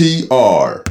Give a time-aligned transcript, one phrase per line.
[0.00, 0.82] TR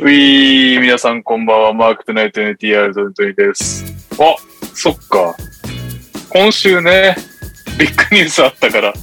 [0.00, 1.74] うい、皆さんこんばんは。
[1.74, 3.84] マークトゥナイト NTR トニトニです。
[4.18, 4.36] あ、
[4.72, 5.36] そっか。
[6.30, 7.14] 今週ね、
[7.78, 8.94] ビッグニュースあったから、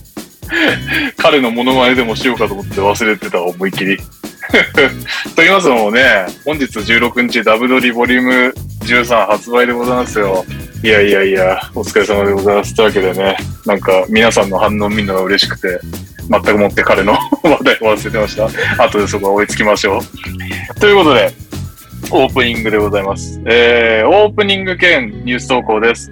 [1.18, 3.98] 彼のモノマネでもしようかと思って忘れてた、思いっきり。
[5.36, 10.44] と言いますのもね、本日16日ダブドリボリューム13発売でございますよ。
[10.84, 12.74] いやいやいや、お疲れ様でございます。
[12.74, 15.80] というわけでね、なんか皆さんの反応見るのが嬉しくて、
[16.30, 17.14] 全くもって彼の
[17.44, 18.84] 話題を忘れてました。
[18.84, 20.80] 後でそこは追いつきましょう。
[20.80, 21.32] ということで、
[22.12, 23.42] オープニングでございます。
[23.46, 26.12] えー、オープニング兼ニュース投稿です。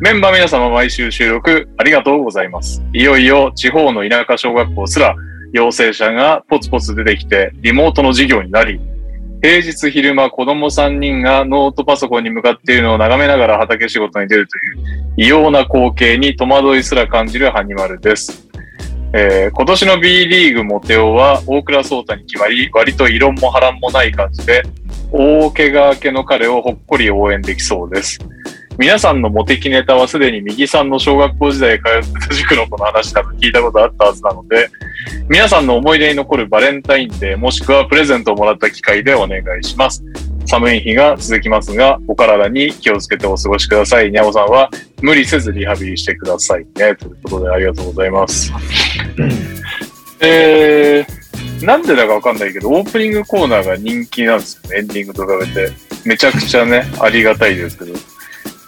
[0.00, 2.82] メンバー皆様毎週収録ありがとうございます。
[2.92, 5.14] いよいよ地方の田舎小学校すら
[5.52, 8.80] 陽性者がポツポツ出てきてリモートの授業になり、
[9.42, 18.49] 平日昼間子供3人がノートパソコンに向かっているのを眺めながら畑仕事に出るという異様な光景に戸惑いすら感じるハニマルです。
[19.12, 24.62] えー今年の B リーグモテオは大倉壮太に決まり、割と異論も波乱もない感じで、
[25.12, 28.18] 大怪我明けの彼をほっこり応援できそうです。
[28.78, 34.68] 皆さんのモテキネタはすでに右さんの小学校時代通ってた塾の子の話など聞いたことあったはずなので、
[35.28, 40.02] 皆さんの思い出に残るバレンタインデーもしくはプレゼントをもらった機会でお願いします。
[40.46, 44.10] 寒い日が続きますが、お体に気をつけてお過ごしください。
[44.10, 44.70] にゃおさんは
[45.02, 46.94] 無理せずリハビリしてくださいね。
[46.96, 48.50] ということでありがとうございます。
[50.20, 54.78] えー、なんでだかわかんないけど、オープニングコーナーが人気なんですよね。
[54.78, 55.72] エンディングと比べて。
[56.04, 57.92] めちゃくちゃね、ありがたいですけど。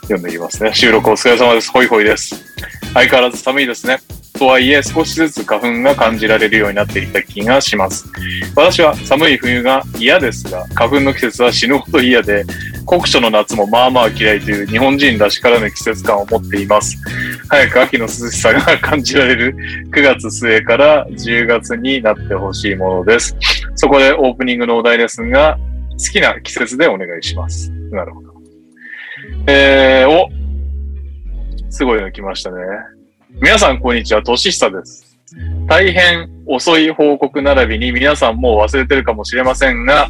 [0.02, 0.74] 読んでいきますね。
[0.74, 1.70] 収録お疲れ様です。
[1.70, 2.44] ホイホイです。
[2.92, 3.98] 相変わらず寒いですね。
[4.38, 8.10] とはいえ、少しずつ花粉が感じられるようになってきた気がします。
[8.56, 12.44] 私は寒い冬が嫌ですが、花粉の季節は死ぬほど嫌で、
[12.84, 16.98] 酷暑の夏もまあまあ嫌いという日本人らしからぬ季節感を持っています。
[17.48, 19.54] 早く秋の涼しさが感じられる
[19.92, 23.36] 9月末から10月になってほしいものです。
[23.76, 25.56] そこでオープニングのお題ですが、
[25.92, 27.70] 好きな季節でお願いします。
[27.92, 28.31] なるほど。
[29.46, 30.30] えー、お
[31.68, 32.58] すごいの来ましたね。
[33.40, 34.22] 皆さん、こんにちは。
[34.22, 35.18] としひさです。
[35.66, 40.08] 大変遅い報告並びに皆さんもう忘れてるかもしれませんが、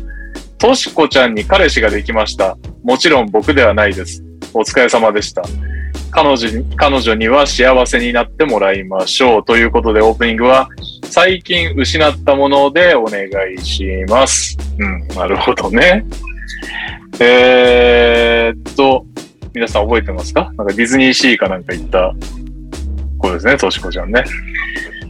[0.58, 2.58] としこちゃんに彼氏ができました。
[2.82, 4.22] もちろん僕ではないです。
[4.52, 5.42] お疲れ様でした。
[6.10, 9.44] 彼女に、彼女には幸せになってもらいましょう。
[9.44, 10.68] ということでオープニングは
[11.04, 14.58] 最近失ったものでお願いします。
[14.78, 16.04] うん、なるほどね。
[17.18, 19.06] えーっと、
[19.54, 20.52] 皆さん覚えてますか？
[20.56, 22.14] なんかディズニーシーかなんか行った
[23.18, 24.24] 子ですね、としこちゃんね。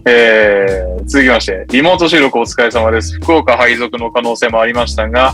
[0.05, 3.15] えー、続きまして、リモート収録お疲れ様です。
[3.21, 5.33] 福岡配属の可能性もありましたが、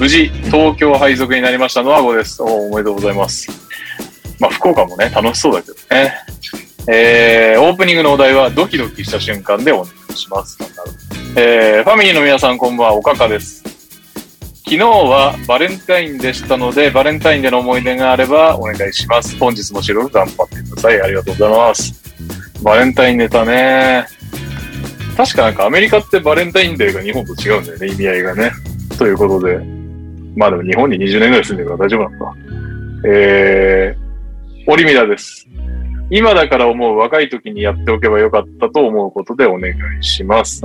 [0.00, 2.42] 無事、東京配属になりましたのは5です。
[2.42, 3.48] おおめでとうございます。
[4.40, 6.14] まあ、福岡もね、楽しそうだけどね。
[6.88, 10.58] えー、オープニングのお題は、ドキドキした瞬間でお願いします。
[11.36, 13.62] えー、ファミリーの皆さん、こんばんは、おかかです。
[14.68, 19.34] 昨日はバレンタインでしたので、バレンタインでの思い出があればお願いします。
[19.38, 21.00] 本日も収録頑張ってください。
[21.00, 21.94] ありがとうございます。
[22.62, 24.06] バレンタインネタね。
[25.16, 28.52] 確かなんかアメリカってバレンタインデーが日本と違うんだよね、意味合いがね。
[28.98, 29.58] ということで。
[30.36, 32.34] まあでも日本に20年ぐらい住んでるから大丈夫なのか。
[33.06, 35.48] えー、オリミラです。
[36.10, 40.60] 今だから思う若い時にやっておけばよかったと思うことでお願いします。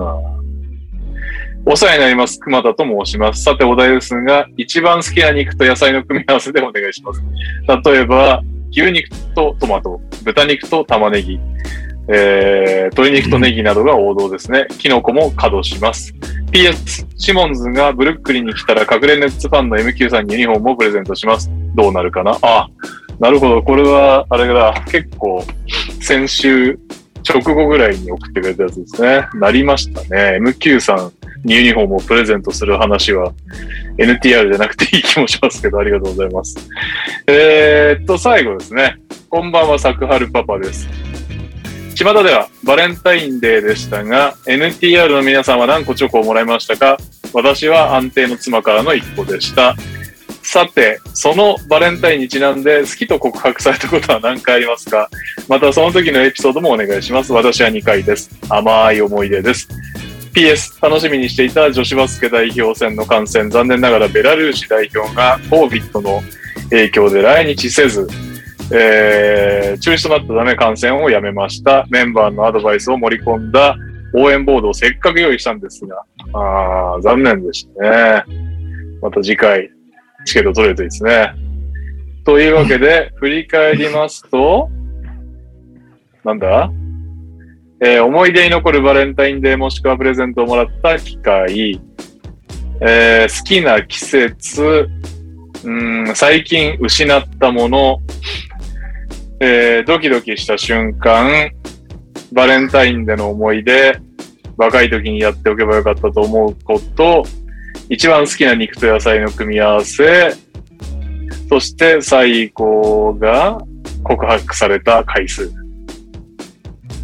[1.66, 2.42] お世話になります。
[2.42, 3.42] 熊田と申します。
[3.42, 7.24] さてお題ですが、一番好きな肉と野菜の組み合わせでお願いします。
[7.90, 8.42] 例えば、
[8.72, 11.40] 牛肉とトマト、豚肉と玉ねぎ、
[12.10, 14.68] えー、鶏肉とネギなどが王道ですね。
[14.78, 16.14] キノコも稼働します。
[16.52, 21.50] PS、シモンズがブルックリンに来たら隠れネッツファンの MQ さんにユニフォームをプレゼントします。
[21.76, 22.38] どうなるかな？
[22.42, 22.68] あ、
[23.22, 23.64] なるほど。
[23.64, 25.42] これは、あれだ、結構、
[26.02, 26.78] 先週、
[27.28, 29.28] 直後ぐらいに送ってくれたやつですね。
[29.36, 30.38] なりましたね。
[30.42, 31.12] MQ さん
[31.44, 33.34] にユニフォームをプレゼントする話は
[33.98, 36.58] NTR じゃなくていい気もしますけど、ありがとうございます。
[37.28, 38.98] えー、っと、最後ですね。
[39.30, 40.88] こんばんは、サクハルパパです。
[41.96, 46.98] 巷ではバレンタインデーでしたが、NTR の皆さんは何個チョコをもらいましたか？
[47.34, 49.76] 私は安定の妻からの1個でした。
[50.44, 55.10] さて、そのバレンタインにちなんで好きと告白されたことは何回ありますか？
[55.48, 57.34] またその時のエピソードもお願いします。
[57.34, 58.30] 私は2回です。
[58.50, 59.68] 甘い思い出です。
[60.34, 66.22] PS、楽しみにしていた女子バスケ代表戦の観戦、残念ながらベラルーシ代表が COVID の
[66.70, 68.08] 影響で来日せず、
[68.74, 71.86] えー、中止となったため観戦をやめました。
[71.90, 73.76] メンバーのアドバイスを盛り込んだ
[74.16, 76.04] 応援ボードをせっかく用意したんですが、
[76.34, 78.24] あ残念でしたね。
[79.02, 79.70] また次回、
[80.26, 81.34] チケット取れるといいですね。
[82.26, 84.70] というわけで、振り返りますと、
[86.24, 86.72] なんだ？
[87.82, 91.82] えー思い出に残るバレンタインデーもしくはプレゼントをもらった機会、
[92.80, 94.88] えー好きな季節、
[95.66, 98.00] うん最近失ったもの、
[99.42, 101.52] えードキドキした瞬間、
[102.32, 104.00] バレンタインでの思い出、
[104.56, 107.24] 若い時にやっておけばよかったと思うこと、
[107.94, 110.34] 一番好きな肉と野菜の組み合わせ、
[111.48, 113.60] そして最高が
[114.04, 115.52] 告白された回数。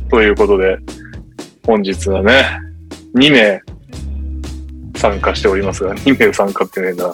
[0.09, 0.79] ということで、
[1.63, 2.43] 本日はね、
[3.13, 3.61] 2名
[4.95, 7.13] 参加しておりますが、2名参加ってねえな。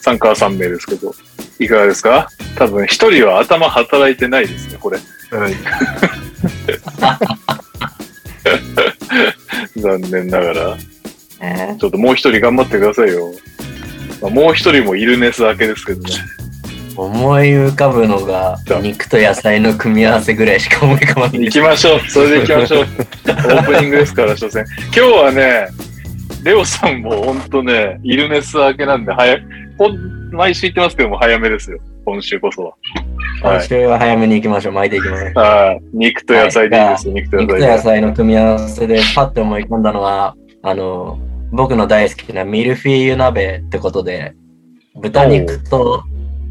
[0.00, 1.12] 参加は3名ですけど、
[1.58, 2.28] いかがですか？
[2.56, 4.98] 多分1人は頭働いてないですね、これ。
[5.36, 5.54] はい。
[9.80, 10.76] 残念ながら。
[11.46, 13.32] えちょっともう1人頑張ってくださいよ。
[14.20, 16.10] まあ、もう1人もいるネス明けですけどね。
[16.96, 22.00] 思い浮かぶのが肉と野菜の組み合わせぐらいしか思い浮かばない行きましょう。
[22.08, 22.84] それで行きましょう。
[22.84, 24.64] オープニングですから、所詮。
[24.96, 25.68] 今日はね、
[26.42, 29.42] レオさんもほんとね、イルネス明けなんで、早い、
[29.76, 31.78] ほん毎週言ってますけども、早めですよ。
[32.04, 32.72] 今週こそは。
[33.42, 34.72] 今週は早めに行きましょう。
[34.72, 35.32] 巻いていきましょう。
[35.38, 35.80] はい。
[35.92, 41.18] 肉と野菜でいいですよ、肉と肉と野菜野菜の組み合わせでパッと思い込んだのは、あの、
[41.52, 44.34] 僕の大好きなミルフィーユ鍋ってことで、
[44.96, 46.02] 豚肉と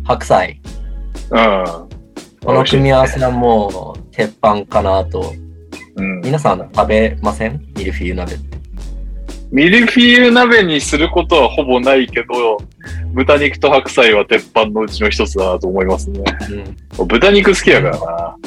[0.04, 0.62] 白菜。
[1.32, 1.38] で。
[1.38, 1.66] うん。
[2.44, 5.34] この組み合わせはもう鉄板かなと。
[5.96, 6.22] うん。
[6.22, 7.66] 皆さん食べません？
[7.76, 8.56] ミルフィーユ鍋って。
[9.52, 12.58] ミルフィーユ鍋にすることはほぼないけど、
[13.14, 16.24] 豚肉と白菜は鉄板のうちの一つだなと思いますね。
[17.00, 18.38] うん豚肉好きやからな。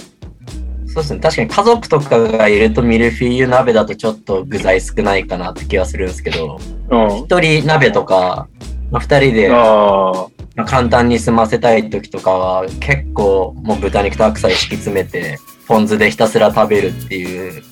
[0.89, 1.21] そうですね。
[1.21, 6.59] 確かに家族とかがいるとミルフィーユ鍋だとちょっと具材少ないかなって気はするんですけど、
[6.91, 7.17] うん。
[7.19, 8.49] 一人鍋とか、
[8.91, 17.63] まあ、二人であまあ簡単に済ませたい時とかは結構もう豚肉と白菜敷き詰めてポン酢でひたすら食べるっていう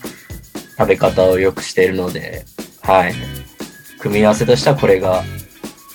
[0.79, 2.45] 食べ方をよくしているので、
[2.83, 3.15] はい。
[3.99, 5.25] 組み合わせとしてはこれが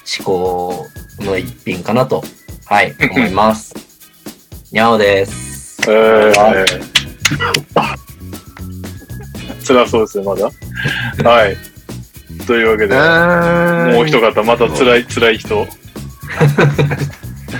[0.03, 0.87] 至高
[1.19, 2.23] の一品かなと、
[2.65, 3.73] はい、思います。
[4.73, 5.83] にゃおです。
[5.87, 5.91] あ。
[5.91, 7.00] えー、
[9.65, 10.49] 辛そうですね、まだ。
[11.29, 11.55] はい。
[12.47, 12.95] というわけで、
[13.95, 15.67] もう一方、また辛い、辛い人。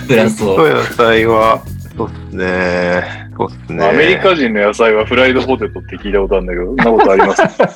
[0.08, 0.56] プラスを。
[0.56, 1.62] と野菜は、
[1.96, 3.28] そうっすね。
[3.38, 3.90] そうっすね。
[3.90, 7.42] アメリカ人の野菜はフライドポテトって聞いたことあるんだけど、そんなことあります？
[7.48, 7.76] 確か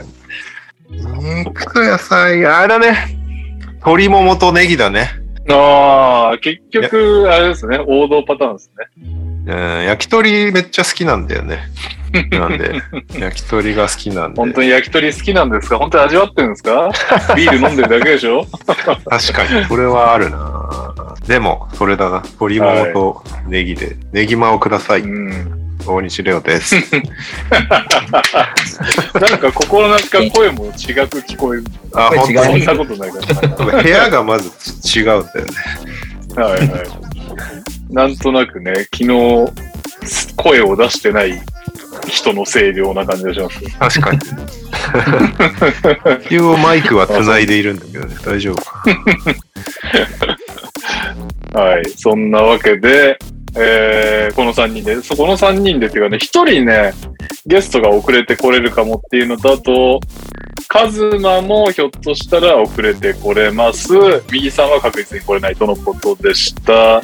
[0.00, 0.06] に。
[1.44, 3.16] 肉と野菜、あれだね。
[3.76, 5.10] 鶏ももとネギだね。
[5.50, 8.86] ああ、結局、あれですね、王道パターンですね。
[9.46, 11.68] うん、焼き鳥めっちゃ好きなんだよね。
[12.30, 12.80] なんで、
[13.18, 14.40] 焼き鳥が好きなんで。
[14.40, 15.78] 本当に焼き鳥好きなんですか？
[15.78, 16.90] 本当に味わってるんですか？
[17.36, 18.46] ビール飲んでるだけでしょ？
[18.66, 22.18] 確かに、それはあるなでも、それだな。
[22.24, 25.00] 鶏ももとネギで、ネギマをください。
[25.00, 25.60] うん。
[25.86, 26.76] 大西レオです。
[26.80, 31.64] なんか心なしか声も違く聞こえる。
[31.94, 33.18] あ、本当にそんなことないか
[33.74, 33.82] ら。
[33.82, 34.48] 部屋がまず
[34.98, 35.52] 違うんだよね。
[36.36, 36.70] はいはい。
[37.90, 39.52] なんとなくね、昨日、
[40.36, 41.40] 声を出してない
[42.08, 44.00] 人の声量な感じがします。
[44.00, 44.20] 確かに。
[46.26, 48.14] 一応マイクは繋いでいるんだけどね。
[48.24, 48.84] 大丈夫か。
[51.60, 51.84] はい。
[51.96, 53.18] そんなわけで、
[53.56, 56.92] えー、この3人で、そこの3人でっていうかね、1人ね、
[57.46, 60.00] ゲストが遅れてこれるかもっていうのと、あと、
[60.66, 63.92] カズマもひょっとしたら遅れてこれます。
[64.32, 67.00] 右さんは確実に来れないとのことでした。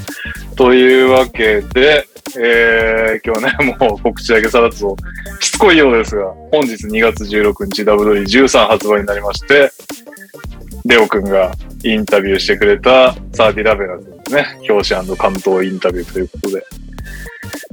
[0.56, 2.06] というわけで、
[2.38, 4.96] えー、今日ね、もう告知だけさらっと、
[5.40, 9.70] しつこいようですが、本日2月16日 W13 発売になりまして、
[10.86, 11.52] レオくんが
[11.84, 14.46] インタビューしてくれたサーティラベナですね。
[14.68, 16.64] 表紙関東インタビューということで。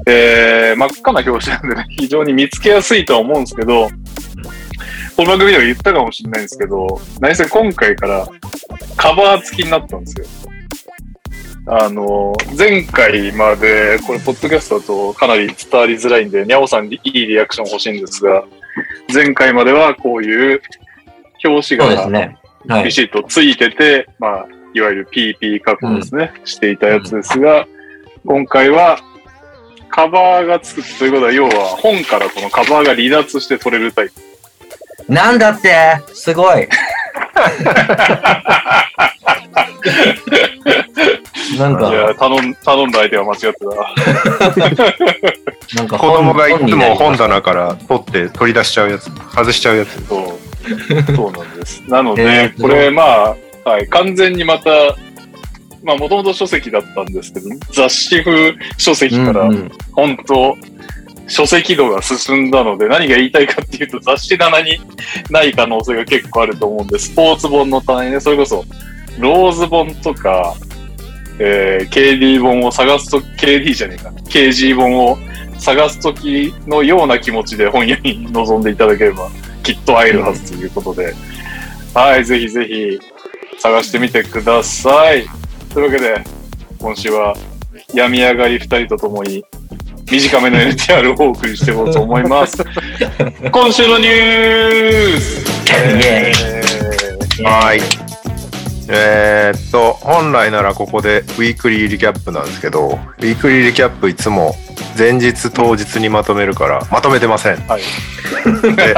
[0.10, 3.90] えー、真っ赤な表紙なんでね、 非常に見つけやすいとは思うんですけど、
[5.16, 8.28] この番組では言ったかもしれないんですけど、何せ今回から
[8.96, 10.26] カバー付きになったんですよ。
[11.70, 18.46] あの、前回まで、これ、ポッドキャストだとかなり伝わりづらいんで、にゃおさんにいいリアクション欲しいんですが、
[19.14, 20.62] 前回まではこういう
[21.44, 22.38] 表紙がそうですね。
[22.70, 22.84] はい。
[22.86, 27.66] ビシッとついてて、まあ、いわゆる PP 加工ですね、していたやつですが、
[28.26, 29.00] 今回は
[29.90, 34.14] カバーがつくということは、要は本からこのカバーが離脱して取れるタイプ。
[35.12, 35.74] なんだって？
[36.14, 36.68] すごい
[41.58, 43.66] なんいや、か、頼ん、頼んだ相手は間違ってた。
[45.78, 50.06] なんか子供がいつも本棚から取って取り出しちゃうやつ、外しちゃうやつ。
[50.08, 50.26] そう。
[51.16, 51.82] そうなんです。
[51.88, 53.36] なのえで、ーこれまあ、
[53.68, 54.70] はい、完全にまた、
[55.84, 59.72] まあ、もともと書籍だったんですけど、雑誌風書籍からうんうん。
[59.92, 60.58] 本当
[61.28, 64.80] 書籍度が進んだので、何が言いたいかっていうと、雑誌棚に
[65.30, 68.64] ない可能性が結構あると思うんで、スポーツ本の棚にね、それこそ、
[69.20, 70.56] ローズ本とか、
[71.40, 75.18] えー、KD 本を探すと、KD じゃねえかな、KG 本を
[75.60, 79.30] 探すときのような気持ちで本屋に 臨んでいただければ、
[79.64, 81.14] きっと会えるはずということで、
[81.94, 83.00] はい、ぜひぜひ
[83.60, 85.26] 探してみてください。
[85.74, 86.24] というわけで、
[86.80, 87.36] 今週は
[87.94, 89.44] 病み上がり二人とともに
[90.10, 92.64] 短めの NTR をお送りしていこうと思います。
[93.52, 98.07] 今週のニュース、えーはい。
[98.89, 104.56] えーっと、本来ならここでウィークリーリキャップなんですけど、ウィークリーリキャップいつも
[104.98, 107.58] 前日当日にまとめるから、まとめてません。
[107.67, 107.82] はい。
[108.75, 108.96] で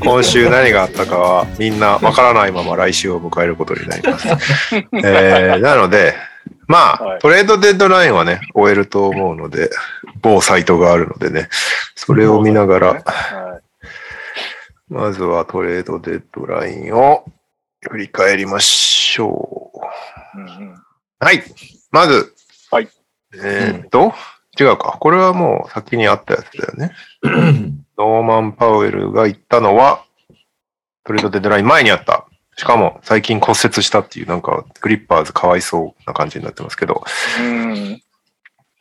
[0.00, 4.28] 今週何があったかはみんなわからないまま来週を迎えることになります。
[4.28, 6.14] えーなので、
[6.68, 9.70] まあ、はいトレードデッドラインはね、終えると思うので、
[10.22, 11.48] 某サイトがあるのでね、
[11.94, 13.60] それを見ながら、は
[14.88, 17.24] まずはトレードデッドラインを
[17.90, 19.72] 振り返りましょ
[20.36, 20.38] う。
[20.38, 20.74] いうんうん
[21.18, 21.42] はい。
[21.90, 22.34] まず、
[22.70, 22.88] はい。
[23.34, 24.12] えーっと、
[24.60, 24.98] 違うか。
[25.00, 26.92] これはもう先にあったやつだよね。
[27.96, 30.04] ノーマン・パウエルが言ったのは、
[31.04, 32.26] トレードデッドライン前にあった。
[32.58, 37.02] しかも最近骨折したっていう、なんかグリッパーズかわいそうな感じになってますけど、
[37.40, 38.02] うん。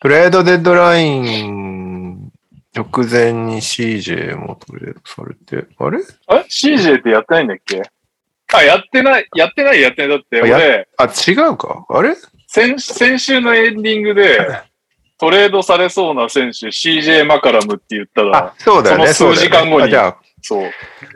[0.02, 2.32] トレードデッドライン
[2.76, 6.00] 直前に CJ もトレードされて、あれ？
[6.28, 7.82] あれ ?CJ ってやってないんだっけ？
[8.58, 10.18] あ、やってない、やってない、やってない。
[10.18, 11.86] だって、俺、あ、違うか？
[11.90, 12.16] あれ？
[12.48, 14.40] 先、先週のエンディングで、
[15.18, 19.14] トレードされそうな選手、CJ マカラムって言ったあら、、そうだよね。
[19.14, 20.72] その数時間後にそうだよねあそう。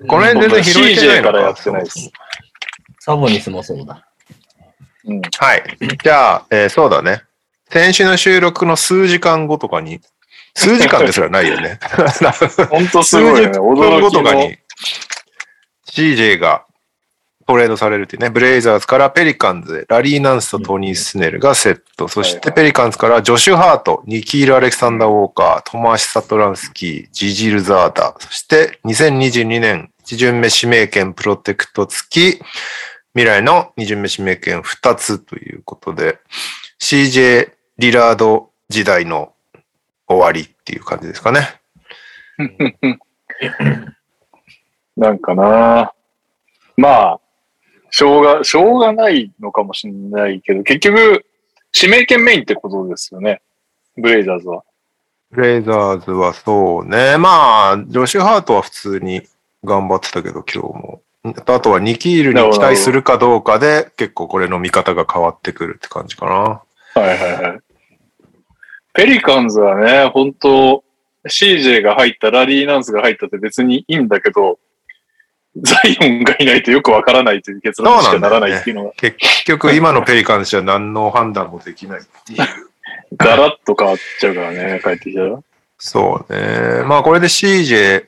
[0.08, 2.12] この辺全然拾えてないの CJ からやってないです
[3.00, 4.06] サボニスもそうだ。
[5.06, 5.22] うん。
[5.38, 5.64] はい。
[6.04, 7.24] じゃあ、えーそうだね。
[7.70, 10.00] 先週の収録の数時間後とかに、
[10.56, 11.80] 数時間ですらないよね。
[12.70, 13.58] ほんとす数ごいよね。
[13.60, 14.08] 驚きの。
[14.08, 14.58] 後とかに
[15.88, 16.66] CJ が
[17.50, 22.08] トレードされるっていうね、ブレイザーズからペリカンズへラリー・ナンスとトニー・スネルがセット。
[22.08, 32.40] そしてペリカンズからジョシュ・ハート、ニキール・アレクサンダー・ウォーカー、トマーシ・サトランスキー、ジジル・ザーダ、そして2022年1巡目指名権プロテクト付き、
[33.16, 36.20] 未来の2巡目指名権2つということで、
[36.80, 39.34] CJ・ リラード時代の
[40.08, 41.60] 終わりっていう感じですかね。
[44.96, 45.94] なんかな
[46.78, 47.20] まあ、
[47.92, 51.26] しょうが、しょうがないのかもしれないけど、結局、
[51.76, 53.42] 指名権メインってことですよね。
[53.98, 54.64] ブレイザーズは。
[55.32, 57.18] ブレイザーズはそうね。
[57.18, 59.22] まあ、ジョシュ・ハートは普通に
[59.64, 61.02] 頑張ってたけど、今日も。
[61.24, 66.32] あとはニキールに期待するかどうかで、結構これの見方が変わってくるって感じかな。
[66.32, 66.64] は
[66.96, 67.60] いはいはい。
[68.94, 70.84] ペリカンズはね、本当
[71.28, 74.60] CJ が入った、ラリー・ナンスが入ったって別にいいんだけど、
[75.64, 82.40] ザイオンがいないとよくわからないという結論にしかならないっていうのが、結局、今のペリカンズじゃ何の判断もできないっていう。
[83.18, 85.40] ガラッと変わっちゃうからね、帰ってきたら。
[85.78, 86.84] そうね。
[86.84, 88.06] まあ、これで CJ、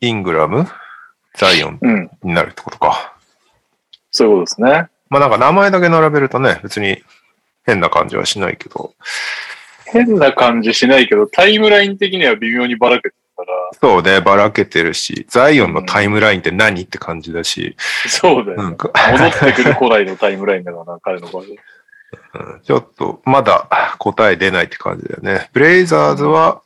[0.00, 0.66] イングラム、
[1.36, 2.10] ザイオンうん。
[2.22, 3.16] になるってことか。
[4.10, 4.88] そういうことですね。
[5.08, 7.02] まあ、なんか名前だけ並べるとね、別に
[7.64, 8.94] 変な感じはしないけど。
[9.86, 17.76] 変な感じしないけど、タイムライン的には微妙にばらけてたから、そうね、ばらけてるし、ザイオンのタイムラインって何って感じだし、
[18.08, 18.62] そうだよね。
[18.64, 21.44] なんか、戻ってくる古来のタイムラインだからな、彼の場合は。
[21.48, 21.56] うん
[22.62, 25.50] ちょっと、まだ答え出ないって感じだよね。
[25.52, 26.62] ブレイザーズは、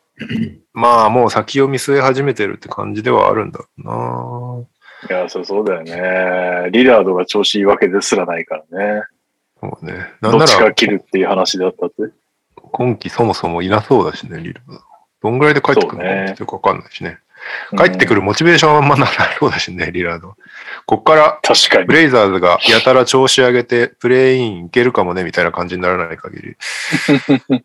[0.72, 4.66] まあもう先を見据え始めてるって感じではあるんだろ
[5.08, 6.70] いや、そうそうだよね。
[6.72, 9.02] リラードが調子いいわけですらないからね。
[9.62, 9.70] うな。
[9.70, 10.12] そうね。
[10.20, 12.12] なんどっちかなら、切るっていう話だったって。
[12.72, 14.60] 今季そもそもいなそうだしね、リル。
[15.22, 16.34] どんぐらいで帰ってくるの？
[16.34, 17.18] かよくわかんないしね。
[17.76, 20.36] 帰ってくるモチベーションはあんまならそうだしね、リラード。
[20.86, 21.94] こっから確かにブ。
[21.94, 26.56] レイザーズがやたら調子上げてプレイインいけるかもねみたいな感じにならない限り。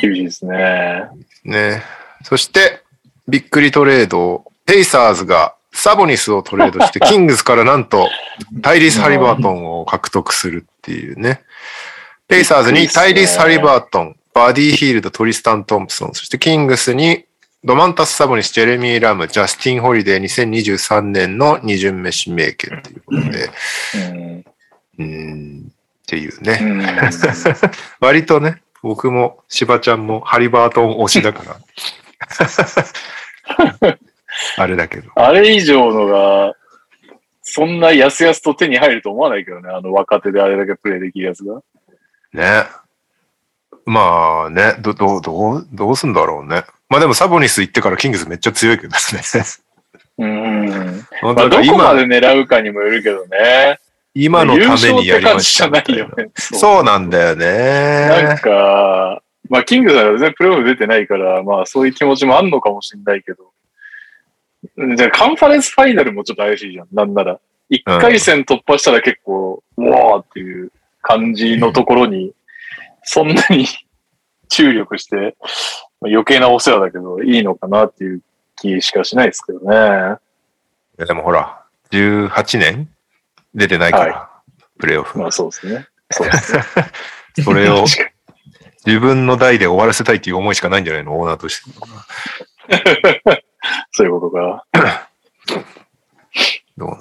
[0.00, 1.08] 厳しいですね。
[1.44, 1.82] ね。
[2.22, 2.82] そして、
[3.28, 8.08] びっくりトレード、ペイサーズがサボニスをトレードして、キングスからなんと
[8.62, 11.42] タイリス・ハリバートンを獲得するっていうね。
[12.28, 17.26] ペイサーズにタイリス・ハリバートン、バディ・ヒールド、トリスタン・トンプソン、そしてキングスに
[17.64, 23.50] ドマンタス・サボニス、ジェレミー・ラム、ジャスティン・ホリデー2023年の2巡目指名権ということで、
[23.94, 24.44] うん。
[24.98, 25.70] うーん、っ
[26.06, 26.58] ていううね。
[26.58, 26.82] ん、
[28.00, 31.56] 割とね、僕も芝ちゃんもハリバートン推しだから。
[34.56, 35.12] あれだけど。
[35.14, 36.56] あれ以上のが、
[37.42, 39.68] そんなやすやすと手に入ると思わないけどね。
[39.68, 41.62] あの若手であれだけプレイできるやつが。
[42.32, 42.64] ね。
[43.84, 46.64] まあね、ど、どう、どう、どうすんだろうね。
[46.88, 48.98] まあでもサボニス行ってからキングスめっちゃ強いけどね。
[50.18, 51.06] うん。
[51.20, 53.78] 本まあ、どこま今、で狙うかにもよるけどね。
[54.14, 56.30] 今のためにやりましたみたいな優勝って感じじゃないよね。
[56.34, 58.38] そうなんだよなんね。
[58.42, 63.52] か、まあ、キングさんは全然プレーオフ出てないから、まあ、そういう気持ちもあんのかもしれないけど。
[64.96, 66.88] じゃあ、カンファレンスファイナルもちょっと怪しいじゃん。
[66.92, 67.40] なんなら。
[67.70, 70.70] 一回戦突破したら結構、うわーっていう
[71.00, 72.32] 感じのところに、
[73.04, 73.66] そんなに
[74.48, 75.36] 注力して、
[76.00, 78.22] まあ余計なお世話だけど、いいのかなっていう
[78.56, 79.74] 気しかしないですけどね。
[80.98, 82.88] いやでもほら、18年
[83.54, 84.30] 出てないから、
[84.78, 85.18] プレイオフ。
[85.18, 85.86] まあ、そうですね。
[86.10, 86.62] そうですね。
[87.44, 87.84] それを
[88.84, 91.18] 自分の代で終わらせたいっていう思いしかないんじゃないの？
[91.18, 91.70] オーナーとして。
[93.92, 94.66] そういうことか。
[96.76, 96.98] どうなん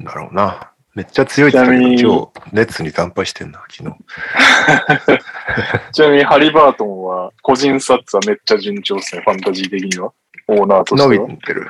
[0.00, 0.70] だろうな。
[0.94, 3.96] めっちゃ強いって言ったけど、ちなみに今日、ネッツに惨敗してんな、昨日。
[5.92, 10.12] ちなみにハリバートンは、個人サッツはめっちゃ順調ですね、ファンタジー的には。
[10.48, 11.26] オーナーとしては。
[11.26, 11.68] 伸びてる。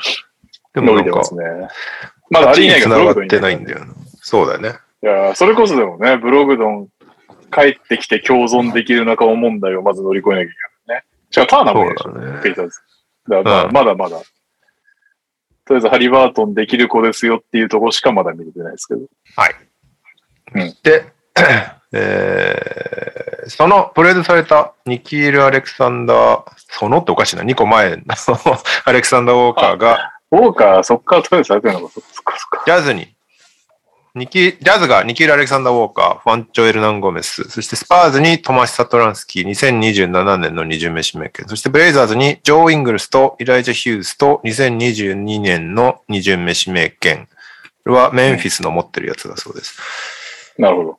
[0.74, 1.44] でも伸びてま、すね。
[2.30, 3.86] まだあありえないけど、繋がってないんだよな。
[4.20, 4.74] そうだよね。
[5.02, 6.88] いや、それこそでもね、ブログドン
[7.52, 11.04] 帰ってきて共存できる仲間問題をまず乗り越えなきゃいけないね。
[11.30, 12.80] しかもターナーもいるでしょそうだねペイターズ。
[13.28, 14.16] だからまだまだ。
[15.66, 19.00] とりあえずハリバートンできる子ですよっていうところしかまだ見れてないですけど。
[20.82, 21.06] で、
[21.92, 28.02] えー、そのトレードされたニキール・アレクサンダー、そのっておかしいな、2個前の
[28.84, 32.62] アレクサンダー・ウォーカーがウォーカー、そっからトレードされてるのか、そっかそっか。
[32.66, 33.13] ジャズに、
[34.14, 47.26] ニキジャズがニキール・アレクサンダー・ウォーカー、ファンチョ・エルナン・ゴメス、そしてスパーズにトマシ・サトランスキー、2027年の2巡目指名権、そしてブレイザーズにジョー・イングルスとイライジャ・ヒューズと2022年の2巡目指名権。
[47.82, 49.76] これはメンフィスの持ってるやつだそうです。
[50.58, 50.98] なるほど。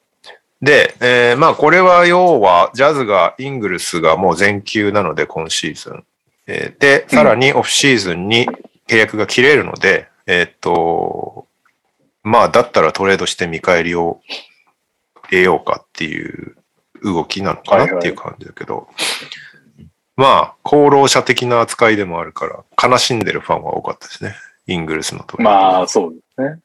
[0.61, 6.03] で、えーまあこれは要はジャズがイングルスがもう全休なので今シーズン。
[6.47, 8.45] えーで、さらにオフシーズンに
[8.89, 11.44] 契約が切れるので、えーっと、
[12.25, 14.19] まあだったらトレードして見返りを
[15.29, 16.55] 得ようかっていう
[17.03, 18.87] 動きなのかなっていう感じだけど、
[20.17, 24.35] まあ功労者的な扱いでもあるから悲しんでるファンは多かったですね。
[24.65, 25.53] イングルスのトレード。
[25.53, 26.59] まあ、そうですね。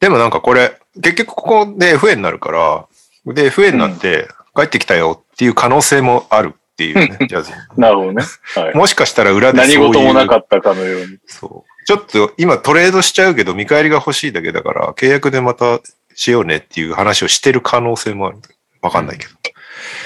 [0.00, 2.86] でもなんかこれ、結局ここで FA になるから、
[3.34, 7.52] で FA になって帰ってきたよっていう可能性もあるっていうね、ジャズ。
[7.76, 8.24] なるほどね。
[8.54, 8.74] はい。
[8.74, 9.80] もしかしたら裏でそういう。
[9.80, 11.18] 何事もなかったかのように。
[11.26, 11.69] そう。
[11.90, 15.80] ちょっと今トレードしちゃうけど見返りが欲しいだけだから、契約でまた
[16.14, 18.38] しようねっていう話をしてる可能性もある。
[18.80, 19.32] わかんないけど。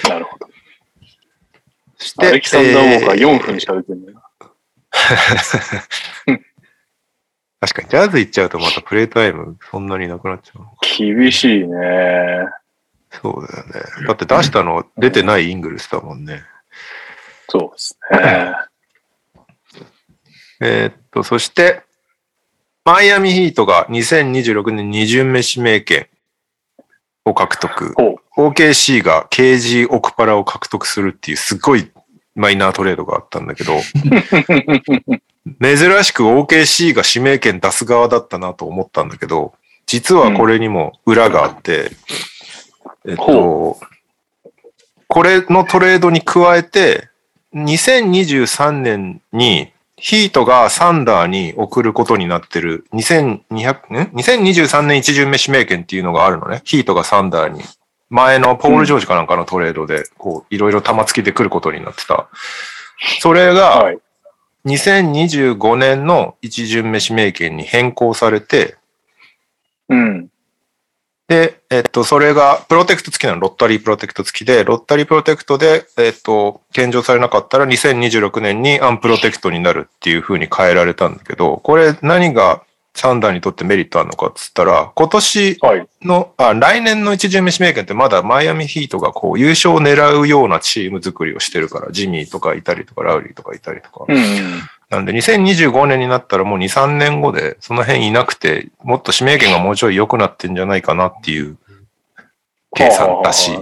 [0.09, 0.47] なるほど。
[1.99, 4.23] そしてアレキサンダー・ウォーカーえー4分しか出てないな。
[7.61, 10.77] 確かに、ジャズ行っちゃうとまたプレイタイムそんなになくなっちゃうのか。
[10.97, 11.69] 厳しいね。
[13.11, 14.07] そうだよね。
[14.07, 16.45] だって出したの出てないイングルスだもんね。
[17.51, 18.55] そうですね。
[20.67, 21.83] えーっと、そして、
[22.85, 26.09] マイアミヒートが2026年2巡目指名権
[27.25, 27.95] を獲得。
[27.95, 31.91] ほ OKC が KG オクパラを獲得するっていうすごい
[32.35, 33.81] マイナートレードがあったんだけど、
[35.63, 39.55] 珍しく OKC が指名権出す側だったなと思ったんだけど、
[39.87, 41.93] 実はこれにも裏があって、
[43.07, 43.81] えっとほ、
[45.07, 47.09] これのトレードに加えて、
[47.55, 49.74] 2023年に
[50.05, 53.41] ヒートがサンダーに送ることになってる2200、ん
[54.13, 56.61] ?2023 年一巡目指名権っていうのがあるのね。
[56.65, 57.63] ヒートがサンダーに。
[58.11, 62.29] 前のポール・ジョージかなんかのトレードで、こう、いろいろ玉突きで来ることになってた。
[63.21, 63.55] それう。
[63.55, 63.99] が、はい。
[64.67, 68.77] 2025年の一巡目指名権に変更されて、
[69.89, 70.29] うん。
[71.27, 82.63] で、えっと、それが、プロテクト付きなの、ロッタリープロテクト付きで、ロッタリープロテクトで、えっと、献上されなかったら2026年にアンプロテクトになるっていう風に変えられたんだけど、これ何が
[82.95, 85.89] サンダーにとってメリットあるのかっつったら、今年はい。
[86.03, 94.05] の、あ、来年の一巡目指名権ってまだマイアミヒートがこう優勝を狙うようなチーム作りをしてるから、ジミーとかいたりとか、ラウリーとかいたりとか。
[94.09, 94.63] うん。
[94.95, 101.59] なんで2025年になったらもう2、3年後でその辺いなくて、もっと指名権がもうちょい良くなってんじゃないかなっていう
[102.75, 103.59] 計算らし。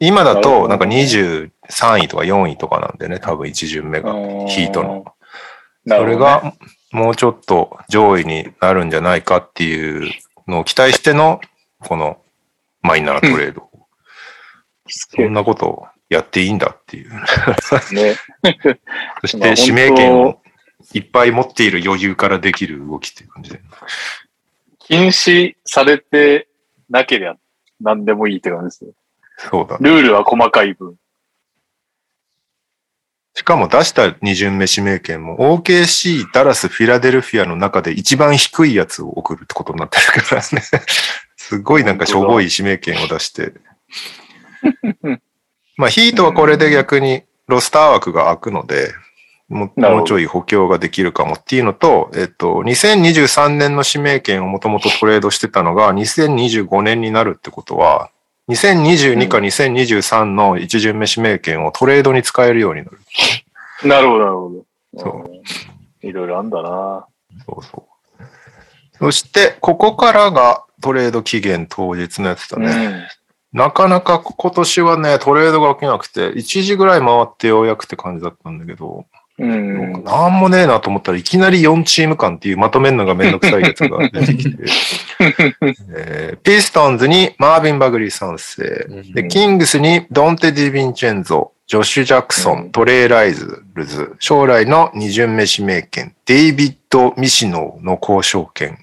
[0.00, 1.50] 今だとなんか23
[2.04, 4.12] 位とか4位とかなんでね、多分1巡目が。
[4.46, 5.04] ヒートの。
[5.86, 6.54] それが
[6.92, 10.12] もうちょっと上位になるんじゃないかっていう
[10.46, 11.40] のを期待しての
[11.80, 12.18] この
[12.82, 13.68] マイナートレード。
[14.86, 17.10] そんなことをやっていいんだっていう。
[17.10, 18.16] ね。
[19.20, 20.40] そしまあて指名権を
[20.94, 23.60] いっぱい持っている余裕からできる動きっていう感じで。
[24.78, 26.48] 禁止されて
[26.88, 27.36] なければ
[27.80, 28.92] 何でもいいって感じですね。
[29.36, 29.88] そうだね。
[29.88, 30.96] ルールは細かい分。
[33.34, 40.62] しかも出した二巡目指名権も OKC、ダラス、フィラデルフィアの中で一番低いやつを送るってことになってるからね。
[41.36, 43.52] すごいなんかしょぼい指名権を出して。
[45.78, 48.92] まあヒートはこれで逆にロスター枠が開くので、
[49.48, 58.10] もうちょい補強ができるかもっていうのと、えっと、2023年の指名権をもともとトレードしてたのが2025年になるってことは、
[58.50, 62.98] 2022か2023の一巡目指名権をトレードに使えるようになる。
[63.84, 64.64] なるほど、なるほど。
[65.00, 65.42] そううん
[66.00, 67.06] いろいろあんだな。
[67.44, 67.88] そうそ
[68.20, 68.24] う。
[68.98, 73.08] そして、ここからがトレード期限当日のやつだね。
[73.52, 79.06] なかなか今年はね、トレードが起きなくて、1時ぐらい回ってようやくって感じだったんだけど、
[79.38, 79.50] うん。
[79.94, 80.04] うん。
[80.04, 84.64] なんもねえなと思ったらいきなり4チーム間っていうまとめるのがめんどくさいやつが出てきて、
[85.96, 98.78] えーピストンズにマービン・バグリー3世、で、キングスにドンテ・ディ・ヴィンチェンゾ、ジョシュ・ジャクソン、うんトレイ・ライルズ、将来の二巡目指名権、デイビッド・ミショーの交渉権、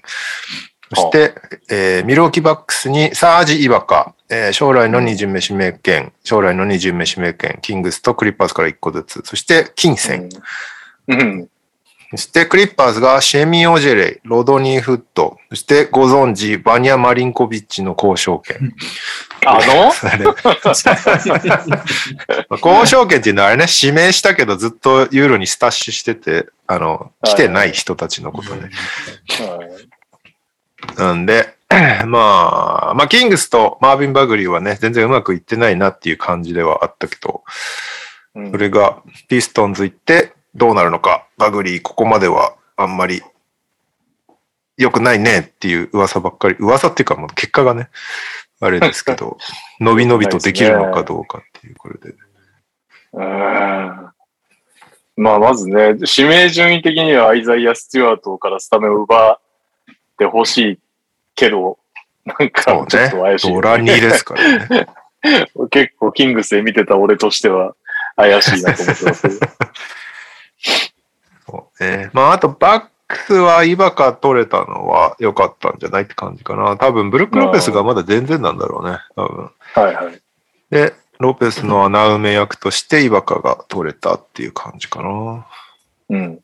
[0.94, 1.34] そして、
[1.70, 10.28] えーミルウォーキーバックスにサージ・イバカ、えー将来の二巡目指名権、将来の二巡目指名権、キングスとクリッパーズから1個ずつ、そして、金銭、
[11.08, 11.48] うん。
[12.10, 18.74] そして、クリッパーズがシェミ・オジェレイ、ロドニー・フット、そしてご存知、バニャ・マリンコビッチの交渉権。
[19.44, 19.92] あの？
[22.50, 28.70] 交渉権っていうのはあれね、指名したけどずっとユーロにスタッシュしてて、あの、来てない人たちのことね。
[30.96, 31.55] なんで、
[32.06, 37.42] まあ、まあ、キングスとマービン・バグリーはね、全然うまくいってないなっていう感じではあったけど、
[38.34, 43.22] うんそれがピストンズ行ってどうなるのか、バグリーここまではあんまり
[44.76, 47.88] 良くないねっていう噂ばっかり、噂っていうかもう結果がね、
[48.60, 49.38] あれですけど、
[49.80, 52.14] 伸び伸びとできるのかどうかっていう、これで。
[53.14, 54.10] うん
[55.18, 59.38] まあ、まずね、指名順位的にはアイザイア・スチュワートからスタメンを奪っ
[60.18, 60.78] てほしい
[61.36, 61.78] けど、
[62.24, 63.38] なんそかうちょっと怪ね。
[63.38, 64.86] しい、ドラ2ですからね。
[65.70, 67.74] 結構キングスで見てた俺としては
[68.16, 69.34] 怪しいなと思ってますけど。
[71.46, 72.10] そうね。
[72.12, 76.76] まあ、あと、バックスはイバカ取れたのは良かったんじゃないって感じかな。
[76.76, 78.98] 多分、ブルック・ロペスがまだ全然なんだろうね。
[79.14, 79.50] 多分。
[79.74, 80.20] はいはい。
[80.70, 85.46] で、ロペスの穴埋め役としてイバカが取れたっていう感じかな。
[86.10, 86.40] うん。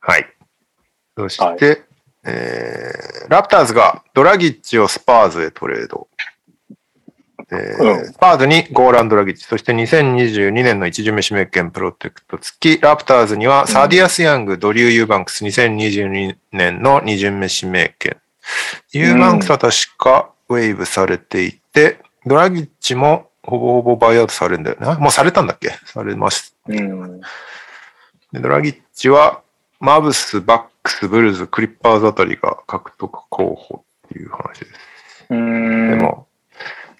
[0.00, 0.35] はい。
[1.16, 1.58] そして、はい
[2.24, 6.08] えー、ラプターズがドラギッチをスパーズへトレード。
[7.52, 18.16] えーうんスパーズにゴーラン・ドラギッチ、そして2022年の一巡目指名権プロテクト付き、ラプターズにはサディアス・ヤング、ドリュー・ユーバンクス2022年の二巡目指名権。
[18.92, 24.96] ユーバンクスは確かウェーブされていて、ドラギッチもほぼほぼバイアウトされるんだよね。
[25.00, 25.70] もうされたんだっけ？
[25.84, 27.20] されましうん。
[28.32, 29.42] でドラギッチは、
[29.78, 34.72] マブス、バックス、ブルズ、クリッパーズあたりが獲得候補っていう話です。
[35.30, 35.90] うん。
[35.90, 36.28] でも、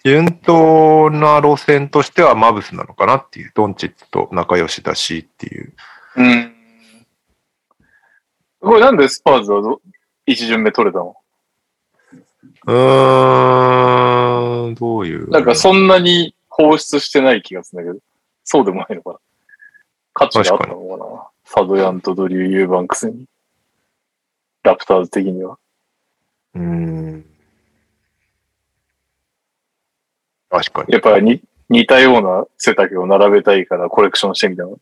[0.05, 5.72] 順当な路線としてはマブスなのかなっていう、ドンチッチと仲良しだしっていう。
[6.16, 6.53] うん。
[8.61, 9.81] これなんでスパーズはど
[10.27, 11.14] 一巡目取れたの？
[12.66, 15.31] うーん、どういう？
[15.31, 18.05] なんかそんなに放出してない気がするんだけど、
[18.42, 19.18] そうでもないのかな
[20.12, 21.05] 価値があったのかな
[21.44, 23.27] サドヤンとドリュー・ユーバンクスに。
[24.66, 25.59] ラプターズ的には。
[26.55, 27.24] うーん。
[30.50, 30.92] 確かに。
[30.92, 34.79] やっぱりに似たような背丈を並べたいからコレクションしてみたの？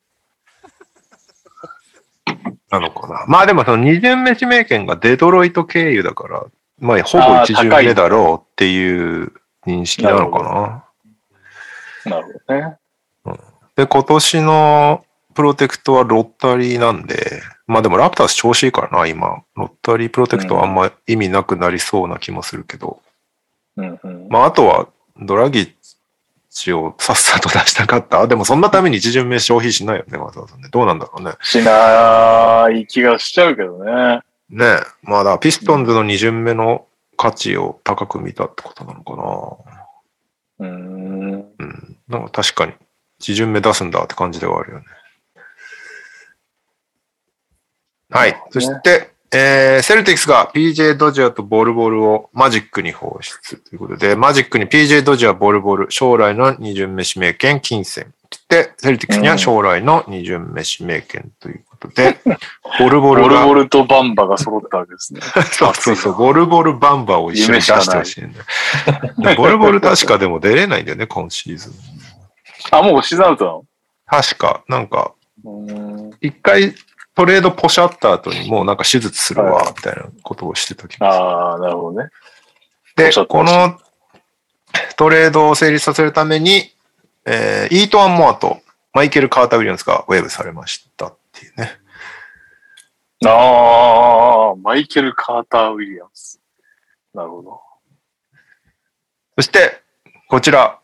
[2.71, 3.25] なのかな。
[3.29, 6.45] まあでもその二巡目指名権がデトロイト経由だから、
[6.79, 9.33] まあほぼ一巡目だろうっていう
[9.67, 10.85] 認識なのか
[12.05, 12.13] な。
[12.13, 12.77] なるほどね。
[13.77, 15.04] で、今年の
[15.35, 19.43] プロテクトはロッタリーなんで、まあでもラプターズ調子いいからな、今。
[19.57, 23.01] ロッタリープロテクトはあんま意味なくなりそうな気もするけど。
[23.77, 24.29] うんうん。
[24.29, 24.89] まああとは
[25.21, 25.73] ドラギッ
[26.51, 28.21] チをさっさと出したかった。
[28.21, 30.69] あでもそんなために一巡目消費しないよね、わざわざね。
[30.71, 31.33] どうなんだろうね。
[31.43, 34.21] しない気がしちゃうけどね。
[34.51, 34.79] ねえ。
[35.03, 39.17] まあだピストンズの二巡目の価値を高く見たってことなのか
[40.59, 40.69] な。
[40.69, 41.55] うーん。
[41.59, 41.97] うん。
[42.09, 42.73] なんか確かに、
[43.19, 44.85] 一巡目出すんだって感じではあるよね。
[48.15, 48.41] はい。
[48.51, 58.15] そして、えー、セルティックスが PJ ドジャーとボルボルをマジックに放出ということで、マジックに PJ ドジャー、ボルボル、将来の二巡目指名権、金銭。
[58.33, 62.19] して、セルティックスには将来の二巡目指名権ということで、
[62.79, 65.21] ボルボボルがルボルとバンバが揃ったわけですね。
[65.51, 68.45] そうそうそう、ボルボルバンバを一緒に出してほしいんだよ。
[69.19, 71.73] でボルボル確かでも出れないんだよね、今シーズン。
[72.71, 73.65] あ、もうシーズンアウトなの？
[74.07, 75.13] 確か、なんか、
[76.21, 76.75] 一回
[77.15, 81.25] トレードポシャった後にもうなんか手術するわはい、みたいなことをしてた気がする。
[81.25, 82.11] ああ、なるほどね。
[82.97, 83.79] でこの
[84.97, 86.73] トレードを成立させるために、
[87.25, 88.61] えーイート・アン・モアと
[88.93, 91.71] マイケル・カーター・ウィリアムズがウェーブされましたっていうね。
[93.27, 96.41] ああ、マイケル・カーター・ウィリアムス。
[97.15, 97.61] なるほど。
[99.37, 99.83] そして、
[100.29, 100.79] こちら、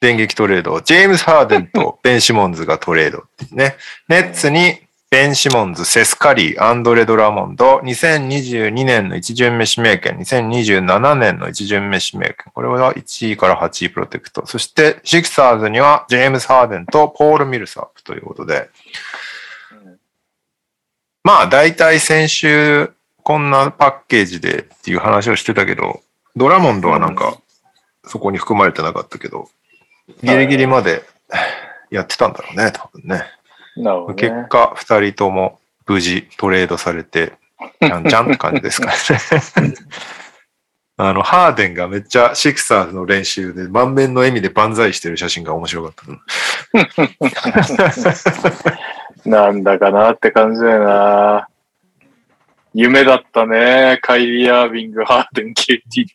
[0.00, 3.76] 電撃トレード、ジェームス・ハーデンとベン・シモンズがトレードっていうね。
[4.08, 12.52] ネッツにベン・シモンズ、セス・カリー、アンドレ・ドラモンド、2022年の1巡目指名権、2027年の1巡目指名権。
[12.52, 14.44] これは1位から8位プロテクト。
[14.44, 18.68] そして、シクサーズにはジェームス・ハーデンとポール・ミルサップということで。
[21.24, 22.92] まあ、大体先週、
[23.22, 26.02] こんなパッケージでっていう話をしてたけど、
[26.36, 27.38] ドラモンドはなんか、
[28.04, 29.48] そこに含まれてなかったけど、
[30.22, 31.02] ギリギリまで
[31.90, 33.37] やってたんだろうね、多分ね。
[33.82, 34.14] なるほど、ね。
[34.14, 37.32] 結果、二人とも無事トレードされて、
[37.80, 39.74] ちゃんちゃんって感じですからね。
[41.00, 46.04] あの、ハーデンがめっちゃシクサーズの練習で満面の笑みで万歳してる写真が面白かった。
[49.30, 51.48] なんだかなって感じだよな。
[52.74, 53.98] 夢だったね。
[54.02, 56.14] カイリー・アービング、ハーデン、KT って。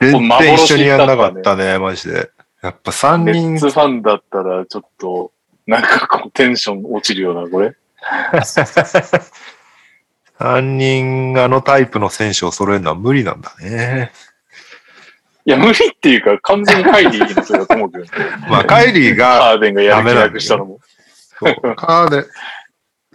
[0.00, 2.30] 全然一緒にやんなかったね、マジで。
[2.62, 5.32] やっぱ三ネ人ッツファンだったらちょっと、
[5.66, 7.74] なんかこうテンション落ちるような、これ？
[10.38, 14.10] 三人あのタイプの選手を揃えるのは無理なんだね。
[15.44, 18.10] いや、無理っていうか、完全にカイリーのそれだと思うけどね。
[18.48, 20.80] まあ、カイリーが、ハーデンがやる気なくしたのも。
[21.38, 22.26] そうカーデン、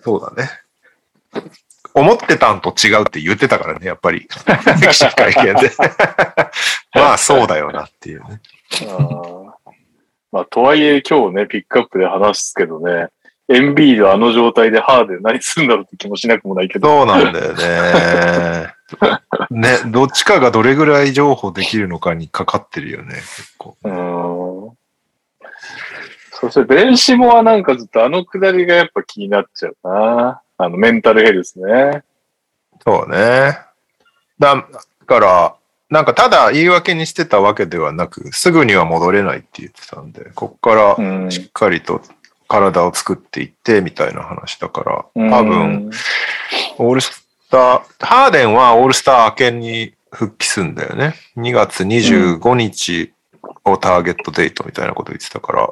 [0.03, 0.49] そうだね。
[1.93, 4.27] 思ってたんと違うって言ってたからね、やっぱり。
[4.27, 5.71] 記者会見で。
[6.93, 8.41] まあ、そうだよなっていうね。
[10.35, 13.07] まあ、とはいえ今日ね、ピックアップで話すけどね、
[13.47, 16.89] エンビードあの状態でハーデン何するんだろうって気もしなくもないけど。
[16.89, 18.73] そうなんだよね。
[19.49, 23.77] ね、どっちかがどれぐらい情報できるのかにかかってるよね、結構。
[23.81, 24.77] うーん。
[26.31, 30.41] そして、ベンシモはなんかずっとあのくだりがやっぱ気になっちゃうな。
[30.57, 32.03] あの、メンタルヘルスね。
[32.85, 33.57] そうね。
[34.37, 34.67] だ
[35.05, 35.55] から、
[35.89, 41.31] なんかただ言い訳にしてたわけではなく、すぐには戻れないって言ってたんで、こっからうん。
[41.31, 42.01] しっかりと
[42.47, 45.91] 体を作っていってみたいな話だから、うん多分、、
[46.79, 51.15] オールスター、ハーデンはオールスター明けに復帰するんだよね。
[51.37, 53.13] 2月25日
[53.63, 55.69] をターゲットデートみたいなこと言ってたから、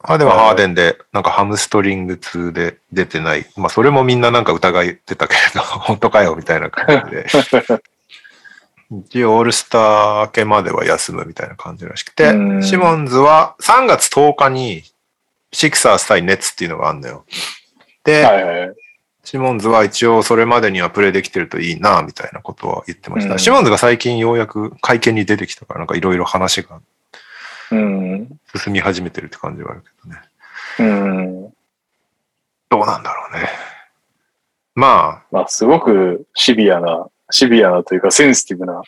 [0.00, 3.46] ハーデンはハーデンで、なんかハムストリング痛で出てない。
[3.56, 7.26] まあそれもみんななんか疑ってたけれど、 本当かよみたいな感じで。
[8.90, 14.82] 一応オールスター明けまでは休むみたいな感じらしくてう、んシモンズは3月10日に
[15.52, 17.24] シクサース対ネッツっていうのがあるんだよ。
[18.04, 18.74] で、はいはい。
[19.24, 23.32] シモンズは一応それまでにはプレイできてるといいな、みたいなことは言ってました。
[23.32, 26.80] うんシモンズが最近ようやく会見に出てきたから、なんかいろいろ話が
[27.72, 28.28] うん。
[28.54, 30.20] 進み始めてるって感じはあるけどね。
[30.78, 31.52] うん。
[32.68, 33.48] どうなんだろうね。
[34.74, 38.82] ままあ、すごくシビアな、シビアなというかセンシティブな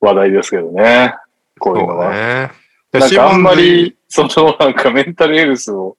[0.00, 1.14] 話題ですけどね。
[1.58, 2.10] こういうのは。
[2.10, 2.50] ね。
[2.92, 5.96] でなんかあんまり、そのなんかメンタルヘルスを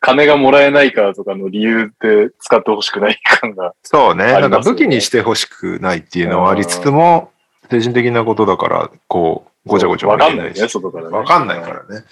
[0.00, 3.74] 金がもらえないからとかの理由で使ってほしくない感が。
[3.82, 4.32] そうね。
[4.32, 7.30] なんか武器にしてほしくないっていうのはありつつも、
[7.70, 11.16] 精神的なことだから、こう、ごちゃごちゃわかんないね、外からね。
[11.16, 12.04] わかんないからね。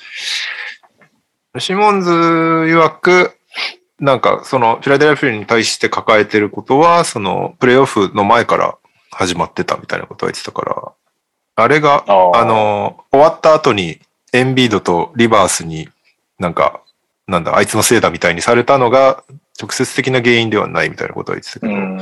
[1.58, 3.37] シモンズ曰く、
[4.00, 8.78] なんかそのフィラデルフィアに対して抱えてることは、そのプレイオフの前から
[9.10, 10.92] 始まってたみたいなことは言ってたから、
[11.56, 14.00] あれが、あの、終わった後に
[14.32, 15.88] エンビードとリバースに
[16.38, 16.82] なんか、
[17.26, 19.24] なんだ、あいつのせいだみたいにされたのが
[19.60, 22.00] 直接的な原因ではないみたいなことは言ってたけど、うん。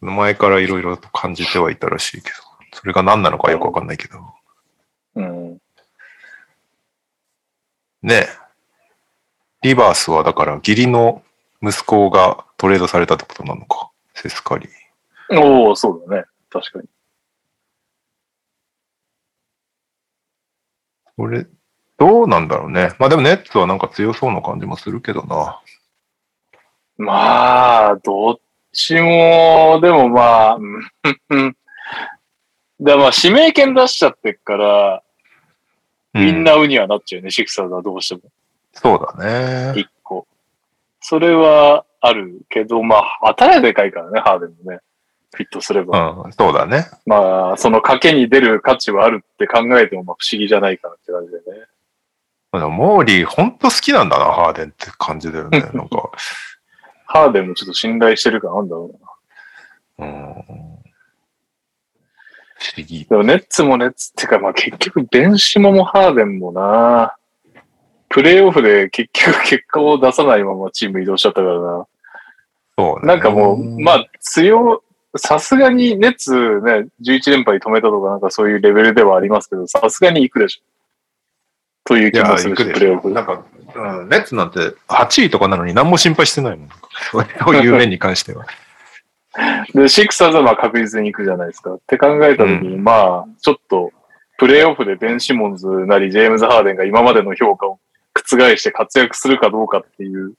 [0.00, 2.34] その前からいろいろと感じてはいたらしいけど、
[2.72, 4.18] それが何なのかよくわかんないけど、
[5.14, 5.58] うん。
[8.02, 8.28] ねえ。
[9.62, 11.22] リバースはだから義理の
[11.62, 13.90] 息子がトレードされたってことなのか？
[14.14, 15.40] セスカリー。
[15.40, 16.24] おおそうだね。
[16.50, 16.88] 確かに。
[21.16, 21.46] これ、
[21.98, 22.94] どうなんだろうね。
[23.00, 25.60] まあでもネッツはなんか強そうな感じもするけどな。
[26.96, 28.38] まあ、どっ
[28.72, 30.88] ちも、でもまあ、うん
[31.30, 31.56] うん。
[32.80, 35.02] だからまあ、指名権出しちゃってっから、
[36.14, 38.22] うみんなウにはなっちゃうよね、シクサーズはどうしても。
[38.72, 39.80] そうだね。
[39.80, 40.26] 一個。
[41.00, 44.80] それはあるけど、まあ、当たりはでかいからね、ハーデンもね。
[45.34, 46.22] フィットすれば。
[46.24, 46.86] うん、そうだね。
[47.06, 51.66] まあ、その賭けに出る価値はあるって考えても、まあ、不思議じゃないかなって感じでね。
[52.50, 55.60] まあでもモーリー、ほんと好きなんだな、ハーデンって感じだよね。
[55.74, 56.10] なんか。
[57.06, 58.90] ハーデンもちょっと信頼してるからなんだろ
[59.98, 60.06] うな。
[60.06, 60.34] うん。
[62.58, 63.04] 不思議。
[63.04, 67.14] でもネッツもネッツってか、まあ結局、ベンシモもハーデンもな、
[68.08, 71.86] プレイオフで結局結果を出さないままチーム移動しちゃったからな。
[72.76, 73.06] そうね。
[73.06, 74.82] なんかもう、まあ強、
[75.16, 80.60] さすがにネッツね、11連敗止めたとかなんかそういうレベルではありますけど、さすがに行くでしょ。
[81.84, 82.78] という気もするし、行くでしょ。
[82.78, 83.10] プレイオフ。
[83.10, 83.44] なんか、
[83.74, 86.68] うん、ネッツなんて8位とかなのに何も心配してないもん。
[87.10, 87.20] そ
[87.52, 88.46] ういう面に関しては。
[89.74, 91.74] で、シクサーズはまあ確実に行くじゃないですか。
[91.74, 93.92] って考えたときに、まあ、ちょっと、
[94.38, 97.78] プレイオフでベン・シモンズなり、ジェームズ・ハーデンが今までの評価を
[98.22, 100.34] 覆して活躍するかどうかっていう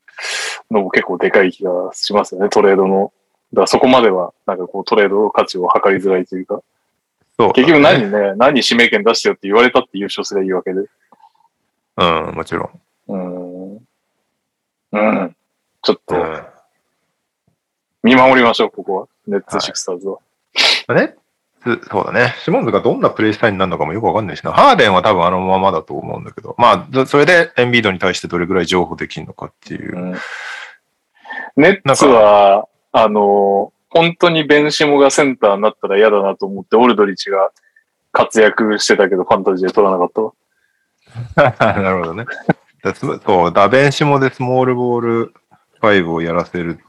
[0.72, 3.14] のも結構でかい気がしますよね、トレードの。
[3.54, 6.62] だからそこまでは、なんかこうトレードの価値を測りづらいというか、
[7.38, 10.82] そう、結局何ね、何指名権出してよって言われたって優勝すればいいわけで。
[11.98, 12.70] うん、もちろん。
[13.08, 13.20] うー
[13.78, 13.80] ん。
[14.92, 15.36] うん。
[15.82, 16.44] ちょっとうん。
[18.04, 19.08] 見守りましょう、ここは。
[19.28, 20.20] ネッツ・シクサーズは。
[20.96, 21.19] ね、つ
[21.64, 22.36] そうだね。
[22.44, 24.52] シモンズがどんなプレイスタイルになるのかもよくわかんないしな。
[24.52, 29.98] ハーデンは多分あのままだと思うんだけど、まあ、どそれでエンビードに対してどれぐらい譲歩できるのかっていう。
[29.98, 30.16] うん
[31.56, 37.52] ネッツは、あの、本当にベンシモがセンターになったら嫌だなと思って、オルドリッチが
[38.12, 40.34] 活躍してたけど、ファンタジーで取らなかったわ。
[41.82, 42.26] なるほどね。
[43.26, 45.34] そう、ダベンシモでスモールボール
[45.82, 46.80] 5をやらせる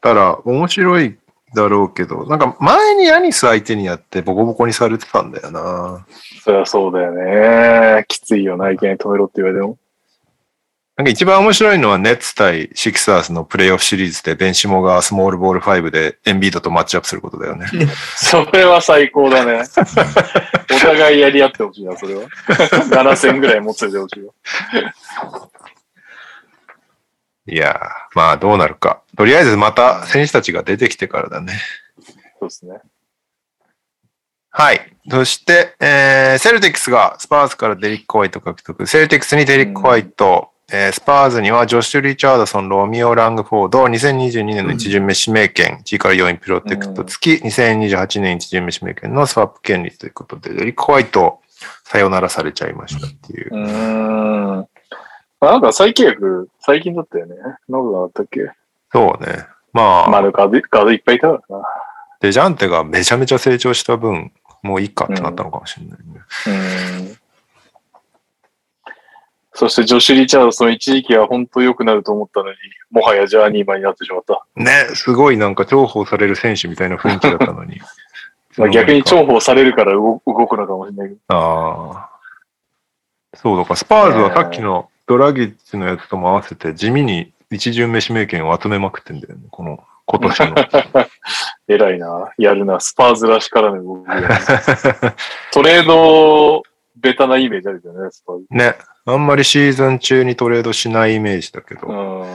[0.00, 1.18] たら面白い
[1.54, 6.06] だろうけど、なんか前にヤニス相手にやってボコボコにされてたんだよな。
[6.42, 8.04] そりゃそうだよね。
[8.08, 9.78] きついよな、いきなり止めろって言われても。
[10.98, 17.66] なんか一番面白いのはネッツ対シクサーズのプレイオフシリーズでベンシモがスモールボール5でエンビードとマッチアップすることだよね。
[18.16, 19.62] それは最高だね。
[20.74, 22.22] お互いやり合ってほしいな、それは。
[22.90, 24.32] 7戦ぐらいもつれてほしいわ。
[27.48, 29.02] いやー、まあどうなるか。
[29.16, 31.54] とりあえずまた選手たちが出てきてからだね。
[32.38, 32.80] そうですね。
[34.50, 34.92] はい。
[35.10, 38.86] そして、えー、セルティックスがスパーズからデリック・ホワイト獲得。
[38.86, 51.40] セルティックスにデリック・ホワイト、えースパーズにはジョッシュ・リチャードソン、ロミオ・ラングフォード、2022年の一巡目指名権、1位から4位プロテクト付き、2028年一巡目指名権のスワップ権利ということで、デリック・ホワイト、
[51.84, 53.64] さよならされちゃいましたっていうう。
[53.64, 54.68] ーん。
[55.40, 57.36] まあ、なんか再契約、最近だったよね。
[57.68, 58.50] なんかあったっけ？
[58.92, 59.46] そうね。
[59.72, 61.64] まあ、まあ、ガードガードいっぱいいたからな。
[62.20, 66.20] デジャンテがめちゃめちゃ成長した分、もういいかってなったのかもしれないね。
[66.46, 67.18] うん
[69.54, 72.56] そしてジョシュ・リチャードソン一時期は本当良くなると思ったのに、
[72.92, 74.46] もはやジャーニーマンになってしまった。
[74.54, 77.80] ね、すごいなんか重宝される選手みたいな雰囲気だったのに。
[78.56, 81.20] まあ、逆に重宝されるから動動くのかもしれないけど。
[81.28, 82.10] ああ。
[83.34, 89.46] そうだから、スパーズはさっきのドラギッチのやつとも合わせて地味に一巡目指名権を集めまくってんだよね。
[89.50, 90.54] この、今年の。
[91.66, 92.30] 偉いな。
[92.36, 92.78] やるな。
[92.78, 94.20] スパーズらしからぬ動きが
[95.52, 96.62] トレード、
[96.96, 98.44] 下手なイメージあるよね、スパーズ。
[98.50, 98.76] ね。
[99.06, 102.26] あんまりシーズン中にトレードしないイメージだけど、う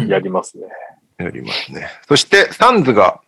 [0.00, 0.08] ん。
[0.08, 0.66] やりますね。
[1.18, 1.88] やりますね。
[2.06, 3.20] そして、サンズが、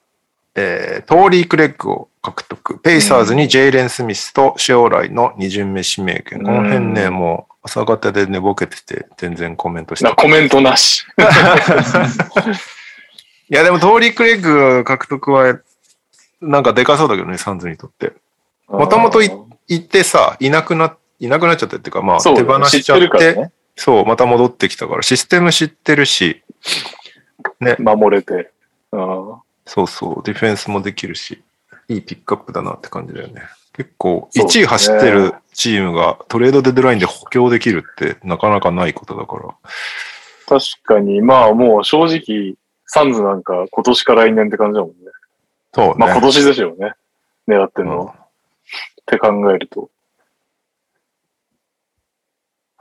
[0.54, 2.78] えー、トーリー・クレッグを獲得。
[2.78, 6.44] ペイサーズにジェイレン・スミスと将来の二巡目指名権。
[6.44, 11.04] この辺ね、うんもう朝方で寝ぼけてて全然コメントしてな、コメントなし。
[13.50, 15.58] いや、でもトーリー・クレッグ獲得は、
[16.40, 18.12] なんかでかそうだけどね、サンズにとって。
[18.68, 19.30] もともとい
[19.68, 23.52] 行ってさ、いなくな、いなくなっちゃってっていうか、まあ、手放しちゃってね。
[23.76, 26.42] そう、また戻ってきたから、システム知ってるし、
[27.60, 28.50] ね、守れて。
[28.92, 29.34] うん
[29.66, 31.44] そうそう、ディフェンスもできるし、
[31.86, 33.42] いいピックアップだなって感じだよね。
[33.72, 39.54] 結構、そうですね1位走ってるチームがトレードデッドラインで補強できるってなかなかないことだから。
[40.46, 42.54] 確かに、まあもう正直、
[42.86, 44.94] サンズなんか今年か来年って感じだもんね。
[45.72, 45.94] そうね。
[45.98, 46.92] まあ今年でしょうね。
[47.46, 48.14] 狙ってるのは。
[48.14, 48.20] うん
[49.00, 49.90] って考えると。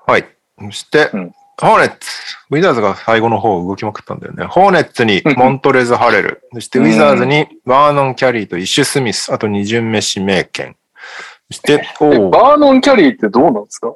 [0.06, 0.28] はい。
[0.60, 2.10] そして、うんホーネッツ。
[2.52, 4.46] ウィザーズが最後の方動きまくったんだよね。
[4.46, 6.42] ホーネッツにモントレズ・ハレル。
[6.54, 9.34] そしてウィザーズにバーノン・キャリーとイッシュ・スミス。
[9.34, 10.78] あと2巡目指名権。
[11.52, 13.96] そして、バーノン・キャリーってどうなんですか？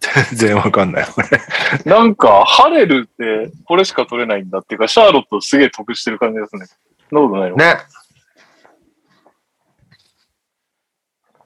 [0.00, 1.06] 全然わかんない。
[1.06, 1.28] これ
[1.84, 6.66] なんか、ハレルってこれしか取れないんだっていうか、シャーロットすげえ得してる感じですね。
[7.10, 7.76] そんなことないの、ね。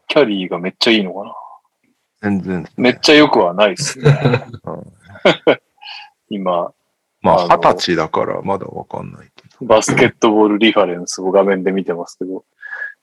[0.07, 1.35] キャリーがめっちゃいいのかな？
[2.23, 2.69] 全然。
[2.77, 4.45] めっちゃ良くはないですね。
[6.31, 6.73] 今、
[7.21, 9.67] まあ、二十歳だからまだわかんないけど。
[9.67, 12.45] バスケットボールリファレンスを画面で見てますけど、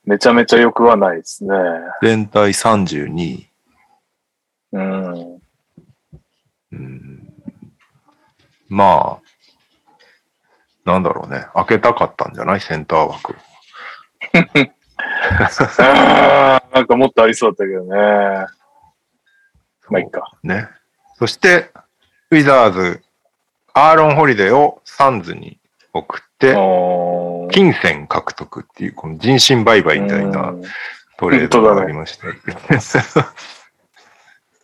[0.04, 1.54] めちゃめちゃ良くはないですね。
[2.02, 3.48] 全体32位。
[4.72, 5.40] うん。
[6.72, 7.32] うん
[8.68, 11.46] まあ、なんだろうね。
[11.54, 12.60] 開けたかったんじゃない？
[12.60, 13.36] センター枠。
[16.72, 18.46] なんかもっとありそうだったけどね。
[19.90, 20.32] まあいいか。
[20.42, 20.68] ね。
[21.16, 21.70] そして、
[22.30, 23.02] ウィザーズ、
[23.74, 25.58] アーロン・ホリデーをサンズに
[25.92, 30.62] 送っ金銭獲得っていう、この人身売買みたいなうん。
[31.18, 32.26] トレードがありました。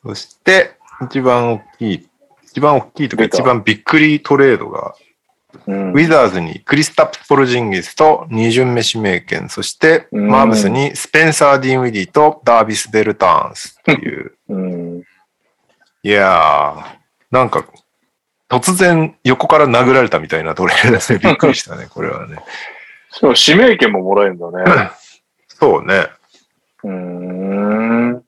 [0.03, 0.73] そして、
[1.07, 2.09] 一番大きい、
[2.43, 4.95] 一番大きいとか一番びっくりトレードが、
[5.67, 5.91] うん。
[5.93, 10.29] ウィザーズにクリスタプス・ポルジンギスと二巡目指名権、そしてうん。
[10.29, 15.03] マブスにスペンサー・ディンウィディとダービス・ベルターンスっていう、うん。
[16.03, 16.85] いやー、
[17.31, 17.65] なんか、
[18.49, 21.19] 突然横から殴られたみたいなトレードですね。
[21.19, 22.39] びっくりしたね、 これはね。
[23.11, 24.91] しかも指名権ももらえるんだね。
[25.49, 26.07] そうね。
[26.85, 28.25] うーん。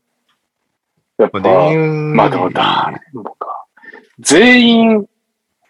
[1.19, 2.93] やっぱ、まあ、でもだ、
[3.39, 3.67] か。
[4.19, 5.07] 全員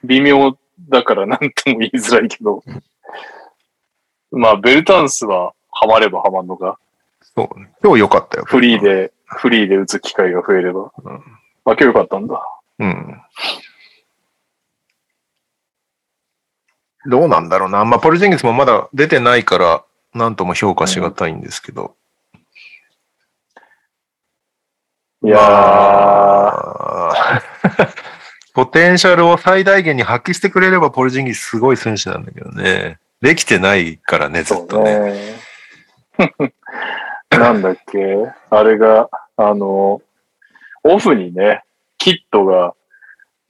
[0.05, 0.57] 微妙
[0.89, 2.63] だから何とも言いづらいけど。
[4.33, 6.79] まあ、ベルタンスはハマればハマんのか。
[7.21, 7.71] そうね。
[7.83, 8.45] 今日良かったよ。
[8.47, 8.83] フリー。
[8.83, 10.93] で、フリーで打つ機会が増えれば。
[11.05, 11.23] うん
[11.65, 12.43] まあ今日良かったんだ。
[12.79, 13.21] うん。
[17.07, 17.85] どうなんだろうな。
[17.85, 19.85] まあ、ポルジンギスもまだ出てないから、
[20.15, 21.95] なんとも評価しがたいんですけど。
[25.23, 27.13] いやー、まあ
[28.55, 32.99] ポテンシャルを最大限に発揮してくれれば、ポルジンギスすごい選手なんだけどね。
[33.21, 34.99] できてないからね、ずっとね。
[34.99, 35.35] ね。
[37.31, 37.99] なんだっけ
[38.51, 40.03] あれが、あの、
[40.83, 41.63] オフにね、
[41.99, 42.75] キットが、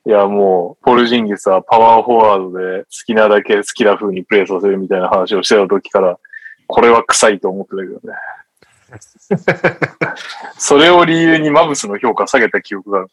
[0.06, 6.18] いやもう、ポルジンギスはパワーフォワードで好きなだけ好きな風にプレーさせるみたいな話をしてた時から、
[6.66, 8.16] これは臭いと思ってたけどね。
[10.58, 13.08] それを理由にマブスの評価下げた記憶がある。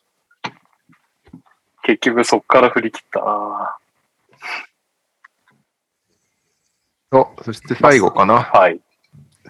[1.84, 3.78] 結局そっから振り切ったな
[7.12, 8.44] そうそして最後かな。
[8.44, 8.82] はい。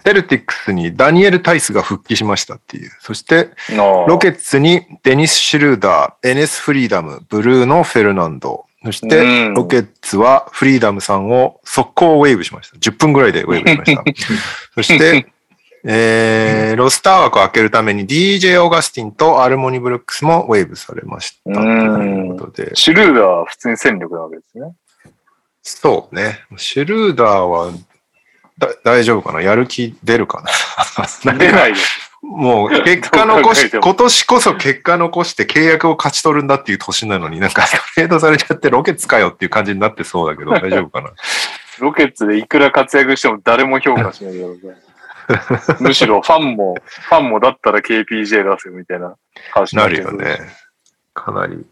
[0.07, 2.91] セルティックスにダニエル・タイスが復帰しましたっていう。
[3.01, 8.65] そして、ロロケッツにデニス・シュルーダー、エネス・フリーダム、ブルーのフェルナンド。
[8.85, 12.77] そして、うんロケッツはフリーダムさんを速攻ウェーブしました。
[12.77, 14.03] 10分ぐらいでウェーブしました。
[14.75, 15.27] そして、
[15.83, 21.53] えー、ロスター枠を開けるために DJ オーガスティンとアルモニ・ブルックスもウェーブされました。
[21.53, 22.73] ということで。
[22.75, 24.71] シュルーダーは普通に戦力なわけですね。
[25.63, 26.39] そうね。
[26.55, 27.77] シュルーダーはだ
[28.83, 29.41] 大丈夫かな？
[29.41, 30.43] やる気出るか
[31.25, 31.33] な？
[31.37, 32.11] 出ないです。
[32.21, 41.11] もう結果残し、今年こそ結果残して契約を勝ち取るんだっていう年なのになんかトレードされちゃってロケツかよっていう感じになってそうだけど 大丈夫かな？
[41.79, 44.75] ロケッツでいくら活躍しても誰も評価しないだろうね。
[45.79, 49.13] むしろファンも、ファンもだったら KPJ 出せみたいな
[49.51, 50.37] 話になるよね。
[51.13, 51.65] かなり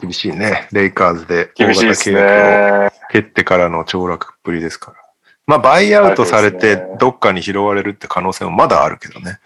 [0.00, 0.68] 厳しいね。
[0.72, 2.90] レイカーズで厳しいです大型契約をね。
[3.12, 4.98] 蹴ってからの凋落っぷりですから。
[5.46, 9.38] まあ、バイアウトされてどっかに拾われるって可能性もまだあるけどね。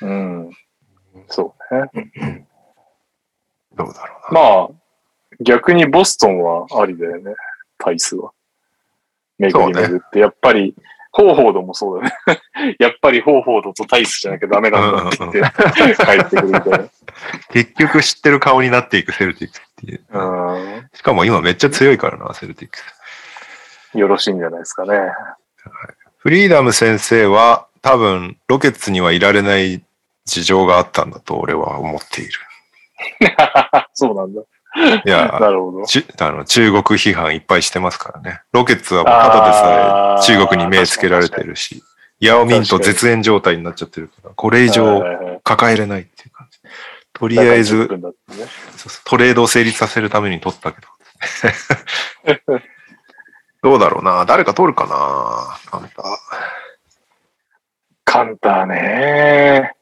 [0.00, 0.50] うん。
[1.28, 2.46] そうね。
[3.74, 4.40] どうだろうな。
[4.40, 4.68] まあ、
[5.40, 7.34] 逆にボストンはありだよね。
[7.78, 8.32] タイスは。
[9.38, 10.18] 巡り巡って。
[10.18, 10.74] やっぱり、
[11.12, 12.76] ホーフォードもそうだね。
[12.78, 16.90] やっぱりホーフォードとタイスじゃなきゃダメなんだって言って帰ってくるみたい
[17.50, 20.00] 結局知ってる顔になっていくセルティックスっていう。
[20.94, 22.84] しかも今めっちゃ強いからな、セルティックス。
[23.94, 24.98] よろしいんじゃないですかね。
[26.18, 29.82] フリーダム先生は多分ロケッツにはいられない
[30.26, 32.32] 事情があったんだと俺は思っている。
[33.94, 34.42] そうなんだ。
[35.04, 35.86] いや、なるほど。
[35.86, 38.42] ちあの中国批判いっぱいしてますからね。
[38.52, 41.82] ロケッツはもうただでさえ中国に目つけられてるし、
[42.20, 45.02] ヤオミンと絶縁状態になっちゃってるから、これ以上
[45.42, 46.58] 抱えれないっていう感じ。
[47.12, 47.98] とりあえ10ずね
[49.04, 50.88] トレードを成立させるために取ったけど。
[53.62, 56.02] どうだろうな誰か取るかなカンタ。
[58.04, 59.74] カンターね。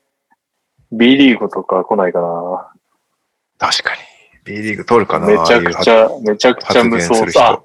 [0.91, 2.73] B リーグとか来ないかな。
[3.59, 4.01] 確かに。
[4.45, 7.31] B リーグ取るかなめちゃくちゃ、めちゃくちゃ無双。
[7.31, 7.63] さ。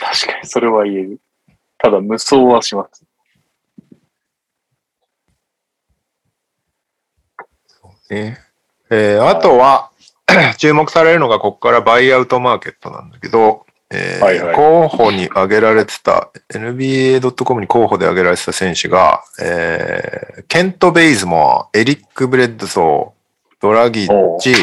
[0.00, 1.20] 確かに、それは言える。
[1.78, 3.04] ただ、無双はします。
[8.10, 8.38] ね
[8.90, 9.90] えーあとは、
[10.58, 14.56] 注目されるのがここからバイアウトマーケットなんだけど、えーはいはい。
[14.56, 24.54] 候補に挙げられてた、NBA.com に候補で挙げられてた選手が、えーケント・ベイズモア、エリック・ブレッドソー、ドラギッチ、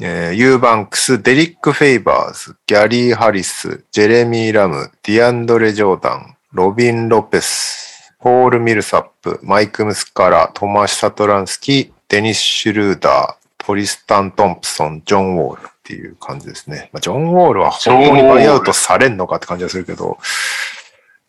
[0.00, 16.90] えーユーバンクス、デリック・フェイバーズ、ギャリー・ハリス、ジェレミー・ラム、ディアンドレ・ジョーダン、ロビン・ロペス、ポール・ミルサップ、マイク・ムスカラ、トマシ・サトランスキー、デニス・シュルーダー、トリスタン・トンプソン、ジョン・ウォールっていう感じですね。
[16.92, 20.16] まあ、ジョン・ウォールは本当にバイアウトされんのかって感じがするけど、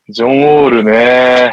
[0.09, 1.51] ジョン・ウォールね。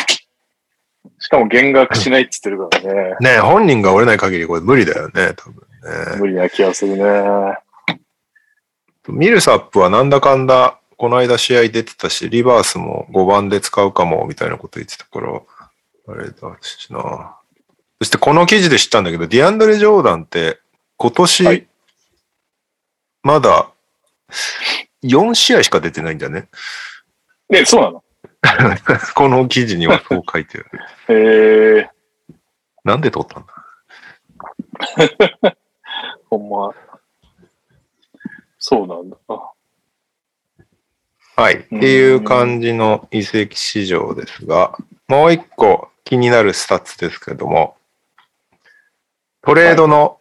[1.18, 3.36] しかも減額しないって言ってるからね。
[3.36, 6.18] ね本人が折れない限りこれ無理だよね、多分ね。
[6.18, 7.59] 無理な気がするね。
[9.09, 15.40] ミルサップはなんだかんだ、この間試合出てたし、リバースも5番で使うかも、みたいなこと言ってたから、
[16.09, 17.36] あれだしな。
[17.98, 20.59] そしてこの記事で知ったんだけど、ディアンドレ・ジョーダンって、
[20.98, 21.69] 今年、はい
[23.22, 23.70] まだ
[25.02, 26.48] 4試合しか出てないんだね。
[27.48, 28.04] ね、そうなの？
[29.14, 30.70] この記事にはそう書いてある。
[31.08, 31.90] へえ
[32.84, 33.54] なんで取ったんだ？
[36.30, 36.72] ほんま。
[38.58, 39.16] そうなんだ。
[41.36, 41.54] はい。
[41.54, 44.76] っていう感じの移籍市場ですが、
[45.08, 47.76] もう一個気になるスタッツですけども、
[49.42, 50.19] トレードの、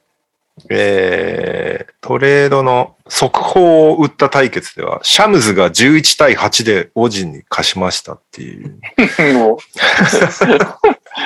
[0.69, 8.79] えー、トレードの速報を打った対決では、シャムズが11対8でウォジに勝ちましたっていう。
[9.37, 9.57] もう、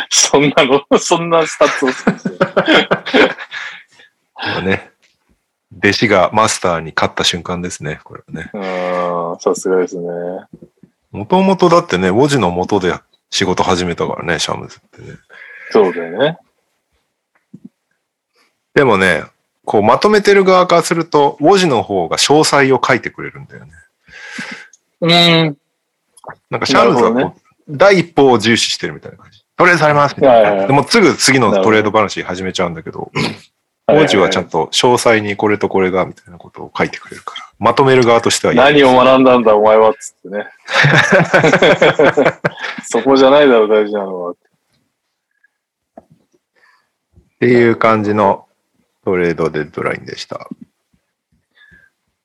[0.10, 1.90] そんなの、そんなスタッツを
[4.62, 4.92] ね、
[5.78, 8.50] 弟子がマスターに勝った瞬間ですね、これはね。
[8.54, 8.58] う
[9.36, 10.04] ん、さすがですね。
[11.12, 12.94] もともとだってね、ウォジの元で
[13.30, 15.18] 仕事始めたからね、シャムズってね。
[15.72, 16.38] そうだよね。
[18.74, 19.24] でもね、
[19.65, 23.71] こうまとめてる側からすると、文字の方が詳細を書いてくれるんだよね。
[25.01, 25.57] うん。
[26.49, 27.36] なんかシャムズはこう、なるほ
[27.69, 29.43] 第一歩を重視してるみたいな感じ。
[29.55, 30.34] トレードされますみたいな。
[30.34, 33.11] はいはいはいでもすぐ次のトレード話始めちゃうんだけど、
[33.88, 37.43] 文字はちゃんと詳細にこれとこれがみたいなことを書いてくれるから。
[37.59, 38.59] まとめる側としてはいい。
[38.59, 40.47] 何を学んだんだお前はっつってね。
[42.84, 44.32] そこじゃないだろ大事なのは。
[44.32, 44.36] っ
[47.39, 48.47] ていう感じの
[49.06, 50.47] トレードデッドラインでした。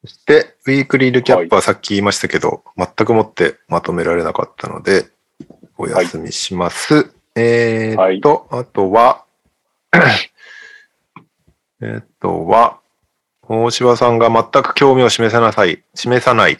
[0.03, 5.07] そして、ウィークリーリキャップはさっき言いましたけど、全くもってまとめられなかったので、
[5.77, 7.13] お休みします。
[7.35, 9.25] えーっと、あとは、
[11.81, 12.79] えーっとは、
[13.43, 16.59] 大柴さんが全く興味を示さなさい、示さない、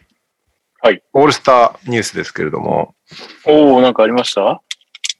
[0.81, 1.03] はい。
[1.13, 2.95] オールスターニュースですけれども、
[3.45, 4.63] おおなんかありました？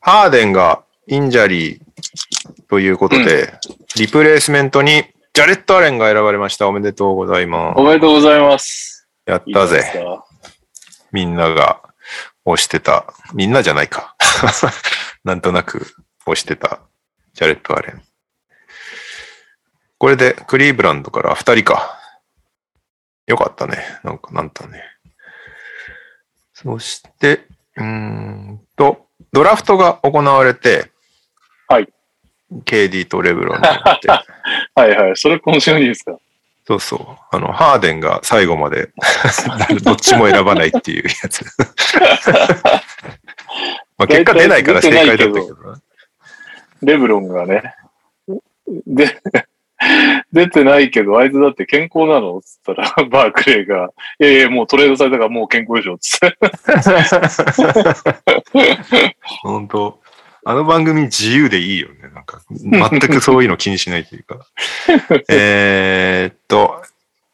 [0.01, 1.81] ハーデンがインジャリー
[2.69, 3.53] ということで、
[3.97, 6.67] リプレイスメントにジャレット・アレンが選ばれました。
[6.69, 8.67] おめでとうございまおめでとうございます。
[8.67, 9.09] す。
[9.27, 9.83] やったぜ。
[9.95, 10.27] か
[11.13, 11.83] みんなが
[12.45, 13.13] 推してた。
[13.35, 14.17] みんなじゃないか。
[15.25, 15.87] なんとなく
[16.27, 16.81] 推してた
[17.35, 18.03] ジャレット・アレン。
[19.99, 21.99] これでクリーブランドから2人か。
[23.27, 23.79] よかったね。
[24.03, 24.83] なんか、なんとね。
[26.55, 30.91] そして、うーんと、ドラフトが行われて、はい。
[32.65, 34.25] KD とレブロンになって、 は
[34.87, 35.17] いはい。
[35.17, 36.17] それ今週のニュースか？
[36.67, 37.07] そうそう。
[37.37, 38.89] あの、ハーデンが最後まで
[39.83, 41.45] どっちも選ばないっていうやつ。
[43.97, 45.81] まあ結果出ないから正解だったけどな。
[46.83, 47.75] レブロンがね。
[48.87, 49.19] で、
[50.33, 52.39] 出てないけど、あいつだって健康なの？
[52.43, 53.89] つったら、バークレーが、
[54.21, 56.37] いやいや、もうトレードされたからもう健康でしょつって。
[59.43, 59.99] 本当
[60.49, 62.09] あの番組自由でいいよね。
[62.15, 64.47] なんか、全くそういうの気にしないというか。
[65.29, 66.83] えーっと、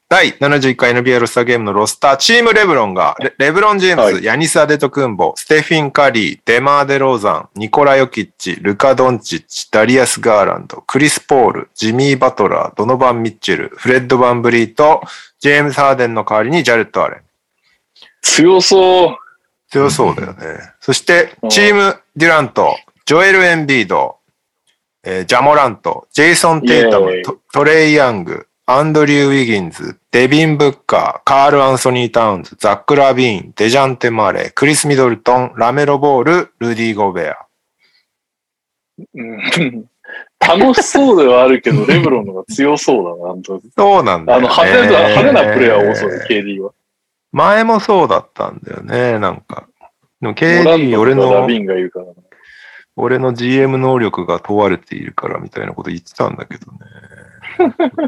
[0.09, 15.01] 第71回 NBA オールスターゲームのロスター、チームレブロンが、レレブロン・ジェームズ、はいヤニス・アデトクンボ、ステフィン・カリー、デマー・デローザン、ニコラ・ヨキッチ、ルカ・ドンチッチ、ダリアス・ガーランド、クリス・ポール、ジミー・バトラー、ドノバン・ミッチェル、フレッド・バンブリート、
[15.39, 17.21] ジェームズ・ハーデンの代わりにジャレット・アレン。
[18.21, 19.17] 強そう。
[19.71, 20.73] 強そうだよね。
[20.81, 22.75] そしてう、んチーム・デュラント、
[23.05, 24.17] ジョエル・エンビード、
[25.03, 37.37] えージャモラント、ジェイソン・テイタムトトレイ・ヤング、アンドリュー・ウィギンズ、デビン・ブッカー、カール・アンソニー・タウンズ、ザック・ラビーン、デジャンテ・マレー、クリス・ミドルトン、ラメロ・ボール、ルディ・ゴベア。
[39.13, 39.85] うん
[40.39, 44.53] 楽しそうではあるけど、レブロンの方が強そうだな、そうなんだよ、あの、ね。
[44.53, 46.71] 派手な、派手なプレーは多そうで、KD は。
[47.31, 49.67] 前もそうだったんだよね、なんか。
[50.21, 52.13] でも KD、ト俺のとラビ、ンがいるからな。
[52.95, 56.79] 俺の GM 能力が問われているからみたいなこと言ってたんだけどね。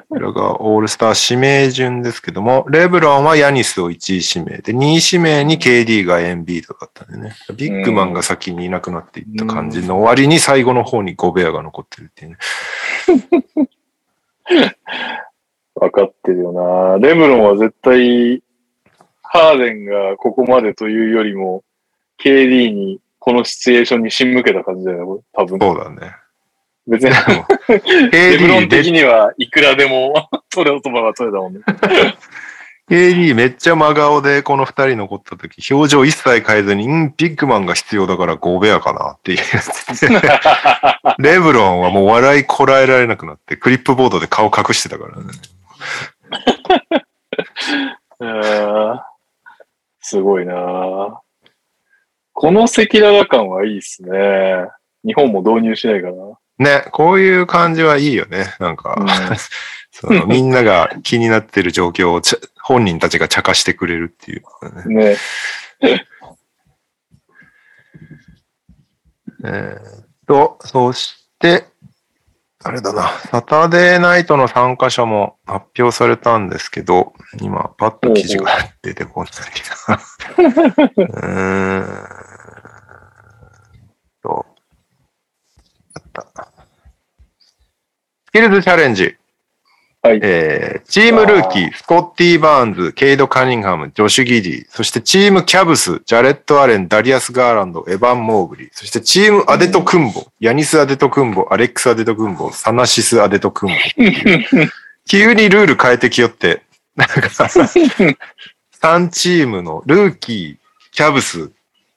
[0.10, 7.34] これがオールスター指名順ですけども、レブロンはヤニスを1位指名で、2位指名に KD がエンビードだったんでね。
[7.56, 12.38] ビッグマンが先にいなくなっていった感じの終わりに最後の方にゴベアが残ってるっていうね。
[15.76, 16.52] わかってるよ
[17.00, 17.08] な。
[17.08, 18.42] レブロンは絶対、
[19.22, 21.64] ハーデンがここまでというよりも、
[22.20, 25.60] KD にこのシチュエーションに仕向けた感じだよね、これ多分。
[25.60, 26.16] そうだね。
[26.88, 27.12] 別に、
[28.10, 31.60] レブロン的にはいくらでも 取れ言葉が取れたもんね。
[32.90, 40.22] KD めっちゃ真顔でこの二人残った時、表情一切変えずに、んビッグマンが必要だからゴーベアかなっていうやつで。
[41.20, 45.34] レブロンはもう笑いこらえられなくなって、クリップボードで顔隠してたからね。
[50.00, 51.20] すごいな
[52.40, 54.12] この赤裸々感はいいっすね。
[55.04, 56.38] 日本も導入しないかな。
[56.60, 58.54] ね、こういう感じはいいよね。
[58.60, 59.08] なんか、うん
[59.90, 62.22] そのみんなが気になってる状況を
[62.62, 64.44] 本人たちが茶化してくれるっていう、
[64.88, 65.06] ね。
[65.10, 65.18] ね。
[69.44, 71.66] えーっと、そして、
[72.64, 79.34] あれだな、サタデーナイトの参加者も発表されたんですけど、今、パッと記事が出てこない
[79.88, 79.96] な。
[80.98, 82.28] うーん
[84.22, 84.46] と、
[85.94, 86.52] あった。
[88.38, 89.16] スキルズチャレンジ。
[90.04, 90.20] はい。
[90.22, 103.76] えーチームルーキー、スコッティ・バーンズ、ケイド・カニンハム、ジョシュ・ギディ、そしてチームキャブス、ジャレット・アレン、ダリアス・ガーランド、エヴァン・モーブリー、そしてチームアデトクンボ、ヤニス・アデトクンボ、アレックス・アデトクンボ、サナシス・アデトクンボ。
[105.10, 106.62] 急にルール変えてきよって、
[106.96, 107.16] なんか、
[108.80, 111.50] 3チームのルーキー、キャブス、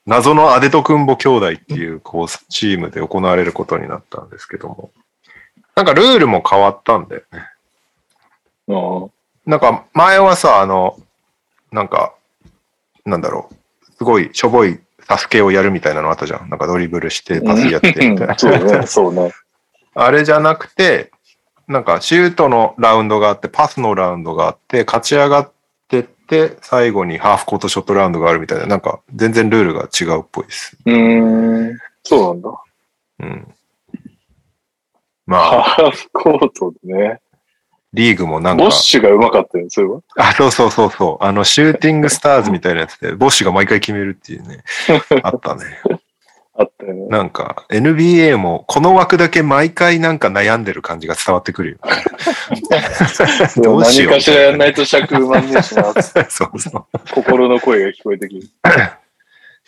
[0.06, 4.90] 謎のアデト・クンボ兄弟っていう、こう、チームで行われることになったんですけども。
[5.74, 7.44] なんかルールも変わったんだよね。
[8.68, 9.10] うん
[9.46, 10.98] なんか前はさ、あの、
[11.72, 12.14] なんか、
[13.04, 16.48] なんだろう、すごいしょぼいサスケをやるみたいなのあったじゃん。
[16.50, 18.38] なんかドリブルしてパスやってみたいな。
[18.38, 19.32] そうね、そうね。
[19.94, 21.10] あれじゃなくて、
[21.66, 25.52] なんかシュートのラウンドがあって、パスのラウンドがあって、勝ち上がっ
[25.88, 30.76] てって、最後にハーフコートショットラウンドがあるみたいな、なんか全然ルールが違うっぽいです。
[30.84, 31.78] うーん。
[32.04, 32.62] そうなんだ。
[33.20, 33.54] うん。
[35.30, 37.20] まあ、ハーフコートでね。
[37.92, 40.00] リーグもなんかボッ、シュが上手かったよ、それは。
[40.16, 41.24] あ、そうそうそうそう。
[41.24, 44.64] あの、シューティングスターズみたいなやつで、ボッシュが毎回決めるっていうね。
[45.22, 45.62] あったね。
[46.54, 47.06] あったよね。
[47.06, 51.78] なんか、NBA もこの枠だけ毎回なんか悩んでる感じが伝わってくるよ。
[53.62, 55.84] どうしよう何かしらやんないと尺埋まんねえしな。
[56.28, 56.84] そうそう。
[57.14, 58.48] 心の声が聞こえてきる。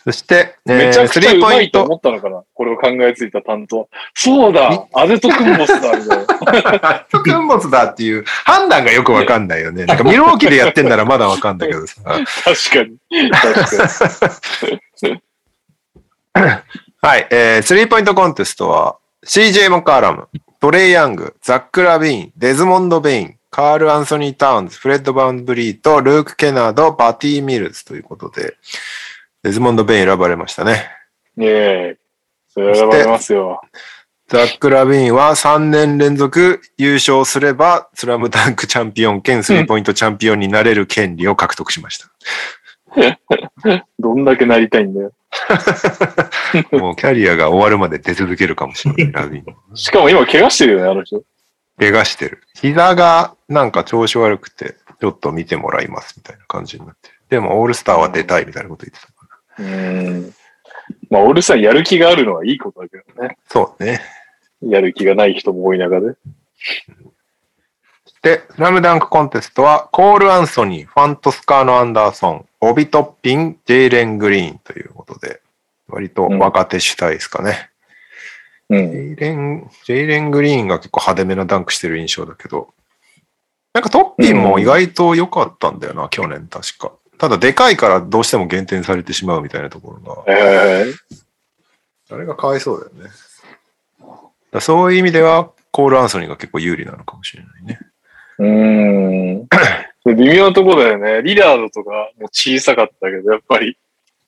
[0.03, 1.53] そして、えめちゃー、くちゃスリーポイント。
[1.53, 2.43] 上手いと思ったのかな？
[2.53, 3.87] これを考えついた担当。
[4.13, 7.07] そうだアデトクンボスだみたいな。
[7.11, 9.85] 穀物だっていう判断がよくわかんないよね。
[9.87, 12.01] なんかミルウォーキーでやってんならまだわかんだけどさ。
[12.03, 13.31] 確かに。
[13.31, 14.67] 確か
[15.07, 15.21] に。
[17.01, 20.29] はい、えー、スリーポイントコンテストは、CJ マカラム、
[20.59, 28.55] トレイ・ヤング、ザック・ラビーン、デズモンド・ベイン、カール・アンソニー・タウンズ、フレッド・バンブリート、ルーク・ケナード、パティ・ミルズということで、
[29.43, 30.89] デズモンド・ベイン選ばれましたね。
[31.35, 31.97] ねえ。
[32.47, 33.61] それ選ばれますよ。
[34.27, 42.09] ザック・ラビーンは3年連続優勝すれば、スラムダンクチャンピオン兼スリーポイントチャンピオンになれる権利を獲得しました。
[43.99, 45.11] どんだけなりたいんだよ。
[46.71, 49.75] もうキャリアが終わるまで出続けるかもしれない、 ラビーン。
[49.75, 51.21] しかも今怪我してるよね、あの人。
[51.77, 52.41] 怪我してる。
[52.55, 57.15] 膝がなんか調子悪くて、ちょっと見てもらいますみたいな感じになってる。
[57.29, 59.12] でも、オールスターは出たいみたいなこと言ってたか
[59.59, 59.67] うら。
[59.69, 60.33] ん。
[61.09, 63.37] まあ、オールスターやる気があるのはいいことだけどね。
[63.47, 64.01] そうね。
[64.61, 66.15] やる気がない人も多い中で。
[68.21, 75.41] で、スラムダンクコンテストは、コール・アンソニー、ファントスカーノ・アンダーソン、オビトッピン、ジェイレン・グリーンということで、
[75.89, 77.69] 割と若手主体ですかね。
[78.69, 78.91] ジうん。
[78.91, 82.73] ェイレン、ジェイレン・グリーンが結構派手めなダンクしてる印象だけど、
[83.73, 86.93] なんかトッピンも意外と良かったんだよな、去年確か。
[87.23, 90.93] ただ、でかいからどうしても減点されてしまうみたいなところが、ええ
[92.13, 93.11] あれがかわいそうだよね。
[94.51, 97.79] だそういう意味では、コール・アンソニーが結構有利なのかもしれないね。
[98.39, 98.47] うー
[99.37, 99.47] ん。
[100.03, 101.21] で微妙なとこだよね。
[101.21, 103.77] リラードとかも小さかったけど、やっぱり、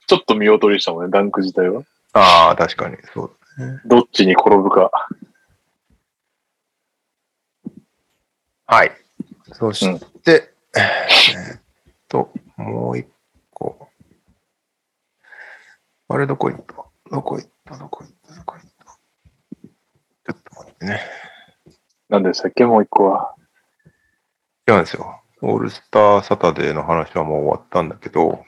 [0.08, 1.84] ちょっと見劣りしたもんね、ダンク自体は。
[2.14, 3.32] ああ、確かに、そう
[3.88, 4.89] どっちに転ぶか。
[8.68, 8.91] はい。
[9.52, 11.62] そして、えーっ
[12.08, 13.08] と、もう一
[13.53, 13.89] 個。
[16.08, 16.76] あれ、どこ行った？
[17.12, 17.78] どこ行った？
[17.78, 18.36] どこ行った？
[18.36, 21.01] どこ行ったちょっと待ってね。
[22.10, 23.36] なんでしたっけ、もう一個は。
[24.68, 25.22] 違うんですよ。
[25.41, 28.43] オールスターサタデーの話はもう終わったんだけど、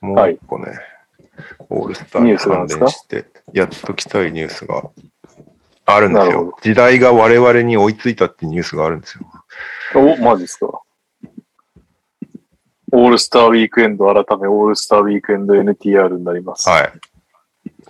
[0.00, 0.78] もう一個ね、
[1.68, 4.90] オールスターに関連して、やっときたいニュースが
[5.84, 6.56] あるんですよ。
[6.62, 9.26] 時代が我々に追いついたってニュースがあるんですよ。
[9.94, 10.80] お、マジですか？
[12.92, 16.68] オールスターウィークエンド改めオールスターウィークエンド NTR になります。
[16.68, 16.92] はい。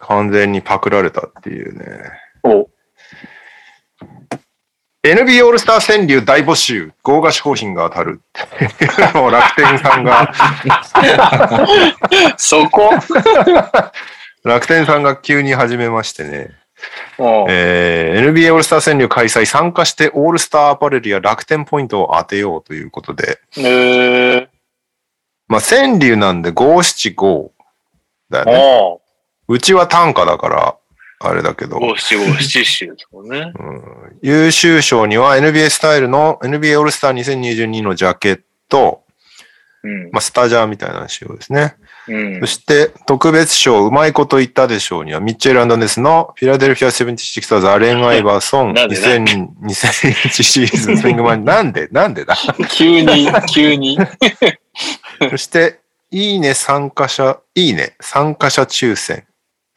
[0.00, 2.10] 完全にパクられたっていうね。
[2.42, 2.68] お、
[5.04, 10.32] NBA オールスター川柳大募集、豪華賞品が当たるっていう 楽天さんが、
[12.36, 12.90] そこ？
[14.44, 16.50] 楽天さんが急に始めましてね。
[17.18, 24.47] うんえー NBA オールスター川柳開催参加してオールスターアパレルや楽天ポイントを当てようということで、えー、
[25.48, 27.52] まあ川柳なんで五七五
[28.30, 29.00] だよね。
[29.48, 30.76] うちは単価だから、
[31.20, 33.52] あれだけど、五七五七七ですもんね。
[33.58, 39.02] うん優秀賞には NBA スタイルの NBA オールスター2022のジャケット、
[39.82, 40.10] うん。
[40.10, 41.76] まあ、スタジャーみたいな仕様ですね。
[42.08, 42.46] うんそ。
[42.46, 51.88] して、特別賞、うまいこと言ったでしょうには、ミッチェルネスのフィラデルフィア 76ers アレン・アイバーソン、なんで2000 2001シーズンスイングマン、 なんで？
[51.92, 52.36] なんでだ？
[52.70, 53.98] 急に、急に。
[55.30, 55.80] そして、
[56.10, 59.24] いいね参加者、いいね参加者抽選。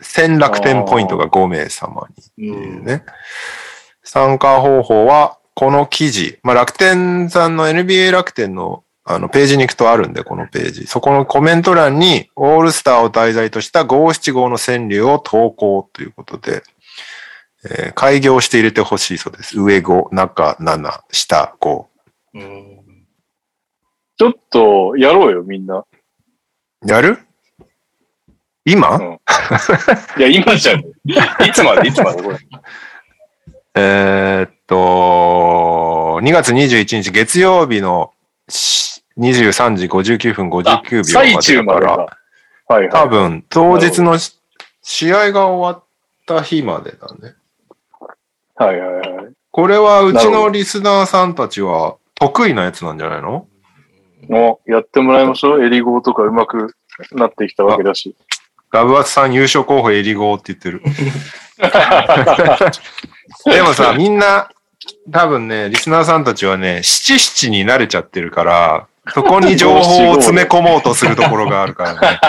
[0.01, 3.03] 1000楽天ポイントが5名様にっていうね。
[4.03, 10.87] 参加方法は、この記事、まあ、楽天さんの NBA 楽天のあのページに行くとあるんで、このページ。
[10.87, 16.63] そこのコメント欄に、オールスターを題材とした575の川柳を投稿ということで、
[17.63, 19.59] えー開業して入れてほしいそうです。
[19.59, 21.85] 上5、中7、下5。
[22.35, 22.77] うん
[24.17, 25.83] ちょっと、やろうよ、みんな。
[26.85, 27.17] やる？
[28.65, 29.19] 今、うん
[30.17, 30.79] いや、今じゃん。
[31.43, 32.37] いつまで、いつまで、これ。
[33.73, 38.11] えーっと、2月21日月曜日の
[38.49, 42.17] し23時59分あ59秒までだか、ら
[42.67, 42.89] はいはい。
[42.89, 44.37] 多分当日のし
[44.81, 45.83] 試合が終わっ
[46.25, 47.35] た日までだね。
[48.55, 49.33] はいはいはい。
[49.51, 53.47] これはうちのリスナーさんたちは得意なやつなんじゃないの？
[54.29, 55.63] もう、やってもらいましょう。
[55.63, 56.75] エリゴーとか上手く
[57.13, 58.15] なってきたわけだし。
[58.71, 60.81] ラブアツさん優勝候補エリゴーって言ってる。
[63.45, 64.49] でもさ、みんな、
[65.11, 72.19] 多分ね、リスナーさんたちはね、七七に慣れちゃってるから、そこに情報を詰め込もうとするところがあるからね。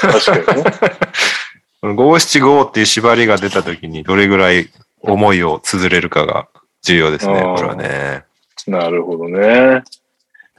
[0.00, 1.94] 確かにね。
[1.94, 4.70] 五七五っていう縛りが出た時にどれぐらい
[5.02, 6.48] 思いを綴れるかが
[6.82, 8.24] 重要ですね、これはね。
[8.66, 9.84] なるほどね。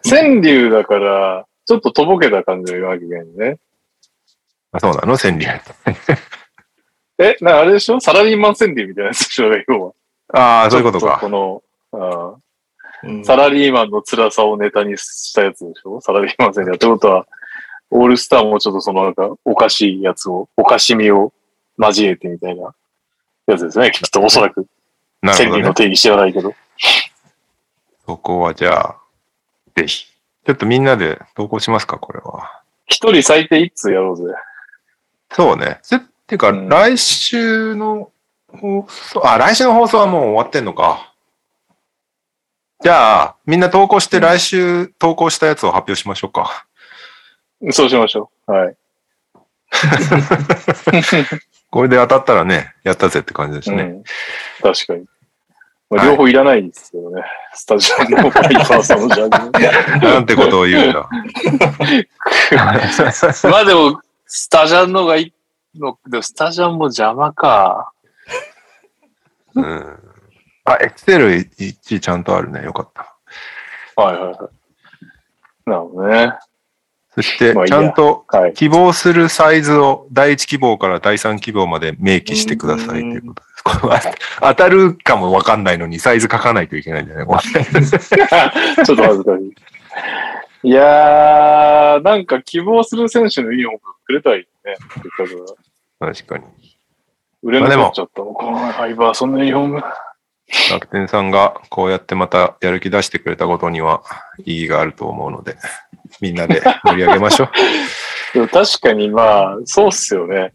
[0.07, 3.57] 川柳だから、ちょっととぼけた感じの言わなきゃいけないね。
[4.71, 5.17] あそうなの？
[5.17, 5.59] 川柳。
[7.19, 7.99] え、なあれでしょ？
[7.99, 9.51] サラリーマン川柳みたいなやつでしょ？
[9.67, 9.93] 要は。
[10.33, 11.17] ああ、そういうことか。
[11.19, 11.63] この、
[11.93, 12.35] あ
[13.03, 16.01] うんーサラリーマンの辛さをネタにしたやつでしょ？
[16.01, 16.75] サラリーマン川柳。
[16.75, 17.27] ってことは、
[17.91, 21.31] オールスターもちょっとそのなんか、おかしいやつを、おかしみを
[21.77, 22.73] 交えてみたいな
[23.45, 23.91] やつですね。
[23.91, 24.65] きっとおそらく。
[25.21, 25.73] なるほどね川柳の。
[25.73, 26.53] 定義知らないけど。
[28.05, 28.95] そこはじゃあ、
[29.75, 30.05] ぜひ。
[30.45, 32.61] ちょっとみんなで投稿しますか、これは。
[32.87, 34.33] 一人最低一通やろうぜ。
[35.31, 35.79] そうね。
[35.81, 38.11] せっていうか、うん来週の
[38.47, 41.06] 放送、あ、来週の放送はもう終わってんのか。
[42.81, 46.67] じゃあ、みんな投稿して来週投稿したやつを発表しましょうか。
[47.71, 48.51] そうしましょう。
[48.51, 48.75] はい。
[51.69, 53.83] これで当たったらね、やったぜって感じですね。
[53.83, 54.03] うん、
[54.61, 55.05] 確かに。
[55.89, 57.23] まあ、はい両方いらないですけどね。
[57.53, 59.59] スタジオのパイパーさんのジャー
[59.99, 60.03] ジ。
[60.05, 61.09] なんてことを言うんだ。
[63.43, 65.33] まあでも、スタジャンのがいい
[65.79, 67.91] の、でもスタジャンも邪魔か。
[69.55, 70.06] うん。
[70.67, 72.61] あ、エクセル1ちゃんとあるね。
[72.63, 73.15] よかった。
[74.01, 74.37] はいはいはい。
[75.65, 76.33] なるほどね。
[77.15, 78.53] そして、ちゃんとはい。
[78.53, 83.79] 希望するサイズを第1希望から第3希望まで明記してくださいということです。
[83.79, 84.01] これは
[84.41, 87.25] 当たるかもわかんないのにサイズ書かないといけないんだよね。
[87.25, 87.63] これ
[88.85, 89.55] ちょっと恥ずかし
[90.63, 90.67] い。
[90.69, 94.75] いやー、なんか希望する選手のユニフォームくれたらいいね。
[95.99, 96.43] 確かに。
[97.41, 98.33] 売れなくなっちゃったの。
[98.33, 99.83] このファイバー、そんなユニフォーム。
[100.71, 104.03] 楽天さんがこうやってまたやる気出してくれたことには
[104.45, 105.57] 意義があると思うので、
[106.21, 107.49] みんなで盛り上げましょう。
[108.33, 110.53] でも確かにまあ、そうっすよね。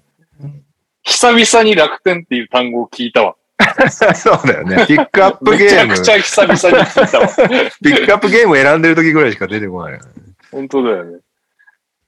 [1.03, 3.37] 久々に楽天っていう単語を聞いたわ。
[3.91, 4.87] そうだよね。
[4.87, 7.29] ピックアップめゲームちゃく、ちゃ久々に聞いたわ。
[7.83, 10.05] ピックアップゲーム選んでる時ぐらいしか出てこないよね。
[10.51, 11.19] 本当だよね。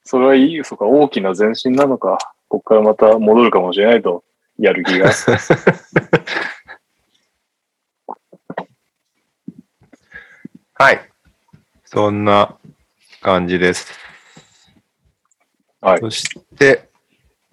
[0.04, 2.18] それはいい、そうか、大きな前進なのか。
[2.48, 4.22] ここからまた戻るかもしれないと、
[4.58, 5.10] やる気が。
[10.74, 11.10] はい。
[11.84, 12.56] そんな
[13.20, 13.92] 感じです。
[15.80, 16.00] はい。
[16.00, 16.24] そし
[16.56, 16.88] て、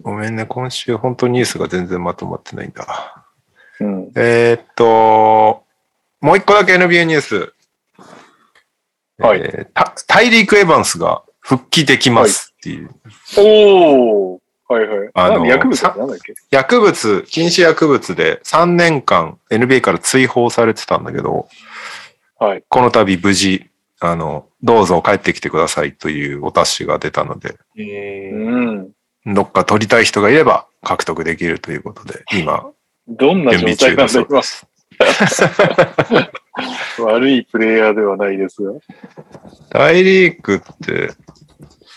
[0.00, 3.24] ごめんね、今週本当ニュースが全然まとまってないんだ。
[4.16, 5.64] えーっと、
[6.20, 7.52] もう一個だけ NBA ニュース。
[9.18, 12.90] はいえーたタイリーク・エヴァンスが復帰できますっていう。
[13.38, 14.38] おー。
[14.68, 15.10] はいはい。
[15.14, 16.34] あの薬物なんだっけ？
[16.50, 21.48] 薬物、禁止薬物で3年間 NBA から追放されてたんだけど、
[22.42, 22.64] はい。
[22.68, 23.70] この度無事、
[24.00, 28.90] あの、どうぞ帰ってきてくださいというお達しが出たので、えー
[29.24, 29.34] うん。
[29.34, 32.66] どっか取りたい人がいれば獲得できるということで、今、
[33.06, 34.66] どんな状態なんだ準備中
[34.98, 36.32] 今。
[37.06, 38.72] 悪いプレイヤーではないですが。
[39.70, 41.12] 大リーグって、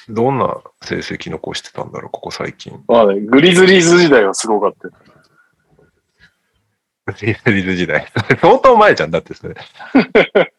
[0.09, 2.79] どんな成績残してたんだろう、ここ最近。
[2.87, 4.89] まあね、グリズリーズ時代はすごかった
[7.07, 7.13] よ。
[7.21, 8.07] リズリーズ時代。
[8.41, 9.55] 相当前じゃん、だってそれ。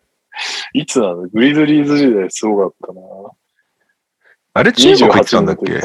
[0.75, 1.29] いつなの？
[1.29, 3.01] グリズリーズ時代すごかったな。
[4.55, 5.81] あれ、中国行ってた28んだっけ？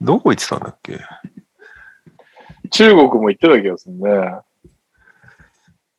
[0.00, 0.98] どこ行ってたんだっけ？
[2.70, 4.40] 中国も行ってた気がするね。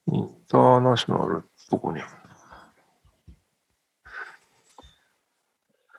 [0.09, 1.99] インターナショナル、どこに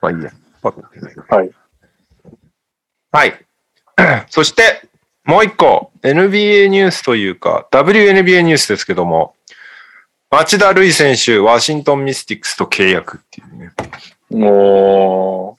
[0.01, 0.31] まあいいや。
[0.61, 0.71] パッ
[1.27, 1.51] とはい。
[3.11, 3.45] はい。
[4.29, 4.87] そして、
[5.25, 9.35] もう一個、NBA ニュースというか、WNBA ニュースですけども、
[10.31, 13.71] 町田瑠唯選手、ワシントンミスティックスと契約っていうね。
[14.29, 15.57] も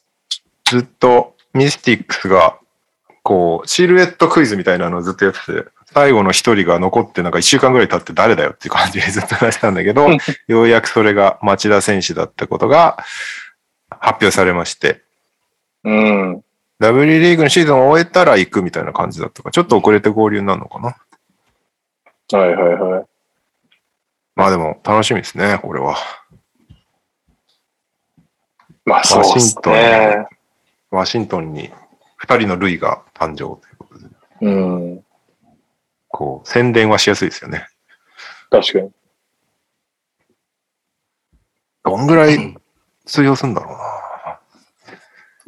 [0.65, 2.57] ずっとミスティックスが、
[3.23, 10.09] こう、シルエットクイズみたいなのをずっとやってて、最後の一人が残ってなんか一週間ぐらい経って誰だよっていう感じでずっと話したんだけど、
[10.47, 13.05] ようやくそれが町田選手だったことが
[13.89, 15.03] 発表されまして、
[15.85, 16.45] う、うん。
[16.81, 20.97] W リーグのシーズンを終えたら行くみたいな感じだったから、ちょっと遅れて合流になるのかな。
[22.33, 23.07] はいはいはい。
[24.35, 25.97] まあでも楽しみですね、これは。
[28.87, 30.27] まあそうですね。
[30.91, 31.71] ワシントンに
[32.17, 34.07] 二人のルイが誕生ということで、
[34.41, 35.05] うん。
[36.09, 37.69] こう、宣伝はしやすいですよね。
[38.51, 38.91] 確かに。
[41.85, 42.57] どんぐらい
[43.05, 44.00] 通用するんだろうな。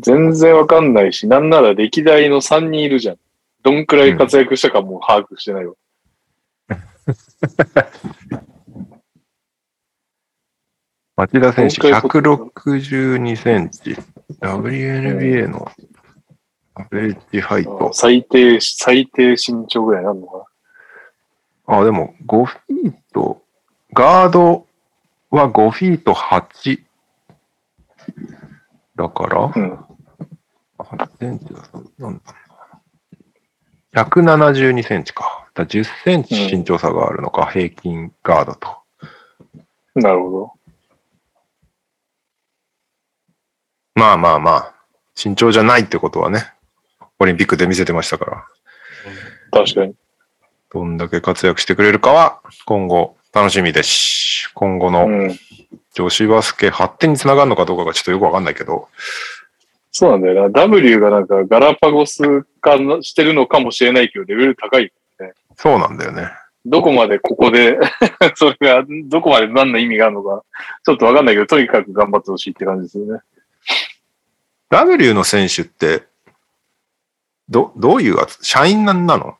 [0.02, 3.16] 全然わかんないし、なんなら歴代の3人いるじゃん。
[3.62, 5.74] どんくらい活躍したかもう把握してないわ。
[11.14, 13.96] 町田選手どんくらい162センチ。
[14.40, 15.70] WNBA の
[16.74, 17.90] アベレッジハイト。
[17.92, 20.44] 最低、最低身長ぐらいなんのか
[21.66, 23.42] あ、でも5フィート、
[23.92, 24.66] ガード
[25.30, 26.82] は5フィート8。
[28.96, 29.52] だから、な。
[29.54, 29.91] うん。
[33.94, 35.48] 172センチか。
[35.54, 38.76] だ10センチ身長差があるのか、平均ガードと。
[39.94, 40.52] なるほど。
[43.94, 44.74] まあまあまあ、
[45.22, 46.52] 身長じゃないってことはね、
[47.18, 48.46] オリンピックで見せてましたから、
[49.50, 49.94] 確かに。
[50.72, 55.38] どんだけ活躍してくれるかは今後楽しみですし、今後うのん。
[55.94, 58.88] 女子バスケ発展につながるのかどうかがちょっとよくわかんないけど、
[59.92, 60.48] そうなんだよな。
[60.48, 62.22] W がなんかガラパゴス
[62.60, 64.90] 化してるのかもしれないけど、レベル高い。
[65.56, 66.30] そうなんだよね。
[66.64, 67.78] どこまでここで、
[68.34, 70.42] それが、どこまで何の意味があるのか、
[70.86, 73.20] ちょっとわかんないけど、とにかく頑張ってほしいって感じですよね。
[74.70, 76.04] W の選手って、
[77.48, 79.36] ど、どういうやつ社員なんなの？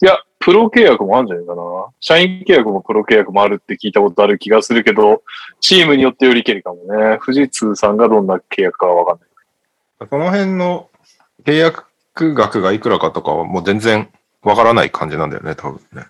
[0.00, 1.62] いや、プロ契約もあるんじゃないかな。
[2.00, 5.22] 社員契約もプロ契約もあるって聞いたことある気がするけど、
[5.60, 7.18] チームによってよりけりかもね。
[7.24, 9.28] 富士通さんがどんな契約かはわかんない。
[10.10, 10.88] その辺の
[11.44, 11.84] 契約
[12.34, 14.08] 額がいくらかとかはもう全然
[14.42, 16.06] わからない感じなんだよね、多分ね。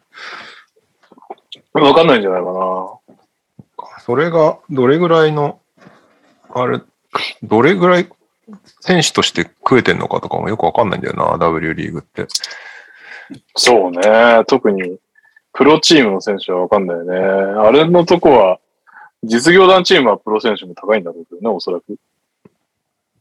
[1.73, 3.15] わかんないんじゃないかな。
[4.01, 5.61] それがどれぐらいの、
[6.51, 6.81] あれ、
[7.43, 8.09] どれぐらい
[8.81, 12.27] 選手として食えてんのかとかもよくわかんないんだよな、W リーグって。
[13.57, 14.45] そうね。
[14.47, 14.99] 特に、
[15.53, 17.17] プロチームの選手はわかんないよね。
[17.19, 18.59] あれのとこは、
[19.23, 21.97] 実業団チームはプロ選手も高いんだろうけどね、おそらく。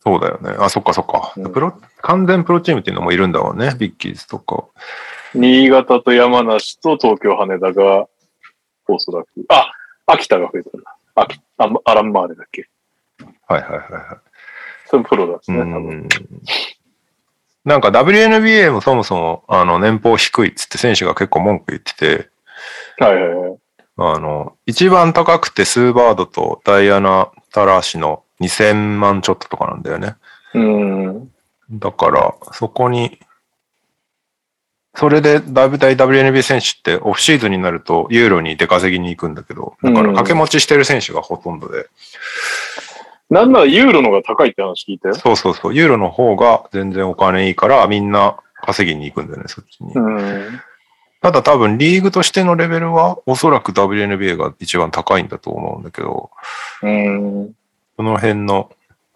[0.06, 0.54] そうだよね。
[0.60, 1.34] あ、そっかそっか。
[1.38, 3.74] うんプロ、完全プロチームっていうのもいるんだわね。
[3.78, 4.66] ビッキーズとか。
[5.34, 8.08] 新潟と山梨と東京羽田が、
[8.88, 9.30] おそらく。
[9.48, 9.72] あ、
[10.06, 10.98] 秋田が増えたんだ。
[11.16, 12.68] 秋あアランマーレだっけ
[13.48, 14.22] はいはいはいは
[14.86, 15.56] それプロだですい。
[15.56, 15.98] ね、う多分。
[16.00, 16.08] ん。
[17.64, 22.30] なんか WNBA もそもそもあの年俸低いっつって選手が結構文句言ってて、
[22.98, 23.58] はいはいはい。
[23.96, 30.16] あの、一番高くてスーバードとダイアナ・タラーシの2000万ちょっととかなんだよね。
[30.54, 31.32] うん。
[31.72, 33.20] だから、そこに、
[34.96, 41.88] それで大体 WNBA 選手ってオフシーズンになるとユーロに出稼ぎに行くんだけど、だから掛け持ちしてる選手がほとんどで、
[43.30, 45.16] なんならユーロの方が高いって話聞いたよ。
[45.16, 49.96] そうそうそう、ユーロの方が全然お金いいからみんな稼ぎに行くんだよね、そっちに。
[49.96, 50.62] うん。
[51.22, 56.30] ただ多分リーグとしてのレベルはおそらく WNBA が一番高いんだと思うんだけど、
[56.84, 57.54] うん。
[57.96, 58.72] その辺の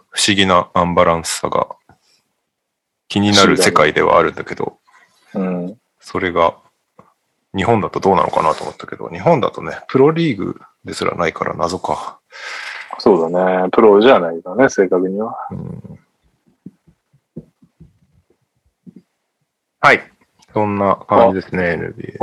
[0.10, 1.68] 不思議なアンバランスさが
[3.08, 4.78] 気になる世界ではあるんだけど、
[5.34, 5.78] うん。
[6.00, 6.58] それが
[7.56, 12.20] 日本だとどうなのかなと思ったけど、日本だとね、プロリーグですらないから謎か。
[13.00, 13.70] そうだね。
[13.72, 15.36] プロじゃないかね、正確には。
[15.52, 16.00] うん
[19.80, 20.02] はい。
[20.54, 22.18] そんな感じですね、NBA。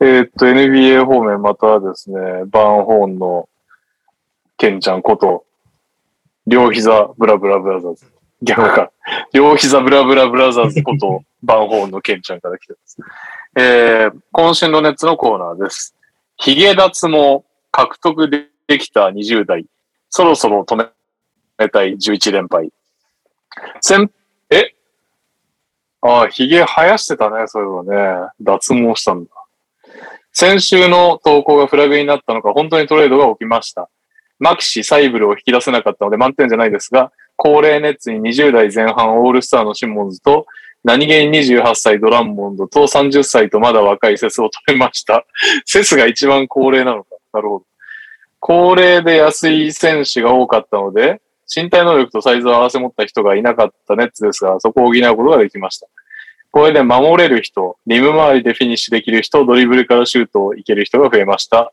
[0.00, 3.48] えーっと、NBA 方面またですね、バーンホーンの
[4.60, 5.46] ケンちゃんこと、
[6.46, 8.04] 両膝ブラブラブラザーズ。
[8.42, 8.92] 逆か。
[9.32, 12.98] 両膝ブラブラブラザーズこと、バンホーンのケンちゃんから来てます。
[13.56, 15.96] えー、今週のネッツのコーナーです。
[16.36, 17.42] ヒゲ脱毛
[17.72, 19.64] 獲得できた20代。
[20.10, 22.70] そろそろ止めたい11連敗。
[23.80, 24.10] 先、
[24.50, 24.74] え？
[26.02, 28.28] ああ、ヒゲ生やしてたね、そういえばね。
[28.42, 29.30] 脱毛したんだ。
[30.34, 33.88] 先週の投稿がフラグになったのか、本当にトレードが起きました。
[34.40, 40.46] マキシ、サイブルを引き出せなかったので満点じゃないですが、高齢ネッツに20代前半オールスターのシモンズと、
[40.82, 45.26] 何気に28歳ドランモンドと30歳とまだ若いセスを止めました。
[45.66, 47.10] セスが一番高齢なのか。
[47.34, 47.64] なるほど。
[48.40, 51.20] 高齢で安い選手が多かったので、
[51.54, 55.86] 身体能力とサイズを合わせ持った人がいなかったネッツですが、そこを補うことができました。
[56.52, 61.72] これで守れる人、リム周りでフィニッシュできる人、ドリブルからシュートをいける人が増えました。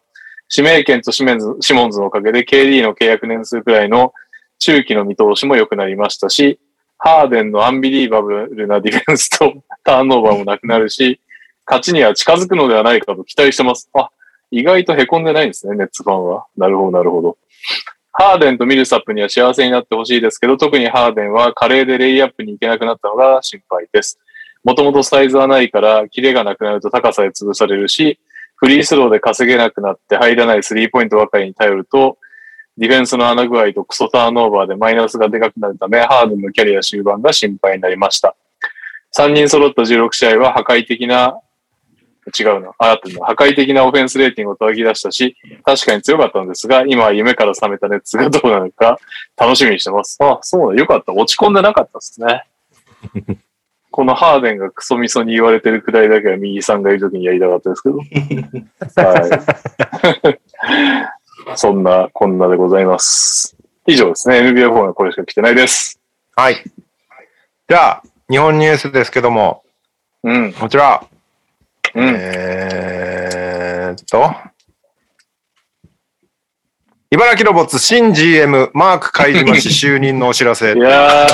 [0.56, 4.14] 指名権とシメンズシモンズのおかげで KD の契約年数くらいの
[4.60, 6.60] 中期の見通しも良くなりましたし、
[6.98, 11.20] ハーデンのアンビリーバブルなディフェンスとターンオーバーもなくなるし、
[11.66, 13.90] 勝ちには近づくのではないかと期待してます。
[13.94, 14.10] あ、
[14.50, 16.46] 意外と凹んでないんですね、ネッツファンは。
[16.58, 17.38] なるほど、なるほど。
[18.14, 24.20] ハーデンとミルサップには幸せになってほしいですけど、特にハーデンは華麗でレイアップに行けなくなったのが心配です。
[24.64, 28.20] もともとサイズはないから、キレがなくなると高さで潰されるし、
[28.58, 32.18] フリースローで稼げなくなって入らないスリーポイントばかりに頼ると、
[32.78, 38.36] ディフェンスの穴具合とクソターンオーバーでマイナスがでかくなるため、ハーデンのキャリア終盤が心配になりました。
[39.16, 41.40] 3人揃った16試合は破壊的な、
[42.38, 49.00] 違うな、あ、あってな破壊的なオフェンスレーティングを叩き出したし、確かに強かったんですが、今は夢から覚めたネッツがどうなるか
[49.38, 50.18] 楽しみにしてます。
[50.22, 51.14] あ、そうだ、よかった。
[51.14, 52.44] 落ち込んでなかったですね。
[53.92, 57.98] このハーデンがクソミソに言われてるくらいだけは右さんがいるときにやりたかったですけど。
[59.02, 60.40] はい。
[61.56, 63.56] そんな、こんなでございます。
[63.86, 64.40] 以上ですね。
[64.40, 66.00] NBA フォーはこれしか来てないです。
[66.36, 66.62] はい。
[67.70, 69.64] じゃあ、日本ニュースですけども、
[70.24, 70.54] うん。
[70.54, 71.04] こちら。
[71.96, 72.16] うん。
[72.18, 74.34] えーっと、
[77.10, 80.78] 茨城ロボッツ新 GM マーク海島氏就任のお知らせい。
[80.78, 81.26] や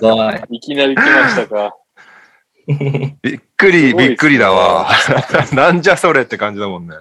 [0.00, 0.56] ー、い。
[0.56, 1.76] いきなり来ましたか。
[3.22, 4.88] びっくり、びっくりだわ。
[5.52, 6.94] なんじゃそれって感じだもんね。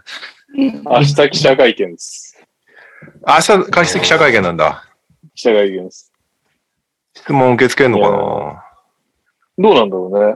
[0.56, 2.36] 明日記者会見です。
[3.28, 4.90] 明日、開始記者会見なんだ。
[5.36, 6.12] 記者会見です。
[7.14, 8.66] 質問受け付けんのか
[9.60, 10.36] どうなんだろうね。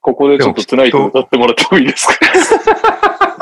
[0.00, 2.14] ここでちょっとトゥナイト歌ってもらってもいいですか？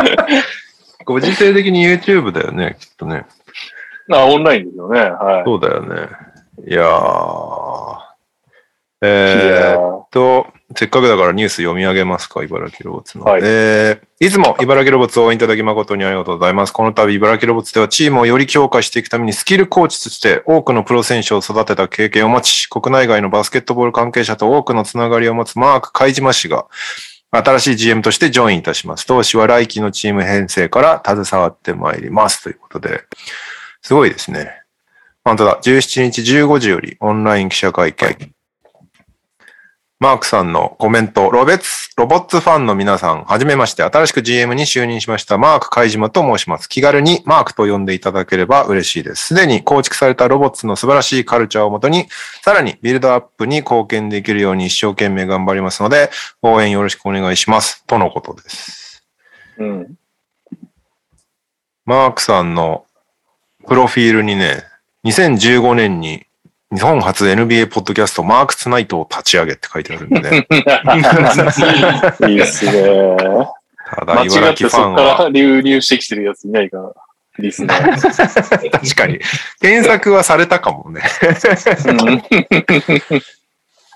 [0.03, 0.27] な
[1.05, 3.25] ご時世的に YouTube だよね、きっとね。
[4.13, 5.01] あ、オンラインですよね。
[5.01, 5.45] はい。
[5.45, 6.09] そうだよね。
[6.67, 7.99] いやー。
[8.01, 8.05] い
[9.03, 10.47] えーっと、
[10.77, 13.25] せっかくだからニュース読み上げますか、茨城ロボッツの。
[13.25, 16.73] はいえーいつも茨城ロボッツを応援いただき誠にありがとうございます。
[16.73, 26.67] この度、茨城ロボッツではチームをより強化していくためにスキルコーチとして多くのプロ選手を育てた経験を持ち、国内外のバスケットボール関係者と多くのつながりを持つマーク海島氏が、
[27.31, 29.07] 新しい GM としてジョインいたします。
[29.07, 32.43] 当氏は来季のチーム編成から携わってまいります。
[32.43, 33.05] ということで、
[33.83, 34.51] すごいですね。
[35.25, 35.61] 本当だ。
[35.63, 38.33] 17日15時よりオンライン記者会見。
[40.01, 46.69] マークさんのコメント、ロベッツ、ロボッツファンの皆さん、はじめまして、新しく GM に就任しました、マーク海島と申します。
[46.69, 49.29] 気軽にマークと呼んでいただければ嬉しいです。
[49.29, 52.07] すでに構築されたロボッツの素晴らしいカルチャーをもとに、
[52.43, 56.11] さらにビルドアップに貢献できるように一生懸命頑張りますので、
[56.43, 57.85] 応援よろしくお願いします。
[57.89, 59.05] とのことです。
[59.59, 59.95] うん。
[61.87, 62.85] マークさんの
[63.67, 64.63] プロフィールにね、
[65.05, 66.28] 2015年に
[66.71, 70.47] 日本初 NBA ポッドキャストマークツナイトを立ち上げって書いてあるんでね。
[72.29, 73.17] いいっすね。
[73.97, 76.93] ただ、茨城ファンは、こから流入してきてるやついないかな。
[77.39, 78.71] リスナー。
[78.71, 79.19] 確かに、
[79.61, 81.01] 検索はされたかもね。
[81.87, 82.23] うん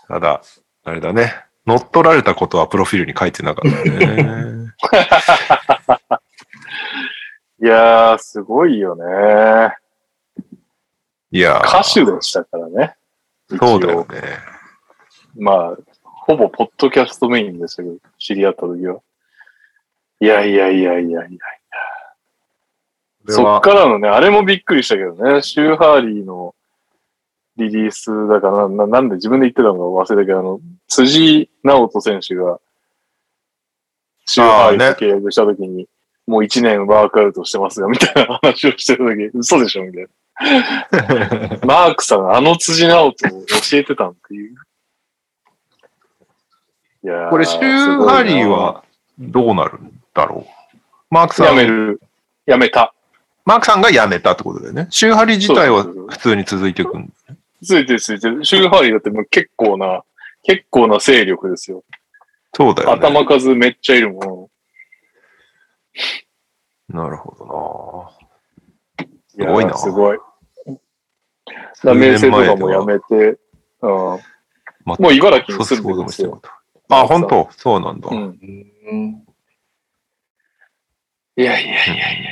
[0.08, 0.40] ただ、
[0.84, 1.34] あれだね。
[1.66, 4.72] 乗っ取られたことはプロフィールに書いてなかったね。
[7.62, 9.74] いやー、すごいよね。
[11.32, 12.94] いやー歌手でしたからね。
[13.48, 14.20] そうだよね。
[15.34, 19.00] まあ、ほぼポッドキャストメインでしたけど、知り合った時は。
[20.20, 21.40] いやいやいやいやいや。
[23.28, 26.54] そっこれはからのね、あれもびっくりしたけどね、シューハーリーの
[27.56, 32.60] リリースだからな、ななんで自分で言ってたのか忘れたけど、あの、辻直人選手が、
[34.26, 35.88] シューハーリーと契約した時に、
[36.26, 40.08] もう一年ワークアウトしてますよ、みたいな話をしてる時、嘘でしょ、みたいな。
[41.64, 44.54] マークさん、あの辻直人を教えてたんっていう。
[47.04, 48.84] いやーこれ、シューハリーは
[49.18, 50.74] どうなるんだろう？
[51.10, 52.00] マークさん、やめる。
[52.46, 52.94] やめた。
[53.44, 54.86] マークさんが辞めたってことだよね。
[54.90, 57.34] シューハリー自体は普通に続いていくんだ。
[57.64, 58.44] ついてるついてる。
[58.44, 60.02] シューハーリーだってもう結構な、
[60.44, 61.84] 結構な勢力ですよ。
[62.54, 62.94] そうだよね。
[62.94, 64.50] 頭数めっちゃいるも
[66.88, 69.06] なるほどん。
[69.28, 70.18] すごいなやすごい。
[71.84, 73.38] だ名声とかもやめて、
[73.80, 73.96] うん、な。
[74.98, 76.40] もう茨城に住んでるんですよ。
[76.88, 77.48] あ、本当？
[77.52, 78.08] そうなんだ。
[78.10, 78.18] うん。
[78.20, 79.26] うん。
[81.36, 82.30] いやいやいやいや。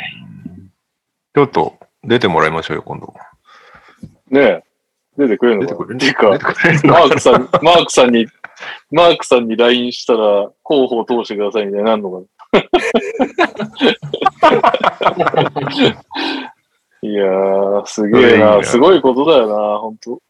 [1.34, 3.14] ちょっと出てもらいましょうよ、今度。
[4.30, 4.62] ねえ。
[5.16, 6.14] 出てくれるの出てくれる？
[6.14, 8.26] かなっていうかマークさん、マークさんに、
[8.90, 12.26] マークさんに LINE したら、候補を通してくださいみたいになるのかな？
[17.02, 18.62] いやー、すげえな。
[18.62, 20.22] すごいことだよな、本当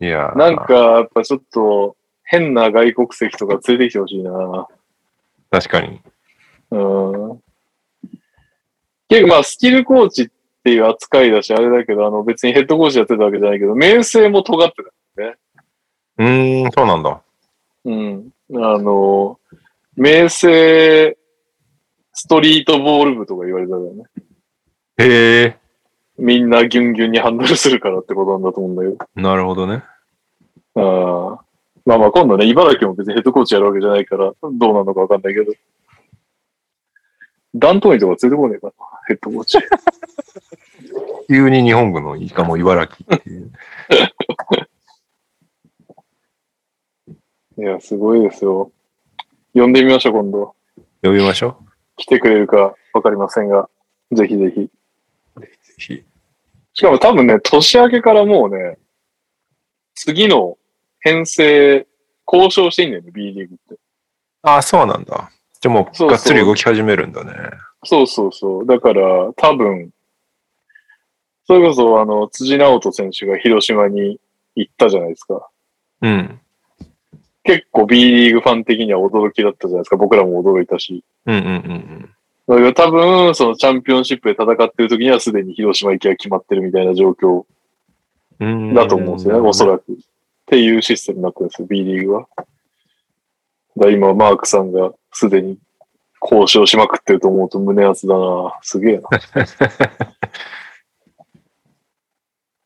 [0.00, 4.66] いやーなんか、やっぱちょっと、変な外国籍とか連れてきてほしいな。
[5.50, 6.00] 確かに。
[6.70, 7.40] うん。
[9.08, 10.28] 結構まあ、スキルコーチっ
[10.64, 14.90] ていう扱いだし、あれだけど、あの別にヘッドコーチやってたわけじゃないけど、面声も尖ってた。
[16.18, 17.22] うーん、そうなんだ。
[17.84, 18.30] うん。
[18.54, 19.38] あの、
[19.96, 21.16] 名声
[22.18, 24.04] ストリートボール部とか言われたよね。
[24.96, 25.58] へえ、
[26.16, 29.20] みんなギュンギュンにハンドルするからってことなんだと思うんだけど。
[29.20, 29.84] なるほどね。
[30.76, 31.38] あー
[31.84, 35.52] まあまあ今度ね、茨城も別にヘッドコーチやるわけじゃないから、どうなのかわかんないけど。
[37.54, 38.72] ダントニーとか連れてこねえかな、
[39.08, 39.58] ヘッドコーチ。
[41.28, 43.52] 急に日本軍のイカも茨城っていう。
[47.58, 48.72] いや、すごいですよ。
[49.52, 50.54] 呼んでみましょう、今度。
[51.02, 51.58] 呼びましょ
[51.96, 53.68] 来てくれるかわかりませんが、
[54.12, 54.60] ぜひぜひ。
[54.60, 55.40] う。
[55.40, 56.04] ぜひ。
[56.74, 58.78] しかも多分ね、年明けからもうね、
[59.94, 60.58] 次の
[61.00, 61.86] 編成、
[62.30, 63.80] 交渉していいんだよね、B リーグって。
[64.42, 65.30] あ、そうなんだ。
[65.60, 67.32] じゃあもがっつり動き始めるんだね。
[67.84, 68.66] そうそうそう。
[68.66, 69.90] だから、多分、
[71.46, 74.20] それこそ、あの、辻直人選手が広島に
[74.56, 75.48] 行ったじゃないですか。
[76.02, 76.40] うん。
[77.46, 79.96] 結構 B リーグファン的には驚きだったじゃないですか。
[79.96, 81.04] 僕らも驚いたし。
[81.26, 82.10] うんうんうん
[82.48, 87.44] だから多分、そのチャンピオンシップで戦ってる時にはすでに広島行きが決まってるみたいな状況
[88.38, 88.72] うん。
[88.72, 89.92] だと思うんですよね、おそらく。
[89.92, 89.96] っ
[90.46, 92.28] ていうシステムになってるんですよ、B リーグは。
[93.76, 95.58] だ今、マークさんがすでに
[96.22, 99.08] 交渉しまくってると思うと胸熱だなすげえな。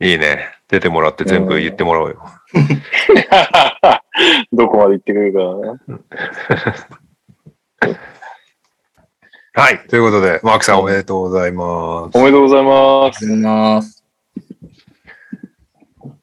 [0.07, 0.61] いいね。
[0.68, 2.23] 出てもらって全部言ってもらおうよ。
[4.52, 5.55] どこまで行ってくれるから
[7.94, 7.98] ね。
[9.52, 9.80] はい。
[9.88, 12.16] ということで、マークさんおめでとうございます。
[12.16, 12.72] おめでとうございます。
[12.72, 14.05] ありがとうございます。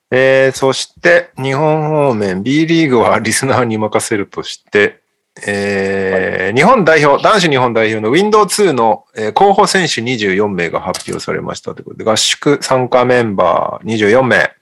[0.10, 5.02] えー、そして、日本方面、B リーグはリスナーに任せるとして、
[5.46, 14.54] えー日本代表、男子日本代表の Windows2 の、えー候補選手24名が発表されましたということで、合宿参加メンバー24名。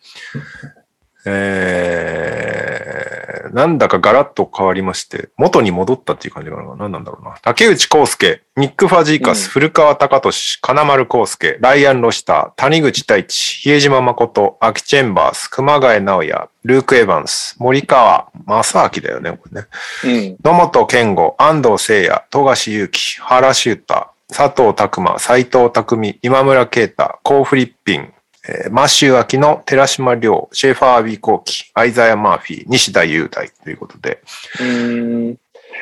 [1.27, 3.14] えー、
[3.53, 6.75] なんだかガラッと変わりまして、元に戻ったっていう感じかな。
[6.75, 7.35] 何なんだろうな。
[7.41, 19.67] 竹内康介、ニック・ファジーカス、うん古川隆俊、金丸康介、ライアン・ロシター、谷口太一、比江島誠、秋チェンバース、熊谷直也、ルーク・エヴァンス、森川正明だよね、これね。
[20.03, 20.37] うん。
[20.43, 28.11] 野本健吾、安藤聖也、富樫勇樹、原修太、佐藤拓馬、斎藤匠、今村啓太、コー・フリッピン、
[28.47, 34.21] えーマシュー・アキノ、寺島亮、シェーファー・アビー・コーキ、アイザヤ・マーフィー、西田雄大ということで。
[34.59, 35.37] うーん。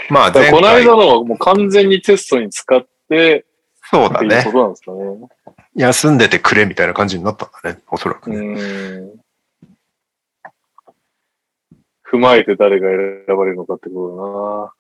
[0.10, 3.46] まあ、この間回、のはもう完全にテストに使って
[3.90, 4.98] そうだねっていうなんですかね。
[5.76, 9.14] 休んでてくれみたいな感じになったんだね、おそらくうね。
[12.12, 14.74] 踏まえて誰が選ばれるのかってこ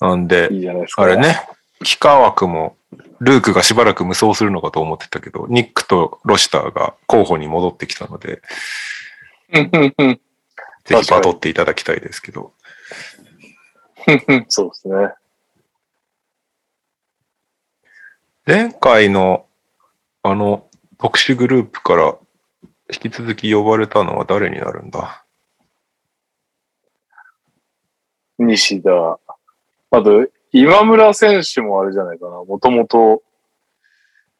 [0.00, 0.54] となんでだな。
[0.54, 1.02] い、いじゃないですか。
[1.02, 1.16] あれ。
[1.16, 1.40] ね、
[1.80, 2.76] 幾何枠も、
[3.24, 8.42] ルークがしばらく無双するのかと思ってたけど、ニックとロシターが候補に戻ってきたので、
[9.52, 10.20] うんうんうん
[10.84, 12.52] ぜひバトっていただきたいですけど。
[14.06, 14.94] うんそうですね。
[18.46, 19.46] 前回の、
[20.22, 20.68] あの、
[20.98, 22.16] 特殊グループから
[22.92, 25.24] 引き続き呼ばれたのは誰になるんだ？
[28.38, 28.90] 西田。
[29.90, 30.26] あと、
[30.56, 32.44] 今村選手もあれじゃないかな。
[32.44, 33.24] もともと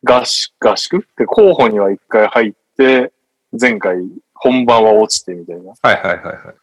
[0.04, 0.98] 合宿、合宿？
[0.98, 3.12] って候補には一回入って、
[3.60, 3.96] 前回
[4.32, 5.72] 本番は落ちてみたいな。
[5.82, 6.54] はいはいはいはい。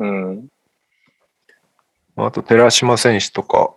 [0.00, 0.48] うん。
[2.16, 3.74] あと、寺島選手とか、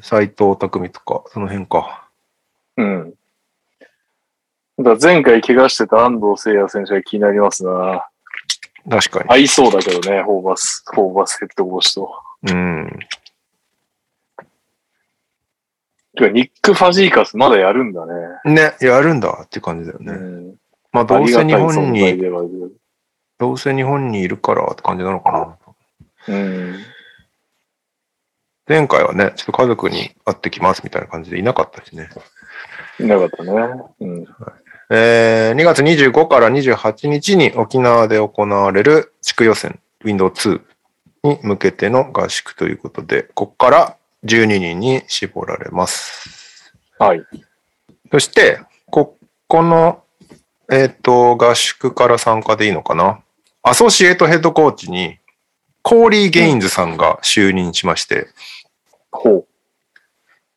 [0.00, 2.08] 斎藤匠とか、その辺か。
[2.78, 3.14] うん。
[4.78, 8.08] だ前回怪我してた安藤聖也選手が気になりますな。
[8.88, 9.28] 確かに。
[9.28, 12.10] 合いそうだけどね、ホーバス、ホーバスヘッドコーチと。
[12.46, 12.98] うん。
[16.16, 18.12] てかニック・ファジーカスまだやるんだね。
[18.44, 20.12] ね、やるんだって感じだよね。
[20.12, 20.54] うん。
[20.92, 22.22] まあ、どうせ日本に、
[23.38, 25.58] どうせ日本にいるからって感じなのか
[26.28, 26.34] な。
[26.34, 26.76] うん。
[28.66, 32.08] 前回はね、ちょっと家族に会ってきますみたいな感じでいなかったしね。
[33.00, 33.52] いなかったね。
[34.00, 34.24] うん。
[34.90, 40.60] えー2月25から28日に沖縄で行われる地区予選 Windows2
[41.24, 46.72] に向けての合宿ということで、ここから12人に絞られます。
[46.98, 47.24] はい。
[48.12, 48.60] そして、
[48.90, 49.16] こ
[49.48, 50.04] この、
[50.70, 53.20] えっ、と、合宿から参加でいいのかな？
[53.62, 55.18] アソシエイトヘッドコーチに、
[55.82, 58.28] コーリー・ゲインズさんが就任しまして、
[59.10, 59.46] ほう。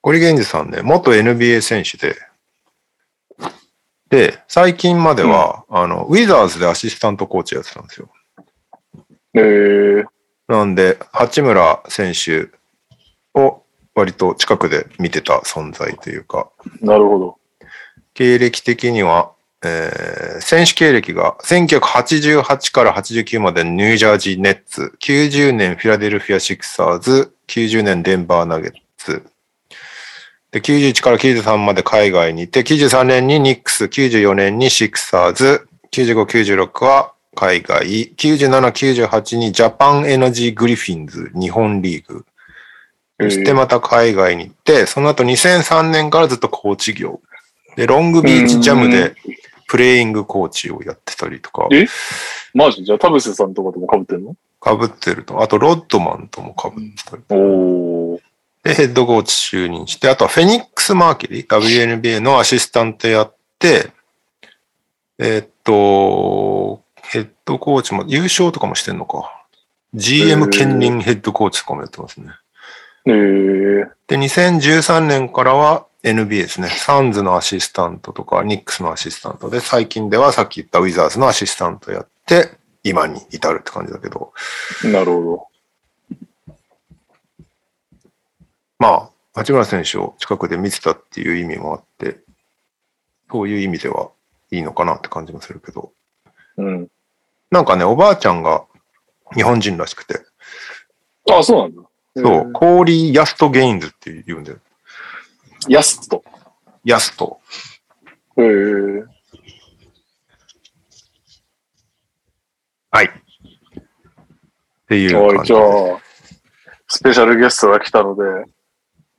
[0.02, 2.16] コーリー・ゲインズさんね、元 NBA 選手で、
[4.10, 8.10] で、最近までは、あの、ウィザーズでアシスタントコーチやってたんですよ。
[9.34, 10.06] えー、
[10.48, 12.50] なんで、八村選手
[13.34, 13.64] を
[13.94, 16.50] 割と近くで見てた存在というか、
[16.82, 17.38] なるほど。
[18.14, 19.32] 経歴的には、
[19.64, 29.26] えー選手経歴が1988から89までニュージャージーネッツ、90年フィラデルフィアシクサーズ、90年デンバーナゲッツ、
[30.52, 37.86] で91から93まで海外にいて、93年にニックス、94年にシクサーズ、95、96は海外、
[38.16, 38.50] 97、
[39.06, 42.26] 98にジャパンエナジーグリフィンズ日本リーグ、
[43.22, 47.22] そしてまた海外に行って、その後2003年からずっとコーチ業。
[47.76, 49.14] で、ロングビーチジャムで
[49.68, 51.86] プレイングコーチをやってたりとか、え？
[52.56, 52.84] マジ？
[52.84, 54.36] じゃあ田臥さんとかとも被ってんの？
[54.64, 55.44] 被ってると。
[55.44, 57.24] あと、ロッドマンとも被ってたり。
[57.30, 58.20] おー。
[58.64, 63.92] で、ヘッドコーチ就任して、あとはフェニックス・マーキュリー、WNBA のアシスタントやって、
[65.20, 69.46] えーっと、ヘッドコーチも、優勝とかもしてんのか。
[69.94, 72.32] GM 兼任ヘッドコーチとかもやってますね。
[73.06, 76.68] えー、で、2013年からは NBA ですね。
[76.70, 82.52] サンズのアシスタントとか、ニックスのアシスタントで、最近ではさっき言ったウィザーズのアシスタントやって、
[82.84, 84.34] 今に至るって感じだけど、
[84.84, 85.48] なるほ
[88.80, 92.20] まあ、八村選手を近くで見てたっていう意味もあって、
[93.32, 94.12] そういう意味では
[94.52, 95.92] いいのかなって感じもするけど、ど。
[97.60, 97.62] うん。
[97.62, 98.66] なんかね、おばあちゃんが
[99.34, 100.22] 日本人らしくて、
[101.30, 101.82] あ、そうなんだ。
[102.16, 104.60] そう、コーリー・ヤスト・ゲインズって言うんだよ。
[105.64, 105.74] えー。
[105.74, 106.24] ヤスト。
[106.84, 107.40] ヤスト。
[108.38, 109.06] えー、
[112.92, 113.06] はい。
[113.06, 113.12] っ
[114.88, 115.66] ていうはい、感じでじゃ
[115.96, 116.00] あ、
[116.88, 118.24] スペシャルゲストが来たので、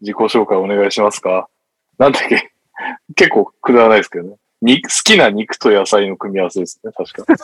[0.00, 1.48] 自己紹介お願いしますか。
[1.98, 2.52] なんだっけ
[3.16, 4.36] 結構くだらないですけどね。
[4.60, 7.34] 肉好きな肉と野菜の組み合わせですね、確か。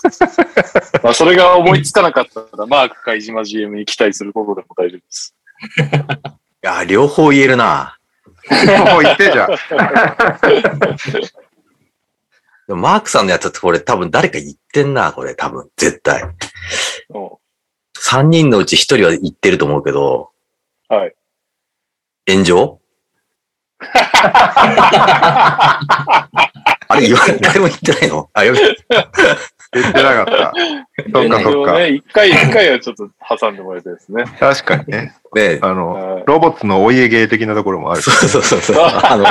[1.02, 5.36] まあ、それが思いつかなかったら、マークか飯島 GM に期待することでも大丈夫です。
[6.62, 7.96] いや、両方言えるな。
[8.90, 9.50] もう言ってじゃん。
[12.66, 16.22] でもマークさんのやつってこれ多分誰か言ってんな、これ多分、絶対。
[17.10, 17.30] うん
[18.06, 20.30] 三人のうち一人は言ってると思うけど、
[20.88, 21.14] はい。
[22.28, 22.78] 炎上？
[26.94, 28.30] あれ言わ、誰も言ってないの？
[28.32, 28.62] あ、よ言
[29.82, 30.52] ってなかった。
[31.12, 31.72] そっかそっか。
[31.78, 33.08] ね、一回一回はちょっと
[33.38, 34.24] 挟んでもらいたいですね。
[34.38, 35.16] 確かにね。
[35.34, 38.76] ねあの、はいロボットのお家芸的なところもあるしそうそうそうそう。
[38.80, 39.24] あの、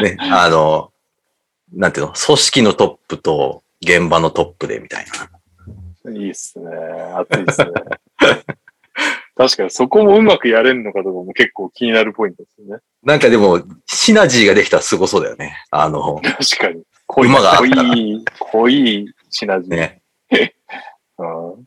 [0.00, 0.92] ね、あの、
[1.74, 5.06] なんていうの、組織のトップと現場のトップでみたい
[6.04, 6.12] な。
[6.12, 6.66] いいっすね。
[7.16, 7.66] 熱いっすね。
[9.36, 12.82] 確かにそこもうまくやれんのかとかも結構気になるポイントですよね。
[13.02, 15.62] なんかでも、シナジーができたらすごそうだよね。
[15.70, 16.82] あの、確かに。
[17.06, 17.60] 濃い、濃ら
[17.94, 19.76] い、濃いシナジー。
[19.76, 20.02] ね。
[21.18, 21.64] うん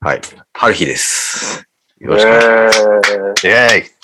[0.00, 0.20] はい。
[0.52, 1.66] 春日です。
[1.98, 3.12] よろしくお願いします。
[3.12, 3.96] えーイェーイ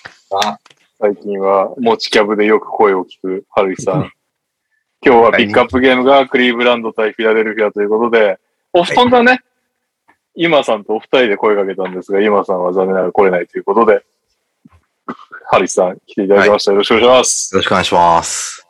[0.99, 4.13] 最近は持ちキャブでよく声を聞く春日さん。
[5.05, 8.39] 今日はピックアップゲームがクリーブランド対フィラデルフィアということで、
[8.73, 9.41] お布団だね。
[10.35, 14.05] 今さんとお二人で声かけたんですが、今さんは残念ながら来れないということで、
[15.51, 16.73] 春日さん来ていただきました。
[16.73, 17.55] よろしくお願いします。
[17.55, 18.67] よろしくお願いします。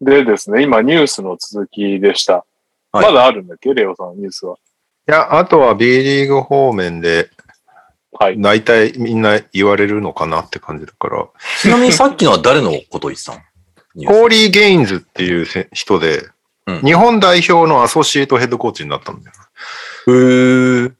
[0.00, 2.44] でですね、今ニュースの続きでした。
[2.92, 3.74] はいまだあるんだっけ？
[3.74, 4.56] レオさん、ニュースは。
[5.08, 7.30] いや、あとは B リーグ方面で、
[8.12, 8.40] はい。
[8.40, 11.26] 大体みんな言われるのかなって感じだから、
[11.60, 13.40] ちなみにさっきのは誰のことを言ってたの？
[14.06, 16.28] コーリー・ゲインズっていう人で、
[16.66, 19.36] うん日本代表のアソシエイトヘッドコーチになったんだよ。
[20.06, 20.92] へー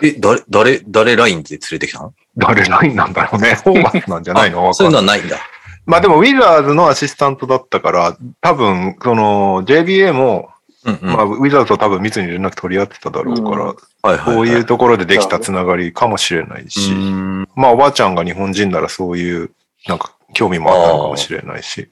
[0.00, 2.14] え、誰、誰、誰ラインで連れてきたの？
[2.36, 3.56] 誰ラインなんだろうね。
[3.64, 4.72] ホーバスなんじゃないの？
[4.72, 4.92] そういう。
[4.92, 5.38] のはないんだ。
[5.86, 10.50] まあでも、ウィザーズのアシスタントだったから、多分、その、JBA も、
[10.84, 11.12] うんうん。
[11.12, 14.36] まあ、ウィザーズと多分密に連絡取り合ってただろうから、うんはいはい、はい。
[14.36, 19.50] こういうところでできたつながりかもしれないし、うんまあ、おばあちゃんが日本人ならそういう、
[19.86, 21.88] なんか、興味もあったのかもしれないし、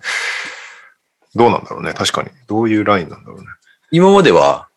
[1.35, 1.93] どうなんだろうね。
[1.95, 2.29] 確かに。
[2.47, 3.47] どういうラインなんだろうね。
[3.91, 4.69] 今までは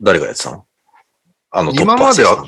[0.00, 0.66] 誰がやってたの？
[1.50, 2.44] あの、今までは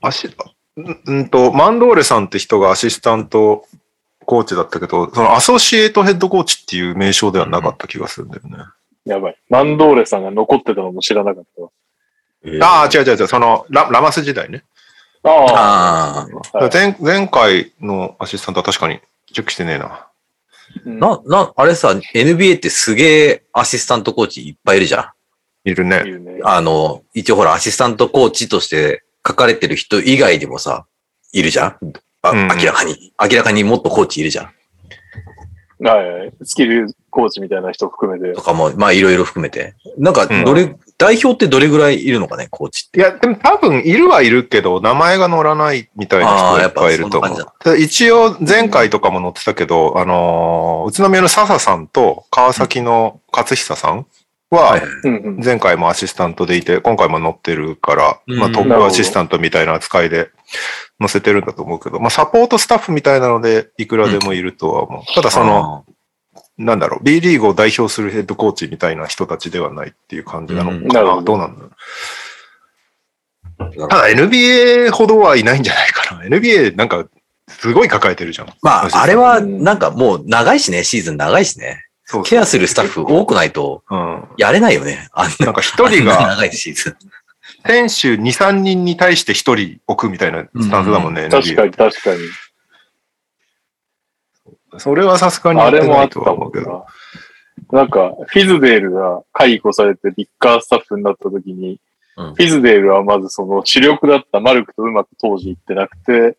[0.00, 0.28] アシ
[0.76, 3.64] うんうんと、マンドーレさんって人がアシスタント
[4.26, 8.58] コーチだったけど、そのアソシエイトヘッドコーチっていう名称ではなかった気がするんだよね。
[9.06, 9.36] やばい。
[9.48, 11.70] マンドーレさんが残ってたのも知らなかったわ。
[12.60, 14.64] ああ、違う違う違う、そのララマス時代ね。
[15.22, 16.58] あああ。
[16.58, 19.00] はい前前回のアシスタントは確かに
[19.32, 20.06] チェックしてねえな。
[20.84, 25.10] うんな、な、あれさ、NBA ってすげえアシスタントコーチいっぱいいるじゃん。
[25.66, 26.02] いるね。
[26.06, 26.40] いるね。
[26.44, 30.86] あの、一応ほら、アシスタントコーチとして書かれてる人以外にもさ、
[31.32, 31.92] いるじゃん？
[32.22, 33.12] あ、うん明らかに。
[33.20, 34.44] 明らかにもっとコーチいるじゃん。
[35.84, 36.32] はいはい。
[36.42, 38.40] スキルコーチみたいな人含めてと。
[38.40, 39.74] かも、まあいろいろ含めて。
[39.98, 42.98] なんか、どれ、代表ってどれぐらいいるのかね、コーチって。
[42.98, 47.74] いや、でも多分いるはいるけど、名前が載らないみたいな人がいっぱいいると思う。
[47.76, 54.06] で一応、前回とかも載ってたけど、あのー宇都宮の笹さんと川崎の勝久さん
[54.50, 54.80] は。
[55.42, 60.30] 前回もアシスタントでいて、今回も載ってるから、うんまあトップアシスタントみたいな扱いで
[61.00, 65.14] 載せてるんだと思うけど、まあサポートスタッフみたいなのでいくらでもいるとは思う。
[65.14, 65.84] ただその、
[66.58, 71.02] なんだろう、B リーグを代表するヘッドコーチみたいな人たちではないっていう感じなのかうんな。
[71.02, 71.70] どどうなんだろう。
[73.88, 76.22] ただ NBA ほどはいないんじゃないかな。
[76.24, 77.06] NBA なんか
[77.48, 78.48] すごい抱えてるじゃん。
[78.62, 81.85] まあ、あれは、なんかもう長いしね、シーズン長いしね。
[82.08, 84.24] そうそうケアするスタッフ多くないと、うん。
[84.38, 85.08] やれないよね。
[85.12, 86.96] あんななんか一人が長いシーズン。
[87.66, 91.28] 選手2、3人に対して一人置くみたいなスタンスだもんね。
[91.28, 92.20] 確かに確かに。
[94.78, 96.70] それはさすがにやあれもあったとは思うけど。
[96.70, 96.86] もんな。
[97.80, 101.80] なんか、フィズデールが解雇されてビッカースタッフになった時に、
[102.16, 106.38] うんフィズデールはまずその主力だったマルクとうまく当時行ってなくて、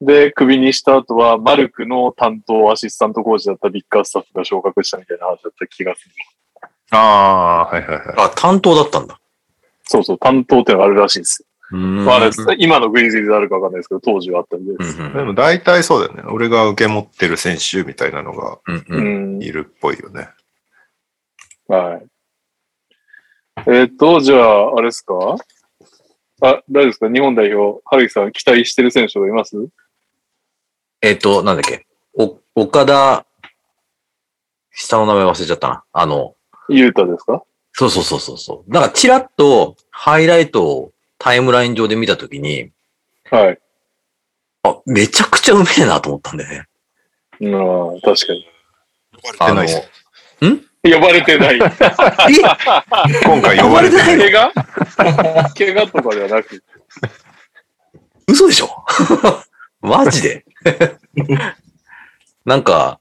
[0.00, 6.14] で、クビにした後は、マルクの担当アシスタントコーチだったビッカースタッフが昇格したみたいな話だった気がする。
[6.92, 8.14] ああ、はいはいはい。
[8.16, 9.20] あ、担当だったんだ。
[9.84, 11.46] そうそう、担当ってのがあるらしいですよ。
[11.72, 15.00] うんまあ、あれ今のグリズリーであるかわかんないですけど、当時はあったみたいです。
[15.00, 16.22] うんでも大体そうだよね。
[16.32, 19.42] 俺が受け持ってる選手みたいなのがうんううんん。
[19.42, 20.28] いるっぽいよね。
[21.68, 22.06] はい。
[23.68, 25.36] えっと、じゃあ、あれですか？
[26.42, 27.08] あ、誰ですか？
[27.08, 29.56] 日本代表、ハリーさん期待してる選手がいます？
[31.02, 31.86] えっ、と、なんだっけ。
[32.14, 33.24] お、岡田、
[34.72, 35.84] 下の名前忘れちゃったな。
[35.92, 36.34] あの、
[36.68, 37.42] ユータですか？
[37.72, 38.72] そうそうそうそうそう。
[38.72, 42.70] だから、チラッとハイライトをタイムライン上で見たときに、
[43.30, 43.58] はい。
[44.64, 46.66] あ、めちゃくちゃうめえなと思ったんだよね。
[47.40, 48.46] うん、確かに。
[49.38, 49.90] あの、ないです
[50.82, 51.56] 呼ばれてない。
[51.56, 51.58] え？
[53.24, 54.18] 今回呼ばれてない。
[54.18, 54.52] 怪我？
[55.54, 56.62] 怪我とかではなく。
[58.26, 58.68] 嘘でしょ？
[59.86, 60.44] マジで？
[62.44, 63.00] なんか、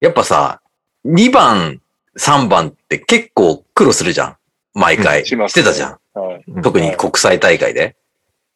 [0.00, 0.60] やっぱさ、
[1.04, 1.80] 2番、
[2.18, 4.36] 3番って結構苦労するじゃん。
[4.74, 5.24] 毎回。
[5.24, 5.98] しますしてたじゃん。
[6.18, 6.62] はい。
[6.62, 7.96] 特に国際大会で。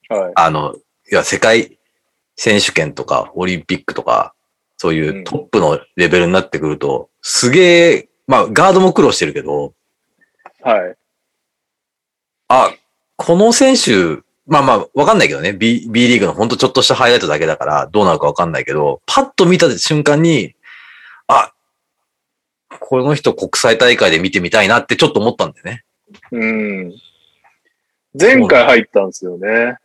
[0.08, 0.32] はい。
[0.34, 0.74] あの、
[1.10, 1.78] いや、世界
[2.36, 4.34] 選手権とか、オリンピックとか、
[4.76, 9.74] そういうトップのレベルになってくると、すげえ、まあ、ガードも苦労してるけど、
[10.62, 10.96] はい。
[12.48, 12.74] あ、
[13.16, 15.52] この選手、まあまあ、わかんないけどね。
[15.52, 20.56] B、B リーグのほんとちょっとしたハイライトだけだから、どうなるかわかんないけど、パッと見た瞬間に、
[21.28, 21.52] あ、
[22.80, 25.84] この人国際大会で見てみたいなってちょっと思ったんだよね。
[26.32, 26.94] うん。
[28.20, 29.78] 前回入ったんですよね。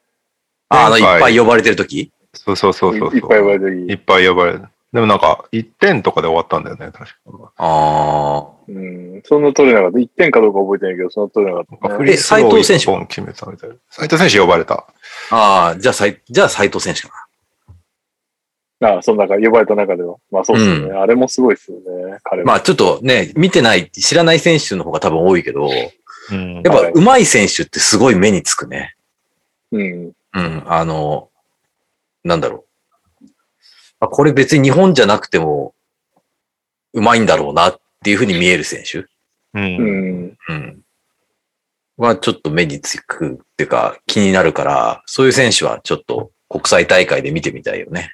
[0.70, 2.12] ああの、いっぱい呼ばれてる時？
[2.34, 3.14] そうそうそうそう。
[3.14, 4.64] いいっぱい呼ばれてるいっぱい呼ばれる。
[4.96, 7.52] でもなんか、1点とかで終わったんだよね、確か。
[7.58, 9.22] あうん。
[9.26, 9.98] そんな取れなかった。
[9.98, 11.96] 1点かどうか覚えてないけど、そんな取れなかった、ね。
[11.98, 13.76] フリースロー斉藤選手一本決めたみたいな。
[13.90, 14.88] 斉藤選手呼ばれた。
[15.32, 17.28] あ、ああ、じゃあ、さいじゃあ斎藤選手か
[18.80, 20.16] ああ、その中、呼ばれた中では。
[20.32, 20.94] まあそうですよね。
[20.98, 22.20] あれもすごいですよね。
[22.24, 22.46] 彼な。
[22.46, 22.60] まは。
[22.60, 25.70] あ、ちょっとね、見てない、知らない選手の方が多分多いけど、
[26.32, 28.96] うんやっぱ上手い選手ってすごい目につくね。
[29.74, 30.12] うん。
[30.34, 31.30] うん、あの、
[32.24, 32.65] なんだろう。
[34.06, 35.74] あこれ別に日本じゃなくても、
[36.94, 39.00] うまいんだろうなっっていうふうに見える選手。
[39.00, 39.10] う。
[39.56, 40.38] うんん。
[40.48, 40.82] うん。
[41.98, 48.12] はちょっと目につくっていうか気になるから、そういう選手はちょっと国際大会で見てみたいよね。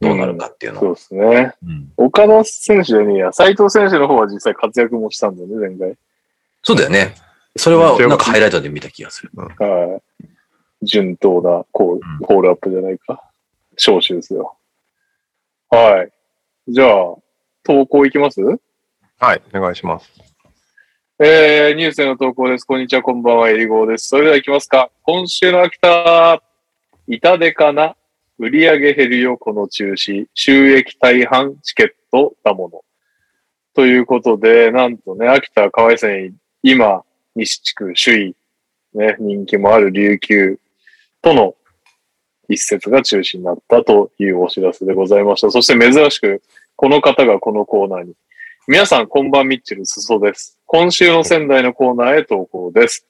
[0.00, 0.84] どうなるかっていうのは。
[0.84, 1.54] そうですね。
[1.66, 3.32] うん岡田選手じゃねえや。
[3.32, 5.98] 斎藤選手の方は実際活躍もしたんだよね、前回。
[6.62, 7.16] そうだよね。
[7.56, 9.30] それはなんかハイライトで見た気がする。
[9.34, 10.00] は
[10.82, 10.86] い。
[10.86, 13.24] 順当なコールうんコールアップじゃないか。
[13.76, 14.54] 招集ですよ。
[15.74, 16.12] はい。
[16.70, 17.16] じゃあ、
[17.64, 18.42] 投稿いきます？
[18.42, 20.12] はい、お願いします。
[21.18, 22.66] えー、ニュースへの投稿です。
[22.66, 24.08] こんにちは、こんばんは、エリゴーです。
[24.08, 24.90] それでは行きますか。
[25.02, 26.42] 今週の秋田、
[27.08, 27.96] 痛手かな？
[28.38, 30.26] 売り上げ減るよ、この中止。
[30.34, 32.82] 収益大半、チケットだもの。
[33.72, 37.02] ということで、なんとね、秋田河合線、今、
[37.34, 38.36] 西地区首位、
[38.92, 40.60] ね、人気もある琉球
[41.22, 41.54] との
[42.48, 45.50] 一節が中止になったというお知らせでございました。
[45.50, 46.42] そして珍しく、
[46.76, 48.14] この方がこのコーナーに
[48.68, 50.56] 皆さん、こんばんミッチェル、すそです。
[50.66, 53.04] 今週の仙台のコーナーへ投稿です。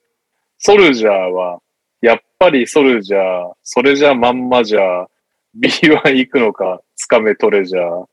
[0.57, 1.59] ソルジャーは、
[2.01, 5.07] やっぱりソルジャー、それじゃまんまじゃ、
[5.55, 8.05] B1 行くのか、つかめトレジャー。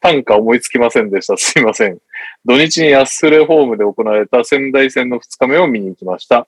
[0.00, 1.36] 単価思いつきませんでした。
[1.36, 1.98] すいません。
[2.46, 6.46] 土日にアスレホームで行われた仙台戦の2日目を見に行きました。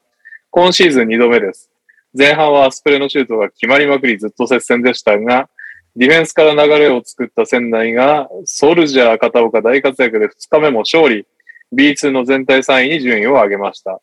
[0.49, 1.71] 今シーズン2度目です。
[2.17, 5.49] 前半はアスプレのシュートが決まりまくりずっと接戦でしたが、
[5.97, 11.27] ディフェンスから流れを作った仙台が、ソルジャー片岡大活躍で2日目も勝利、
[11.73, 14.01] B2 の全体3位に順位を上げました。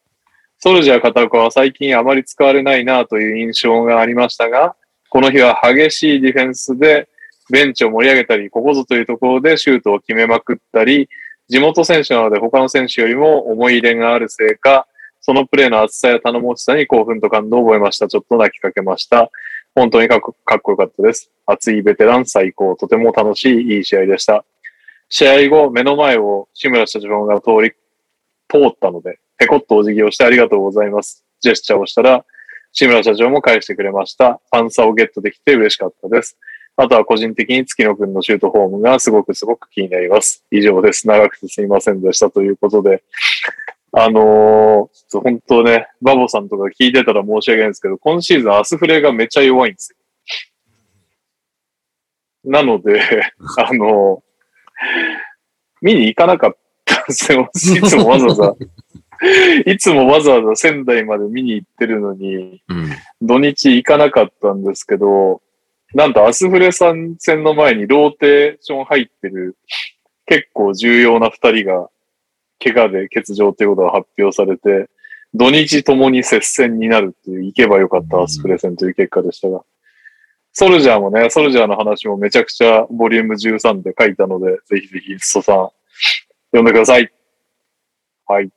[0.59, 4.75] ソルジャー片岡は最近あまり使われないなという印象がありましたが、
[5.09, 7.07] この日は激しいディフェンスで
[7.51, 11.09] ベンチを盛り上げたり、ここぞというところでシュートを決めまくったり、
[11.47, 14.87] 地元選手なので他の選手よりも思い入れがあるせいか、
[15.27, 18.07] そのプレーの厚さや頼もしさに興奮と感動を覚えました。
[18.07, 19.29] ちょっと泣きかけました。
[19.75, 21.29] 本当にかっこよかったです。
[21.45, 22.77] 熱いベテラン最高。
[22.77, 24.45] とても楽しい、いい試合でした。
[25.09, 27.71] 試合後、目の前を志村社長が通り、
[28.47, 31.25] 通ったので、ペコッとお辞儀をしてありがとうございます。
[31.41, 32.23] ジェスチャーをしたら、
[32.71, 34.39] 志村社長も返してくれました。
[34.53, 36.37] ファンサをゲットできて嬉しかったです。
[36.77, 40.45] あとは個人的に月野くんのシュートフォームがすごくすごく気になります。
[40.51, 41.05] 以上です。
[41.05, 43.03] 長くてすいませんでしたということで。
[43.99, 49.95] あのー、ちょっと本当ね、バボさんとか聞いてたら申し訳ないんですけど、今シーズンアスフレがめっちゃ弱いんです
[52.43, 52.51] よ。
[52.51, 53.01] なので、
[53.57, 54.21] あのー、
[55.81, 57.49] 見に行かなかったんですよ。
[57.55, 58.55] いつもわざわざ、
[59.65, 62.89] いつもわざわざ仙台まで見に行ってるのに、うん。
[63.23, 65.41] 土日行かなかったんですけど、
[65.95, 69.57] なんとアスフレさん戦の前にローテーション入ってる
[70.27, 71.89] 結構重要な二人が
[72.63, 74.89] 怪我で欠場っていうことが発表されて、
[75.33, 79.63] 土日ともに接戦になるっていう行けばよかったアスフレ戦という結果でしたが、
[80.53, 85.69] ソルジャーもね、ソルジャーの話もめちゃくちゃボリューム13で書いたので、ぜひぜひ、すそさん、
[86.51, 87.11] 読んでください。
[88.25, 88.49] はい。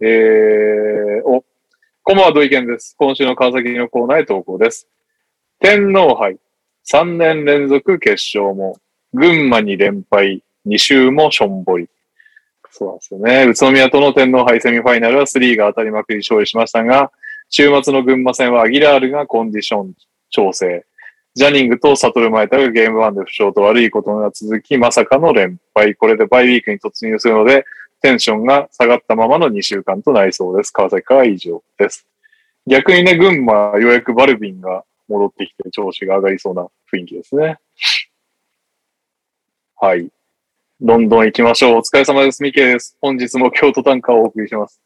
[0.00, 1.44] えー、お、
[2.04, 2.94] こんばんは、土井健です。
[2.96, 4.86] 今週の川崎のコーナーへ投稿です。
[5.58, 6.38] 天皇杯、
[6.88, 8.76] 3年連続決勝も、
[9.12, 11.88] 群馬に連敗、2週もしょんぼり。
[12.70, 13.46] そうなんですよね。
[13.46, 17.12] 宇都宮との天皇杯セミファイナルは3が当たりまくり勝利しましたが、
[17.48, 19.94] 週末の群馬戦はアギラールがコンディション
[20.30, 20.84] 調整。
[21.34, 25.94] ジャニングとサトルマエタがゲーム1で負傷と悪いことが続き、まさかの連敗。
[25.94, 27.64] これでバイウィークに突入するので、
[28.02, 30.70] テンションが下がったままの2週間となりそうです。
[30.70, 32.06] 川崎から以上です。
[32.66, 37.58] 逆にね、群馬ようやくバルビンが戻ってきて調子が上がりそうな雰囲気ですね。
[39.76, 40.10] はい。
[40.82, 41.76] どんどん行きましょう。
[41.80, 42.42] お疲れ様です。
[42.42, 42.96] ミケです。
[43.02, 44.80] 本日も京都短歌をお送りします。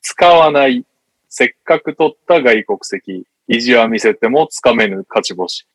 [0.00, 0.82] 使わない。
[1.28, 3.26] せっかく取った外国籍。
[3.46, 5.66] 意地は見せてもつかめぬ勝ち星。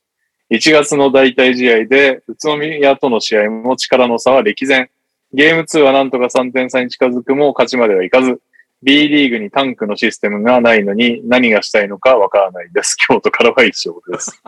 [0.49, 4.89] 1月の代替試合で、宇都宮との試合も力の差は歴然。
[5.31, 8.41] ゲーム2はなんとか3点差に近づくも勝ちまではいかず、
[8.81, 12.95] B リーグにタンクのシステムがないのに何がしたいのかわからないです。
[12.95, 14.41] 京都からは以上です。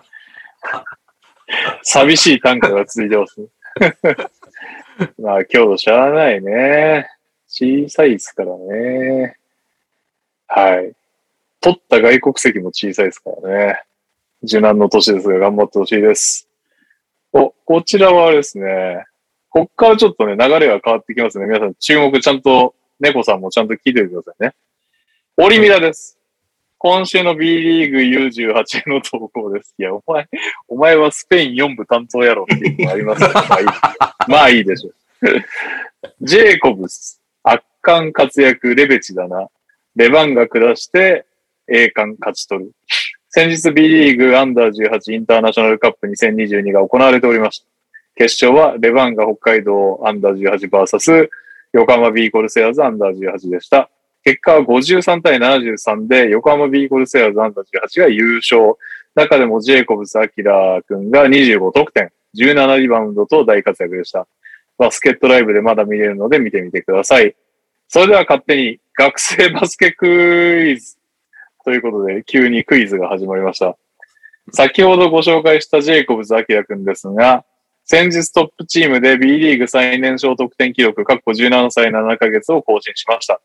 [1.84, 3.48] 寂しいタンクが続いてますね。
[5.20, 7.08] まあ、京都しゃあないね。
[7.48, 9.38] 小さいですからね。
[10.48, 10.94] はい。
[11.62, 13.84] 取った外国籍も小さいですからね。
[14.44, 16.50] 受難の年ですが頑張ってほしいです。
[17.32, 19.06] お、こちらはあれですね。
[19.50, 21.46] こっからちょっとね、流れが変わってきますね。
[21.46, 24.54] 皆さん注目ちゃんと、猫さんもちゃんと聞いておいてくださいね。
[25.38, 26.18] オリミラです。
[26.86, 29.74] 今週の B リーグ U18 の投稿です。
[29.80, 30.28] いや、お前、
[30.68, 33.30] お前はスペイン4部担当やろっていうのがありますね。
[33.48, 33.68] まあいい。
[34.28, 34.94] まあいいでしょう。
[36.20, 39.48] ジェイコブス、圧巻活躍、レベチだな。
[39.96, 41.26] レバンが下して、
[41.70, 42.72] 栄冠勝ち取る。
[43.30, 47.66] 先日 B リーグアンダー18インターナショナルカップ2022が行われておりました。
[48.16, 51.30] 決勝はレバンガ北海道アンダー18バーサス
[51.72, 53.90] 横浜ビーコルセアーズアンダー18でした。
[54.24, 58.76] 結果は53対73で、横浜ビーコルセアーズアンダー18が優勝。
[59.16, 64.28] 中でもジェイコブス・アキラ君が25得点、17リバウンドと大活躍でした。
[64.78, 67.36] バスケットライブでまだ見れるので見てみてください。
[67.88, 70.98] それでは勝手に学生バスケクイズ
[71.64, 73.78] ということで、急にクイズが始まりました。
[74.52, 77.46] 先ほどご紹介したジェイコブズ・アキラ君ですが、
[77.86, 83.42] 先日トップチームで B リーグ最年少得点記録、過去17歳7ヶ月を更新しました。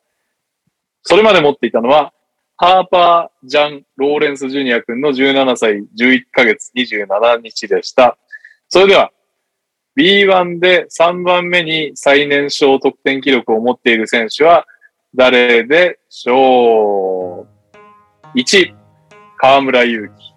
[1.02, 2.12] それまで持っていたのは、
[2.56, 8.18] ハーパー・ジャン・ローレンス・ジュニア君の17歳11ヶ月27日でした。
[8.68, 9.12] それでは、
[9.96, 14.64] B1 で3番目に最年少得点記録を持っている選手は
[15.14, 17.48] 誰でしょ
[18.34, 18.74] う ?1、
[19.38, 20.34] 河村勇輝。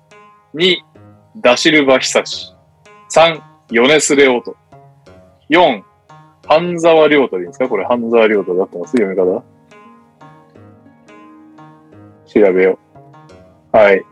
[0.55, 0.77] 2、
[1.41, 2.53] ダシルバ久志。
[3.13, 4.55] 3、ヨネスレオト。
[5.49, 5.83] 4、
[6.47, 7.67] 半沢亮太でいいんですか？
[7.69, 9.43] これ半沢亮太だってます読み方
[12.33, 12.79] 調べよ
[13.73, 13.77] う。
[13.77, 14.03] はい。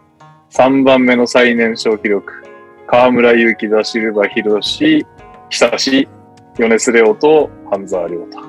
[0.52, 2.34] 3番目の最年少記録。
[2.88, 5.06] 河村勇輝、ダシルバ、ヒロシ、
[5.50, 6.08] 久し、
[6.58, 8.40] ヨネスレオと半沢亮太。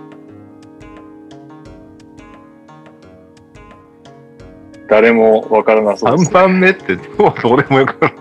[4.88, 6.34] 誰もわからなそうです3。
[6.34, 8.12] 番目ってどうどうでもよくない。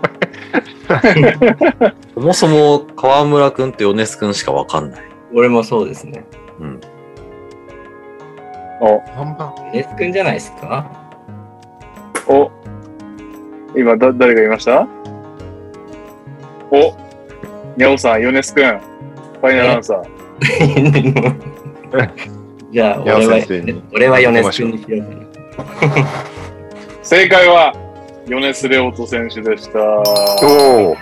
[2.14, 5.00] そもそも河村くんと米津くんしかわかんない。
[5.34, 6.24] 俺もそうですね。
[6.60, 6.80] うん。
[8.80, 10.99] お、3番エス君じゃないですか？
[12.28, 12.50] お、
[13.76, 14.86] 今だ、誰がいました？
[16.70, 16.94] お、
[17.76, 20.02] にゃおさん、ヨネスくん、ファイナルアンサー。
[22.72, 23.38] じゃあ、俺は
[23.92, 25.08] 俺はヨネス君にしようか
[25.96, 26.06] な。
[27.02, 27.74] 正解は、
[28.28, 29.78] ヨネスレオト選手でした。
[29.80, 30.96] おお。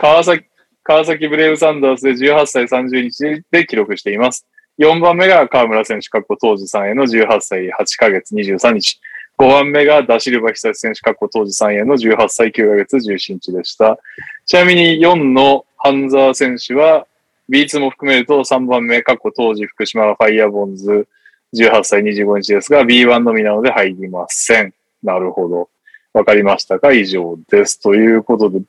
[0.00, 0.44] 川崎、
[0.84, 4.46] 川崎ブレイブサンダースで18歳30日で記録しています。
[4.78, 9.00] 4番目が河村選手、過去当時3への18歳8ヶ月23日。
[9.36, 13.98] 5番目がダシルバ久志選手、過去当時3への18歳9ヶ月17日でした。
[14.46, 17.06] ちなみに4の半沢選手は
[17.48, 21.06] B2 も含めると3番目、過去当時福島ファイヤーボンズ
[21.54, 24.72] 18歳25日ですが B1 のみなので入りません。
[25.02, 25.68] なるほど。
[26.12, 26.92] わかりましたか？
[26.92, 27.80] 以上です。
[27.80, 28.60] ということで、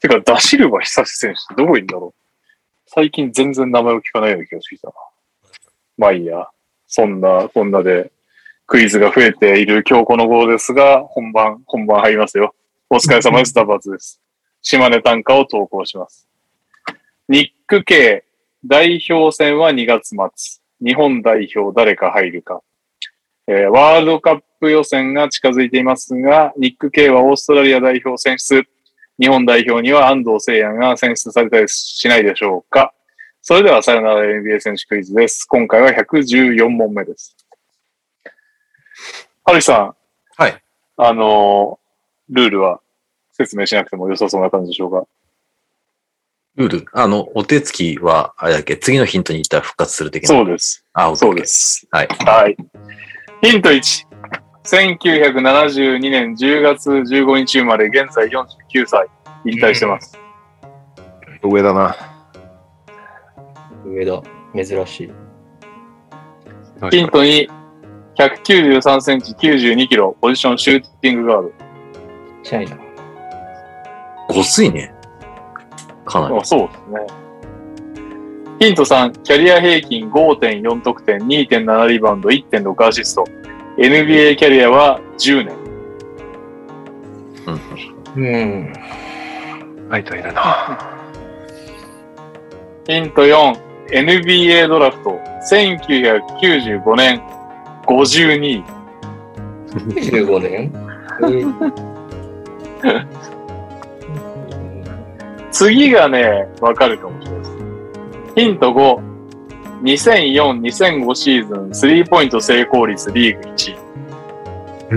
[0.00, 2.20] てか、ダシルバ久志選手ってどこいんだろう？
[2.86, 4.94] 最近全然名前を聞かないような気がしてきたな。
[5.96, 6.48] まあいいや。
[6.86, 8.12] そんな、こんなで、
[8.66, 12.54] クイズが増えている今日この頃ですが、本番、本番入りますよ。
[12.88, 13.54] お疲れ様です。
[13.54, 14.20] ダバツです。
[14.62, 16.28] 島根短歌を投稿します。
[17.28, 18.24] ニック系
[18.64, 20.18] 代表戦は2月末。
[20.80, 22.62] 日本代表誰か入るか。
[23.46, 28.64] えーワールドカップ予選が近づいていますが、ニック・ケイはオーストラリア代表選出。
[29.20, 32.94] 日本代表には安藤誠也が選出されたりしないでしょうか。
[33.46, 35.44] それではさよなら NBA 選手クイズです。
[35.44, 37.36] 今回は114問目です。
[39.44, 39.94] ハリさん、
[40.38, 40.62] はい。
[40.96, 42.80] あのールールは
[43.32, 45.06] 説明しなくても良さそうな感じでしょうか？
[46.56, 46.86] ルール？
[46.94, 48.78] あの、お手つきは、あれだっけ？
[48.78, 50.28] 次のヒントに行ったら復活する的な？
[50.28, 50.86] そうです。
[50.94, 51.86] あ、そうです。
[51.90, 52.08] はい。
[52.24, 52.56] はい。
[53.42, 54.06] ヒント1。
[54.64, 59.06] 1972年10月15日生まれ、現在49歳。
[59.44, 60.18] 引退してます。
[61.42, 62.13] 上だな。
[63.84, 64.22] 上だ。
[64.54, 65.12] 珍しい。
[66.90, 67.48] ヒント2。
[68.16, 71.50] 193センチ、92キロ、ポジションシューティングガー
[72.44, 72.78] チャイナ。
[74.28, 74.94] ごついね。
[76.04, 76.40] かなりド。。
[76.40, 77.06] あそうですね。
[78.60, 79.22] ヒント3。
[79.22, 83.24] キャリア平均5.4得点、2.7リバウンド、1.6アシスト。
[83.78, 85.56] NBA キャリアは10年。
[88.16, 88.72] うん。
[89.88, 90.78] ライトいるな。
[92.86, 93.73] ヒント4。
[93.94, 95.18] NBA ドラフト、
[95.50, 97.22] 1995年、
[97.86, 98.64] 52位。
[99.74, 100.72] 15年？
[105.50, 107.56] 次がね、わかるかもしれないです。
[108.36, 109.14] ヒント5。
[109.82, 113.76] 2004、2005シーズン、スリーポイント成功率リーグ1位。
[114.90, 114.94] え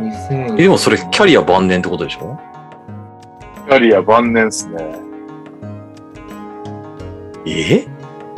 [0.00, 2.38] ？2000え、でもそれキャリア晩年ってことでしょ？
[3.68, 4.76] キャリア晩年っすね。
[7.52, 7.86] え？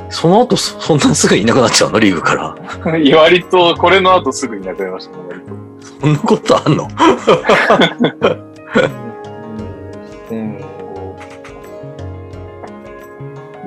[0.08, 2.00] その後、そそんなすぐいなくなっちゃうの？
[2.00, 2.56] リーグから。
[3.16, 5.52] 割と、これの後すぐいなくなりましたね、割と。
[6.00, 6.88] そんなことあんの
[10.30, 10.60] ？2005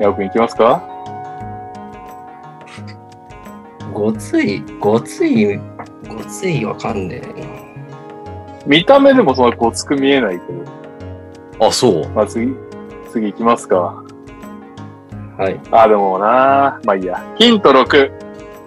[0.02, 0.82] ヤオくんいきますか？
[3.94, 5.58] ごつい、ごつい、
[6.10, 7.48] ごついわかんねえな。
[8.66, 10.46] 見た目でもそんなごつく見えないけ
[11.60, 11.68] ど。
[11.68, 12.10] あ、そう。
[12.10, 12.56] まあ次、
[13.12, 14.03] 次いきますか。
[15.38, 15.60] はい。
[15.72, 17.24] あ、でもな、まあいいや。
[17.38, 18.12] ヒント6。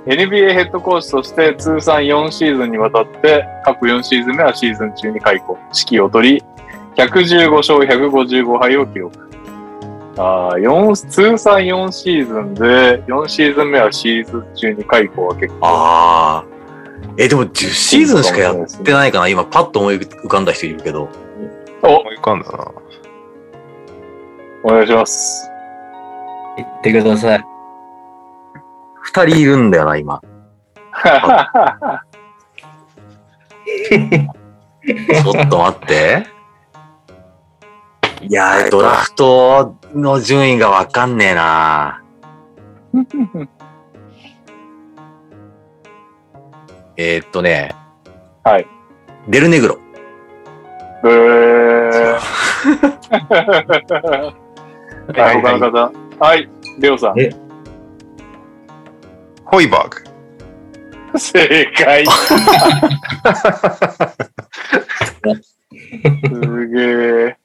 [0.06, 6.44] NBA ヘッドコーチとして通算4シーズンにわたって、過去4シーズン目はシーズン中に解雇、指揮を取り、
[6.96, 9.18] 115勝155敗を記録。
[10.18, 15.66] ああ、四通算4シーズンで、4シーズン目はシーズン中に解雇は結構。
[15.66, 16.44] ああ。
[17.18, 21.08] え、でも10シーズンしかやってないかな今パッと思い浮かんだ人いるけど。
[21.82, 22.72] お、思い浮かんだな。
[24.64, 25.50] お願いします。
[26.56, 27.44] 言ってください。
[29.02, 30.20] 二人いるんだよな、今。
[30.22, 36.26] ちょっと待って。
[38.22, 42.02] いやー、ドラフトの順位がわかんねえな。
[46.96, 47.74] えーっとね。
[48.42, 48.66] はい。
[49.28, 49.78] デルネグロ。
[51.02, 52.18] ブー。
[55.14, 56.05] 他の方。
[56.18, 56.48] はい、
[56.78, 57.20] レオさん。
[57.20, 57.28] え？
[59.44, 59.90] ホイバー
[61.12, 61.18] グ。
[61.18, 62.06] 正解。
[66.24, 66.80] すげ
[67.28, 67.36] え。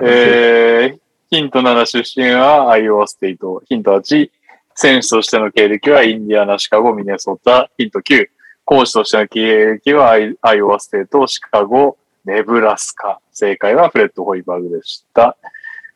[0.00, 0.98] えー、
[1.30, 3.62] ヒント7出身はアイオワステイト。
[3.70, 4.30] ヒント8、
[4.74, 7.70] 選手としての経歴はインディアナ、シカゴ、ミネソタ。
[7.78, 8.28] ヒント9、
[8.66, 13.18] 講師としての経歴はアイアイオワステイト、シカゴ、ネブラスカ。
[13.32, 15.38] 正解はフレッド・ホイバーグでした。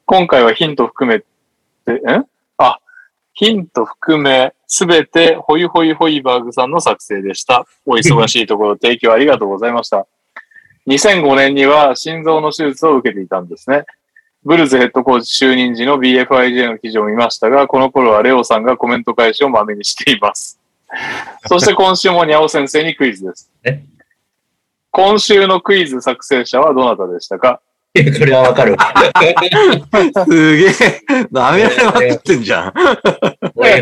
[0.07, 1.23] 今回はヒント含め
[1.99, 2.25] て、ん
[2.59, 2.79] あ、
[3.35, 7.67] ヒント含め、すべてホイホイホイバーグさんの作成でした。
[7.87, 10.07] お忙しいところ提供ありがとうございました。
[10.87, 13.85] 2005年には心臓の手術を受けていたんですね。
[14.45, 20.59] ブルズヘッドコーチ就任時の BFIJ の記事を見ましたが、この頃はレオさんがコメント返しをまめにしています。
[21.47, 23.83] そして今週もニャオ先生にクイズですえ？
[24.91, 27.61] 今週のクイズ作成者はどなたでしたか？
[28.19, 28.77] これはわかる。
[30.29, 30.73] すげえ。
[31.33, 32.73] ダメられまくってんじゃん。
[33.55, 33.81] ホイ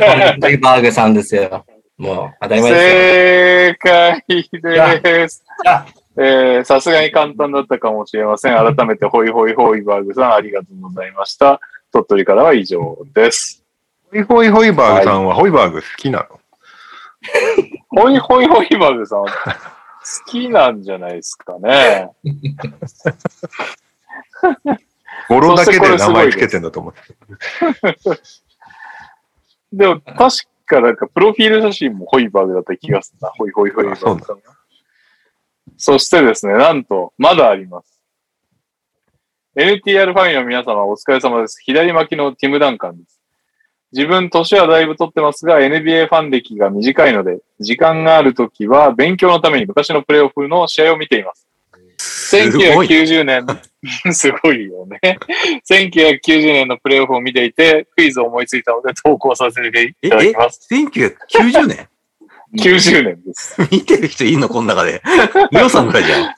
[0.59, 1.65] バーグさんですよ。
[1.99, 2.91] もう、当たり前ですよ。
[2.93, 5.45] 正解です。
[6.65, 8.57] さすがに簡単だったかもしれません。
[8.57, 11.61] 改めてホイホイホイバーグさんありがとうございました。
[11.93, 13.63] 鳥取からは以上です。
[14.11, 16.41] ホイホイホイバーグさんはホイバーグ好きなの？
[17.91, 19.31] ホイホイホイバーグさん好
[20.27, 22.11] きなんじゃないですかね。
[25.29, 27.01] 語呂だけで名前つけてんだと思って。
[29.73, 30.37] でも確
[30.67, 33.31] かなんかプロフィール写真もホイバーグだった気がするな。
[33.31, 34.43] ホイホイホイバーグ。
[35.77, 38.01] そしてですね、なんと、まだあります。
[39.57, 41.59] NTR ファミの皆様お疲れ様です。
[41.63, 43.21] 左巻きのティム・ダンカンです。
[43.93, 51.47] 自分、年はだいぶ取ってますが、NBA ファン歴が短いので、時間があるときは勉強のために昔のプレイオフの試合を見ています。
[52.27, 52.89] すごい。
[52.89, 53.47] 1990年、
[54.12, 55.19] すごいよね。
[55.70, 60.69] 1990年のプレイオフを見ていて、クイズを思いついたので投稿させていただきます。
[60.73, 61.89] 1990年？
[62.57, 63.61] 90年です。
[63.70, 65.03] 見てる人いんのこの中で。
[65.51, 66.35] レオさんぐらいじゃん。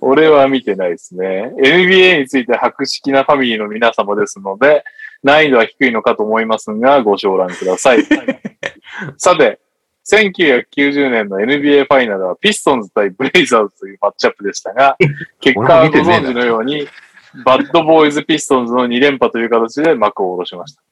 [0.00, 1.52] 俺は見てないですね。
[1.58, 4.84] NBA について博識なファミリーの皆様ですので、
[5.22, 8.04] 難易度は低いのかと思いますが、ご承覧ください。
[9.16, 9.58] さて、
[10.08, 14.96] 1990年の NBA ファイナルはピストンズ対ブレイザーズというマッチアップでしたが、
[15.40, 16.88] 結果はご存知のように、
[17.44, 20.82] バッドボーイズピストンズの2連覇という形で幕を下ろしました。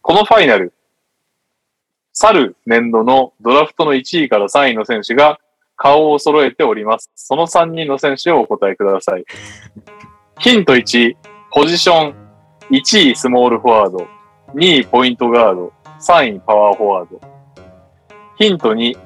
[0.00, 0.72] このファイナル、
[2.12, 5.38] 去る年度のドラフトの1位から3位の選手が
[5.76, 7.10] 顔を揃えております。
[7.14, 9.24] その3人の選手をお答えください。
[10.38, 11.16] ヒント1、
[11.52, 12.14] ポジション、
[12.70, 14.08] 1位スモールフォワード、
[14.54, 17.37] 2位ポイントガード、3位パワーフォワード。
[18.38, 18.96] ヒント2、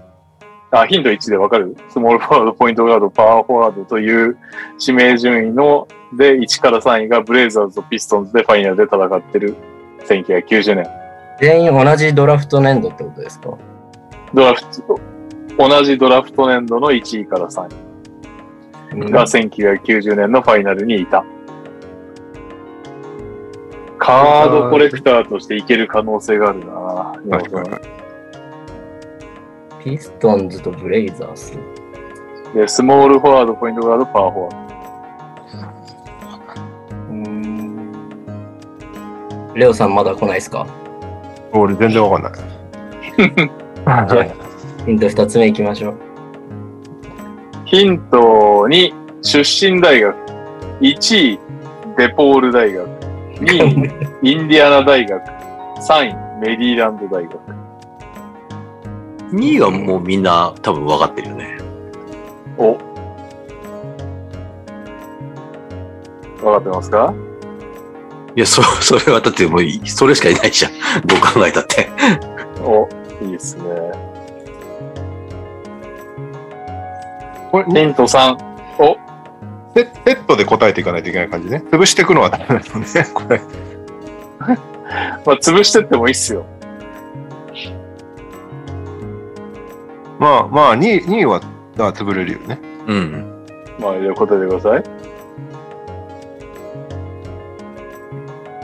[0.72, 1.76] あ、ヒント1でわかる？
[1.88, 4.38] スモールフォワード、ポイントガード、パワーフォワードという
[4.78, 9.56] 指名順位ので1から3位がブレイザーズとピストンズでファイナルで戦ってる。
[10.04, 10.86] 1990年。
[11.40, 13.56] 全員同じドラフト年度ってことですか？
[14.34, 15.00] ドラフト、
[15.58, 17.68] 同じドラフト年度の1位から3
[19.08, 21.24] 位が1990年のファイナルにいた。
[23.98, 26.72] カードコレクターとしていける可能性があるな。
[26.72, 28.01] はいはいはい
[29.84, 31.52] ピストンズとブレイザーズ。
[32.54, 34.58] で、スモールフォワード、ポイントガード、パワーフォワード。
[37.10, 37.92] うーん。
[39.54, 40.66] レオさんまだ来ないですか？
[41.52, 42.40] 俺全然わかんない。
[44.08, 44.26] じゃあ、
[44.86, 45.94] ヒント2つ目いきましょう。
[47.66, 48.18] ヒント
[48.68, 48.92] 2、
[49.22, 50.16] 出身大学。
[50.80, 51.38] 1位、
[51.96, 52.88] デポール大学。
[53.40, 53.90] 2位、
[54.32, 55.22] インディアナ大学。
[55.80, 57.38] 3位、メリーランド大学。
[59.32, 61.58] 2位はもうみんな多分分かってるよね。
[62.58, 62.72] お。
[66.44, 67.14] わかってますか？
[68.34, 70.72] いや、そ、 それはだってもうい、それしかいないじゃん。
[71.06, 71.88] どう考えたって。
[72.64, 72.88] お、
[73.22, 73.62] いいですね。
[77.50, 78.36] これ、ヒント3。
[78.78, 78.96] お、
[79.74, 81.62] セセットで答えていかないといけない感じね。
[81.70, 83.40] 潰していくのはダメなのね、これ。
[85.24, 86.44] まあ、潰してってもいいっすよ。
[90.22, 91.50] まあまあ、2位、2位は、だか
[91.84, 92.60] ら潰れるよね。
[92.86, 93.44] うん。
[93.80, 94.82] まあ、じゃあ答えてください。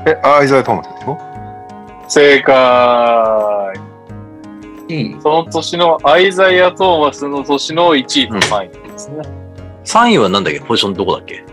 [0.06, 1.18] え、アイザー・トーマスでしょ
[2.08, 3.74] 正解。
[4.90, 9.16] いいその年のアイザイア・トーマスの年の1位と3位ですね。
[9.84, 10.60] 3位はなんだっけ？
[10.60, 11.44] ポジションどこだっけ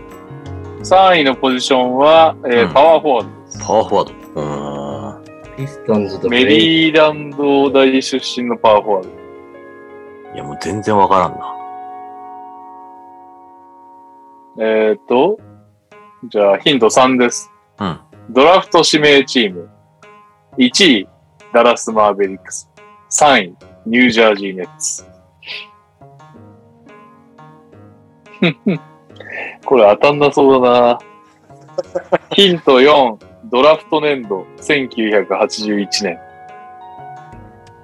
[0.82, 3.58] ？3位のポジションは、えーうんパワーフォワードです。
[3.66, 4.14] パワーフォワード。
[4.40, 5.56] うーん。
[5.56, 9.25] ピストンズとブメリーランド大出身のパワーフォワード。
[10.36, 11.56] いや、もう全然わからんな。
[14.58, 15.40] えっ、と、
[16.28, 17.50] じゃあヒント3です。
[17.78, 17.98] うん。
[18.28, 19.70] ドラフト指名チーム。
[20.58, 21.08] 1位、
[21.54, 22.70] ダラス・マーベリックス。
[23.10, 23.56] 3位、
[23.86, 25.06] ニュージャージー・ネッツ。
[29.64, 30.98] これ当たんなそうだな。
[32.36, 36.25] ヒント4、ドラフト年度、1981年。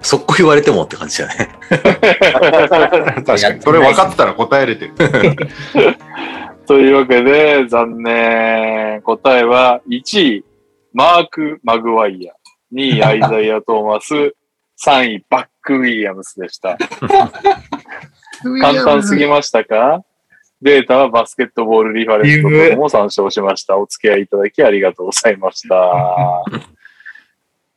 [0.03, 1.49] そこ言われてもって感じだね。
[1.71, 3.63] 確かに。
[3.63, 4.93] それ分かってたら答えれてる。
[6.67, 9.03] というわけで、残念。
[9.03, 10.45] 答えは、1位、
[10.93, 12.35] マーク・マグワイア。
[12.75, 14.15] 2位、アイザイア・トーマス。
[14.85, 16.77] 3位、バック・ウィリアムスでした。
[18.61, 20.03] 簡単すぎましたか？
[20.61, 23.77] データはバスケットボールリファレンスととも参照しました。
[23.79, 26.45] お付き合いいただきありがとうございました。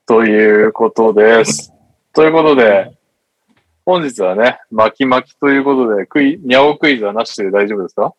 [0.07, 1.74] ということです。
[2.15, 2.93] ということで、
[3.85, 8.13] 本日はね、巻き巻きということで、クイ、ニャオクイズはなしで大丈夫ですか？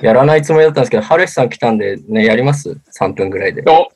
[0.00, 3.64] やらないつもりだったんですけど、ハルシさん来たんでね、やります ?3 分ぐらいで。
[3.66, 3.88] お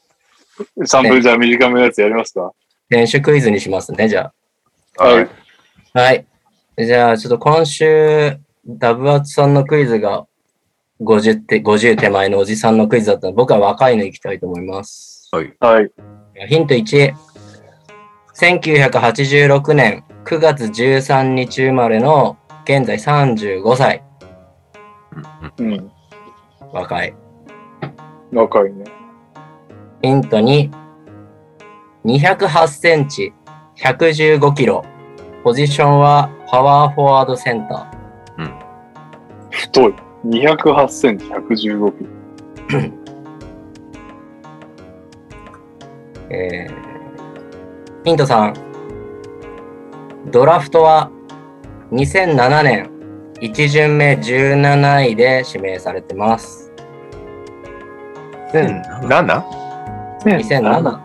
[0.83, 2.51] !3 分じゃあ短めのやつやりますか？
[2.91, 4.33] 選手クイズにしますね、じゃ
[4.97, 5.29] はい。
[5.95, 6.01] あ。
[6.01, 6.27] はい。
[6.77, 10.27] じゃあ、ちょっと今週、ダブアツさんのクイズが
[11.01, 15.31] 50手、50手前のおじさんのクイズだったので、僕は若いの行きたいと思います。
[15.31, 15.55] はい。
[15.61, 15.91] はい。
[16.49, 17.15] ヒント1。
[18.43, 24.03] 1986年9月13日生まれの現在35歳。
[25.59, 25.93] うん。
[26.73, 27.15] 若い。
[28.33, 28.85] 若いね。
[30.03, 30.73] ヒント2。
[32.05, 33.33] 208センチ、
[33.79, 34.85] 115キロ。
[35.45, 37.93] ポジションはパワーフォワードセンタ
[39.51, 39.95] 太い。
[40.27, 41.81] 208センチ、115キロ。
[42.81, 42.93] ー。
[46.31, 46.82] えー、
[48.05, 48.53] ヒント3。
[50.33, 51.09] ドラフトは
[51.93, 52.91] 2007年
[53.41, 56.73] 1巡目17位で指名されてます。
[58.53, 59.45] 7?
[60.25, 61.01] 2007。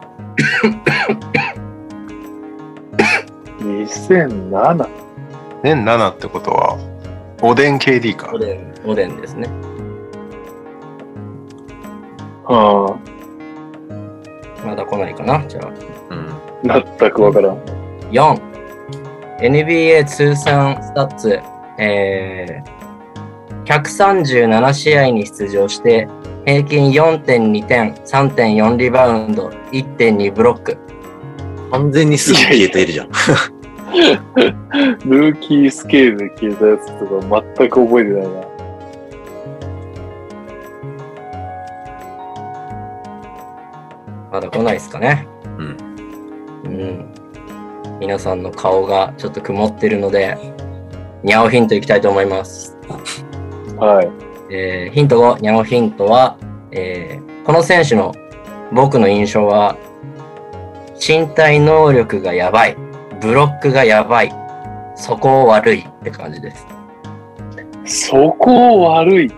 [3.60, 4.90] 2007。
[5.62, 6.78] 年7ってことは、
[7.44, 8.32] おでん KD か？
[8.34, 8.40] お。
[8.40, 9.48] でん、おでんですね。
[12.46, 12.96] あ
[14.66, 15.68] まだ来ないかなじゃあ。
[16.10, 16.47] うん。
[16.70, 17.58] あ、全くわからん。
[18.12, 18.42] 4、
[19.40, 21.40] NBA 通算スタッツ、
[21.78, 26.08] えー、137試合に出場して、
[26.46, 30.78] 平均4.2点、3.4リバウンド、1.2ブロック。
[31.72, 33.10] 完全にすぐ消えているじゃん。
[35.06, 38.48] ルーキースケールで消えたやつとか全く覚えてないな。
[44.32, 45.28] まだ来ないですかね。
[46.68, 46.80] うん。
[46.80, 48.00] うん。
[48.00, 50.38] 皆さんの顔がちょっと曇ってるので、
[51.24, 52.78] ニャオヒントいきたいと思います。
[53.78, 54.54] はい。
[54.54, 56.38] えーヒント5、ニャオヒントは、
[56.72, 58.14] えーこの選手の
[58.74, 59.78] 僕の印象は、
[60.96, 62.76] 身体能力がやばい、
[63.22, 64.34] ブロックがやばい、
[64.96, 66.68] そこ悪いって感じです。
[68.10, 69.32] そこ悪い。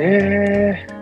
[0.00, 0.93] えー。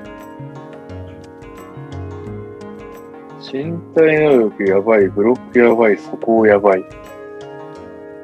[3.53, 6.85] 身体能力やばい、ブロックやばい、そこやばい。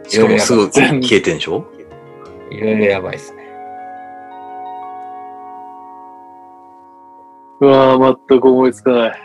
[0.06, 1.66] しかもすぐ消えてんでしょ？
[2.50, 3.46] いろいろやばいですね。
[7.60, 9.20] うわぁ、全く思いつかない。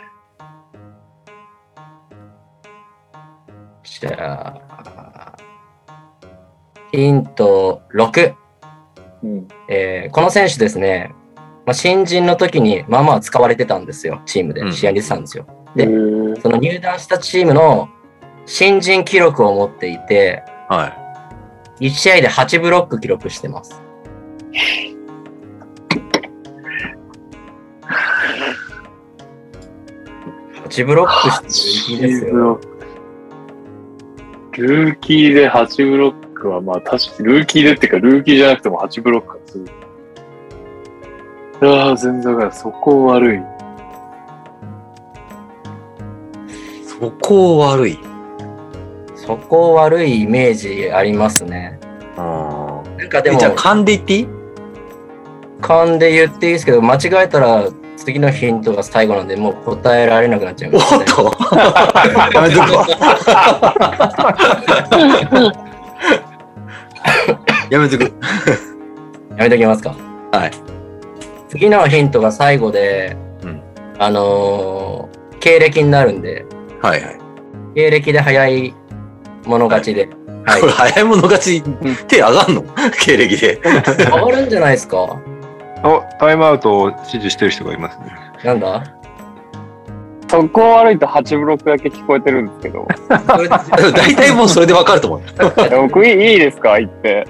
[3.82, 5.36] じゃあ、
[6.92, 8.34] ヒント6。
[9.22, 9.48] うん。
[9.68, 11.14] えーこの選手ですね、
[11.64, 15.46] まあ、新人の時にまあまあ使われてたんですよ、チームでうん試合に出てたんですよ。
[15.46, 15.86] でえで、
[16.40, 17.88] その入団したチームの
[18.46, 20.92] 新人記録を持っていて、は
[21.80, 23.80] い、1試合で8ブロック記録してます。
[30.68, 32.60] 8ブロックしてるですよ。
[34.52, 39.64] ルーキーで8ブロックは、まあ確かに、ルーキーでっていうか、ルーキーじゃなくても8ブロックはする。
[41.62, 43.53] ああ、全然だからそこ悪い。
[47.00, 47.98] そこ悪い。
[49.16, 51.78] そこ悪いイメージありますね。
[52.16, 54.28] あなんかでもえじゃあ、、勘で言っていい？
[55.60, 57.64] 勘で言っていいですけど、間違えたら
[57.96, 61.32] 次のヒントが最後なんで、もう答えられなくなっちゃいおます、っと
[62.34, 62.86] やめとくわ。
[67.70, 68.04] やめとく。
[68.04, 68.10] や
[69.44, 69.94] めときますか。
[70.32, 70.50] はい。
[71.48, 73.60] 次のヒントが最後で、うん
[73.98, 76.46] あのー経歴になるんで、
[76.84, 77.18] はいはい。
[77.74, 78.74] 経歴で早い
[79.46, 80.08] 者勝ちで。
[80.44, 80.60] はい。
[80.60, 81.62] これ早い者勝ち、
[82.06, 82.62] 手上がんの？
[83.00, 83.58] 経歴で。
[83.64, 84.98] 変わるんじゃないですか？
[85.82, 88.06] お、タイムアウトを指示してる人がいますね。
[88.44, 88.82] なんだ？
[90.28, 92.86] そこを歩いて8ブロックだけ聞こえてるんですけど。
[93.08, 95.88] 大体もうそれでわかると思うよ。
[95.88, 96.78] 僕いいいいですか？
[96.78, 97.24] 言って。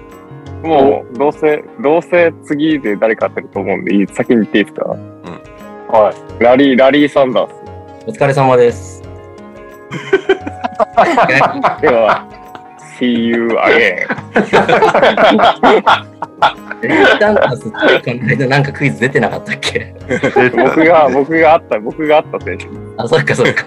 [0.62, 4.84] もう、どうせ、どうせ次で誰か当てると思うんで、いい先に言っていいですか？
[5.96, 6.42] はい。
[6.42, 7.52] ラリー、ラリー・サンダース。
[8.06, 9.03] お疲れ様です。
[11.80, 12.26] では、
[12.98, 14.06] See you again.
[17.18, 19.94] ダンタスってこの間なんかクイズ出てなかったっけ
[20.54, 22.66] 僕が、僕があった、僕があった選手。
[22.98, 23.66] あ、そっかそっか。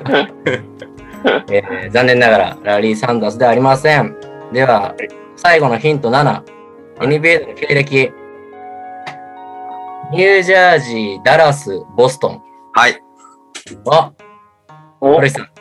[1.51, 4.15] えー残念ながらラリー・サンダースではありません。
[4.53, 4.95] では、
[5.35, 6.43] 最後のヒント7。
[6.99, 8.11] NBA での経歴。
[10.11, 12.41] ニュージャージー、ダラス、ボストン。
[12.73, 13.01] はい。
[13.89, 14.13] あ、
[15.01, 15.56] お堀さん。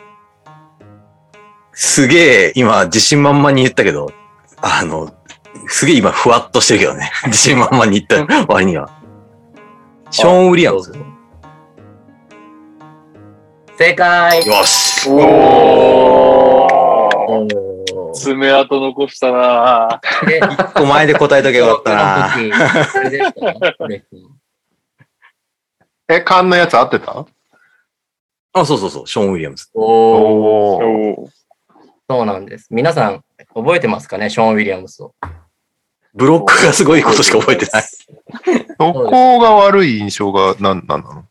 [1.79, 4.11] すげえ、今、自信満々に言ったけど、
[4.63, 5.13] あの、
[5.67, 7.11] すげえ今、ふわっとしてるけどね。
[7.29, 8.89] 自信満々に言った割には。
[10.09, 10.91] ショーン・ウィリアムズ。
[13.77, 15.07] 正解よし。
[15.07, 15.21] おー
[17.27, 22.35] おー爪痕残したなで、一個前で答えとけばよかったな。
[26.09, 27.23] え、勘のやつ合ってた？
[28.53, 29.67] あ、そうそうそう、ショーン・ウィリアムズ。
[29.75, 30.85] おーおー。
[31.21, 31.36] おー
[32.09, 32.67] そうなんです。
[32.71, 33.23] 皆さん、
[33.53, 34.29] 覚えてますかね？
[34.29, 35.13] ショーン・ウィリアムスを。
[36.13, 37.83] ブロックがすごいことしか覚えてない。
[37.83, 41.25] そこが悪い印象が何なんなの？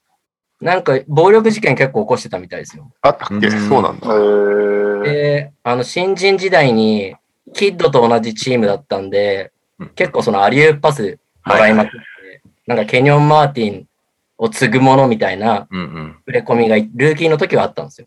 [0.61, 2.91] なんか、暴力事件結構起こしてたみたいですよ。
[3.03, 3.47] あったっけ？
[3.49, 5.11] うんそうなんだ。
[5.11, 7.17] で、あの、新人時代に、
[7.55, 11.97] キッドと同じチームだったんでうん、結構そのアリュープパスもらいまくって、
[12.67, 13.87] なんかケニョン・マーティン
[14.39, 16.17] を継ぐものみたいなうんうん。
[16.27, 18.07] 触れ込みがルーキーの時はあったんですよ。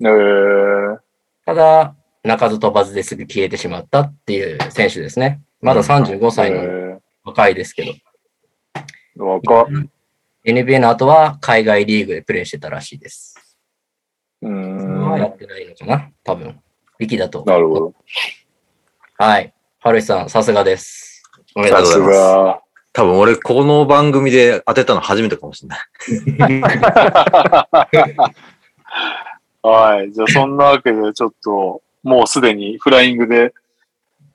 [0.00, 0.98] えー
[1.46, 1.94] ただ、
[2.24, 5.40] 鳴かず飛ばずですぐ消えてしまったっていう選手ですね。
[5.60, 7.92] まだ35歳のえ若いですけど。
[9.16, 9.66] ー若っ。
[10.44, 13.56] NBA の後は海外リーグでプレーしてたらしいです。
[14.42, 15.08] うーん。
[15.08, 16.10] はやってないのかな？
[16.24, 16.58] 多分。
[16.98, 17.44] 力だと。
[17.46, 17.94] なるほど。
[19.18, 19.54] はい。
[19.78, 21.22] はるしさん、さすがです。
[21.54, 22.18] おめでとうございます。
[22.18, 22.62] が。
[22.92, 25.80] 多分俺、この番組で当てたの初めてかもしれない。
[29.68, 30.12] はい。
[30.12, 33.52] じゃあ、そんなわけで、ちょっと、もうすでにフライングで、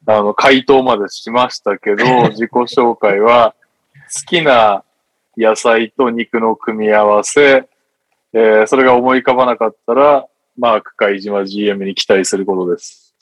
[0.06, 2.04] あの、回答までしましたけど、
[2.36, 3.56] 自己紹介は、
[4.14, 4.84] 好きな
[5.38, 7.66] 野菜と肉の組み合わせ、
[8.34, 10.28] えーそれが思い浮かばなかったら、
[10.58, 13.16] マークか飯島 GM に期待することです。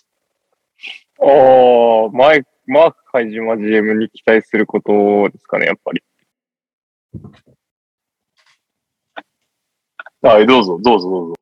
[1.20, 6.04] おーマイマーク海島 GM に期待することですかね、やっぱり。
[10.24, 11.39] はい、どうぞ、どうぞ、どうぞ。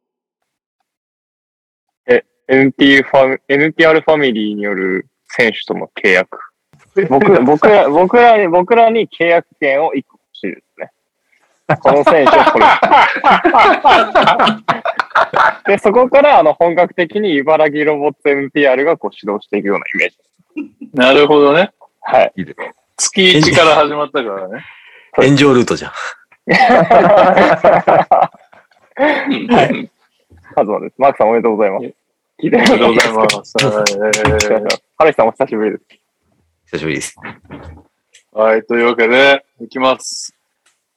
[2.47, 6.39] NT ファミ NTR ファミリーによる選手との契約。
[7.09, 10.91] 僕 僕ら、僕らに、僕らに契約権を1個欲しいですね。
[11.81, 12.65] この選手をこれ。
[15.75, 20.27] で、そこから、あの、本格的に茨城ロボッツ NTR がこう指導していくようなイメージです。
[20.93, 21.71] なるほどね。
[22.01, 22.33] はい。
[22.95, 24.65] 月1から始まったからね。
[25.17, 25.91] 炎上ルートじゃん。
[29.51, 29.91] はい。
[30.55, 30.95] カズマです。
[30.97, 31.93] マークさんおめでとうございます。
[32.39, 33.51] ありがとうございます。
[33.57, 33.65] す。
[34.95, 35.83] ハルシさんお久しぶりです。
[36.65, 37.15] 久しぶりです。
[38.31, 40.35] はい、はいというわけで、いきます。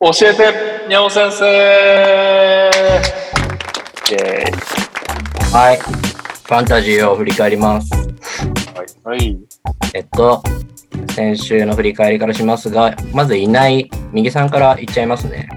[0.01, 5.55] 教えて、にゃお先生イェーイ。
[5.55, 5.79] はい。
[5.79, 7.91] ファンタジーを振り返ります。
[7.95, 8.87] はい。
[9.05, 9.39] はい。
[9.95, 10.43] えっと、
[11.15, 15.49] 先週の振り返りからしますが、まずいない右さんからいっちゃいますね。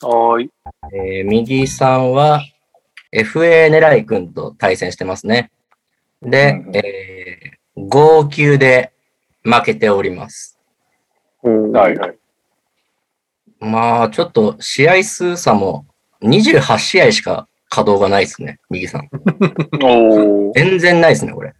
[0.00, 0.50] はーい。
[0.94, 2.40] えー右さんは
[3.16, 5.50] FA 狙い君と対戦してますね。
[6.20, 8.92] でうんう、んえー、号泣で
[9.42, 10.58] 負けております。
[11.42, 12.18] はいはい。
[13.58, 15.86] まあ、ちょっと試合数差も
[16.22, 19.08] 28試合しか稼働がないですね、右さん。
[20.54, 21.54] 全然ないですね、これ。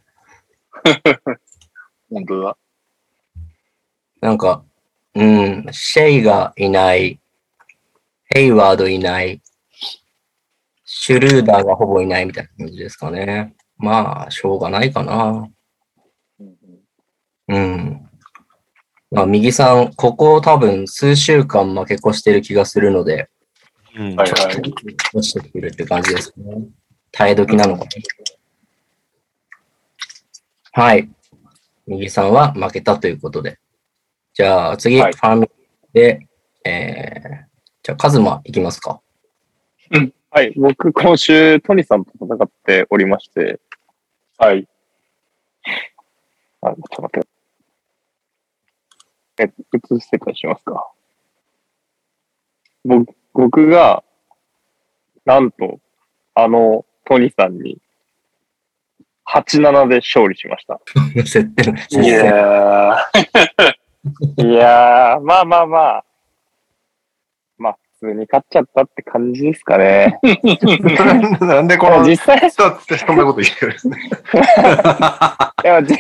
[2.11, 2.57] 本当だ。
[4.21, 4.65] なんか、
[5.15, 7.21] うん、シェイがいない、
[8.27, 9.41] ヘイワードいない、
[10.99, 13.55] シュルーダーがほぼいないみたいな感じですかね。
[13.77, 15.47] まあ、しょうがないかな。
[17.49, 18.09] うん。
[19.11, 23.29] まあ、右さん、ここ多分数週間負け越してる気がするので、
[23.95, 24.57] うんはいはい。
[25.13, 26.67] 落ちてくるって感じですね。
[27.13, 27.91] 耐え時なのかな。
[30.83, 31.11] はい。
[31.87, 33.59] 右さんは負けたということで。
[34.33, 35.51] じゃあ次、はいファーミ
[35.93, 36.27] で、
[36.65, 37.45] えー、
[37.83, 39.03] じゃあカズマいきますか。
[40.37, 40.53] はい。
[40.55, 43.59] 僕、今週、トニさんと戦っておりまして、
[44.37, 44.69] はい。
[46.61, 47.29] あ、ちょっと待って。
[49.39, 50.91] え、映してたりしますか？
[52.85, 54.05] 僕、僕が、
[55.25, 55.81] なんと、
[56.35, 57.79] あの、トニさんに、
[59.27, 60.79] 8-7で勝利しました。
[61.25, 62.09] 設定、設い定。
[62.11, 66.05] やー、いやー、まあまあまあ、
[68.07, 70.19] 通に勝っちゃったって感じですかね。
[71.41, 73.99] なんでこの、実際、だってそんなこと言えるんですね。
[75.65, 75.95] いや、じ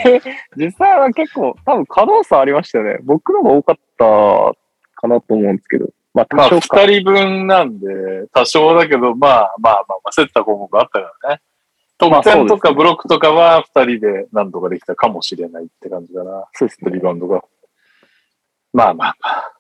[0.57, 2.99] 実際は結構、多分可能性ありましたよね。
[3.03, 5.89] 僕の方が多かったかなと思うんですけど。
[6.15, 6.87] まあ、まあ、多少か。
[6.87, 7.87] 二人分なんで、
[8.33, 11.41] 多少だけど、まあまあまあ、まあ、競った項目あったからね。
[11.99, 16.45] 得点とかブロックとかは二人で何とかできたかもしれないって感じだな。
[16.53, 17.43] そうですねリバウンドが。
[18.75, 19.56] まあまあまあ。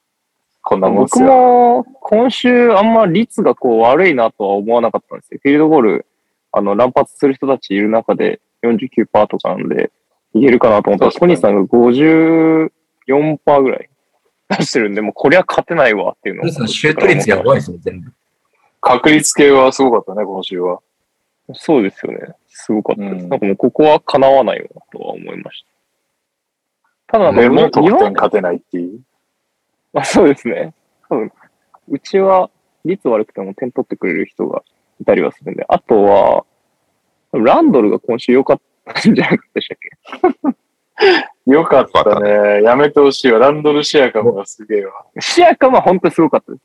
[0.68, 1.32] こんなもんです僕よ。
[1.32, 5.38] も今週あんま率がこう悪いなとは思わなかったんですよ。
[5.40, 6.06] フィールドゴール、
[6.51, 9.93] あの、乱発する人たちいる中で49%とかなんで、
[10.34, 11.62] いけるかなと思ったら、確かにトニーさんが
[13.06, 13.88] 54%ぐらい
[14.59, 16.66] 出してるんで、もうこりゃ勝てないわっていうのを。
[16.66, 18.12] シュート率やばいですね、全部。
[18.80, 20.80] 確率系はすごかったね、今週は。
[21.55, 22.34] そうですよね。
[22.48, 23.22] すごかったです。
[23.22, 25.64] うんなんかもうここは叶わないわとは思いまし
[27.06, 27.18] た。
[27.18, 28.98] ただ、でも得日本点勝てないっていう。
[29.97, 30.74] まあ、そうですね。
[31.09, 31.32] 多分、
[31.89, 32.51] うちは
[32.85, 34.62] 率悪くても点取ってくれる人が
[35.01, 36.44] いたりはするんで、あとは、
[37.32, 39.78] ランドルが今週良かったんじゃなかったでしたっ
[41.47, 41.51] け？
[41.51, 42.62] よかったね。
[42.62, 43.39] やめてほしいわ。
[43.39, 44.93] ランドルシェアカムがすげえわ。
[45.18, 46.64] シアカは本当にすごかったです。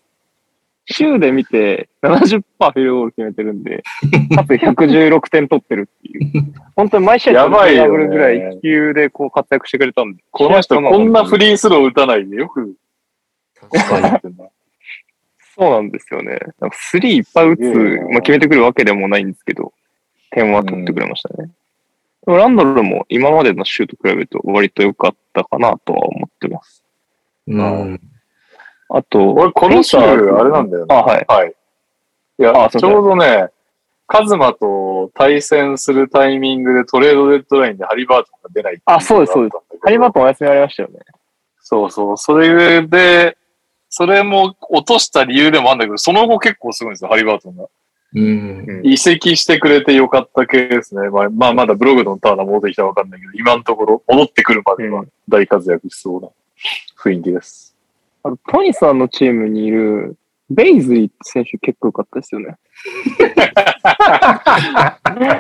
[0.94, 3.82] 週で見て70%フィールドゴール決めてるんで、
[4.36, 6.44] かつ116点取ってるっていう。
[6.76, 10.24] 本当に毎試合やばいよねダブルぐらい気球でこう活躍してくれたんで。
[10.32, 12.74] この人こんなフリースロー打たないでよく
[15.56, 16.40] そうなんですよね。
[16.60, 17.62] なんかスリーいっぱい打つ、
[18.12, 19.74] まあ、決めてくるわけでもないんですけど、
[20.32, 21.50] 点は取ってくれましたね。
[22.26, 26.84] でもランドルも今までのシュート比べると割と良かったかなとは思ってます。
[27.48, 28.02] うん。
[28.90, 30.96] あと、俺、この週、あれなんだよね。
[30.96, 31.26] あ、はい。
[31.28, 31.56] はい。
[32.40, 33.50] いや、ちょうどね、
[34.12, 41.00] カズマと対戦するタイミングでトレードデッドラインでハリバートンが出ないあそうですそうですハリバートンお休みありましたよね。
[41.60, 42.18] そうそう。
[42.18, 43.38] それで、
[43.92, 47.66] それも落とした理由でもあるんだけど、その後結構すごいんですよ、ハリバートンが。
[48.14, 48.82] うん。
[48.84, 51.10] 移籍してくれてよかった系ですね。
[51.10, 56.30] まあ、まあ、まだブログのターナ戻ってきたらわかんないけど、今のところ戻ってくるまでは大活躍しそうな
[57.04, 57.76] 雰囲気です。
[58.24, 60.16] あと、トニさんのチームにいる、
[60.54, 62.58] ベイズリーって選手結構良かったですよね。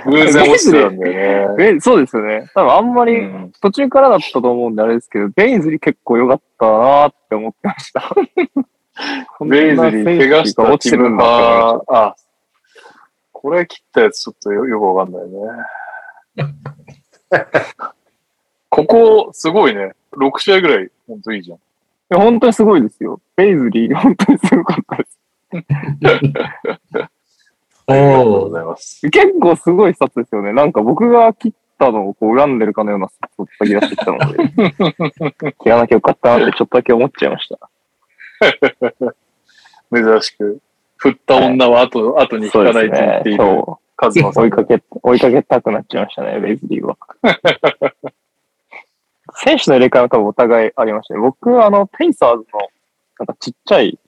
[0.05, 1.79] 偶然落ちてたんだよね。
[1.79, 2.49] そうですよね。
[2.53, 8.13] 多分あんまりうん途中からだったと思うんであれですけど、ベイズリー結構良かったなーって思ってました。
[9.45, 11.25] ベイズリー怪我したチーム落ちてるんだ
[11.87, 12.15] あ、
[13.31, 15.39] これ切ったやつちょっとよよくわかんないね。
[18.69, 19.93] ここ、すごいね。
[20.13, 21.59] 6試合ぐらい、ほんといいじゃん。
[22.11, 23.19] や本当にすごいですよ。
[23.35, 25.19] ベイズリー、本当にすごかったです。
[27.87, 29.09] ありがとうございます。
[29.09, 30.53] 結構すごいスタッツですよね。
[30.53, 37.69] なんか僕が切ったのをこう恨んでるかのようなスタッツを叩き出してきたので、 切らなきゃよかったなってちょっとだけ思っちゃいました。
[39.93, 40.59] 珍しく。
[40.97, 44.11] 振った女は後、後に引かないと言っている、そう。
[44.11, 44.43] さん。
[44.43, 46.97] 追いかけ、追いかけたくなっちゃいましたね、ベイズリーは。
[49.51, 51.19] 選手の入れ替えは多分お互いありましたね。
[51.19, 52.59] 僕、あの、ペイサーズの、
[53.19, 53.99] なんかちっちゃい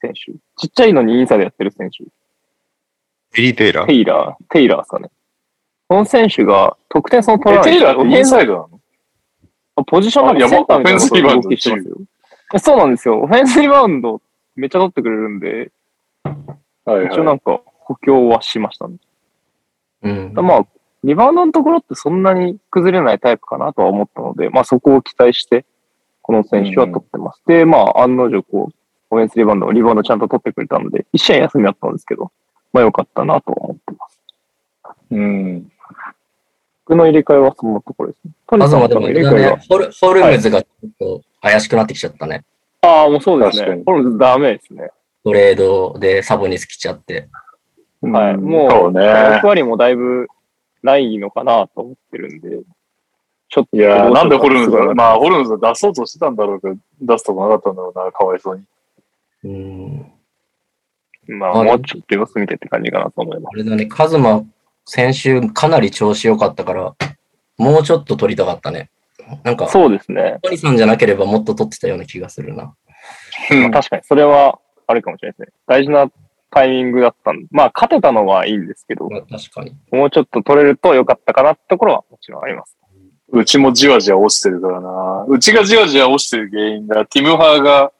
[0.00, 0.32] 選手。
[0.56, 2.04] ちっちゃいのにインサイドやってる選手。
[3.38, 3.86] テリー・テイラー？
[3.86, 5.10] テイラー、テイラーですかね。
[5.88, 7.72] この選手が得点その取え、らない。
[7.72, 8.58] テイラーってインサイドな
[9.76, 9.84] の？
[9.84, 11.96] ポジションなんかセンターみたいなところで動きしてますよ。
[12.58, 13.20] そうなんですよ。
[13.20, 14.20] オフェンスリバウンド
[14.56, 15.70] めっちゃ取ってくれるんで、
[16.84, 17.36] はい一応なはい。
[17.36, 18.96] んか補強はしましたね。
[20.02, 20.32] うん。
[20.34, 20.66] まあ、
[21.04, 25.64] リバウンドのところってそんなに崩れないタイプかなとは思ったので、まあそこを期待して、
[26.22, 27.42] この選手は取ってます。
[27.46, 28.74] で、まあ案の定こう、
[29.10, 32.32] オフェンスリバウンド、リバウンドちゃんと取ってくれたので、一試合休みだったんですけど、
[32.72, 34.20] まあ良かったなとは思ってます。
[35.12, 35.72] うん。
[36.84, 38.32] 僕の入れ替えはそんなところですね。
[38.46, 39.56] トニーさんあとはでも、の入れ替えは？
[39.56, 42.44] ね、ホルホルムズがちょっと怪しくなってきちゃったね。
[42.82, 43.62] ああ、もうそうです。
[43.64, 44.90] ねホルムズダメですね。
[45.24, 47.28] トレードでサボニス来ちゃって。
[48.00, 48.34] はい。
[48.34, 49.00] うんもう、そうね。
[49.00, 50.28] 6割もだいぶ
[50.82, 52.60] ないのかなと思ってるんで、
[53.48, 58.64] ちょっといやーなんでホルムズがが、まあ、ホルムズは出そうとしてたんだろうけど、出すとこなかったんだろうな、かわいそうに。
[59.44, 61.38] うん。
[61.38, 64.44] まあ、もうちょっと様子見てって感じかなと思いまあれだね、カズマ、
[64.84, 66.94] 先週かなり調子良かったから、
[67.58, 68.90] もうちょっと取りたかったね。
[69.44, 70.38] なんかす。、そうですね。
[70.42, 72.74] トニさんじゃなければもっと取ってたような気がするな。
[73.50, 75.54] まあ、確かに、それはあるかもしれないですね。
[75.66, 76.10] 大事な
[76.50, 79.76] タイミングだったんで、まあ、勝てたのはいいんですけど、まあ、確かに。
[79.90, 82.76] もうちょっと取れると良かったかなってところはもちろんあります。
[83.30, 85.26] うちもじわじわ落ちてるからな。
[85.28, 87.92] うちがじわじわ落ちてる原因が、ティムハーが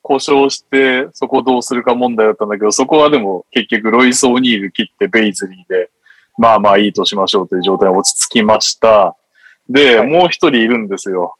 [0.00, 5.90] 故障して、そこをどうするか問題だったんだけど、そこはでも結局ロイス・オニール切ってベイズリーで、
[6.38, 9.16] まあまあいいとしましょうという状態に落ち着きました。
[9.68, 11.34] で、はいもう一人いるんですよ。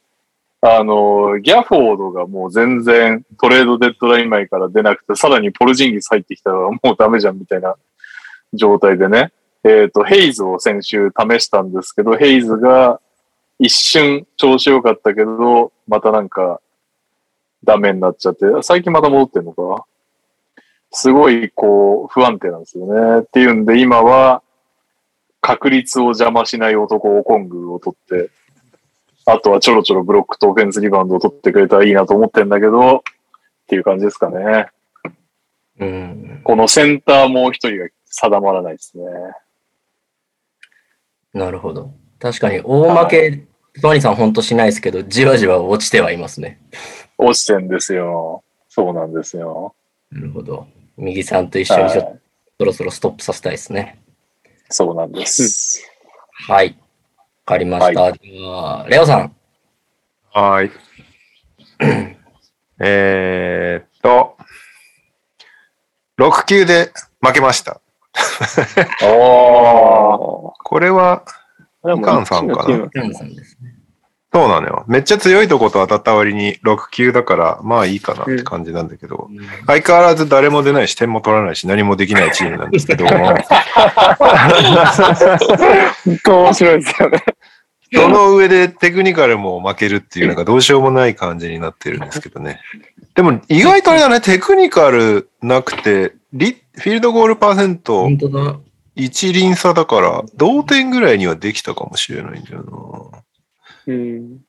[0.75, 7.75] あの、ギャフォードがもう全然トレードデッドライン前から出なくて、さらにポルジンギス入ってきたらもうダメじゃんみたいな
[8.53, 9.31] 状態でね。
[9.63, 12.99] えっ、と、ヘイズを先週試したんですけど、ヘイズが
[13.59, 16.61] 一瞬調子良かったけど、またなんか
[17.63, 19.85] ダメになっちゃって、最近また戻ってんのか？
[20.91, 23.21] すごいこう不安定なんですよね。
[23.21, 24.41] っていうんで今は
[25.41, 28.29] 確率を邪魔しない男オコングを取って、
[29.29, 33.01] あとはちょろちょろブロックとオフェンスリバウンドを取ってくれたらいいなと思ってんだけど、っ
[33.67, 34.67] ていう感じですかね。
[35.79, 36.41] うん。
[36.45, 39.03] このセンターもう一人が定まらないですね。
[41.33, 41.91] なるほど。
[42.19, 43.43] 確かに、大負け、
[43.81, 46.61] トニさんほんとしないですけど、じわじわ落ちてはいますね。
[47.17, 48.43] 落ちてんですよ。
[48.69, 49.75] そうなんですよ。
[50.09, 50.67] なるほど。
[50.95, 52.19] 右さんと一緒にちょっとはい
[52.59, 53.99] そろそろストップさせたいですね。
[54.69, 55.85] そうなんです。
[56.31, 56.77] はい。
[57.47, 58.11] わかりました。
[58.11, 59.33] では、レオさん。
[60.33, 60.71] はーい。
[62.81, 64.35] えーっと、
[66.19, 66.91] 6球で
[67.21, 67.79] 負けました。
[69.05, 70.53] おー。
[70.61, 71.23] これは、
[71.85, 72.75] でもみかんさんかな？
[72.75, 73.76] 一のチームレオさんですね。
[74.37, 74.85] そうなのよ。
[74.87, 79.31] めっちゃ強いとこと当たった割に6球だから、まあいいかなって感じなんだけど、
[79.65, 83.05] 相変わらず誰も出ないし、点も取らないし、何もできないチームなんですけど、
[86.29, 87.23] 面白いですよね。
[87.91, 92.59] その上でテクニカルも負けるっていう、なんかどうしようもない感じになってるんですけどね。
[93.15, 98.07] でも意外とあれだね、テクニカルなくて、リフィールドゴールパーセント。
[98.99, 103.19] 一輪差だから、同点ぐらいにはできたかもしれないんだよな。
[103.87, 104.39] うん。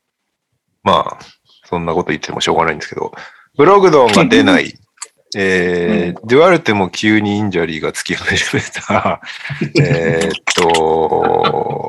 [0.82, 1.18] まあ、
[1.64, 3.12] そんなこと言ってもしょうがないんですけど、
[3.56, 4.74] ブログドンが出ない。
[5.36, 9.20] えーデュアルテも急にインジャリーがつき始めた。
[9.78, 11.84] えーっと、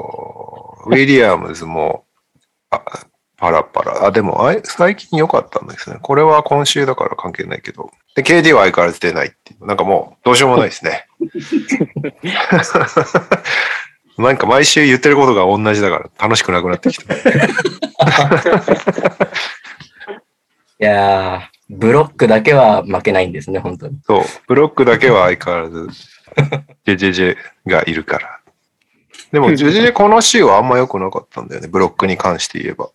[0.88, 2.04] ウィリアムズも、
[2.70, 2.82] あ
[3.38, 4.06] パラパラ。
[4.06, 6.00] あ、でもあい、最近良かったんですね。
[6.02, 7.90] これは今週だから関係ないけど。
[8.14, 9.66] で、KD は相変わらず出ないっていう。
[9.66, 11.08] なんかもう、どうしようもないですね。
[14.20, 17.16] なんか毎週言ってることが同じだから楽しくなくなってきた。
[20.82, 23.98] いやー、ブロックだけは負けないんですね、本当に。
[24.06, 25.88] そう、ブロックだけは相変わらず、
[26.86, 28.40] ジェジェジェがいるから。
[29.32, 32.90] でも、ジェジェジェこの週はあんま良くなかったんだよね、ブロックに関して言えば。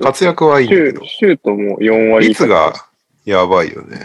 [0.00, 2.28] 活躍はいいんシだけど、ュシュートも4割。
[2.28, 2.72] 率が
[3.24, 3.98] やばいよね。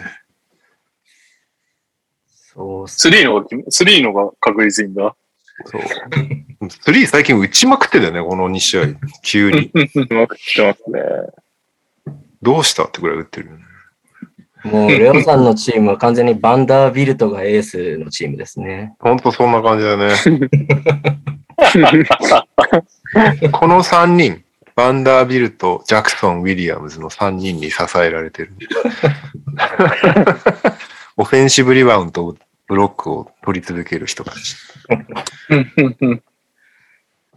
[2.27, 3.07] そうっす。
[3.07, 5.15] 3のが、3のが確率いいんだ。
[5.65, 5.81] そう。
[6.69, 8.85] スリー最近打ちまくってたよね、この2試合。
[9.23, 9.71] 急に。
[9.73, 9.79] う
[10.13, 11.01] まくってますね。
[12.41, 13.63] どうしたってぐらい打ってるよね。
[14.63, 18.95] もう、レオさんのチームは完全にバンダービルトがエースのチームですね。
[18.99, 20.13] ほんとそんな感じだね。
[23.51, 24.43] この3人、
[24.75, 28.53] バンダービルト、ジャクソン、ウィリアムズの3人に支えられてる。
[31.17, 34.55] オフェンシブリバウンド、ブロックを取り続ける人たち。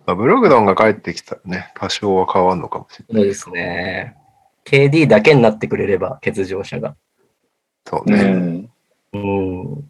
[0.06, 3.22] まあ、ブログドンが帰ってきたらね、多少は変わるのかもしれない。
[3.22, 4.16] そうですね。
[4.64, 6.96] KD だけになってくれれば、欠場者が。
[7.86, 8.22] そうね。
[8.22, 8.70] ん。
[9.12, 9.84] うん。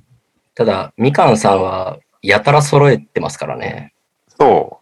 [0.54, 3.94] ただ、みかんさんは、やたら揃えてますからね。
[4.38, 4.80] そ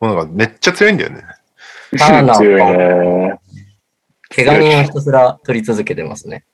[0.00, 0.04] う。
[0.04, 1.22] もうなんかめっちゃ強いんだよね。
[1.96, 3.40] ターナ強いーも、ね。
[4.34, 6.44] 怪我人をひたすら取り続けてますね。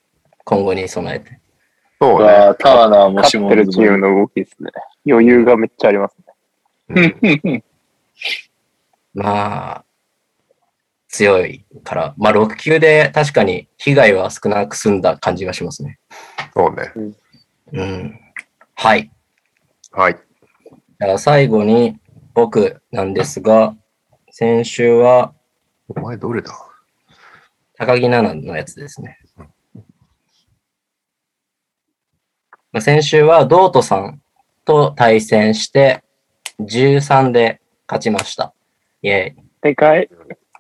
[0.45, 1.41] 今後に備えて。
[2.01, 2.55] そうね。
[2.59, 4.71] ターナーも勝ってるチームの動きですね。
[5.07, 6.17] 余裕がめっちゃあります
[6.89, 7.15] ね。
[7.25, 7.63] うん
[9.15, 9.85] まあ、
[11.09, 15.99] 強いから、まあ6球で確かに被害は少なく済んだ感じがしますね。
[16.55, 16.93] そうね。
[17.73, 18.21] うん。
[18.75, 19.11] はい。
[19.91, 20.19] はい。
[21.01, 21.99] じゃあ最後に
[22.35, 23.75] 僕なんですが、
[24.31, 25.35] 先週は
[25.89, 26.53] お前どれだ？
[27.77, 29.19] 高木菜那のやつですね。
[29.37, 29.49] まあ
[32.81, 34.21] 先週は道トさん
[34.65, 36.05] と対戦して
[36.61, 38.53] 13で勝ちました。
[39.03, 39.37] イェイ。
[39.63, 40.09] でかい、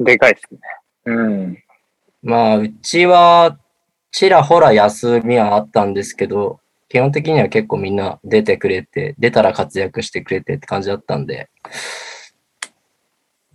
[0.00, 0.60] でかいですね。
[1.04, 1.58] うん。
[2.22, 3.58] まあ、うちは
[4.10, 11.50] ちらほら休みはあったんですけど、基本的には結構みんな出てくれて、出たら活躍してくれてって感じだったんで、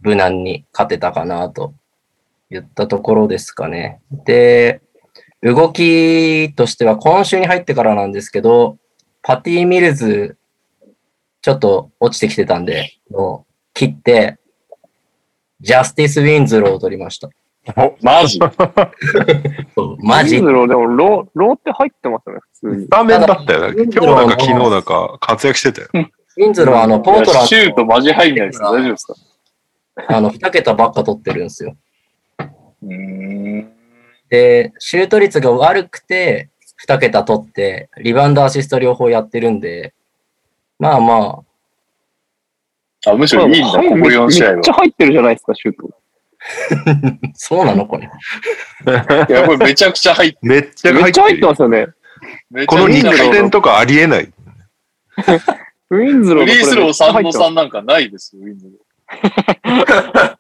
[0.02, 1.74] 無難に勝てたかなと
[2.52, 4.02] 言ったところですかね。
[4.12, 4.83] で、
[5.44, 8.78] 動きとしては今週に入ってからなんですけど、
[9.22, 10.38] パティ・ミルズ、
[11.42, 14.38] ちょっと落ちてきてたんで、もう切って、
[15.60, 17.30] ジャスティス・ウィンズローを取りました。
[17.76, 18.40] お、マジ？
[20.00, 22.90] マジウィンズローでもロー、ローテ入ってますよね、普通にス。
[22.90, 23.84] タメンだったよね。
[23.84, 26.08] 今日だか昨日だか活躍してたよ。
[26.38, 29.16] ウィンズローはあの、ポートランドシュートマジ入んないですか大丈夫ですか
[30.08, 31.76] あの、2桁ばっか取ってるんですよ。
[32.40, 33.83] うーん。
[34.34, 36.50] で、シュート率が悪くて、
[36.88, 39.94] 2桁取って、リバウンドアシスト両方やってるんで、
[40.80, 41.44] まあま
[43.06, 45.88] あ、むしろいいんだ、ここめ4試合めっちゃ入ってるじゃないですか、シュート。
[45.92, 48.08] あ、 そうなのこれ。
[48.08, 49.28] は。
[49.30, 51.50] いや、これめちゃくちゃ入って めっちゃ入って入ってるよ。
[51.50, 51.88] ますよね。
[52.66, 54.34] この2ゃくちゃ入って得点とかありえない。
[55.92, 58.72] ウィンズローフリースロー3の入ってます3なんかないですよ、ウィンズロ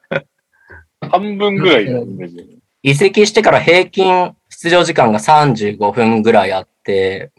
[0.10, 1.10] ー。
[1.12, 2.63] 半分ぐらいのイメージ。
[2.84, 7.32] 移籍してから平均出場時間が35分ぐらいあって、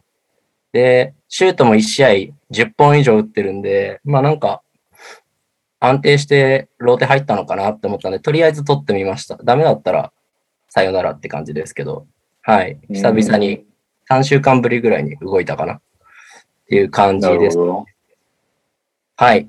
[0.73, 2.09] で、シュートも1試合
[2.51, 4.63] 10本以上打ってるんで、まあなんか、
[5.81, 9.37] 安定してローテ入ったのかなって思ったんで、とりあえず取ってみました。
[9.37, 10.13] ダメだったら、
[10.71, 12.07] さよならって感じですけど、
[12.41, 12.79] はい。
[12.91, 13.67] 久々に
[14.11, 15.81] 3週間ぶりぐらいに動いたかなっ
[16.69, 17.59] ていう感じです。
[19.17, 19.49] はい。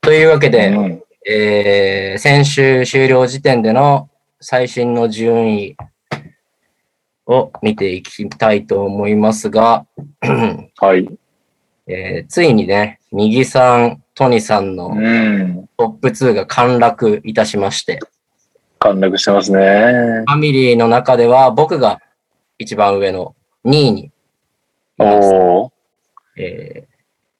[0.00, 4.10] というわけで、うんえー先週終了時点での
[4.42, 5.76] 最新の順位
[7.26, 9.86] を見ていきたいと思いますが、
[10.20, 11.08] はい。
[11.86, 15.68] えーついにね、右さん、トニさんのうん。
[15.76, 18.00] トップ2が陥落いたしまして、
[18.80, 19.58] 陥落してますね。
[20.26, 22.00] ファミリーの中では僕が
[22.58, 24.10] 一番上の2位にい
[24.98, 25.28] ます。
[25.32, 26.42] おー。
[26.42, 26.92] えー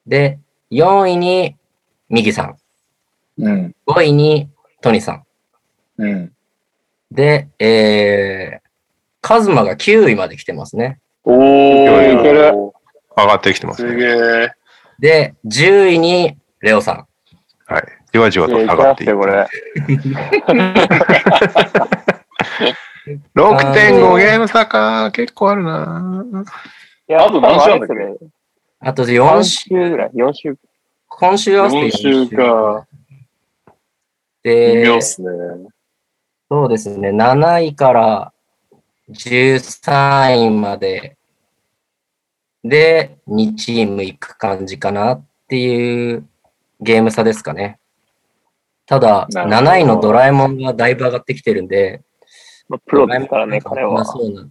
[0.06, 0.38] で、
[0.70, 1.56] 4位に
[2.08, 2.56] 右さん、
[3.38, 3.74] うん。
[3.86, 4.50] 5位に
[4.80, 5.24] トニさん。
[5.98, 6.32] うん。
[7.12, 8.60] で、えー、
[9.20, 10.98] カズマが9位まで来てますね。
[11.24, 12.20] おー。
[12.20, 12.52] いける
[13.16, 13.96] 上がってきてますすね。
[13.96, 14.50] げえ。
[14.98, 17.06] で、10位にレオさん。
[17.72, 17.84] はい。
[18.12, 19.26] じわじわと上がっていくよ、こ。
[19.26, 19.46] れ。
[23.34, 25.10] 6.5ゲーム差か。
[25.12, 26.24] 結構あるな。
[27.08, 28.26] いやあと何週あんだっけ？
[28.80, 30.56] あと4 4週、週ぐらい、4週。
[31.08, 32.86] 今週合わせて4週か。
[34.44, 35.28] 微で妙っ、すね。
[36.52, 38.32] そうですね、7位から
[39.08, 41.16] 13位まで
[42.62, 46.28] で2チーム行く感じかなっていう
[46.78, 47.78] ゲーム差ですかね。
[48.84, 52.02] ただ、なるほど7位のドラえもんがだいぶ上がってきてるんで、
[52.68, 54.04] まあ、プロですからね、彼は。
[54.04, 54.46] そうな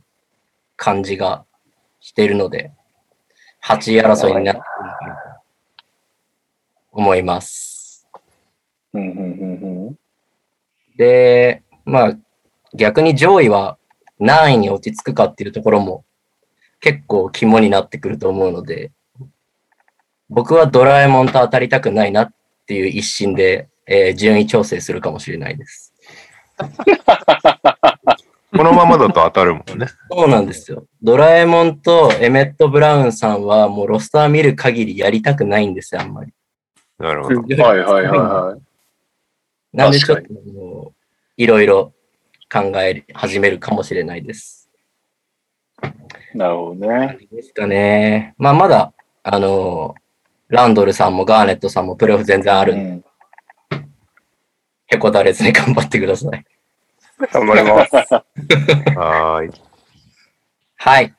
[0.77, 1.45] 感じが
[1.99, 2.71] しているので、
[3.63, 5.37] 8位争いになってくると
[6.93, 8.07] 思います。
[8.91, 9.99] うん、うん、うん、
[10.97, 12.17] で、まあ、
[12.73, 13.77] 逆に上位は
[14.19, 16.05] 何位に落ち着くかっていうところも
[16.79, 18.91] 結構肝になってくると思うので、
[20.29, 22.33] 僕はドラえもんと当たりたくないなっ
[22.65, 25.93] ていう一心で、えー順位調整するかもしれないです。
[28.51, 29.87] このままだと当たるもんね。
[30.11, 30.85] そうなんですよ。
[31.01, 36.33] ドラえもんとエメット・ブラウンさんはもうロスター見る限りやりたくないんですよ、あんまり。
[36.99, 37.41] なるほど。
[37.41, 37.61] うん。
[37.61, 38.61] はい、はい、はい、はい。
[39.77, 41.00] なんでちょっ確ともう
[41.37, 41.93] いろいろ
[42.51, 44.69] 考え始めるかもしれないです。
[46.33, 47.17] なるほどね。
[47.31, 48.35] ですかね。
[48.37, 48.93] まあまだ、
[49.23, 49.95] あの、
[50.47, 53.05] ランドルさんもガーネットさんもプレーオフ全然あるんで、うん
[54.93, 56.45] へこたれずに頑張ってください。
[57.31, 57.95] 頑張ります。
[58.97, 59.51] はーい。
[60.75, 61.15] はい。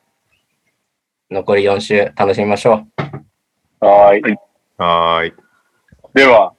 [1.31, 2.87] 残り4週楽しみましょ
[3.81, 3.87] う。
[3.87, 4.37] はーい。
[4.77, 5.35] はーい。
[6.13, 6.53] では、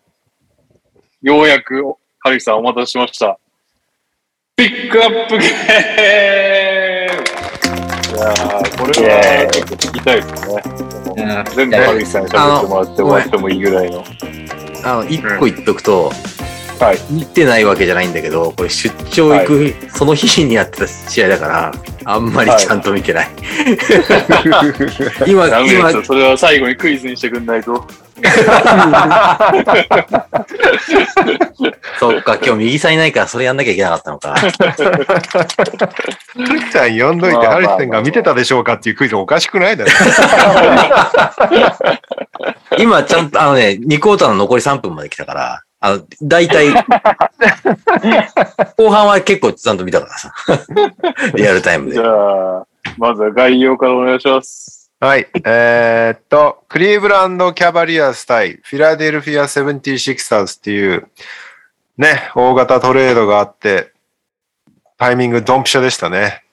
[1.21, 1.83] ようやく、
[2.19, 3.39] カリキさんお待たせしました。
[4.55, 5.49] ピックアップゲー
[7.09, 7.23] ム
[8.15, 10.61] いやー、これは結構聞きたいですね。
[11.17, 14.03] うん全部カリキさんに喋ってもらってもらってもいいぐらいの。
[14.83, 16.11] あの、一個言っとくと、
[16.79, 21.71] はい見てないわけじゃないんだけど、これ出張行く、その日にやってた試合だから、
[22.05, 23.29] あんまりちゃんと見てない。
[24.45, 24.61] 今、
[25.27, 26.03] 今ダメです、よ。
[26.03, 27.85] それは最後にクイズにしてくんないと。
[31.99, 34.35] そっか、今日右さんいないからそれやんなきゃいけなかったのか。
[34.35, 34.51] ハル
[36.59, 39.91] キさん呼んどいて、ハルキさんが見てたでしょうかっていうクイズおかしくないだろ。
[42.79, 46.69] 今ちゃんと、あのね、2クォーターの残り3分まで来たから、あの、大体、
[48.77, 50.33] 後半は結構ちゃんと見たからさ。
[51.35, 52.03] リアルタイムじで。
[52.05, 52.65] ゃあ、
[52.97, 54.89] まずは概要からお願いします。
[55.01, 55.27] はい。
[55.43, 61.09] えーっと、クリーブランドキャバリアーズ対フィラデルフィア 76ers っていう、
[61.97, 63.91] ね、大型トレードがあって、
[64.97, 66.43] タイミングドンピシャでしたね。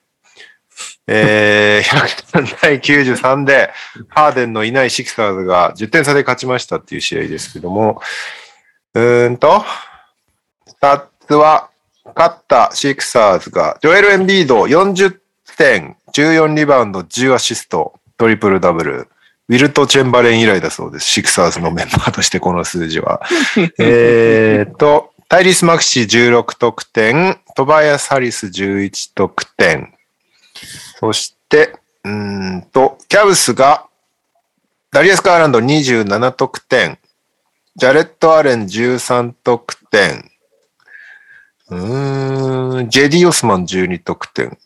[1.07, 3.71] えー、103対93で、
[4.09, 8.01] ハーデンのいないシクサーズが10点差で勝ちましたっていう試合ですけども、
[8.93, 9.63] うーんと、
[10.67, 11.69] スタッツは、
[12.15, 15.17] 勝ったシクサーズが、ジョエル・エンビード40
[15.57, 19.07] 点、14リバウンド、10アシスト、トリプルダブル。
[19.47, 21.05] ウィルト・チェンバレン以来だそうです。
[21.05, 23.21] シクサーズのメンバーとしてこの数字は。
[23.79, 29.93] えーっと、タイリス・マクシー16得点、トバイアス・ハリス11得点。
[30.99, 32.11] そして、うー
[32.57, 33.85] んと、キャブスが、
[34.91, 36.97] ダリアス・カーランド27得点、
[37.75, 40.29] ジャレット・アレン13得点、
[41.69, 44.57] うーん、ジェディ・オスマン12得点、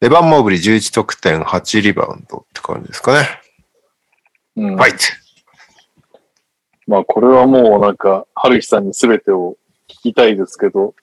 [0.00, 3.28] レバン・モーブリー11得点、8リバウンドって感じですかね。
[4.56, 4.98] うんファイト。
[6.86, 9.56] まあ、これはもうなんか、春日さんに全てを
[9.88, 10.94] 聞きたいですけど、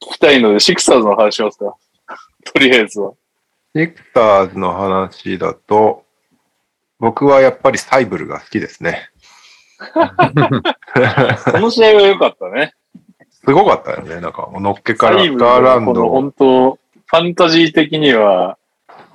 [0.00, 1.76] 聞きたいので、シクサーズの話しますか？
[2.46, 3.12] とりあえずは。
[3.76, 6.06] シクサーズの話だと、
[6.98, 9.09] 僕はやっぱりサイブルが好きですね。
[11.52, 12.74] この試合は良かったね。
[13.32, 14.20] すごかったよね。
[14.20, 16.08] なんか、のっけからガーランド。
[16.10, 18.58] 本当、ファンタジー的には、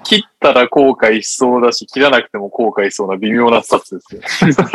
[0.04, 4.68] 切ったら後悔しそうだし、切らなくても後悔しそうな微妙なスタッツですよ。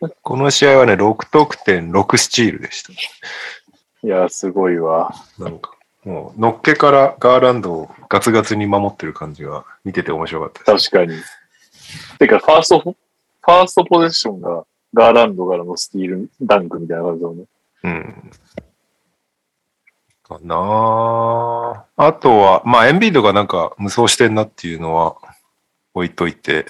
[0.22, 2.92] この試合はね、6得点、6スチールでした。
[2.92, 5.14] いや、すごいわ。
[5.38, 5.72] なんか、
[6.04, 10.90] もう、のっけからガーランドをガツガツに守ってる感じが見てて面白かったです。
[10.90, 11.18] 確かに。
[12.18, 14.64] てか、ファースト、ファーストポゼッションが
[14.94, 17.44] ガーランドからのスティール、ダンクみたいな感じだもんね。
[17.84, 18.30] うん。
[20.22, 25.16] かなああとは、まあ、エンビードがなんか無双してんなっていうのは
[25.94, 26.66] 置いといて、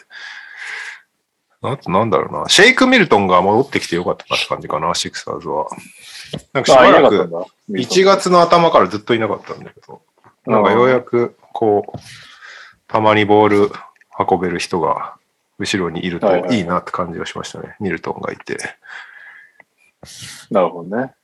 [1.62, 2.48] あとなんだろうな。
[2.48, 5.66] シェイク・ミルトンが戻ってきてよかったなって感じかな、シクサーズは。
[6.52, 7.46] なんかしあ、ばらく、だ。
[7.70, 10.02] 1月の頭からずっといなかったんだけど、
[10.46, 11.98] なんかようやく、こう、
[12.86, 13.72] たまにボール
[14.18, 15.15] 運べる人が
[15.58, 17.76] 後ろにいるとはいはいいいなって感じがしましたね。
[17.80, 18.58] ミルトンがいて。
[20.50, 21.14] なるほどね。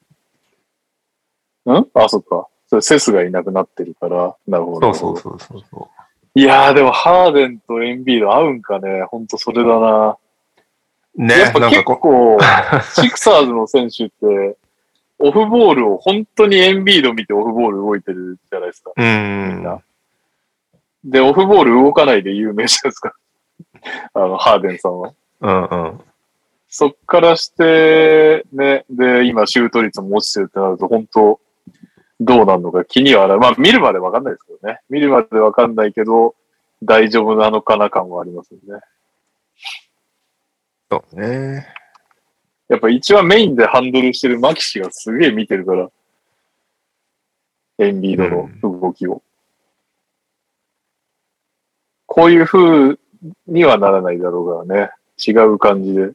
[1.66, 1.86] ん？
[1.94, 2.48] あ、そっか。
[2.66, 4.94] それセスがいなくなってるから、なるほど。
[4.94, 5.90] そうそうそうそうそ
[6.34, 9.02] いやー、でもハーデンとエンビード合うんかね。
[9.02, 10.16] ほんとそれだな。
[11.14, 11.22] う。
[11.22, 12.38] ねやっ、ぱ結構、
[12.94, 14.56] シクサーズの選手って、
[15.18, 18.92] オフボールを本当にエンビード見てオフボール動いてるじゃないですか。
[18.96, 19.62] うみん。
[21.04, 23.14] で、オフボール動かないで有名じゃないですか。
[24.14, 25.12] あの、ハーデンさんは。
[25.40, 26.00] うんうん。
[26.68, 31.40] そっからして、ね、で、今シュート率も落ちてるってなると、本当
[32.20, 33.40] どうなるのか気にはなる。
[33.40, 34.80] まあ、見るまでわかんないですけどね。
[34.88, 36.34] 見るまでわかんないけど、
[36.82, 38.80] 大丈夫なのかな感はありますよね。
[40.90, 41.66] そうね。
[42.68, 45.90] やっぱ一番メインでハンドルしてるマキシがすげえ見てるから、
[47.78, 48.16] エンビー
[48.62, 49.22] ドの動きを。
[52.06, 52.98] こういう風
[53.46, 54.90] にはならないだろうがね。
[55.24, 56.10] 違う感じで。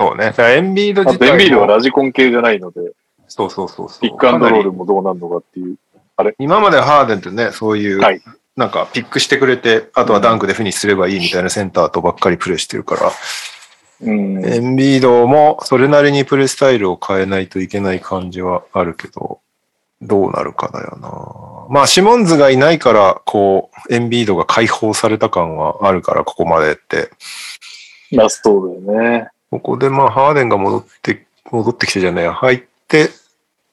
[0.00, 0.26] そうね。
[0.26, 2.92] だからエンビードあとエンビードはラジコン系じゃないので、
[3.28, 4.00] そうそうそうそう。
[4.00, 5.76] ピックアンドロールもどうなるのかっていう。
[6.22, 8.20] り今までハーデンってね、そういう、はい
[8.56, 13.10] なんかピックしてくれて、あとはダンクでフィニッシュすればいいみたいなセンターとばっかりプレーしてるから、
[14.02, 14.44] うん。
[14.44, 19.40] エンビードもそれなりにプレースタイルを変えないといけない感じはあるけど、
[20.00, 21.74] どうなるかだよな。
[21.74, 27.10] まあ、シモンズがいないから、こう、エンビードが解放された感はあるから、ここまでって。
[28.12, 28.80] ラストだよ
[29.20, 29.28] ね。
[29.50, 33.10] ここでまあ、ハーデンが戻って、戻ってきてじゃねえや、入って、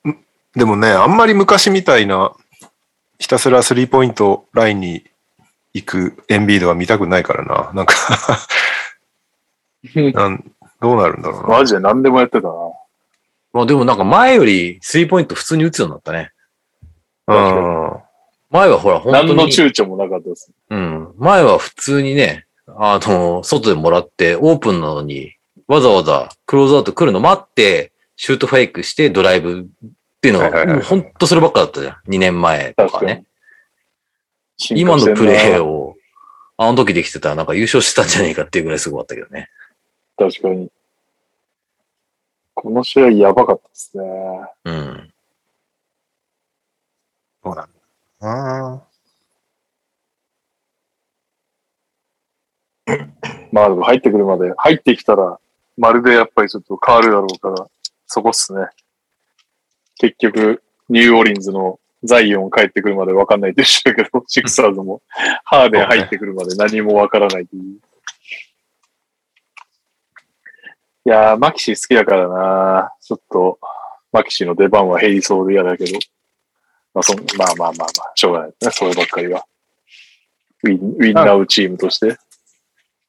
[0.07, 0.15] ん
[0.55, 2.33] でもね、あんまり昔みたいな、
[3.19, 5.03] ひたすらスリーポイントラインに
[5.73, 7.71] 行くエンビードは見たくないからな。
[7.73, 7.95] なんか
[10.13, 11.47] なん、どうなるんだろうな。
[11.47, 12.53] マジで何でもやってたな。
[13.53, 16.31] まあでもなんか前よりスリーポイント普通に打つようになったね。
[17.27, 17.35] うん。
[18.49, 20.51] 前はほら本当何のに、躊躇もなかったです。
[20.69, 21.13] うん。
[21.17, 25.35] 前は普通にね、あの、外でもらってオープンなのに
[25.67, 29.89] わざわざクローズアウト来るの待って、シュートフェイクしてドライブっ
[30.21, 32.09] ていうのが、はもう本当そればっかだったじゃん。
[32.09, 33.23] 2年前とかね
[34.59, 34.81] 確かに。。
[34.81, 35.71] 今のプレーを。
[35.71, 35.95] を、
[36.57, 39.49] あの時できてたらなんか優勝してたんじゃねえかっていうぐらいすごかったけどね。
[40.17, 40.69] 確かに。
[42.61, 44.03] この試合やばかったですね。
[44.65, 45.13] うん。
[47.43, 47.69] そうなん
[48.19, 48.83] だな。
[53.51, 55.39] まあでも入ってくるまで、入ってきたら、
[55.75, 57.67] まるでやっぱりちょっと変わるだろうから、
[58.05, 58.67] そこっすね。
[59.95, 65.01] 結局、ニューオーリンズのザイオン帰ってくるまで分かんないでしたけど、シクサーズも、
[65.45, 67.79] ハーデン入ってくるまで何も分からないという。
[71.05, 73.59] いやー、マキシ好きだからなちょっと、
[74.11, 75.97] マキシの出番は減りそうで嫌だけど、
[76.93, 79.45] まあそん、まあまあまあまあ、しょうがないですね、そればっかりは。
[80.63, 82.17] ウィン、ウィンナーチームとして。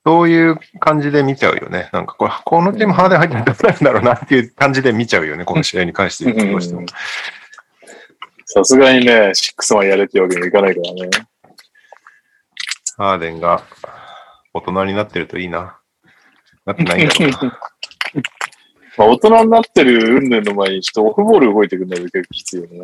[0.05, 1.91] そういう感じで見ちゃうよね。
[1.93, 5.45] なんかこれ、このチームハーデン入ってないとどうなんだろうなっていう感じで見ちゃうよね。
[5.45, 6.87] この試合に関して言うとどうしても。
[8.47, 11.11] さすがにね、シックスマンやれってわけにはいかないからね。
[12.97, 13.63] ハーデンが
[14.53, 15.79] 大人になってるといいな。
[16.67, 17.61] なってないんだろうな。
[18.99, 22.81] まあ、大人になってる運々の前に、ちょっとオフボール動いてくるのが結構きついよね。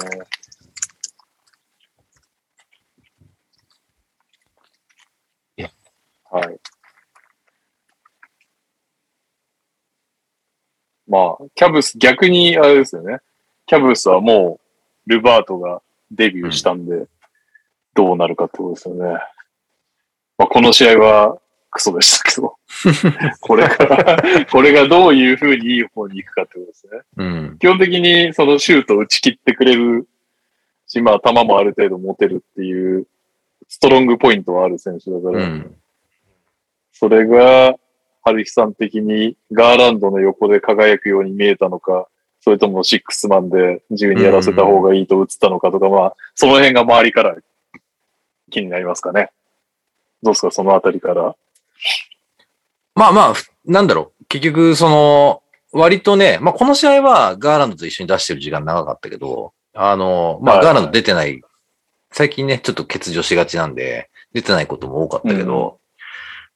[6.31, 6.61] はい。
[11.07, 13.19] まあ、キャブス、逆にあれですよね。
[13.67, 14.61] キャブスはも
[15.07, 15.81] う、ルバートが
[16.11, 17.07] デビューしたんで、
[17.95, 19.19] どうなるかってことですよね。
[20.37, 21.39] まあ、この試合は
[21.79, 22.57] クソでしたけど。
[23.41, 27.01] これが、これがどういう風にいい方に行くかってことですね。
[27.17, 27.59] うん。
[27.59, 30.07] 基本的にそのシュートを打ち切ってくれる
[30.87, 33.07] し、まあ球もある程度持てるっていう
[33.69, 35.77] ストロングポイントはある選手だから、うん。
[36.93, 37.77] それが、
[38.23, 42.09] 春日さん的にガーランドの横で輝くように見えたのか、
[42.41, 47.37] それともシックスマンで自由にやらせた方がいいと映ったのかとか、まあ、その辺が周りから
[48.51, 49.31] 気になりますかね。
[50.23, 51.37] どうですか、そのあたりから。
[52.95, 54.25] まあまあ、ふなんだろう。
[54.27, 55.43] 結局、その、
[55.73, 61.41] 割とね、まあこの試合はガーランドと一緒に出してる時間長かったけど、あの、まはいあガーランド出てない、
[62.11, 65.79] 最近ね、ちょっと欠場しがちなんで、出てないことも多かったけど、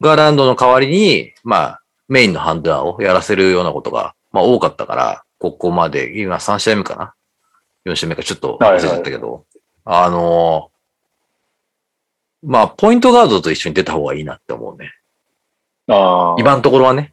[0.00, 7.14] ガーランドの代わりに、まあ、メインのハンドラーをやらせるようなことが、まあ多かったから、ここまで、今3試合目かな
[7.86, 9.44] ?4 試合目かちょっと忘れちゃったけど、
[9.84, 10.70] あの、
[12.42, 14.92] まあ、ポイントガードと一緒に出た方がいいなって思うね。
[15.92, 16.36] ああ。
[16.38, 17.12] 今のところはね。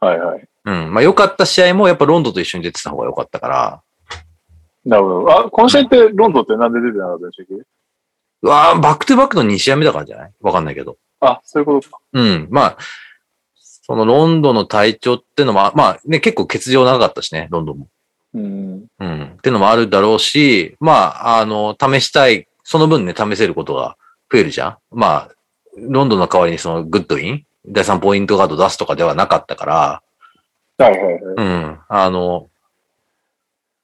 [0.00, 0.48] はいはい。
[0.64, 0.94] うん。
[0.94, 3.82] まあ、良かった試合もやっぱロンドンと一緒に出てた方が良かったから、
[4.84, 5.30] なるほど。
[5.32, 7.54] あ、この試合ってロンドンってなんで出てなかったでしたっけ
[8.42, 10.32] うわーバックトゥバックの2試合目だからじゃない？
[10.42, 10.98] わかんないけど。
[11.20, 11.98] あ、そういうことか。
[12.12, 12.48] うん。
[12.50, 12.78] まあ、
[13.56, 17.88] そのロンドンの体調ってのも、まあね、結構欠場長かったしね、ロンドンも。
[18.34, 18.86] うん。
[18.98, 19.22] うん。
[19.22, 23.96] ってのもあるだろうし、まあ、あの、試したい、その分ね、試せることが
[24.30, 24.76] 増えるじゃん。
[24.90, 25.30] まあ、
[25.78, 30.02] ロンドンの代わりにそのグッドウィン、第3ポイントガード出すとかではなかったから、
[30.76, 31.22] はいはいはい。
[31.36, 31.78] うん。
[31.88, 32.50] あの、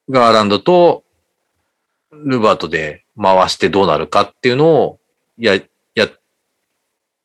[0.09, 1.05] ガーランドと
[2.11, 5.01] ルバートで回してどうなるかっていうのを
[5.39, 5.61] や、
[5.95, 6.11] やっ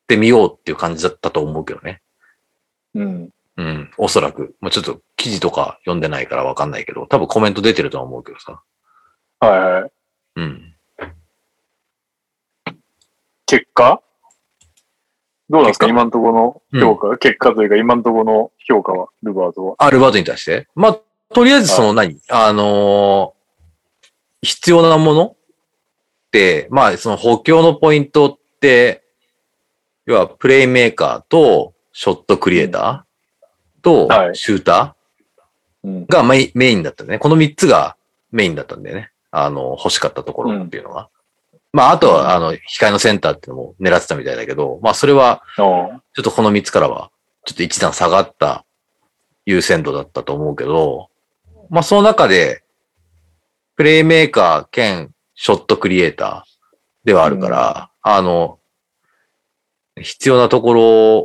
[0.08, 2.02] てみようっていう感じだったと思うけどね。
[2.94, 3.30] うん。
[3.58, 3.92] うん。
[3.98, 4.56] おそらく。
[4.62, 8.62] もうちょっと記事とか読んでないからわかんないけど、多分コメント出てるとは思うけどさ。
[9.40, 9.92] はいはい。
[10.36, 10.76] うん。
[13.48, 14.02] 結果？
[15.50, 15.88] どうなんですか？
[15.88, 19.76] 今のところの評価、結果というか今のところの評価は、ルバートは？
[19.78, 20.68] あ、ルバートに対して？
[20.76, 21.00] まあ、
[21.34, 23.36] とりあえずその何、あのー
[24.42, 25.38] 必要なものっ
[26.32, 29.04] て、まあ、その補強のポイントって、
[30.06, 34.96] 要はプレイメーカーとショットクリエイターとはいシュータ
[35.84, 36.06] うんー。
[36.08, 37.18] がメインだったね。
[37.18, 37.98] この3つが
[38.32, 39.10] メインだったんだよね。
[39.32, 41.10] あの、欲しかったところっていうのが。
[41.76, 47.12] まあ、あとは、あの、控えのセンターってのも狙ってたみたいだけど、まあ、それは、ちょっとこの3つからは、
[47.44, 48.66] ちょっと一段下がった
[49.46, 51.10] 優先度だったと思うけど、
[51.70, 52.64] まあその中で、
[53.76, 58.60] プレイメーカー兼ショットクリエイターではあるから、あの、
[60.02, 61.18] 必要なところ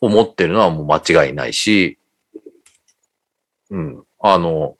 [0.00, 1.96] を持ってるのはもう間違いないし、
[3.70, 4.76] うん、あの、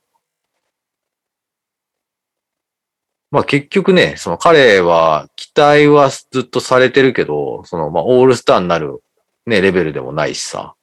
[3.31, 9.03] まあ結局ね、その彼は期待はずっとされてるけど、そのまあオールスターになる
[9.47, 10.75] ね、レベルでもないしさ。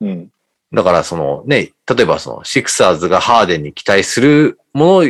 [0.00, 0.30] うん。
[0.72, 5.08] だからそのね、例えばそのシクサーズがハーデンに期待するもの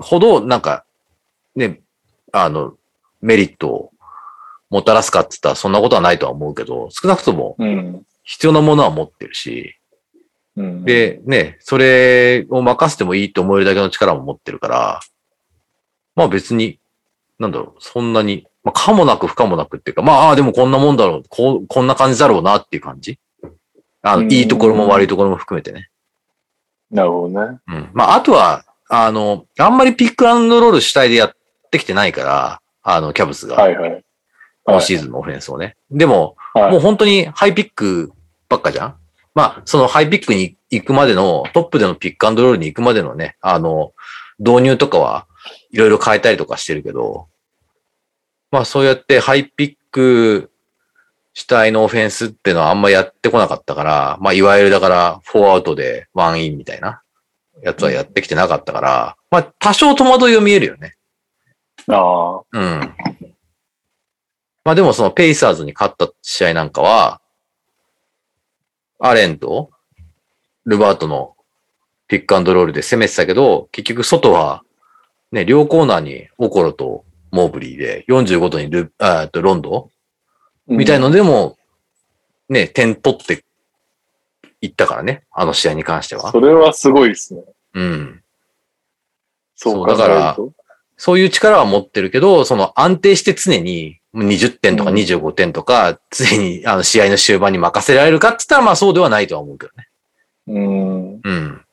[0.00, 0.84] ほどなんか
[1.56, 1.80] ね、
[2.32, 2.74] あの、
[3.20, 3.92] メリットを
[4.70, 8.04] もたらすかって言ったらそんなことはないとは思うけど、少なくともうん。
[8.22, 9.77] 必要なものは持ってるし、
[10.58, 15.00] うん、で、ね、それを任せてもいいと思えるだけの力も持ってるから、
[16.16, 16.80] まあ別に、
[17.38, 23.20] なんだろう、そんなに、まあかもなく不可もなくっていうか、まあ、ああでもこんなもんだろう、こう、こんな感じだろうなっていう感じ。
[24.02, 25.90] あの、うんいいところも悪いところも含めてね。
[26.90, 27.58] なるほどね。
[27.68, 27.90] うん。
[27.92, 31.36] まあ、あとは、あの、あんまりピックアンドロール主体でやっ
[31.70, 34.04] てきてないから、あの、キャブスが、はいはい。
[34.64, 35.76] 今シーズンのオフェンスをね。
[35.90, 38.12] でも、はいもう本当にハイピック
[38.48, 38.96] ばっかじゃん
[39.38, 43.92] まあ、そのハイピックに行くまでの、トップでのピックアンドロールに行くまでのね、あの、
[44.40, 45.28] 導入とかは
[45.70, 47.28] いろいろ変えたりとかしてるけど、
[48.50, 50.50] まあそうやってハイピック
[51.34, 57.00] 主体のオフェンスっていうのはあんまやってこなかったから、まあいわゆるだから、フォーアウトでワンインみたいな
[57.62, 60.96] やつはやってきてなかったから、まあ多少戸惑いを見えるよね。
[61.86, 62.42] ああ。
[62.50, 62.80] うん。
[64.64, 67.20] まあでもそのペイサーズに勝った試合なんかは、
[68.98, 69.70] アレンと
[70.66, 71.36] ルバートの
[72.08, 74.62] ピックアンドロールで攻めてたけど、結局外は、
[75.30, 79.90] ね、両コーナーにオコロとモーブリーで、45度にル、あえっとロンド
[80.66, 81.56] みたいのでも、
[82.48, 83.44] ね、点取って
[84.60, 86.40] いったからね、あの試合に関してはそ。
[86.40, 87.42] れはすごいですね。
[87.74, 88.22] うん。
[89.54, 90.36] そうだか
[90.96, 99.88] そういう力は持ってるけど、その安定して常に20点とかうん25点とか、常にあの試合の終盤に任せられるかって言ったら、まあそうではないとは思うけどね。
[100.48, 101.20] うん。
[101.22, 101.64] うん。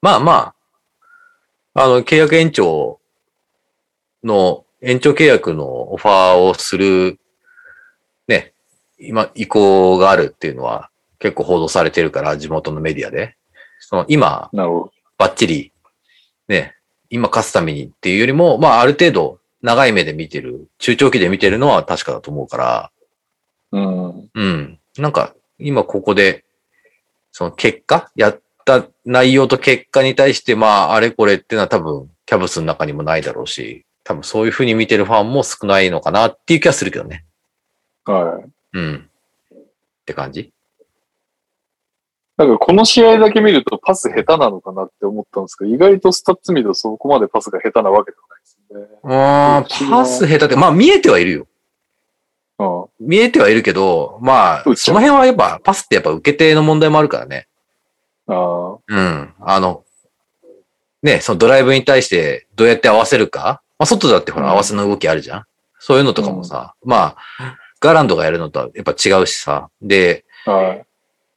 [0.00, 0.54] まあま
[1.74, 3.00] あ、あの、契約延長
[4.22, 7.18] の、延長契約のオファーをする、
[8.28, 8.52] ね、
[8.98, 13.36] 今、意向があるっていうのは結構報道されてるから、地元のメディアで。
[13.80, 15.72] その今、なるほバッチリ、
[16.48, 16.74] ね、
[17.10, 22.90] 今勝つためにっていうよりも、まあある程度長い目で見てる、中長期で見てるのは確かだと思うから、
[23.72, 23.78] ど。
[23.78, 24.30] うん。
[24.34, 24.78] うん。
[24.98, 26.44] なんか今ここで、
[27.32, 37.24] その結果、やった内容と結果に対して、まああれこれっていうのは多分キャブスの中にもないだろうし、多分そういう風に見てるファンも少ないのかなっていう気はするけどね。
[38.04, 38.50] はい。
[38.74, 39.08] うん。
[39.56, 39.58] っ
[40.04, 40.52] て感じ？
[42.36, 48.33] なんかこの試合だけ見るとパス下手なのかなって思ったんですけど、意外とスタッツ見るとそこまでパスが下手なわけでは
[48.78, 48.98] ないですね。
[49.04, 51.46] あーパス下手って、まあ見えてはいるよ。
[52.58, 53.08] うん。
[53.08, 57.48] 見えてはいるけど、まあ、そうの辺はやっぱ、パスってやっぱ受け手の問題もあるからね。
[58.26, 59.34] あうん。
[59.40, 59.84] あの、
[61.02, 63.62] ね、そのドライブに対してどうやって合わせるか。
[63.78, 65.44] まあ、外だってほらうん合わせの動きあるじゃん。
[65.78, 69.68] そういうのとかもさ、まあ、ガーランドがやるのとはやっぱ違うしさ。
[69.82, 70.50] で、あ。
[70.50, 70.86] はい。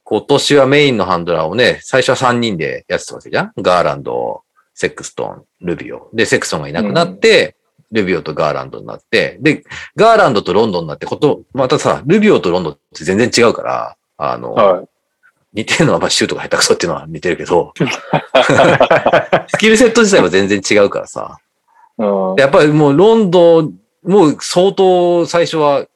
[0.09, 4.41] 今年はメインのハンドラーをね、最初は3人でやってたわけじゃんガーランド、
[4.78, 6.08] セクストン、ルビオ。
[6.14, 7.56] で、セクストンがいなくなって、
[7.91, 9.64] ルビオとガーランドになって、で、
[9.95, 14.86] ガーランドとロンドンになってこと、またさ、ルビオとロンドンって全然違うから、あの、はい。
[15.54, 17.74] 似てるのは、まあ、シュートが下手くそっていうのは似てるけど、
[19.48, 21.40] スキルセット自体は全然違うからさ。
[21.98, 22.36] うん。
[22.38, 23.74] やっぱりもうロンドン、
[24.04, 25.88] もう相当最初は、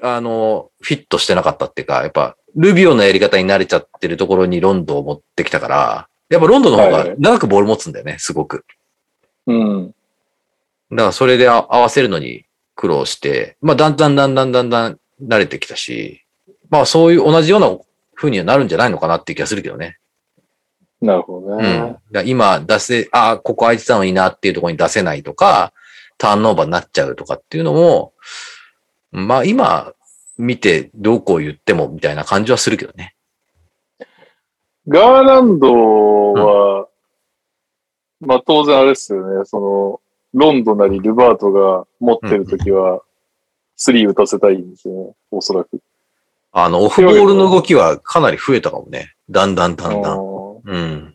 [0.00, 8.64] あの、フィットしてなかったっていうか、やっぱ、ルビオのやり方に慣れちゃってるところにロンドンを持ってきたから、やっぱロンドンの方が長くボール持つんだよね、すごく。
[9.46, 9.94] うん。
[10.90, 16.24] だからそれであ合わせるのに苦労して、まあだんだんだんだんだんだん慣れてきたし、
[16.70, 17.76] まあそういう同じような
[18.14, 19.98] 風にはなるんじゃないのかなっていう気がするけどね。
[21.02, 21.62] なるほどうん。
[21.62, 21.78] ね。
[21.78, 25.74] だから今出せ、あここ空いてたのになっていうところに出せないとか、
[26.16, 28.14] ターンオーバーになっちゃうとかっていうのも、
[29.10, 29.92] まあ今
[30.38, 33.14] 見てどうこう言ってもみたいな感じはするけどね。
[34.88, 36.88] ガーランドは、
[38.20, 40.00] まあ当然あれですよね、その、
[40.34, 43.02] ロンドなりルバートが持ってるときは、
[43.76, 45.80] スリー打たせたいんですよね、おそらく。
[46.52, 49.14] あの、オフボールの動きはかなり増えたかもね。
[49.30, 50.18] だんだんだんだん。
[50.18, 51.14] うんうん。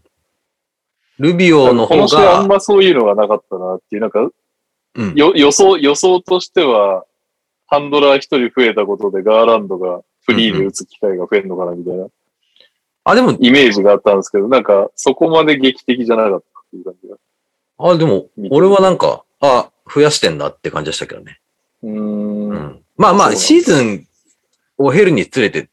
[1.19, 4.29] ルビオの方この試合あんが、まそういうのがなかったなっていう、なんか、
[4.95, 7.05] うんよ予想、予想としては、
[7.67, 12.07] ハンドラー一人増えたことでガーランドがフリーで打つ機会が増えるのかなみたいな
[13.09, 17.15] あ、でも、イメージがあったんですけど、なんかそこまで劇的じゃなかったっていう感じが。
[17.79, 21.39] あ、でも、俺はなんか、あ、増やしてんだって感じでしたけどね。
[21.83, 21.89] うー。
[21.89, 22.83] うんん。
[22.97, 24.07] まあまあ、シーズン
[24.77, 25.69] を経るにつれて、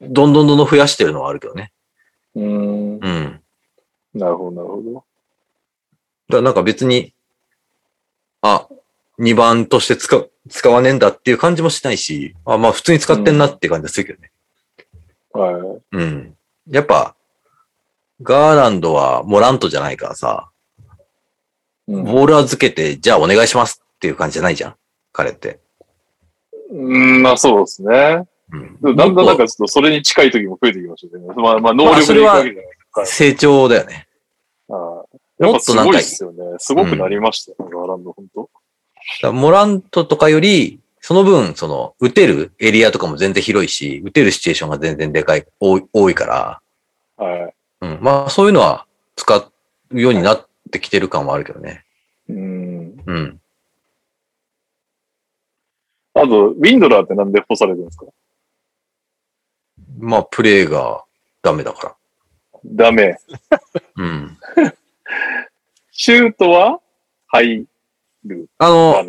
[0.00, 1.70] どんどんどんどん増やしてるのはあるけどね。
[2.34, 2.98] うーん。
[2.98, 3.40] うん。
[4.12, 4.92] なるほど、なるほど。
[4.92, 5.04] だか
[6.30, 7.14] らなんか別に、
[8.42, 8.66] あ、
[9.20, 14.32] 2番として使う、使わねえんだっていう感じもしないし、あ、まあ普通に使ってんなって感じがするけどね。
[15.34, 15.96] はい。
[15.96, 16.36] うん。
[16.70, 17.14] やっぱ、
[18.22, 20.50] ガーランドはモラントじゃないからさ、
[21.86, 24.74] うんボール預けて、じゃあお願いしますっていう感じじゃないじゃん
[25.12, 25.60] 彼って。
[26.70, 28.26] うん、まあそうですね。
[28.52, 31.24] うんだんだんなんかちょっとそれに近い時も増えてきましたね。
[31.36, 33.06] まあまあ能力でいくわけじゃないですか。
[33.06, 34.08] 成長だよね。
[34.70, 35.04] ああ
[35.40, 36.38] やっぱすもっとなんかごいっすよね。
[36.58, 38.26] すごくなりましたよ、ガーランド、本
[39.22, 39.32] 当。
[39.32, 46.62] モラントとかより、その分、その、打てるエリアとかも全然広いし、打てるシチュエーションが全然でかい、多い多いから、
[47.22, 47.54] はい。
[47.82, 47.98] うん。
[48.00, 49.36] まあ、そういうのは使
[49.90, 51.84] うようになってきてる感はあるけどね。
[52.30, 53.02] うん。
[53.04, 53.40] うん。
[56.14, 58.06] あと、ウィンドラーってなんで干されてるんですか？
[59.98, 61.04] まあ、プレイが
[61.42, 61.98] ダメだか
[62.64, 63.08] ダメ。
[63.50, 63.60] ら。
[63.96, 64.38] うん。
[65.92, 66.80] シュートは
[67.26, 67.66] 入
[68.24, 68.48] る？
[68.56, 69.04] あの。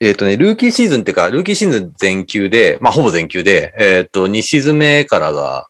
[0.00, 5.68] えっ、とね、ルーキーシーズンっていうか、ルーキーシーズン全休で、まあ、ほぼ全休で、えっ、と、2シーズン目からが、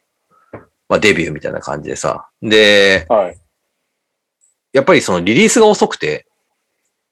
[0.89, 2.29] まあ、デビューみたいな感じでさ。
[2.43, 3.37] で、はい。
[4.73, 6.27] やっぱりそのリリースが遅くて、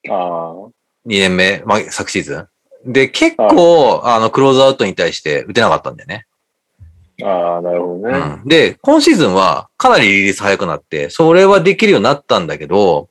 [0.09, 0.53] ああ。
[0.55, 0.71] 2
[1.07, 2.49] 年目、まあ、昨シーズ
[2.85, 2.93] ン。
[2.93, 6.27] で、結構、あの、クローズアウトに対して打てなかったんだよね。
[7.23, 8.19] ああ、なるほどね。
[8.43, 8.49] うん。
[8.49, 13.09] で、今シーズンはかなりリリース早くなって、それはできるようになったんだけど、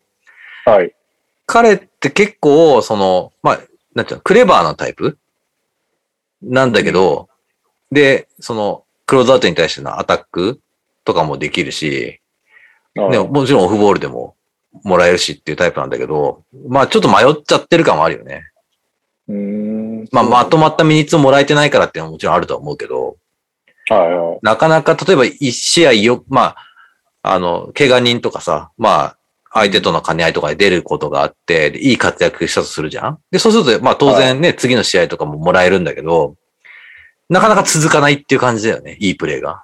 [0.66, 0.94] はい。
[1.46, 3.60] 彼って結構、その、まあ、
[3.96, 5.18] なんていうの、クレバーなタイプ？
[6.42, 7.30] なんだけど、
[7.92, 10.62] で、その、クローズアウトに対してのアタック
[11.04, 12.20] とかもできるし、
[12.96, 14.36] ね、もちろんオフボールでも
[14.84, 18.44] もらえるしっていうタイプなんだけど、まあちょっと迷っちゃってる感はあるよね。
[19.28, 20.08] うーん。
[20.12, 23.18] まあまとまったミニッツをもらえてないからっていうのももちろんあるとは思うけど、
[23.90, 24.40] はいはい。
[24.42, 26.56] なかなか例えば一試合よ、まあ、
[27.24, 29.18] あの、怪我人とかさ、まあ、
[29.54, 33.20] 相手との兼ね合いとかで出ることがあって、でいい活躍したとするじゃん？
[33.32, 36.36] で、そうすると、まあ当然ね、次の試合とかももらえるんだけど、
[37.30, 39.64] なかなか続かないっていう感じだよね、いいプレーが。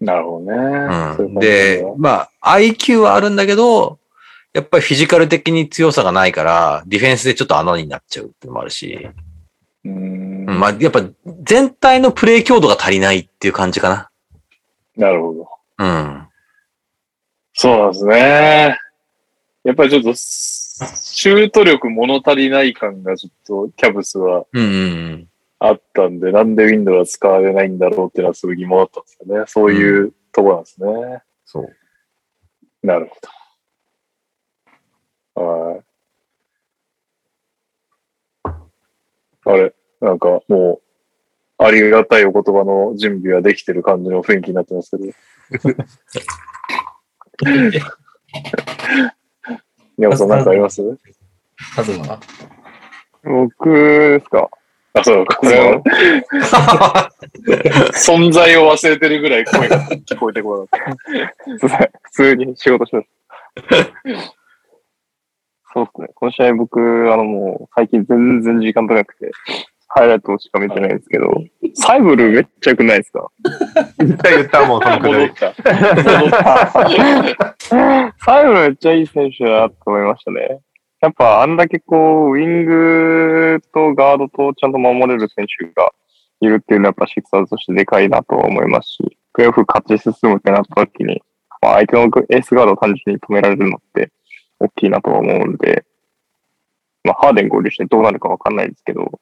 [0.00, 1.14] なるほどね。
[1.16, 1.34] そうん。
[1.34, 3.98] でだ、まあ、IQ はあるんだけど、
[4.54, 9.08] やっぱりフィジカル的に強さがないから、ディフェンスでちょっと穴になっちゃうってのもあるし、
[9.84, 10.46] うーん。
[10.48, 11.02] うん、まあ、やっぱ
[11.42, 14.10] 全体のプレー強度が足りないっていう感じか
[14.96, 15.48] なるほど。
[15.76, 15.84] な。
[15.84, 16.28] うん。
[17.52, 18.78] そうなんですね。
[19.64, 24.76] やっぱりちょっと、シュート力物足りない感がちょっとキャブスはうんうんう
[25.16, 25.28] ん。
[25.58, 29.44] あったんで、なんでウィンドウは使われないんだろうっていうのはすごい疑問だったんですよね。
[29.46, 31.22] そういうところなんですね。
[31.44, 31.76] そう。
[32.82, 33.16] なるほ
[35.34, 35.42] ど。
[35.42, 35.84] はい。
[39.44, 40.80] あれなんかも
[41.58, 45.12] う、ありがたいお言葉の準備はできてる感じの雰囲気になってますけど。
[50.00, 50.82] 宮本さんなんかあります？
[51.76, 52.18] カズマ？
[53.22, 54.48] 僕ですか？
[54.94, 57.10] あ、そう、これは
[57.92, 60.96] 存在を忘れてるぐらい声が聞こえてこなかっ
[61.58, 61.90] すいません。
[62.02, 63.08] 普通に仕事します。
[65.72, 66.08] そうですね。
[66.14, 69.30] この試合僕、あのもう最近全然時間取れなくて、
[69.92, 71.32] ハイライトしか見てないんですけど、
[71.74, 73.28] サイブルめっちゃ良くないですか？
[73.98, 75.02] 言った言った、もうそのた。
[75.02, 75.34] くらい。
[78.18, 80.60] サイブルめっちゃいい選手だなと思いましたね。
[81.00, 85.92] やっぱあんだけこう、ウィングとガードとちゃんと守れる選手が
[86.40, 91.20] いるっていうのはやっぱシクサーズとしてでかいなとは思いますし、プレーオフ勝ち進むってなった時に、
[91.60, 94.12] まあ、相手のエースガードを単純に止められるのって
[94.60, 95.84] 大きいなとは思うんで、
[97.02, 99.20] まあ、ハーデン合流してどうなるかわかんないですけど、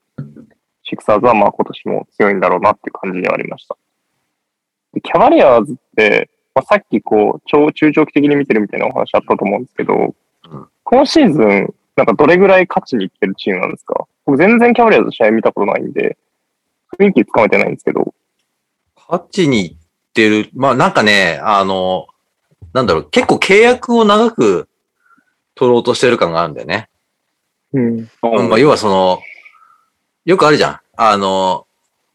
[0.89, 3.76] シクサーズはまあ今年も強いんだろうなっていう感じにはありました。
[4.94, 10.15] でキャバリアーズって、まあ、さっきこう、超中長期的に見てるみたいなお話あったと思うんですけど、
[10.84, 14.07] 今シーズン、なんかどれぐらい勝ちにいってるチームなんですか？
[14.25, 16.17] 僕全然キャバリアーズ試合見たことないんで、
[16.99, 18.15] 雰囲気つかめてないんですけど、
[18.97, 19.76] 勝ちに行っ
[20.15, 20.49] てる。
[20.55, 22.07] まあなんかね、あの、
[22.73, 24.68] なんだろう、結構契約を長く
[25.55, 26.89] 取ろうとしてる感があるんだよね。
[27.73, 28.08] うん。
[28.49, 29.20] まあ要はその、
[30.28, 30.81] よくあるじゃん。
[30.94, 31.66] あの、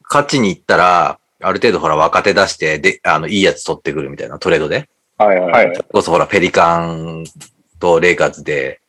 [0.08, 4.88] 勝ちに行ったら、ある程度ほら若手出して、で、あの、いいやつ取ってくるみたいなトレードで。
[5.18, 5.76] はいはいはい。
[5.76, 7.24] それこそほら、ペリカン
[7.80, 8.82] とレイカーズで、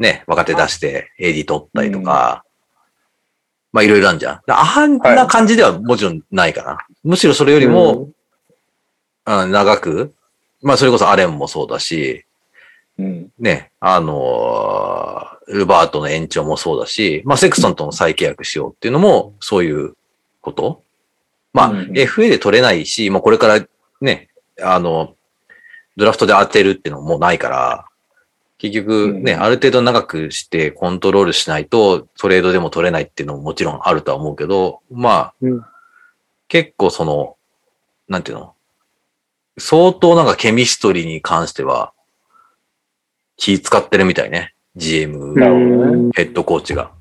[0.00, 2.44] ね、若手出して、AD 取ったりとか、
[3.70, 4.40] まあいろいろあるじゃん。
[4.48, 6.78] あんな感じではもちろんないかな。
[7.04, 8.08] むしろそれよりも、
[9.26, 10.12] うん長く、
[10.60, 12.24] まあそれこそアレンもそうだし、
[12.98, 13.30] うん。
[13.38, 19.94] ね、あのールバートの延長もそうだし、まあセクソンとの再契約しようっていうのも、そういう
[20.40, 20.82] こと。
[21.52, 23.64] まあ、うん FA で取れないし、もうこれから
[24.00, 24.28] ね、
[24.60, 25.14] あの、
[25.96, 27.84] ドラフトで当てるっていうのももうないから、
[28.58, 29.42] 結局ね、うん。
[29.42, 35.64] ある程度長くしてコントロールしないとトレードでも取れないっていうのももちろんあるとは思うけど、まあ、うん。
[36.48, 37.36] 結構その、
[38.08, 38.54] なんていうの
[39.58, 41.92] 相当なんかケミストリーに関しては
[43.36, 44.54] 気使ってるみたいね。
[44.76, 46.12] GM。
[46.14, 46.92] ヘッドコーチが。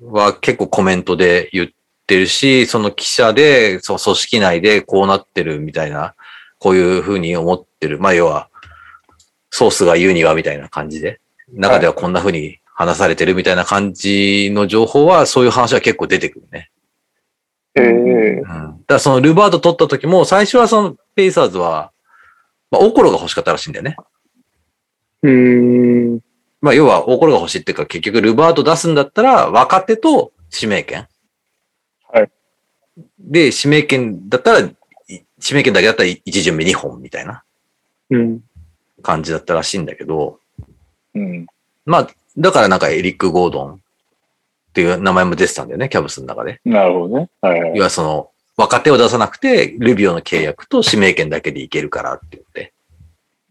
[0.00, 1.68] は結構コメントで言っ
[2.04, 6.14] ってるし、その記者で、その組織内でこうなってるみたいな、
[6.58, 7.98] こういうふうに思ってる。
[7.98, 8.50] まあ要は、
[9.50, 11.20] ソースが言うにはみたいな感じで、
[11.52, 16.70] 中ではこんなふうに話されてるみたいな感じの情報は、そういう話は結構出てくるね。
[17.76, 18.44] ええうん。
[18.44, 21.90] だからそのルバート取った時も、最初はそのペイサーズは、
[22.70, 23.96] まあ、オコロが欲しかったらしいんだよね。
[25.22, 26.20] うーん。
[26.64, 31.06] まあ要は、オコロが欲しいっていうか、結局ルバート出すんだったら、若手と指名権。
[32.10, 32.30] はい。
[33.18, 34.74] で、指名権だったら、い
[35.08, 37.44] 指名権だけだったら1巡目2本みたいな
[38.08, 38.40] うん。
[39.02, 40.40] 感じだったらしいんだけど、
[41.14, 41.46] うん。
[41.84, 43.78] まあ、だからなんかエリック・ゴードンっ
[44.72, 46.62] ていう名前も出てたんだよね、キャブスの中で。
[46.64, 47.28] なるほどね。
[47.42, 47.76] はいはい。
[47.76, 52.72] 要はその、若手を出さなくて、ルビオの契約と指名権だけでいけるからって言って。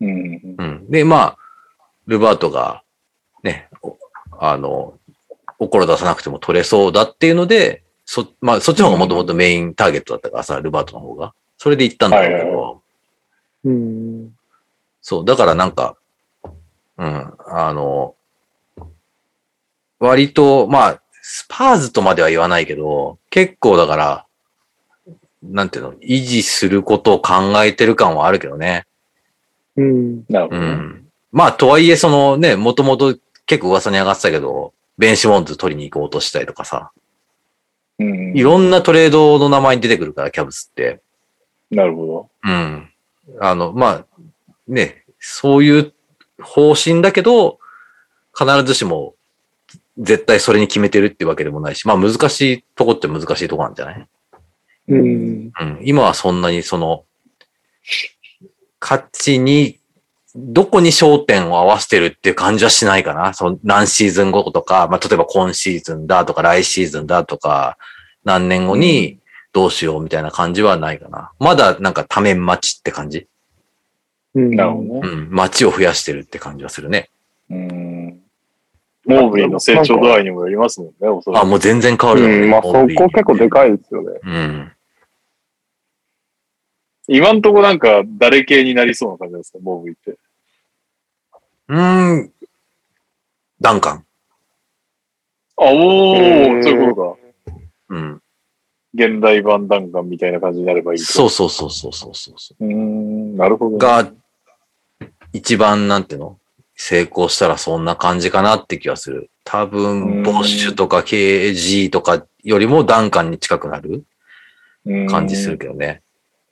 [0.01, 0.55] うん。
[0.57, 0.89] うん。
[0.89, 1.37] で、まあ、
[2.07, 2.81] ルバートが、
[4.39, 4.93] あの、
[5.59, 11.33] おころ出さなくても取れそうだっていうので、そ、まあ、そっちの方がもともとメインターゲットだったからさ、ルバートの方が。
[11.57, 12.75] それで行ったんだろうけど、はいはい
[13.65, 14.35] うん。
[15.01, 15.95] そう、だからなんか、
[16.97, 18.15] うん、あの、
[19.99, 24.25] 割と、まあ、スパーズとまでは言わないけど、結構だから、
[25.41, 28.85] なんていうの、維持することを考えてる感はあるけどね。
[29.77, 30.17] うん。
[30.19, 30.67] うなるほどね。
[30.67, 31.07] ん。
[31.31, 36.91] まあ、とはいえ、そのね、もともと結構噂に上がってたけど、ベンシモンズ取りに行こうとしたりとかさ、
[37.99, 38.37] うん。
[38.37, 41.01] いろんなトレードの名前に出てくるから、キャブスって。
[41.71, 42.29] なるほど。
[42.43, 42.89] うん。
[43.39, 44.05] あの、まあ、
[44.67, 45.93] ね、そういう
[46.41, 47.59] 方針だけど、
[48.37, 49.15] 必ずしも、
[49.99, 54.07] 絶対それに決めてるってわけでもないし、まあ難しいとこって難しいとこなんじゃない？
[54.87, 55.51] うん。
[55.59, 55.79] うん。
[55.83, 57.05] 今はそんなにその、
[58.81, 59.79] 勝ちに、
[60.35, 63.33] どこに焦点を合わせてるっていう感じはしないかな。
[63.33, 67.77] その何シーズン後とか、まあ例えば今シーズンだとか来シーズンだとか、
[68.23, 69.19] 何年後に
[69.51, 71.31] どうしようみたいな感じはないかな。
[71.39, 73.27] まだなんか多面待ちって感じ？
[74.33, 74.55] うん。
[74.55, 75.01] なるほどね。
[75.03, 75.29] うん。
[75.29, 77.09] 待ちを増やしてるって感じはするね。
[77.51, 78.19] うん。
[79.05, 81.47] モーブリーの成長度合いにもよりますもんね、おそらあ、く。
[81.47, 82.49] もう全然変わるねうん。
[82.49, 84.19] まあ、そこ結構でかいですよね。
[84.23, 84.71] うん。
[87.09, 90.17] 今んとこなんか誰系になりそうな感じなんですか、モーブリーって。
[91.69, 92.31] うーん。
[93.61, 94.05] ダンカン。
[95.57, 97.17] あ、おー、うんそういうこ
[97.47, 97.61] とか。
[97.89, 98.21] うん。
[98.95, 101.05] 現代版弾丸みたいな感じになればいいと。
[101.05, 102.65] そうそうそうそうそうそうそう。
[102.65, 103.77] ん、なるほど、ね。
[103.79, 104.11] が、
[105.31, 106.39] 一番なんていうの？
[106.75, 109.29] 成功したらそんな感じかなって気がする。
[109.43, 114.03] 多う分、んボッシュとか KG とかよりもダンカンに近くなる
[115.07, 116.01] 感じするけどね。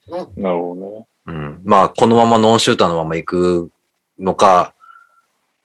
[0.08, 0.44] うん。
[0.44, 1.08] なるほどね。
[1.28, 1.62] うん。
[1.64, 3.72] まあ、このままノンシューターのまま行く
[4.20, 4.74] のか、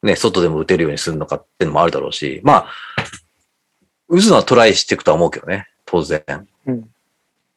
[0.06, 2.66] ね、外でも打てるようにするのかっていうのもあるだろうし、まあ、
[4.08, 6.22] 打つのはトライしていくとは思うけどね、当然。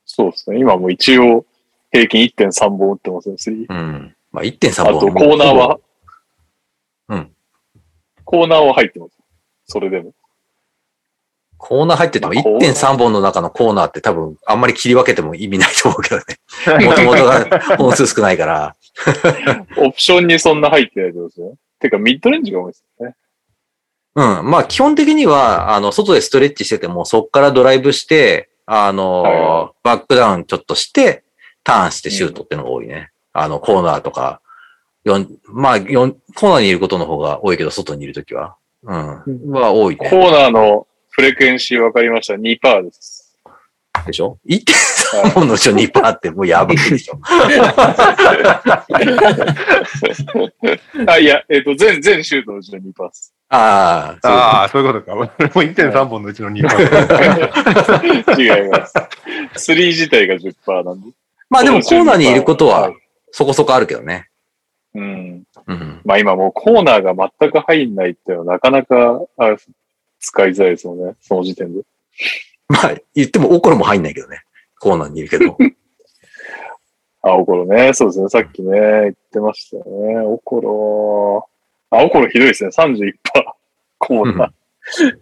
[0.05, 0.59] そうですね。
[0.59, 1.45] 今もう一応
[1.91, 3.73] 平均1.3本打ってますね、スリー。
[3.73, 4.15] うん。
[4.31, 5.79] まあ、1.3本あとコーナーは、
[7.09, 7.31] うん。
[8.25, 9.11] コーナーは入ってます。
[9.67, 10.13] それでも。
[11.57, 16.23] コーナー入っててもまあコーナー1.3本の中のコーナーって多分あんまり切り分けても意味ないと思うけどね。
[16.87, 18.75] もともとが本数少ないから。
[19.77, 21.53] オプションにそんな入ってないってことですね。
[21.79, 23.15] てか、ミッドレンジが多いですよね。
[24.15, 24.49] うん。
[24.49, 31.23] まあ基本的には、あの、外でストレッチしてても、そっからドライブして、あの、はいはバックダウンちょっとして、
[31.63, 33.11] ターンしてシュートっていうのが多いね。
[33.33, 34.41] あの、コーナーとか、
[35.03, 38.55] よんまあ、よんコーナーにいることの方が多いけど、外にいるときは。
[38.83, 39.51] うん。
[39.51, 40.09] は多いコね。
[40.11, 42.35] ーナーのフレクエンシー分かりました。
[42.35, 43.18] 2%です。
[44.05, 47.19] でしょ ?1.3 本のうちの2%ってもうやばいでしょ。
[51.07, 53.33] あ、いや、えっ、と、全、全シュートのうちの2%です。
[53.49, 55.13] ああ、そうああ、そういうことか。
[55.15, 58.39] 俺も1.3本のうちの2本。
[58.39, 58.93] 違います。
[59.55, 61.07] スリー自体が10%なんで。
[61.49, 62.93] まあでもコーナーにいることははい
[63.31, 64.27] そこそこあるけどね。
[64.95, 65.43] うん。
[65.67, 66.01] うん。
[66.03, 69.55] まあ今もうコーナーが全く入んないっていうのはなかなかあ
[70.19, 71.15] 使いづらいですよね。
[71.21, 71.81] その時点で。
[72.69, 74.43] まあ言ってもオコロも入んないけどね。
[74.79, 75.57] コーナーにいるけど。
[77.21, 77.93] あ、おころね。
[77.93, 78.29] そうですね。
[78.29, 80.19] さっきね、言ってましたよね。
[80.21, 81.49] おころ。
[81.97, 82.69] あ、おころひどいですね。
[82.69, 83.13] 31%。
[83.97, 84.49] コーナー。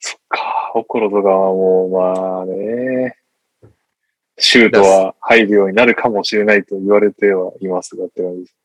[0.00, 0.72] そっか。
[0.74, 3.16] おころとかはもう、まあね。
[4.38, 8.56] シュートは入るようになるかもしれないと言われてはいますがって感じです。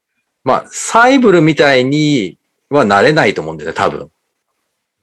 [0.43, 2.37] まあ、サイブルみたいに
[2.69, 4.11] はなれないと思うんだよね、多分。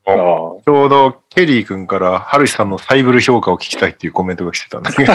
[0.08, 5.12] ちょうどケリー君から、ハルシさんのサイブル評価を聞きたいっていうコメントが来てたんですけど。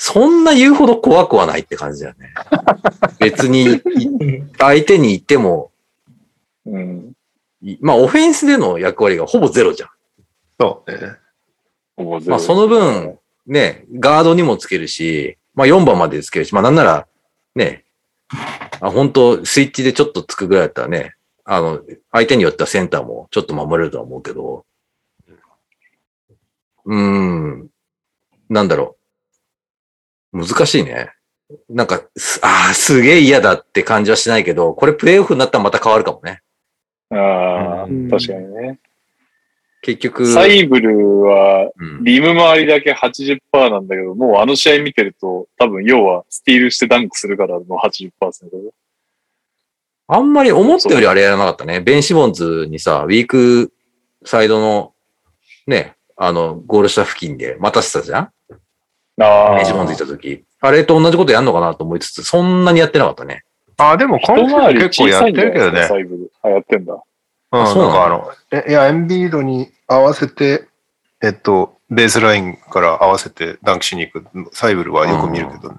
[0.00, 2.32] そんな言うほど怖くはないって感じだよね。
[3.18, 3.82] 別に、い
[4.56, 5.72] 相手に言っても、
[6.64, 7.12] うん。
[7.62, 9.88] いまあ、オフェンスでの役割がほぼゼロじゃん。
[10.60, 11.16] そうね。
[12.26, 17.08] まあ、その分、ね、ガードにもつけるし、まあ、4番までつけるし、まあ、なんなら、
[17.56, 17.84] ね、
[18.80, 21.80] あ本当スイッチでちょっとつくぐらいだったらね、あの、
[22.12, 24.64] 相手によってはセンターもちょっと守れるとは思うけど、
[26.84, 27.68] うーん、
[28.48, 28.96] なんだろ
[30.32, 30.46] う。
[30.46, 31.10] 難しいね。
[31.68, 36.42] なんか、すああ、すげえ嫌だって感じはしないけど、これプレイオフになったらまた変わるかもね。
[37.10, 38.78] ああ、うん確かにね。
[39.80, 43.40] 結局、サイブルは、うんリム周りだけ80%
[43.70, 48.10] なんだけど、もうあの試合見てると、多分要はスティールしてダンクするからの80%
[50.10, 51.80] あんまり思ったよりあれやらなかったね。
[51.80, 53.72] ベン・シモンズにさ、ウィーク
[54.24, 54.94] サイドの、
[55.66, 58.32] ね、あの、ゴール下付近で待たせたじゃん？
[59.22, 60.44] あベン・シモンズいた時。
[60.60, 63.44] あれと同じことやんのかなと思いつつ、そんなにやってなかったね。
[63.76, 65.84] あ、でも今一回結構やってるけどね。
[65.84, 66.32] サイブル。
[66.42, 67.00] あ、やってんだ。
[67.52, 67.94] うん、なんそうなの？
[67.94, 70.68] かあの、えいや、エンビードに合わせて、
[71.22, 75.78] えっと、ベースラインから合わせてダンクしに行く、サイブルはよく見るけどね。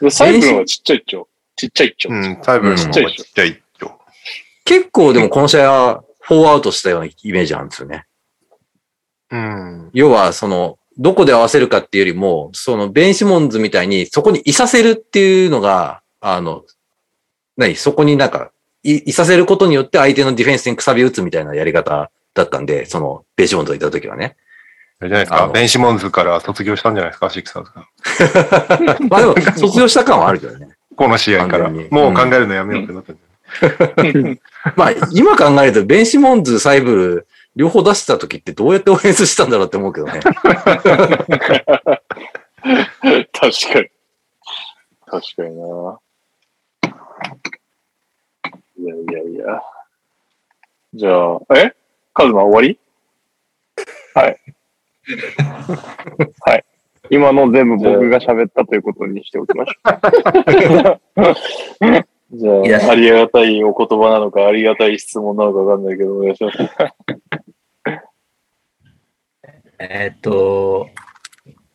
[0.00, 1.28] でサイブルはちっちゃいっちょ。
[1.56, 2.10] ちっちゃいっちょ。
[2.12, 3.98] うん、サイブルの方がちっちゃいよ。
[4.64, 8.04] 結構でもこの試合は、フォーアウトしたようなイメージあるんですよね。
[9.30, 9.90] うん。
[9.94, 16.64] 要は、その、どこで合わせるかっていうよりも、その、ベン・シモンズみたいに、そこにいさせるっていうのが、あの、
[17.56, 17.76] 何？
[17.76, 18.52] そこになんか、
[18.90, 24.36] い、いさせることによって相手のディフェンスにくさび打つみたいなやり方だったんで、その、ベン・シモンズがいた時はね。
[25.00, 25.48] あれじゃないですか。
[25.48, 28.98] ベンシモンズから卒業したんじゃないですか、シクサーズが。
[29.08, 30.68] まあでも、卒業した感はあるけどね。
[30.96, 31.70] この試合から。
[31.70, 33.24] もう考えるのやめようってなったんじゃ
[34.02, 34.40] ない
[34.76, 37.26] まあ、今考えると、ベン・シモンズ、サイブル、
[37.56, 40.20] 両方出してた時ってどうやってオフェンスしたんだろうって思うけどね。
[40.22, 40.38] 確
[43.72, 43.88] かに。
[45.06, 45.98] 確かにな。
[48.88, 49.62] いやいやいや。
[50.94, 51.74] じゃあ、え？
[52.14, 52.78] カズマ終わり？
[57.10, 59.74] 今の全部僕が喋ったということにしておきましょ
[62.30, 62.50] じゃ
[62.88, 66.58] あ、ありがたいお言葉なのか、ありがたい質問なのかわかんないけど、お願いします。
[69.80, 70.88] えーっと、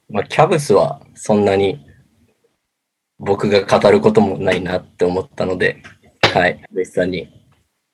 [0.09, 1.83] まあ、キャブスはそんなに
[3.17, 5.81] 僕が語ることもないなって思ったので、
[6.33, 7.29] はい、ベスさんに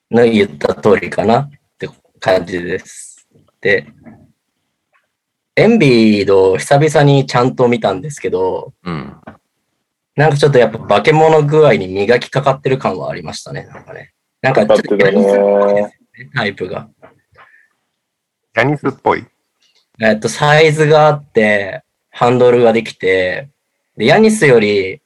[0.09, 1.89] の言った通りかなって
[2.21, 3.27] 感じです。
[3.59, 3.85] で、
[5.57, 9.13] エンビード久々にちゃんと見たんですけど、うん。
[10.15, 13.65] なんかちょっとやっぱ化け物具合に磨きかかってる感はありましたね。
[13.65, 14.13] なんかね。
[14.41, 15.93] なんかちょっとニスっぽいね、
[16.33, 16.89] タイプが。
[18.55, 19.25] ヤニスっぽい？
[20.01, 23.49] えっと、サイズがあって、ハンドルができて、
[23.97, 25.01] で、ヤニスより、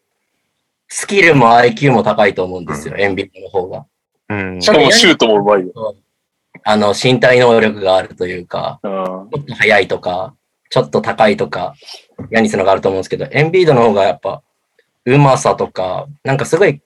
[0.95, 3.88] スキルも IQ も高いと思うんですよ、エンビッドの方が。
[4.30, 4.61] うん。
[4.61, 5.95] しかもシュートもうまいよ。
[6.63, 8.91] あの、身体能力があるというか、うん
[9.31, 10.35] ちょっと速いとか、
[10.69, 11.73] ちょっと高いとか、
[12.30, 14.43] ヤニスのがあると思うんですけど、エンビードの方がやっぱ、
[15.05, 16.80] うまさとか、なんかすごい、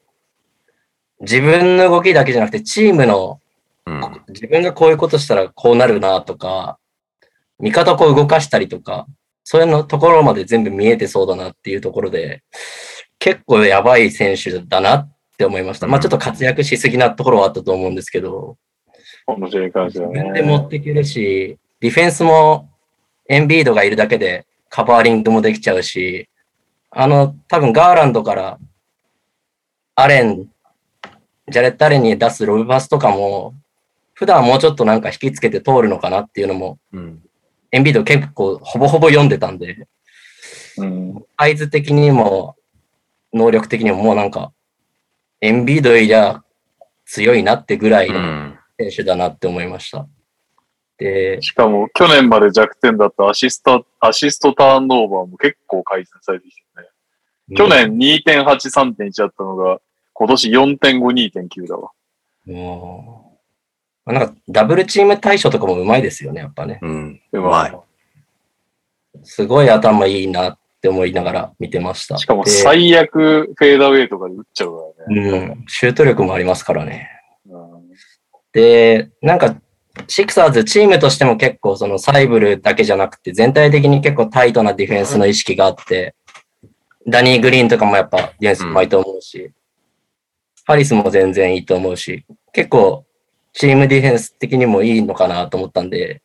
[1.19, 3.41] 自分の動きだけじゃなくて、チームの
[3.85, 4.01] うん。
[4.29, 6.79] 自分がこういうことしたらこうなるなとか、
[7.59, 9.05] 味方をこう動かしたりとか、
[9.43, 12.43] そういうのところまで全部見えてそうだなっていうところで、
[13.27, 15.87] 結構やばい選手だなって思いました。
[15.87, 18.55] まあちょっと活躍しすぎなところはあったと思うんですけど、
[19.25, 20.69] この試合に関しては自分で持っね。
[20.69, 22.69] ていけるし、ディフェンスも
[23.27, 26.29] エンビードがいるだけでカバーリングもできちゃうし、
[26.89, 28.59] あの、多分ガーランドから
[29.95, 30.45] アレン、
[31.49, 33.53] ジャレット・アレンに出すロブパスとかも、
[34.13, 37.21] 普段もうちょっとなんか引きつけて通るのかなっていうのも、うん。
[37.73, 39.85] エンビード結構ほぼほぼ読んでたんで、
[40.77, 41.25] うん。
[41.37, 42.55] サイズ的にも、
[43.33, 44.51] 能力的にももうなんか、
[45.41, 46.43] エンビードよりは
[47.05, 48.59] 強いなってぐらいうのん。
[48.79, 50.07] 選手だなって思いました。
[50.97, 56.87] で、しかも、去年まで弱点だったアシスト、アシストターンオーバーも結構改善されてきてね。
[57.55, 59.79] 去年2.8、3.1だったのが、
[60.13, 60.77] 今年4.5、
[61.47, 61.91] 2.9だわ。
[62.45, 63.39] も
[64.05, 66.79] う、なんかダブルチーム対処とかもうまいですよね、やっぱね。
[66.81, 67.21] うん。
[67.31, 67.77] ううまい。
[69.23, 72.17] すごい頭いいなって思いながら見てました。
[72.17, 75.29] しかもで最悪フェーダーウェイとかで打っちゃうからね。
[75.29, 77.09] うん、シュート力もありますからね。
[77.47, 77.77] うん
[78.53, 79.55] で、なんか、
[80.07, 86.15] シクサーズチームとしても結構そのサイブルだけじゃなくて全体的に結構タイトなディフェンスの意識があって、
[87.07, 89.51] ダニー・グリーンとかもやっぱディフェンスうまいと思うし、
[90.65, 93.05] ハリスも全然いいと思うし、結構
[93.53, 96.21] チームディフェンス的にもいいのかなと思ったんで、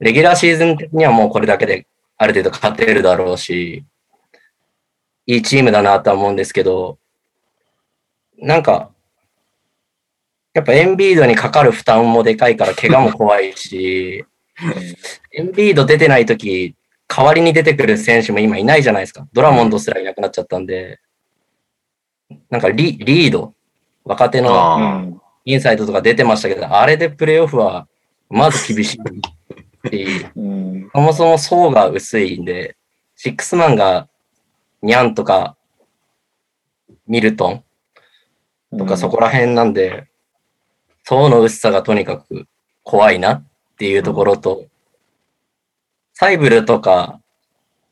[0.00, 1.86] レギュラーシーズン的にはもうこれだけで
[2.18, 3.84] ある程度勝てるだろうし、
[5.26, 6.98] いいチームだなとは思うんですけど、
[8.38, 8.90] なんか、
[10.54, 14.24] やっぱエンビードにかかる負担もでかいから怪我も怖いし、
[15.32, 16.74] エンビード出てないとき、
[17.06, 19.26] 代わりに出てくる選手も今いないじゃないですか。
[19.32, 21.00] ドラモンドすらいなくなっちゃったんで、
[22.50, 23.54] なんかリリード、
[24.04, 25.18] 若手の。
[25.48, 27.88] インサイドとか出てましたけど、あれでプレイオフは
[28.28, 28.98] まず厳しい
[29.88, 30.90] し、うん。
[30.94, 32.76] そもそも層が薄いんで、
[33.16, 34.08] シックスマンが
[34.82, 35.56] ニャンとか
[37.06, 37.64] ミルトン
[38.78, 40.08] とかそこら辺なんで、
[41.04, 42.46] 層の薄さがとにかく
[42.82, 43.46] 怖いなっ
[43.78, 44.66] ていうところと、
[46.12, 47.20] サイブルとか、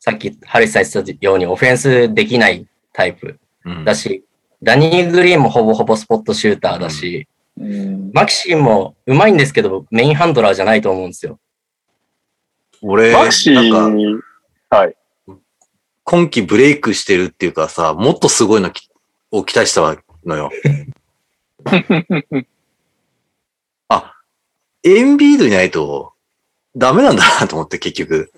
[0.01, 4.25] さっきハリスさん言ってたようにオフェンスできないタイプうんだし、
[4.63, 8.11] ダニー・グリーンもほぼほぼスポットシューターだし、うん。
[8.13, 11.39] マキシンもうまいんですけど、メインハンドラーじゃないと思うんですよ。
[12.83, 14.01] 俺、マキシなん
[14.71, 14.97] か、はい。
[16.05, 18.89] 今季ブレイクしてるっていうかさ、もっとすごいのき
[19.31, 20.51] を期待したのよ。
[23.89, 24.15] あ、
[24.85, 26.13] エンビードいないと
[26.77, 28.33] ダメなんだなと思って結局。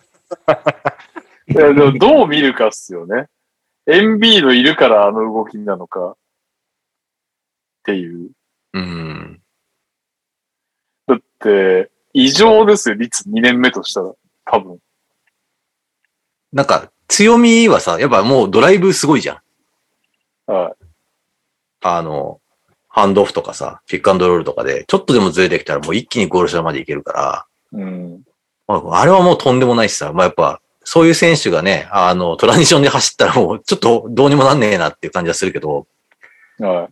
[1.46, 3.26] でもどう見るかっすよね。
[3.86, 6.10] エンビードいるからあの動きなのか。
[6.10, 6.16] っ
[7.84, 8.30] ていう。
[8.74, 9.40] うん。
[11.06, 14.12] だって、異常ですよ、率2年目としたら。
[14.50, 14.78] 多分。
[16.52, 19.34] なんか強みはさ、やっぱもうドライブすごいじゃ
[20.46, 20.52] ん。
[20.52, 20.74] は
[21.82, 22.40] あの、
[22.88, 27.82] ハンドオフとかさ、ピックアンドロールとかで、ちょっとでもずれてきたらもう一気にゴール下までいけるから、い。
[27.82, 28.22] うん。
[28.66, 35.86] まあ、あれはもうとんでもないしさ、まあやっぱ、そういう選手がね、あの、トランジションで走ったらもうちょっとどうにもなんねえなっていう感じはするけど、
[36.58, 36.88] は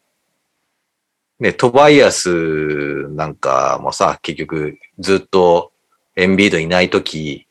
[1.38, 5.72] ね、トバイアスなんかもさ、結局ずっと
[6.14, 7.45] エンビードいないとき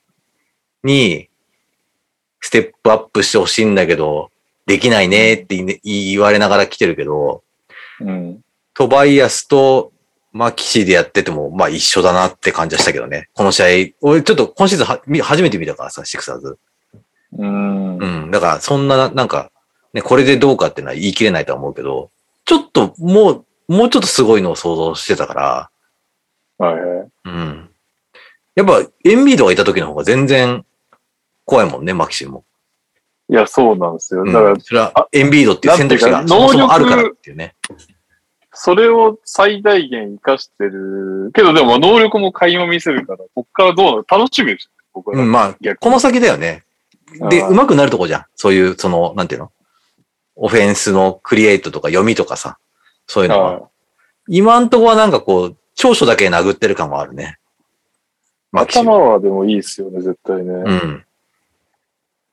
[0.85, 1.30] に、
[2.39, 4.31] ステップアップしてほしいんだけど、
[4.65, 7.43] できないねって言われながら来てるけど、
[7.99, 8.03] い。
[8.03, 8.41] うん。
[8.73, 9.91] トバイアスと
[10.31, 13.30] マキシーでやってても、まあ一緒だなって感じはしたけどね。
[13.33, 13.65] この試合、
[14.01, 16.57] 俺ちょっと今シーズン初めて見たからさ、シクサーズ。
[17.38, 17.97] うん。
[17.97, 18.31] うん。
[18.31, 19.51] だからそんな、なんか、
[19.93, 22.11] ね、これでどうかっていうのは言い切れないとは思うけど、
[22.43, 25.69] ちょっともう、もうちょっとすごいのを想像してたから、
[26.57, 27.07] はいはい。
[27.25, 27.69] うん。
[28.55, 30.65] やっぱ、エンビードがいた時の方が全然
[31.45, 32.43] 怖いもんね、マキシーも。
[33.30, 34.22] いや、そうなんですよ。
[34.22, 37.56] うんだから、それは、エンビードっていう選択肢がそもそもあるからっていうね。
[38.53, 41.32] それを最大限活かしてる。
[41.33, 44.06] けどでも能力も垣間見せるから、こっからどうなる？
[44.07, 44.72] 楽しみですよ。
[44.93, 45.19] 僕は。
[45.19, 46.64] うん、まあ、この先だよね。
[47.30, 48.25] で、上手くなるとこじゃん。
[48.35, 49.51] そういう、その、なんていうの？
[50.35, 52.57] オフェンスのクリエイトとか読みとかさ。
[53.07, 53.59] そういうのは。
[53.59, 53.69] は
[54.27, 57.38] 今んとこはなんかこう、長所だけ殴ってる感はあるね。
[58.53, 58.56] い。
[58.56, 60.43] マキシ頭はでもいいですよね、絶対ね。
[60.43, 61.05] うん。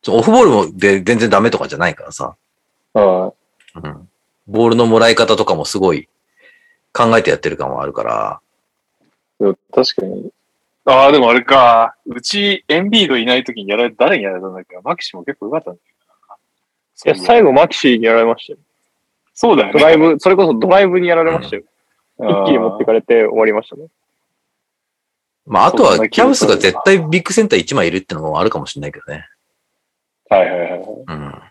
[0.08, 2.34] オフボールもで全然ダメとかじゃないからさ。
[2.94, 3.32] は
[3.74, 4.08] うん。
[4.48, 6.08] ボールのもらい方とかもすごい
[6.92, 8.40] 考えてやってる感はあるから。
[9.72, 10.30] 確かに。
[10.84, 11.94] ああ、でもあれか。
[12.06, 14.76] うち、エンビードいないときにやられ、誰にやられたんだっけ？
[14.82, 15.80] マキシも結構良かったんだ
[17.04, 18.58] いや、最後マキシーにやられましたよ。
[19.32, 19.80] そうだよね。
[19.80, 21.62] ドライブ、それこそドライブにやられましたよ。
[22.18, 23.86] あー一気に持ってかれて終わりましたね。
[25.46, 29.26] まあ、あとはキャブスが絶対ビッグセンター1枚いるってのもあるかもしれないけどね。
[30.36, 30.80] はいはいはいはい。
[30.80, 31.42] うん。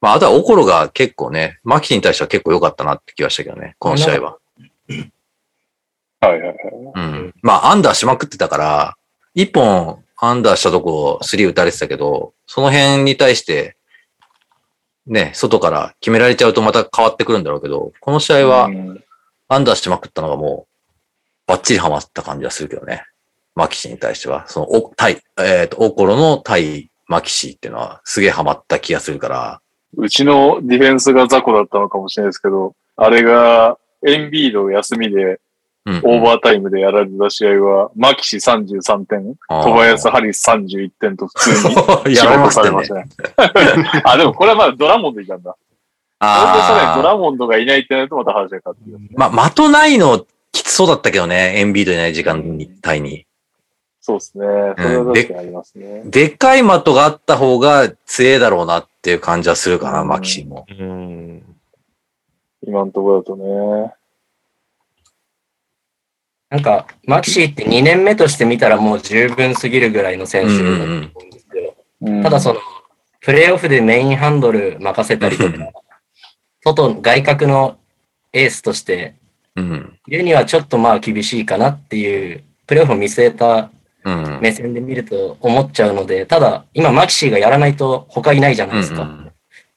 [0.00, 4.38] まあ、あとはオコロが結構ね、マキシに対しては結構良かったなって気がしたけどね、この試合は。
[6.20, 6.56] はいはいはい。
[6.94, 7.34] うん。
[7.42, 8.96] まあ、アンダーしまくってたから、
[9.34, 13.76] 一本アンダーしたとこ、スリー打たれてたけど、その辺に対して、
[15.06, 19.02] ね、外から決められちゃうとまた変わってくるんだろうけど、この試合はうん
[19.48, 20.72] アンダーしまくったのがもう、
[21.46, 23.04] バッチリハマった感じがするけどね。
[23.54, 24.46] マキシに対しては。
[24.48, 29.60] その、お、対、えっ、と、オコロの対マキシっていうのはすげえハマった気がするから、
[29.96, 35.40] うちのディフェンスが雑魚だったのかもしれないですけど、あれが、エンビード休みで、
[35.86, 35.96] うん。
[35.98, 41.50] オーバータイムでやられた試合は、マキシ33点、小林ハリス31点と普通
[42.08, 43.02] に 仕事されまししたね。
[43.04, 44.02] ね。
[44.04, 45.54] あ、でもこれはまだドラモンドいたんだ。
[46.18, 47.02] ああ。
[47.02, 48.98] ラモンドがいないってなるとまた話が変わってくる。
[49.14, 53.25] まあ、的ないのきつそうだったけどね、エンビードいない時間に、対に。
[54.06, 54.44] そうですね。
[54.78, 56.02] それは確かにありますね。
[56.04, 60.64] でっかい的があった方が強えだろうなっていう感じはするかな、うんマキシも。
[60.70, 61.42] うん。
[62.64, 63.94] 今のところだとね。
[66.50, 71.74] なんか、マキシーって2年目として見たらもう十分すぎるぐらいの選手だと思うんですよ。
[72.02, 72.60] うんただその、
[73.22, 75.72] プレイオフでメインハンドル任せたりとか、
[76.62, 77.76] 外、外角の
[78.32, 79.16] エースとして
[79.56, 79.98] うん。
[80.06, 83.75] 言うにはちょっとまあ厳しいかなっていう、プレイオフを見据えたうん。
[84.40, 89.02] 目線で見ると思っちゃうので、ただ、今マキシーがやらないと他いないじゃないですか。
[89.02, 89.26] うん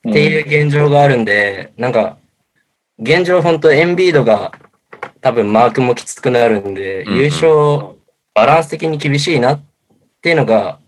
[0.08, 2.18] っていう現状があるんで、なんか、
[3.00, 4.54] 現状本当エンビードが
[5.22, 7.98] 多分マークもきつくなるんで、うんうん優勝、
[8.34, 9.62] バランス的に厳しいなっ
[10.22, 10.80] ていうのが、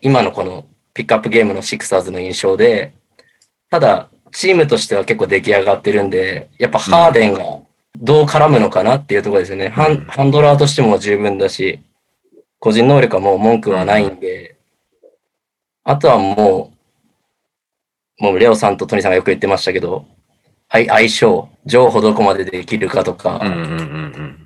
[0.00, 2.94] 今のこのピックアップゲームのシクサーズの印象で、
[3.70, 7.40] ただ、チームとしては結構出来上がってるんで、やっぱハーデンが
[7.98, 9.68] どう絡むのかなっていうところですよね。
[9.68, 11.80] ハンドラーとしても十分だし、
[12.58, 14.56] 個人能力はもう文句はないんで、
[15.84, 16.72] あとはも
[18.20, 20.06] う、もうレオさんとトニーさんがよく言ってましたけど、
[20.68, 24.42] 相相性、情報どこまでできるかとか、うんうんうん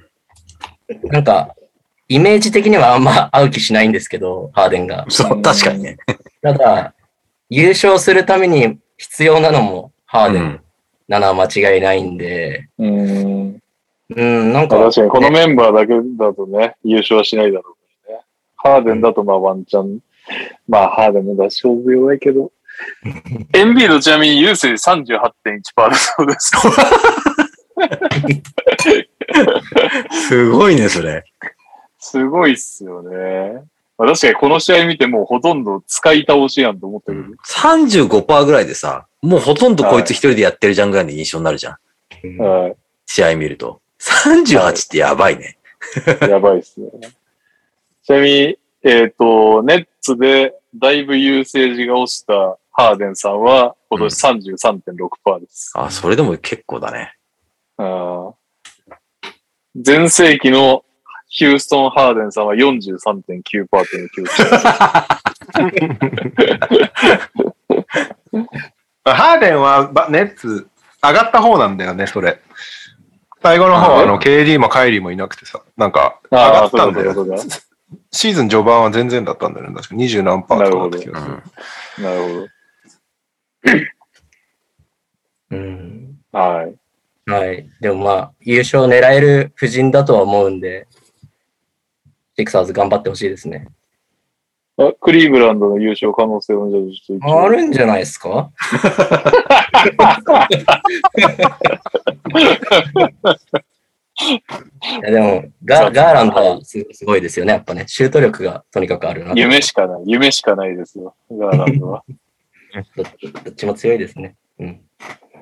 [1.05, 1.55] なんか、
[2.09, 5.11] イメージ的にはあんま 合う気しないんですけど、ハーデンがうん。。
[5.11, 5.97] そう、確かにね。
[6.43, 6.95] ただ、
[7.49, 10.61] 優勝するために必要なのもハーデンうん
[11.11, 13.61] なのは間違いないんで、うん。
[14.17, 17.80] うん、なんか、確かに、このメンバーだけだとね、優勝はしないだろう。
[18.63, 20.01] ハーデンだとまあワンチャン、
[20.69, 22.53] まあハーデンもだ勝負弱いけど。
[23.55, 26.51] エンビードちなみに優勢38.1%だそうです。
[30.29, 31.25] すごいね、それ。
[31.99, 33.63] すごいっすよね。
[33.99, 37.25] まあ、確かにこの試合見てもうほとんど使い倒しやんと思ったけど。
[37.47, 41.77] 35%ぐらいでさ、もうほとんどこいつ一人でやってるじゃんぐらいの印象になるじゃん。
[42.39, 42.77] はい。
[43.07, 43.83] 試合見ると。
[44.01, 45.59] 38ってやばいね。
[46.23, 46.89] やばいっすね。
[48.03, 55.73] ちなみに、えっ、と、ネッツでだいぶ優勢時が落ちたハーデンさんは今年33.6%です。
[55.75, 57.15] あ、それでも結構だね。
[57.77, 58.35] あー
[59.75, 60.85] 前世紀の
[61.29, 64.31] ヒューストン・ハーデンさんは43.9%という記録。
[69.05, 70.69] ハーデンはばネッツ
[71.03, 72.41] 上がった方なんだよね、それ。
[73.43, 77.15] 最後の方、ああの、KD もカイリーもいなくてさ、なんか、上がったんだよ。
[78.13, 79.75] シーズン序盤は全然だったんだよね。
[79.75, 82.05] 確か20何パーとかだった気がする。
[82.05, 82.47] なるほ
[85.51, 86.17] うん。
[86.33, 86.39] ど。
[86.39, 86.75] はい。
[87.31, 87.69] はい。
[87.81, 90.89] でもまあ、優勝狙える布陣だとは思うんで、
[92.37, 93.69] シクサーズ頑張ってほしいですね。
[94.77, 98.51] あクリーブランドの優勝可能性をじゃあちょっとあるんじゃないですか？
[104.29, 104.43] い
[105.03, 107.53] やでもガ、ガーランドはすすごいですよね。
[107.55, 109.33] やっぱね、シュート力がとにかくあるな。
[109.35, 110.03] 夢しかない。
[110.07, 111.15] 夢しかないですよ。
[111.31, 112.05] ガーランドは。
[112.97, 113.03] ど
[113.45, 114.37] どっちも強いですね。
[114.59, 114.81] うん。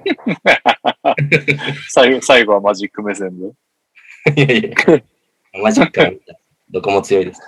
[1.90, 3.47] 最後最後はマジック目線で。
[4.36, 4.70] いやいや
[5.62, 6.39] マジックから見たら
[6.70, 7.40] どこも強いです。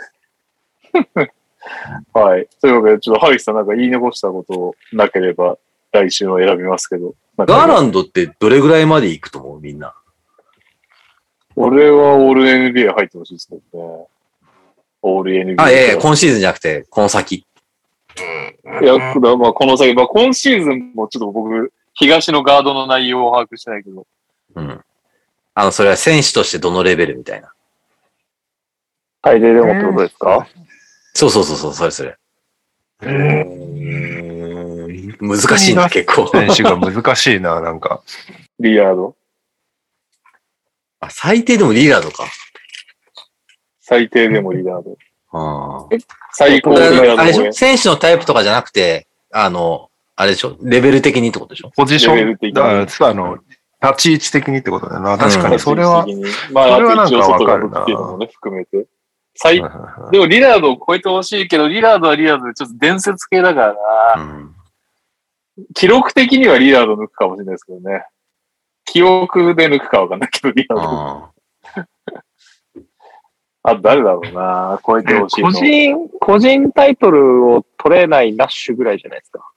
[2.13, 2.49] はい。
[2.61, 5.59] というわけで、ちょっとハリキさんなんか言い残したことなければ、
[5.93, 7.15] 来週の選びますけど。
[7.37, 9.61] ガーランドってどれぐらいまで行くと思う？
[9.61, 9.95] みんな。
[11.57, 14.07] 俺はオール NBA 入ってほしいですけどね。
[15.03, 15.63] オール NBA。
[15.63, 17.37] あ、いやいや、今シーズンじゃなくて、この先。
[17.37, 17.45] い
[18.85, 24.07] や、だまあ、この先、まあ、今シーズンもちょっと僕、東のガードの内容を把握してないけど、
[24.55, 24.81] うん。
[25.55, 27.53] あの、それは選手としてどのレベルみたいな。
[29.25, 30.47] 最低でもってことですか？
[31.15, 32.17] そうそうそうそう、それそれ。
[35.21, 36.29] 難しいな、結構。
[36.29, 38.03] 選手が難しいな、なんか。
[38.59, 39.17] リラード。
[41.11, 42.25] あ最低でもリーダーとか。
[43.81, 44.97] 最低でもリラード。
[45.33, 45.89] あ
[46.33, 47.53] 最高リラーあれでしドょ？
[47.53, 50.57] 選手のタイプとかじゃなくて、あの、あれでしょ？
[50.63, 51.73] レベル的にってことでしょ？
[51.77, 53.39] ポジション、レベル的にだからつあの、
[53.83, 55.19] 立ち位置的にってことだよな。
[55.19, 56.05] 確かに、それは。
[56.05, 58.87] 的にまあ、それはなんかわかるなっていうのもね、含めて。
[59.35, 63.75] 最でもリラードを超えてほしいけど、リラードはリラードでちょっと伝説系だから
[64.17, 64.23] な。
[64.23, 64.55] うん。
[65.75, 68.05] 記録的にはリラード抜くかもしれないですけどね。
[68.93, 70.89] 記憶で抜くかわかんないけど、リラード。
[70.89, 71.31] あ
[73.63, 74.81] あ、誰だろうな。
[74.85, 75.53] 超えてほしいの個。
[75.53, 79.49] 人、個人タイトルを取れないナッシュぐらいじゃないですか。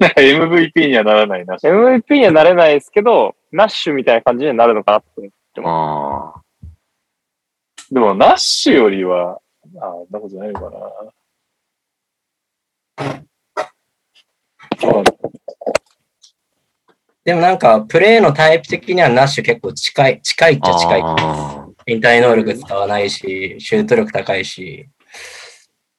[0.16, 1.56] MVP にはならないな。
[1.56, 5.30] MVP にはなれないですけど、ナッシュみたいな感じにはなるのかなって。
[5.56, 6.34] ーあ
[7.90, 9.40] でも、ナッシュよりは、
[9.80, 11.12] あ、そんなことないのかな。
[17.24, 21.02] でもなんか、プレーのタイプ的にはナッシュ結構近い、近いっちゃ近い。
[21.04, 24.88] あ身体能力使わないし、シュート力高いし、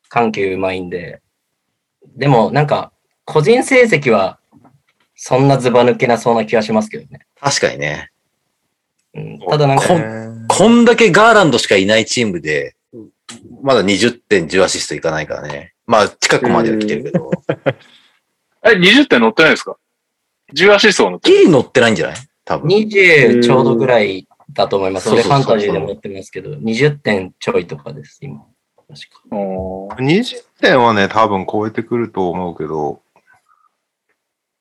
[0.09, 1.21] 緩急うまいんで。
[2.15, 2.91] でもなんか、
[3.25, 4.39] 個人成績は
[5.15, 7.21] そんなズバ抜けなそうな気がしますけどね。
[7.39, 8.11] 確かにね。
[9.13, 9.95] うん、ただなんかこ、
[10.57, 12.75] こんだけガーランドしかいないチームで、
[13.61, 15.73] まだ20点10アシストいかないからね。
[15.85, 17.31] まあ、近くまでは来てるけど。
[18.65, 19.77] え、20点乗ってないですか？
[20.55, 21.19] ?10 アシストは乗っ。
[21.23, 22.15] ギリ乗ってないんじゃない？
[22.45, 22.67] 多分。
[22.69, 25.09] 20ちょうどぐらいだと思います。
[25.09, 28.41] そうそうそうそうァンタジーで持ってますけど、20点ちょいとかです、今。
[28.87, 29.35] 確か。
[29.35, 33.01] おー20点はね、多分超えてくると思うけど、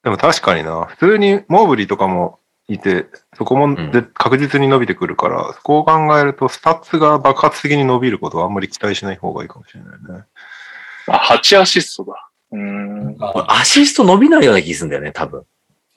[0.05, 2.39] でも確かにな、普通にモーブリーとかも
[2.69, 10.25] いて、そこもんで確実に伸びてくるから、そこを考えると、スタッツが爆発的に伸びることはあんまり期待しない方がいいかもしれないね。
[11.09, 12.31] あ、8アシストだ。
[12.53, 13.17] うーん。
[13.21, 15.45] あアシスト伸びないような気するんだよね、多分。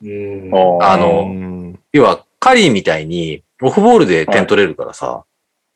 [0.04, 1.80] うんあのうん。
[1.92, 5.24] 要は、カリーみたいに、オフボールで点取れるからさ、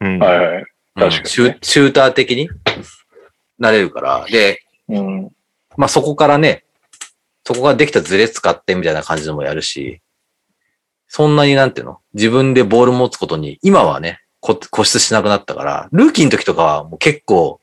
[0.01, 0.19] うん。
[0.19, 0.57] はいはい。
[0.57, 0.65] うん
[0.99, 2.49] 確かにねシュシューター的に
[3.59, 5.31] なれるから、で、うん。
[5.75, 6.63] まあそこからね、
[7.45, 10.01] そこができたズレ使ってみたいな感じのもやるし、
[11.07, 11.99] そんなになんていうの？
[12.15, 17.61] 自分でボール持つことに、今はね、こ固執しなくなったから、ルーキーの時とかはもう結構、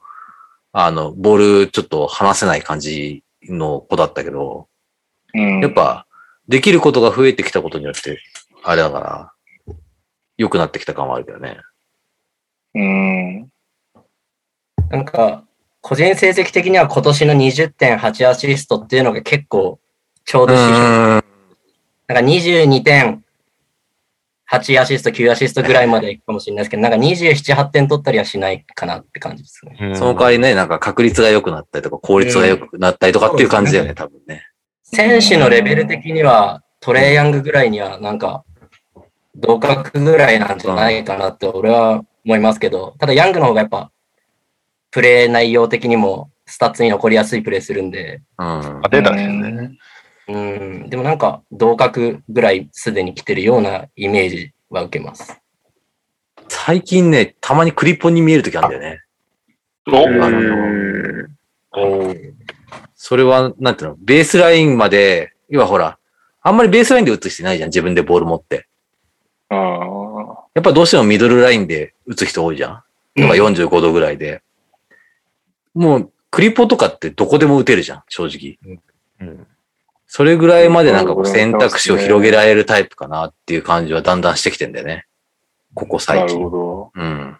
[0.70, 4.68] あの、ボールちょっと離せない感じの子だったけど、
[5.34, 5.60] うん。
[5.60, 6.06] やっぱ、
[6.48, 8.20] できることが増えてきたことによって、
[8.62, 9.32] あれだから、
[10.36, 11.58] 良くなってきた感はあるけどね。
[12.74, 13.48] うん。
[14.90, 15.44] なんか、
[15.80, 19.78] 個人成績的には今年の20.8アシストっていうのが結構
[20.24, 23.24] ちょうど史上なんか22点、
[24.50, 29.76] 8アシスト、9アシストぐらいまでいくかもしれないですけど、なんか27、8点取ったりはしないかなって感じですね。
[29.80, 34.42] うんその代わりね、なんか確率が良くなったりとか、効率が良くなったりとかっていう感じだよね、多分ね。
[34.84, 38.44] 選手のレベル的には、トレイヤングぐらいにはなんか、
[39.34, 43.90] 同格ぐらいなんじゃないかなって俺は思いますけど、ただヤングの方がやっぱ、
[44.90, 48.46] プレー内容的にもスタッツに残りやすいプレーするんで、うん。
[48.46, 49.76] あ出たよね。
[50.26, 55.38] うん、でもなんか同格ぐらいすでに来てるようなイメージは受けます。
[56.48, 59.00] 最近ね、たまにクリポに見えるときあるんだよね。
[59.86, 62.14] おあの
[63.06, 65.98] それは、なんていうの、ベースラインまで、要はほら、
[66.40, 68.66] あんまりベースラインで打つ人いないじゃん、自分でボール持って。
[69.50, 69.56] あ
[70.54, 72.82] やっぱどうしてもミドルラインで打つ人多いじゃん。
[73.14, 74.42] とか45度ぐらいで。
[75.74, 78.78] もう、クリポとかってどこでも打てるじゃん、正直。
[79.20, 79.46] うん
[80.06, 85.06] それぐらいまでなんかこう選択肢を広げられるタイプかなっていう感じはだんだんしてきてんだよね。
[85.74, 86.38] ここな最近。
[86.38, 86.92] るほど。
[86.94, 87.36] うん。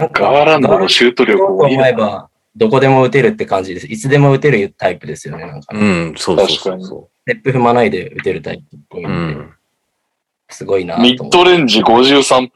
[0.00, 3.86] なんか、ガーランドのシュート力と多いな思えば、どこでも打てるって感じです。
[3.86, 5.46] いつでも打てるタイプですよね。
[5.46, 9.10] なんか、うん、そうそうそ確かにうそステップ踏まないで打てるタイプっぽいんう。
[9.10, 9.52] ん。
[10.48, 12.50] すごいなミッドレンジ53%。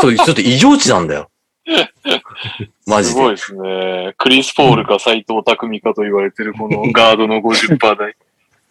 [0.00, 1.30] そう、ちょっと異常値なんだよ。
[2.86, 3.14] マジで。
[3.14, 4.14] すごいですね。
[4.16, 8.16] クリス・ポールか斎藤匠かと言われてるこのガードの50%台。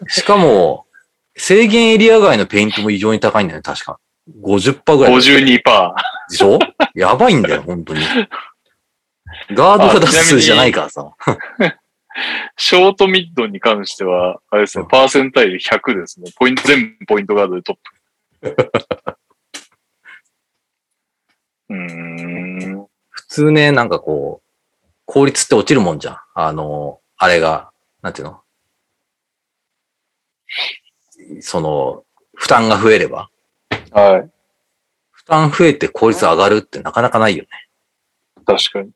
[0.07, 0.85] しかも、
[1.35, 3.99] 制限エリア外のペイントも異常に高いんだよね、確か。
[4.41, 5.13] 50%ぐらい。
[5.13, 5.61] 52%。
[6.29, 6.59] でしょ？
[6.95, 8.01] やばいんだよ、 本当に。
[9.51, 11.15] ガードが出す数字じゃないからさ。
[12.57, 16.31] ショートミッドに関しては、あれですね、パーセンタイル100ですね。
[16.35, 17.77] ポイント、全部ポイントガードでトッ
[18.41, 18.57] プ。
[21.69, 21.77] うー
[22.75, 22.87] ん。
[23.09, 24.47] 普通ね、なんかこう、
[25.05, 26.19] 効率って落ちるもんじゃん。
[26.33, 28.41] あの、あれが、なんていうの？
[31.41, 32.03] その、
[32.35, 33.29] 負担が増えれば。
[33.97, 34.29] はい。
[35.11, 37.49] 負担増えて効率上がるってなかなかないよね。
[38.45, 38.91] 確かに。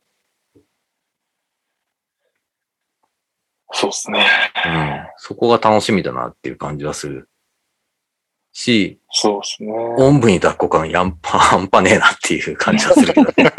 [3.73, 4.27] そうっすね。
[4.65, 5.07] うん。
[5.17, 7.27] そこが楽しみだなっていう感じはする。
[8.53, 9.71] し、そうっすね。
[9.71, 13.51] おんぶに抱っこ感やんぱ、半端ねえなっていう感じはするけどね。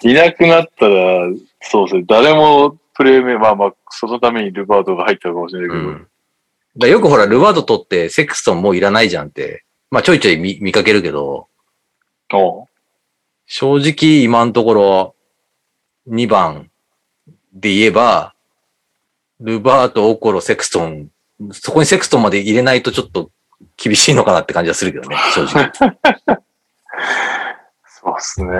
[0.02, 1.28] いなくなったら、
[1.60, 2.04] そうですね。
[2.06, 5.90] 誰もプレイメー、まあまあ、そのためにルバートが入ったかもしれないけど。
[5.90, 6.08] うん。
[6.78, 11.48] だよくほら、ルバード取って、セクストンもういらないじゃんって、まあちょいちょい見見かけるけど、
[12.32, 12.66] おう
[13.46, 15.14] 正直今のところ、
[16.08, 16.70] 2番
[17.52, 18.34] で言えば、
[19.38, 21.10] ルバート、オコロ、セクストン、
[21.52, 23.30] そこにセクストンまで入れないとちょっと
[23.76, 25.70] 厳しいのかなって感じはするけどね、 正直。
[27.84, 28.50] そうっすね。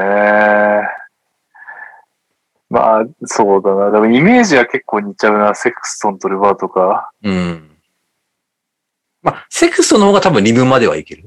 [2.68, 3.90] まあ、そうだな。
[3.90, 5.54] でもイメージは結構似ちゃうな。
[5.54, 7.10] セクストンとルバートか。
[7.22, 7.71] うん。
[9.22, 11.26] まあ、セクストンの方が多分2分まではいける。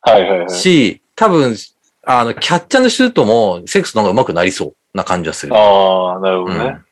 [0.00, 0.50] はいはいはい。
[0.50, 1.56] し、多分、
[2.04, 5.56] あの、キャッチャーのシュートもセクストンの方が上手くなりそうな感じはする。
[5.56, 6.84] ああ、なるほどねうん。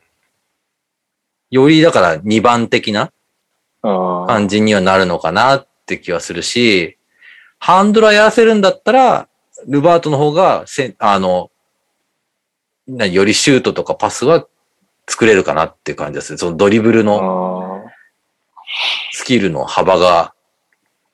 [1.51, 3.13] よりだから2番的な
[3.83, 4.27] うん。
[4.27, 6.99] 感じにはなるのかなって気はするし、
[7.59, 9.29] ハンドラーやらせるんだったら、
[9.69, 11.51] ルバートの方がせ、あの、
[12.87, 14.47] なよりシュートとかパスは
[15.09, 16.39] 作れるかなっていう感じでする。
[16.39, 17.83] そのドリブルの
[19.25, 20.35] キルの幅が、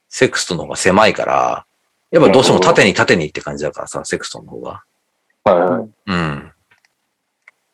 [0.08, 1.66] セクストンの方が狭いから、
[2.10, 4.82] やっぱどうしても縦に縦にって感じだからさ、セクストンの方が。
[5.44, 5.88] ーはいはい。
[6.06, 6.38] うん。
[6.48, 6.52] っ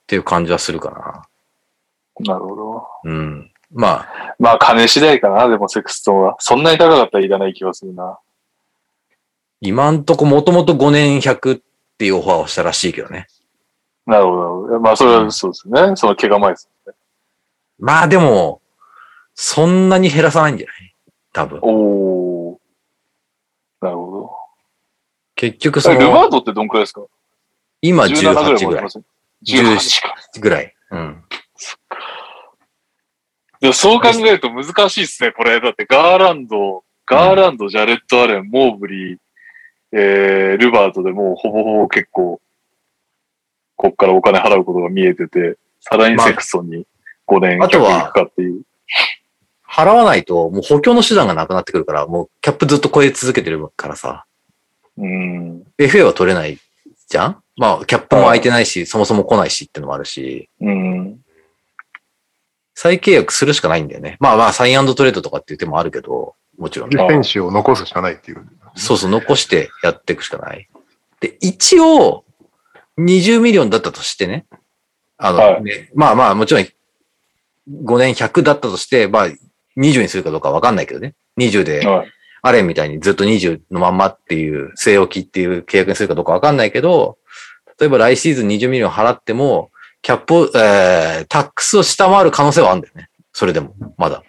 [0.06, 1.26] ていう感じはするか
[2.20, 2.74] なるほど。
[3.04, 3.12] な。
[3.12, 3.50] うん。
[3.72, 5.48] まあ、まあ、金次第かな。
[5.48, 6.36] でも、セクストンは。
[6.38, 8.18] そんなに高かったらいらない気がするな。
[9.60, 11.60] 今んとこもともと5年100っ
[11.98, 13.26] ていうオファーをしたらしいけどね。
[14.06, 14.80] なるほど。
[14.80, 15.96] まあ、それはそうですね。
[15.96, 16.70] その怪我前です。
[17.78, 18.60] まあでも、
[19.36, 20.94] そんなに減らさないんじゃない？
[21.32, 21.60] 多分。
[21.62, 22.58] おー。
[23.82, 24.30] なるほど。
[25.36, 27.02] 結局そえルバの、ートってどんくらいですか？
[27.82, 29.80] 今17ぐらい18ぐらいまでま。
[29.80, 30.14] す18か。
[30.40, 30.74] ぐらい。
[30.90, 31.22] うん。
[33.60, 35.60] でもそう考えると難しいですね、これ。
[35.60, 39.18] だってガーランド、ガーランド、ジャレット・アレン、モーブリー、
[39.92, 42.40] えー、ルバートでもうほぼほぼ結構、
[43.76, 46.86] こっからお金払うことが見えてて、さらにセクソンに
[47.26, 48.62] 5年あとは客行くかっていう。
[49.76, 54.24] 払わないと、もう補強の手段がなくなってくるから、もうキャップずっと超え続けてるからさ、
[54.96, 55.64] うん。
[55.78, 56.58] FA は取れない
[57.08, 57.42] じゃん？
[57.58, 61.20] まあ、キャップも空いてないし、そもそも来ないしってのもあるし、うん。
[62.74, 64.16] 再契約するしかないんだよね。
[64.18, 67.06] まあまあ、サイントレードとかっていう手もあるけど、もちろんね。
[67.08, 68.46] 選手を残すしかないっていう。
[68.74, 70.68] そうそう、残してやっていくしかない。
[71.20, 72.24] で、一応、
[72.98, 74.46] 20ミリオンだったとしてね。
[75.18, 79.28] あの、はいねまあまあ、もちろん、5年100だったとして、まあ、
[79.76, 81.14] 20にするかどうかわかんないけどね。
[81.38, 82.12] 20で、はい。
[82.42, 87.18] アレンみたいにずっと20のまんまっていう、据え置きっていう契約にするかどうかわかんないけど、
[87.78, 89.70] 例えば来シーズン20ミリオン払っても、
[90.02, 93.08] キャップを、えー、タックスを下回る可能性はあるんだよね。
[93.32, 94.22] それでも、まだ。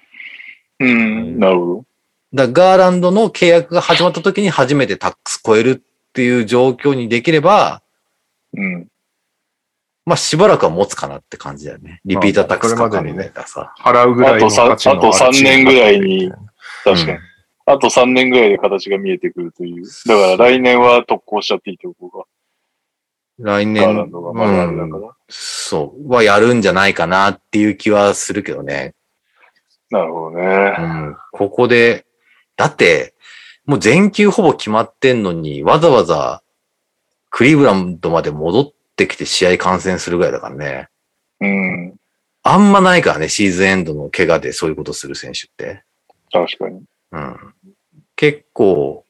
[0.79, 1.39] うん。
[1.39, 1.85] なるほど。
[2.33, 7.81] だガーランドの契約が始まった時に初めてタックス超えるっていう状況にできれば、
[8.55, 8.87] うん。
[10.07, 11.99] まあしばらくは持つかなって感じだよね。
[12.05, 13.73] リピータータックスかかんないからさ。
[13.77, 16.31] 払うぐらいの価値のあとさあと三年ぐらいに
[16.83, 17.11] 確かに。
[17.11, 17.19] うん
[17.69, 19.83] あと3年ぐらいで形が見えてくるという。
[20.05, 22.25] だから来年は特攻しちゃっていいってことか。
[23.39, 25.13] 来年、うんから。
[25.27, 28.95] そう、はやるんじゃないかなっていう気はするけどね。
[29.89, 30.81] なるほどねう。
[30.81, 31.17] ん。
[31.33, 32.05] ここで、
[32.55, 33.13] だって、
[33.65, 36.41] もう全球ほぼ決まってんのに、わざわざ
[37.29, 40.89] クリーブランドまで戻ってきて試合観戦するぐらいだからね。
[41.39, 41.95] うん。
[42.43, 45.83] あんまないからね、シーズンエンドの怪我でそういうことする選手って。
[46.31, 46.81] 確かに。
[47.11, 47.37] うん。
[48.15, 49.05] 結構、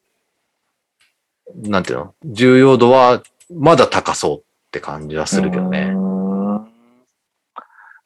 [1.56, 2.14] なんていうの？
[2.24, 5.86] 重要度はまだ高そうって感じはするけどね。
[5.86, 5.94] ん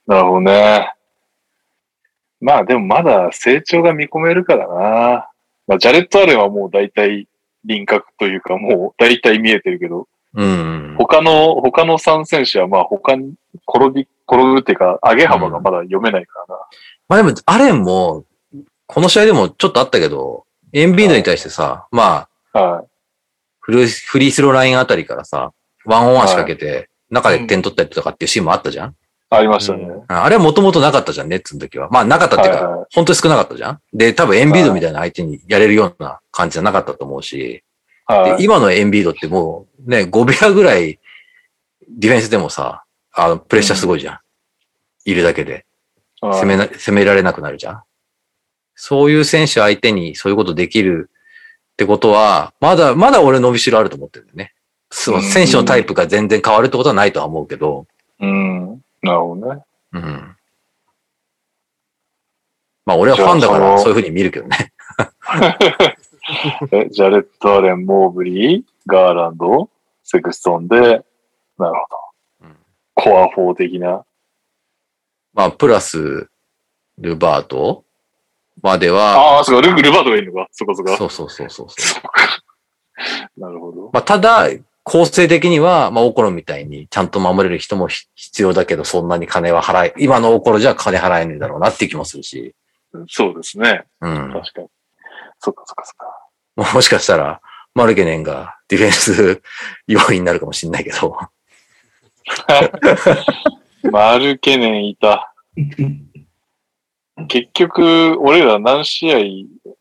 [0.06, 0.94] なるほどね。
[2.40, 5.28] まあでもまだ成長が見込めるからな。
[5.66, 7.26] まあジャレット・アレンはもう大体
[7.64, 10.96] 輪郭というかもう大体見えてるけど、うん。
[10.98, 13.34] 他の、他の3選手はまあ他に
[13.68, 16.60] 転び、転ぶっていうか上げ幅がまだ読めないからな。
[17.08, 18.24] まあでも、アレンも、
[18.86, 22.86] この試合でもちょっとあったけど、エンビードに対してさ、まあ、はい。
[23.60, 25.52] フリースローラインあたりからさ、
[25.84, 28.96] ワンオンワン仕掛けて、中で点取ったりとかっていうシーンもあったじゃん、
[29.30, 29.84] ありましたね。
[29.84, 31.88] うんあれはもともとなかったじゃん、ネッツの時は。
[31.90, 33.80] まあなかったっていうか、はいはい本当に少なかったじゃん？
[33.92, 37.62] で、多分エンビードみたいな相手にやれるような感じじゃなかったと思うし、
[38.20, 38.36] はい。
[38.38, 40.98] で今のエンビードってもうね、5秒ぐらい
[41.88, 44.18] ディフェンスでもさ、あの、プレッシャーすごいじゃん。
[45.04, 45.52] いるだけで。
[45.52, 45.62] はい
[46.40, 47.82] 攻めな、攻められなくなるじゃん。
[48.76, 51.10] そういう選手相手にそういうことできる
[51.72, 54.54] ってことは、まだ、まだ俺伸びしろあると思ってるんだよね。
[54.90, 57.86] そうう、ん選手のタイプが全然変わるってことはないとは思うけど、
[58.20, 58.82] うん。
[59.02, 59.62] なるほどね。
[59.94, 60.36] うん。
[62.84, 64.72] まあ俺はファンだからそういうふうに見るけどね。
[66.72, 69.68] え、ジャレット・アレン、モーブリー、ガーランド、
[70.02, 71.04] セクストンで、なる
[71.58, 71.74] ほど。
[72.42, 72.56] うん
[72.94, 74.04] コア4的な？
[75.32, 76.28] まあプラス、
[76.98, 77.84] ルバート？
[78.62, 80.46] までは、ああ、そうか、ルルバートがいいのか。
[80.52, 80.96] そこそこ。
[80.96, 81.66] そうそうそうそう。
[83.40, 83.90] なるほど。
[83.92, 84.48] まあただ、
[84.84, 92.54] 構成的には、まあ、オコロみたいにちゃんと守れる人もひ必要だけど、そんなに金は払え、今のオコロじゃ金払えねえだろうなって気もするし、
[93.08, 93.84] そうですね。
[94.00, 94.32] うん。
[94.32, 94.68] 確かに。
[95.38, 96.21] そっかそっかそっか。
[96.56, 97.40] も もしかしたら、
[97.74, 99.42] マルケネンがディフェンス
[99.86, 101.16] 要因になるかもしれないけど、
[103.90, 105.32] マルケネンいた。
[107.28, 109.18] 結局、俺ら何試合、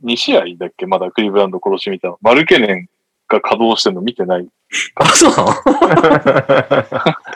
[0.04, 0.86] 2試合だっけ？
[0.86, 2.18] まだクリーブランド殺し見たの。
[2.22, 2.88] マルケネン
[3.28, 4.48] が稼働してんの見てない。
[4.96, 5.48] あ、そうなの？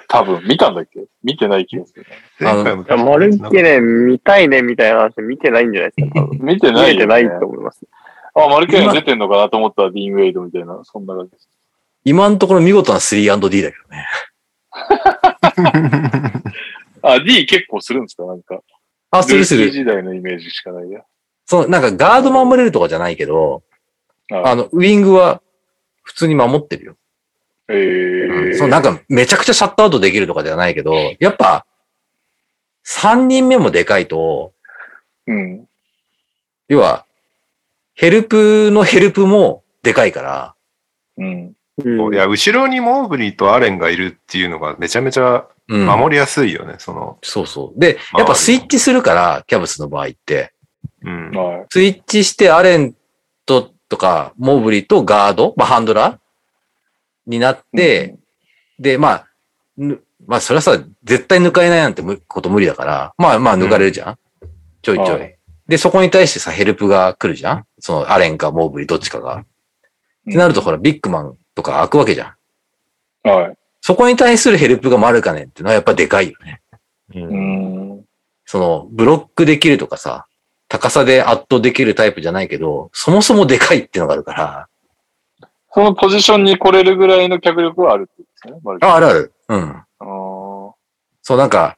[0.07, 1.05] 多分、見たんだっけ？
[1.23, 2.05] 見てない気がする。
[2.39, 6.27] マルケネン見たいねみたいな話見てないんじゃないですか？
[6.39, 6.93] 見て見ないよ、ね。
[6.95, 7.81] えてないと思います。
[8.35, 11.49] あ、マルケネン出てんのかなと思ったらディーン・ウェイドみたいな、そんな感じです。
[12.03, 14.07] 今のところ見事な 3&D だけどね。
[17.01, 18.59] あ、D 結構するんですかなんか。
[19.11, 19.71] あ、するする。
[19.71, 21.01] 時代のイメージしかないや。
[21.45, 23.63] そう、なんかガード守れるとかじゃないけど、
[24.31, 25.41] ああの、ウィングは
[26.03, 26.97] 普通に守ってるよ。
[27.69, 31.65] えー、そう、なんかめちゃくちゃシャットアウトできるとかではないけど、やっぱ、
[32.85, 34.53] 3人目もでかいと、
[35.27, 35.67] うん。
[36.67, 37.04] 要は、
[37.95, 40.55] ヘルプのヘルプもでかいから、
[41.17, 41.55] うん。
[41.83, 45.85] うんいや、後ろにモーブリーとアレンがいるっていうのがめちゃめちゃうん。
[45.85, 47.17] 守りやすいよね、その。
[47.23, 47.79] そうそう。
[47.79, 50.53] で、まあやっぱスイッチするから、キャブスの場合って、
[51.01, 51.31] うん。
[51.31, 51.65] はい。
[51.71, 52.95] スイッチしてアレン
[53.45, 56.17] トとか、モーブリーとガード、まあハンドラー
[57.25, 58.15] になって、
[58.77, 59.27] で、まあ、
[59.77, 64.17] ぬまあそれはさ、絶対抜かれないなんてむこと無理だから、まあまあ抜かれるじゃん、
[64.81, 65.03] ちょいちょ。
[65.15, 65.34] はい
[65.67, 67.65] で、そこに対してさ、ヘルプが来るじゃん？
[67.79, 69.37] そのアレンかモーブリーどっちかが。
[69.37, 69.45] っ
[70.31, 72.35] てなるとほら、ビッグマンとか開くわけじゃ
[73.23, 73.29] ん。
[73.29, 73.57] はい。
[73.81, 76.61] そこに対するヘルプがマルカネンってのはやっぱでかいよね。
[77.15, 78.05] ううんん。
[78.45, 80.27] その、ブロックできるとかさ、
[80.67, 84.67] 高さで圧倒できるタイプじゃないけど、そもそもでかいっていうのがあるから、
[85.73, 88.59] そのポジションに来れるぐらいの脚力はあるってことですね。
[88.63, 89.33] マルチあ、あるある。
[89.49, 89.59] うん。
[89.59, 90.71] あー
[91.21, 91.77] そう、なんか、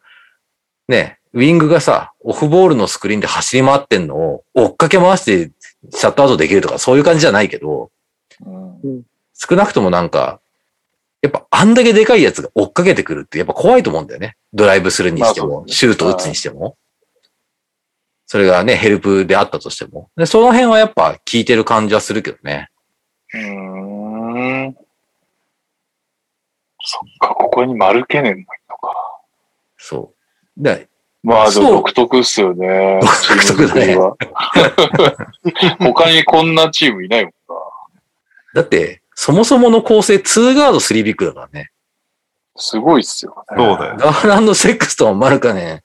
[0.87, 5.51] ね、ウィングがさ、オフボールのスクリーンで走り回ってんのを追っかけ回して
[5.91, 7.91] シャットアウトできるとか、そういう感じじゃないけど、
[8.43, 9.03] うん
[9.39, 10.41] 少なくともなんか、
[11.21, 14.35] やっぱあんだけでかいやつが追っかけてくるってやっぱ怖いと思うんだよね。
[14.51, 16.75] ドライブするにしても、シュート打つにしても。
[18.25, 20.09] それがね、ヘルプであったとしても。
[20.17, 22.71] で、その辺はやっぱ効いてる感じはするけどね。
[23.35, 24.77] うーん。
[26.81, 28.95] そっか、ここにマルケネンもいるのか。
[29.77, 30.15] そ
[30.57, 30.63] う。
[30.63, 30.89] で、
[31.23, 32.99] まあ、独特っすよね。
[33.29, 33.97] 独特だね
[35.79, 37.55] 他にこんなチームいないもんな。
[38.55, 41.71] だって、そもそもの構成2ガード3ビッグだからね。
[42.55, 43.57] すごいっすよね。
[43.57, 43.95] そうだよ。
[43.97, 45.83] ガーランド、セックストン、マルカネ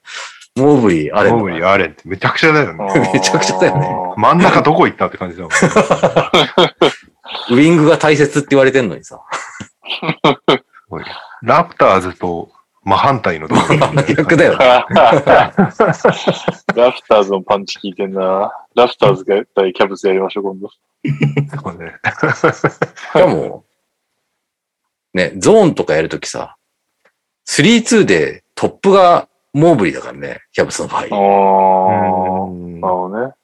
[0.56, 2.92] ン、モーブリー、アレンモーブリー、アレンってめちゃくちゃだよね。
[2.94, 5.50] めめちゃくちゃだよね真ん中どこ行ったって感じだもん。
[7.50, 9.20] ウィングが大切って言われてんのにさ。
[11.42, 12.50] ラプターズと
[12.84, 14.58] 真反対のところにいるみたいな逆だよね。
[14.66, 15.24] ラフ
[17.08, 18.52] ターズのパンチ効いてんな。
[18.74, 20.68] ラフターズが対キャブスやりましょう、今度。
[20.68, 21.94] そうね。
[22.02, 23.64] しかも、
[25.14, 26.56] ね、ゾーンとかやるときさ、
[27.48, 31.02] 3-2でトップがモーブリーだからね、キャブスの場合。
[31.02, 33.34] ああ、うんなるほどね。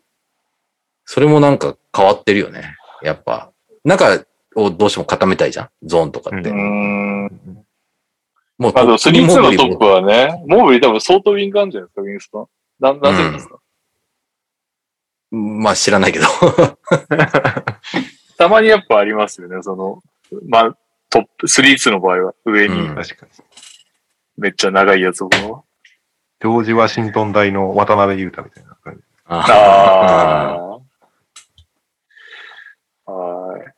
[1.05, 2.75] それもなんか変わってるよね。
[3.03, 3.53] やっぱ、
[3.85, 4.25] 中
[4.57, 6.51] をどうしても固めたいじゃんゾーンとかって。
[6.51, 7.65] うーん。
[8.59, 10.03] もうまあでも3-2のトップは。
[10.03, 12.47] はね、モーブリー多分相当ウィングあるんじゃないですか、ウィングストン。
[12.81, 13.59] な、なぜですか、
[15.31, 16.27] まあ知らないけど。
[18.37, 20.03] たまにやっぱありますよね、その、
[20.49, 20.77] まあ、
[21.11, 23.33] トップ、3-2の場合は、上にうん確かに。
[24.37, 25.29] めっちゃ長いやつを。
[25.29, 29.03] ジョージ・ワシントン大の渡辺裕太みたいな感じ。
[29.27, 30.79] あ
[33.07, 33.11] あ。
[33.11, 33.75] はい。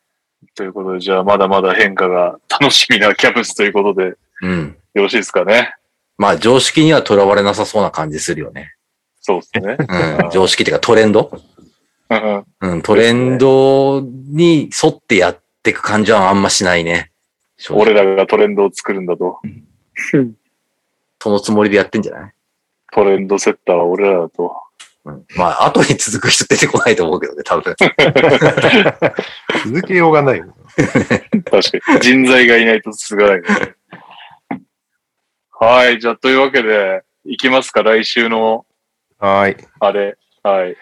[0.54, 4.76] ということで、じゃあまだまだ変化が楽しみなキャプスということで、うん。
[4.94, 5.74] よろしいですかね。
[6.18, 8.74] まあ常識にはとらわれなさそうな感じするよね。
[9.20, 9.76] そうですね。
[10.22, 10.30] うん。
[10.30, 11.30] 常識っていうかトレンド？
[12.10, 12.82] うんうん。
[12.82, 17.10] トレンドに沿ってやっていく感じはあんましないね。
[17.70, 19.40] 俺らがトレンドを作るんだと。
[21.22, 22.32] そのつもりでやってんじゃない？
[22.92, 24.56] トレンドセッターは俺らだと。
[25.04, 25.24] うん。
[25.36, 27.76] まあ後に続く人出てこないと思うけどね、多分。
[29.66, 30.54] 続けようがないよ。
[31.50, 32.00] 確かに。
[32.00, 33.74] 人材がいないと続かないね。
[35.62, 36.00] はい。
[36.00, 38.64] じゃあ、というわけで、いきますか、来週の、
[39.18, 39.58] はい。
[39.78, 40.16] あれ。
[40.42, 40.74] はい。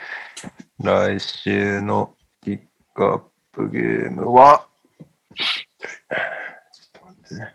[0.78, 2.60] 来週のピッ
[2.94, 4.68] クアップゲームは、
[5.34, 7.55] ちょっと待ってね。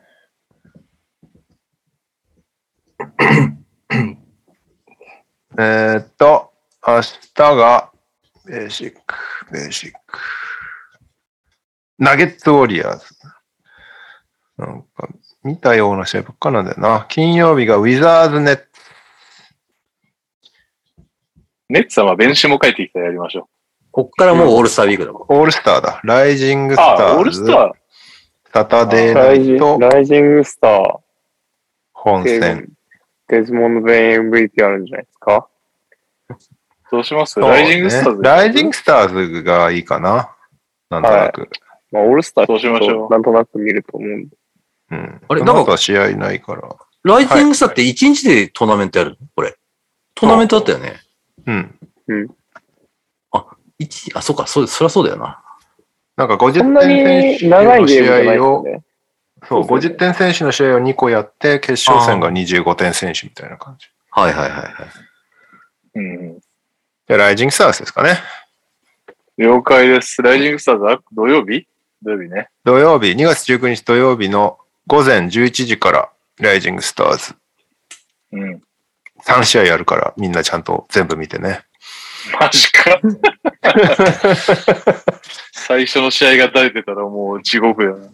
[5.58, 6.52] えーっと、
[6.86, 7.02] 明
[7.36, 7.90] 日が、
[8.46, 9.16] ベーシック、
[9.50, 10.20] ベーシック。
[11.98, 13.06] ナゲッツウォリアーズ。
[14.58, 15.08] なんか、
[15.44, 17.06] 見たような試合ばっかなんだよな。
[17.10, 18.66] 金曜日がウィザーズネッツ。
[21.70, 23.50] ネッツはまあ、ベンシも帰ってきたらやりましょ
[23.92, 25.22] こっからもうオールスターウィークだもん。
[25.28, 26.02] オールスターだ。
[26.04, 26.78] ライジングう。
[26.78, 27.04] スターズ。
[27.04, 27.72] あ、オールスター。
[28.54, 30.84] サタデーナライトライジングスター、デ
[31.94, 32.70] 本戦。
[33.28, 35.48] デズモンド・ベイン MVP あるんじゃないですか？
[36.92, 37.40] どうします？
[37.40, 38.22] ねライジングスターズ。
[38.22, 40.36] ライジングスターズがいいかな。
[40.92, 41.50] なんとなく。
[41.92, 44.38] まあ、オールスターそうしましょうなんとなく見ると思うんで。
[44.92, 45.22] うん。
[45.28, 46.76] あれその後は試合ないから。
[47.04, 49.18] ライジングスターって1日でトーナメントやるの？
[49.36, 49.56] これ。
[50.16, 51.02] トーナメントだったよね。
[51.46, 51.80] うん。
[53.80, 55.44] 一あ、そうか、そう、そりゃそうだよな。
[56.16, 58.84] なんか50そんな点選に手の試合を、ね。
[59.50, 63.88] そう、そうです50点選手の試合を2個やって、決勝戦が25点選手みたいな感じ。
[64.12, 64.72] はいはいはいはい。
[65.96, 66.40] うん。
[67.08, 68.20] で、ライジングスターズですかね。
[69.38, 70.22] 了解です。
[70.22, 71.68] ライジングスターズは土曜日？
[72.04, 72.50] 土曜日ね。
[72.64, 77.36] 土曜日、2月19日土曜日の午前11時から、ライジングスターズ。
[78.34, 78.62] うん。
[79.26, 81.62] 3試合やるから、みんなちゃんと全部見てね。
[82.40, 83.00] マジか。
[85.54, 88.10] 最初の試合が出てたらもう地獄だな。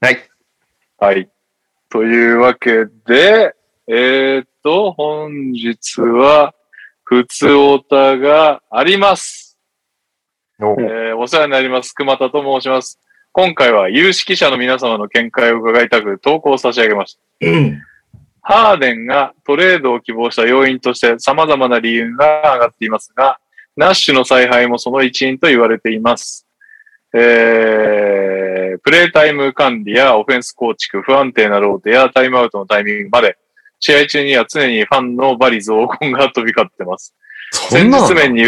[0.00, 0.30] はい。
[0.98, 1.28] はい。
[1.90, 3.54] というわけで、
[3.86, 6.54] えーっと、本日は、
[7.02, 9.58] 普通オタがあります。
[10.60, 11.92] おえーお世話になります。
[11.92, 12.98] 熊田と申します。
[13.36, 17.20] 今回は有識者の皆様の見解を伺いたく投稿を差し上げました。
[18.42, 23.40] ハーデンがトレードを希望した要因として様々な理由が上がっていますが、
[23.76, 26.46] ナッシュの采配もその一因と言われています。
[27.12, 33.36] えー、プレイタイム管理やオフェンス構築、不安定なローテやタイムアウトのタイミングまで、
[33.80, 37.12] 試合中には常にファンのバリ増言が飛び交ってます。
[37.68, 38.44] 戦術面に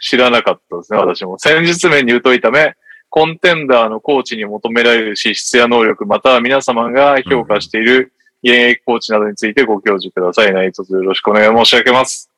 [0.00, 1.38] 知らなかったですね、私も。
[1.38, 2.74] 戦術面に疎いため、
[3.10, 8.12] コンテンダーのコーチに求められる資質や能力、または皆様が評価している
[8.42, 10.52] 現役コーチなどについてご教授ください。
[10.52, 12.30] 何卒よろしくお願い申し上げます。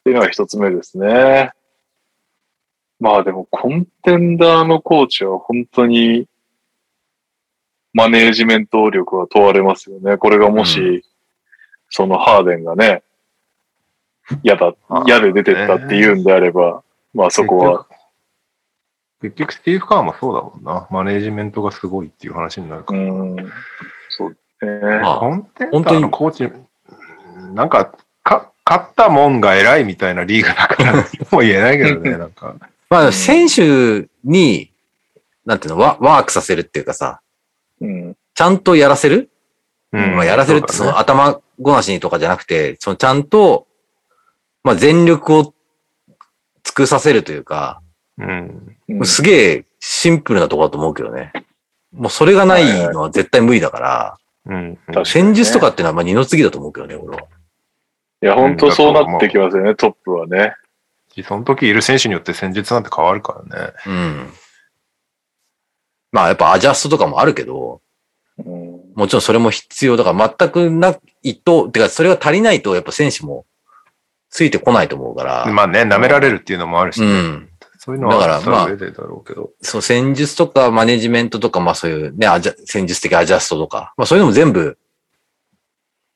[0.00, 1.52] っていうのが一つ目ですね。
[3.00, 6.26] まあでも、コンテンダーのコーチは本当に、
[7.92, 10.16] マネージメント力は問われますよね。
[10.16, 11.02] これがもし、う
[11.90, 13.02] そのハーデンがね、
[14.42, 14.72] 嫌だ、
[15.04, 17.86] 嫌で出てったって言うんであれば、まあそこは、
[19.22, 20.88] 結局、スティーブ・カーもそうだもんな。
[20.90, 23.02] マネージメントがすごいっていう話になるかうら。
[23.04, 23.52] ん、
[24.08, 25.00] そうね。
[25.00, 26.52] まあコンテンダーのコーチ、
[27.54, 27.94] なんか、
[28.24, 30.94] か、勝ったもんが偉いみたいなリーグだから、
[31.30, 32.56] もう言えないけどね、 なんか。
[32.90, 34.72] まあ、選手に、
[35.46, 37.20] なんていうの、ワワークさせるっていうかさ、
[37.80, 38.16] うん。
[38.34, 39.30] ちゃんとやらせる、
[39.92, 43.66] うんまあ、やらせるってその頭ごなしにとかじゃなくて、そのちゃんと、
[44.64, 45.54] まあ、全力を
[46.62, 47.81] 尽くさせるというか、
[48.18, 48.76] うん。
[48.88, 51.32] うんすげえシンプルなとこだと思うけどね。
[51.92, 54.78] もうそれがないのは絶対無理だから、うん。
[55.04, 57.22] 戦術とかっていうのはまあ二の次だと思うけどね、俺は。
[58.22, 60.54] いや、本当そうなってきますよね、トップはね。
[61.26, 63.72] その時いる選手によって戦術なんて変わるからね。
[63.86, 64.30] うん。
[66.12, 67.82] まあやっぱアジャストとかもあるけど、
[68.38, 68.80] うん。
[68.94, 73.44] もちろんそれも必要だから全くないと、てかそれが足りないとやっぱ選手も
[74.30, 77.06] ついてこないと思うから、まあね、舐められるっていうのもあるしね。
[77.06, 77.51] うん。
[77.84, 79.50] そういうのはだからまあ上でだろうけど。
[79.60, 82.28] そう、戦術とかマネジメントとか、まあそういうね、
[82.64, 84.78] 戦術的アジャストとか、まあそういうのも全部、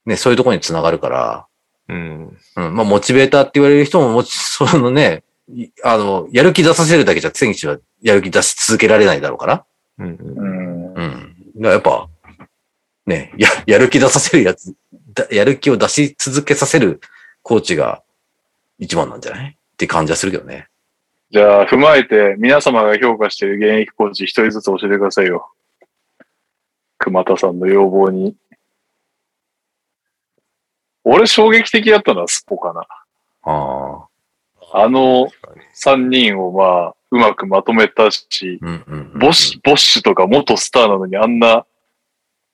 [0.04, 1.46] ね、そういうところにつながるから、
[1.88, 2.38] うん。
[2.54, 9.64] うん、まあモチベーターって言われる人ももち、 そのね、いあの、やる気出させるだけじゃ選手はやる気出し続けられないだろうから、
[9.98, 10.16] うん。
[10.36, 10.94] うん。
[10.94, 11.36] うん。
[11.56, 12.08] だからやっぱ、
[13.06, 14.72] ね、や、 やる気出させるやつ、
[15.14, 17.00] だやる気を出し続けさせる
[17.42, 18.04] コーチが
[18.78, 19.50] 一番なんじゃない？
[19.50, 20.68] って感じはするけどね。
[21.30, 25.50] じゃあ、踏まえて、皆様が評価している現役コーチ一人ずつ教えてくださいよ。
[26.98, 28.36] 熊田さんの要望に。
[31.04, 32.86] 俺衝撃的だったのはスポかな。
[33.42, 34.06] あ
[34.72, 34.82] あ。
[34.84, 35.60] あの確かに
[36.04, 39.18] 3人をまあ、うまくまとめたし、うんうん、うん。
[39.18, 41.66] ボッシュ、ボッシュとか元スターなのにあんな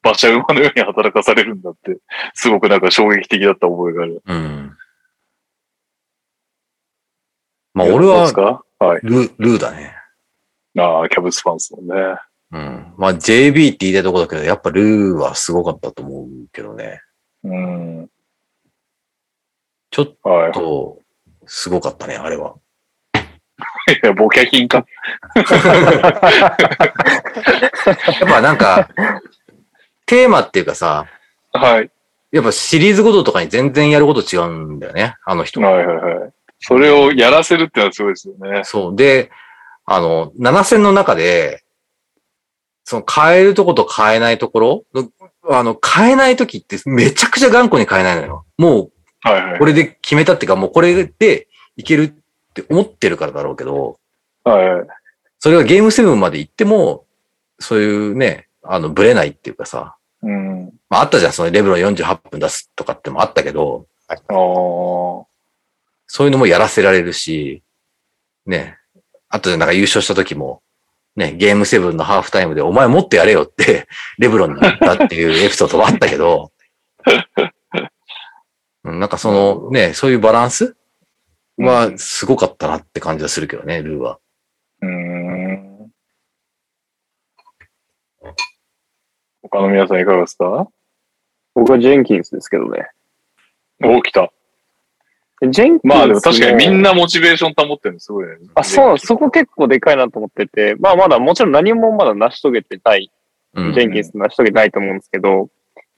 [0.05, 1.99] 馬車馬のように働かされるんだって、
[2.34, 4.23] すごくなんか衝撃的だった覚えがある。
[4.26, 4.76] うん。
[7.75, 8.65] まあ俺はどうです、か？
[8.78, 9.01] はい。
[9.02, 9.94] ルー、だね。
[10.78, 11.94] ああ、キャブスファンスもんね。
[12.52, 12.94] うん。
[12.97, 17.01] まあ JB って言いたいとこだけど、やっぱルーはすごかったと思うけどね。
[17.44, 18.10] うん。
[19.91, 20.52] ちょっはい。
[20.52, 20.99] と、
[21.47, 22.55] すごかったね、あれは。
[23.15, 24.84] いや、ボケ品か。
[25.34, 25.47] やっ
[28.20, 28.89] ぱなんか、
[30.07, 31.07] テーマっていうかさ、
[31.52, 31.91] はい。
[32.31, 35.60] やっぱシリーズごととかに全然やること違うんだよね、あの人。
[35.60, 36.33] はいはいはい。
[36.62, 38.62] それをやらせるってのはすごいですよね。
[38.65, 38.97] そう。
[38.97, 39.31] で、
[39.84, 41.65] あの、7戦の中で、
[42.84, 44.84] その変えるとこと変えないところ、
[45.50, 48.47] あの、変えないときってめちゃくちゃ頑固に変えないのよ。
[48.57, 48.92] もう。
[49.58, 52.12] これで決めたっていうか、もうこれでいけるっ
[52.55, 53.99] て思ってるからだろうけど、
[54.44, 54.86] はいはい。
[55.39, 57.05] それがゲームセブンまで行っても、
[57.58, 60.73] そういうね、あの、ブレないっていうかさ、うん。
[60.89, 65.31] まああったじゃん、そのレブロン48分出すとかってもあったけど、ああ。
[66.15, 67.62] そういうのもやらせられるし、
[68.44, 68.76] ね、
[69.31, 70.62] あとでなんか優勝した時も、
[71.16, 73.89] ね、ゲームセブンのハーフタイムでお前もっとやれよって、
[74.20, 76.52] レブロンに言ったっていうエピソードはあったけど、
[78.84, 80.76] うんなんかそのね、そういうバランス
[81.57, 84.18] はすごかったなって感じはするけどね、ルーは。
[84.82, 85.92] うん。
[89.44, 90.68] 他の皆さんいかがですか？
[91.55, 92.91] 僕はジェンキンスですけどね。
[93.82, 94.31] お、来た。
[95.50, 98.36] ジェンキンスまあでも確かにみんなモチベーション保ってるのすごいね。
[98.54, 103.10] あ、そう、そこ結構でかいなと思ってて、まあまだもちろん何もまだ成し遂げてない、
[103.54, 105.48] うんジェンキンス成し遂げてないと思うんですけど、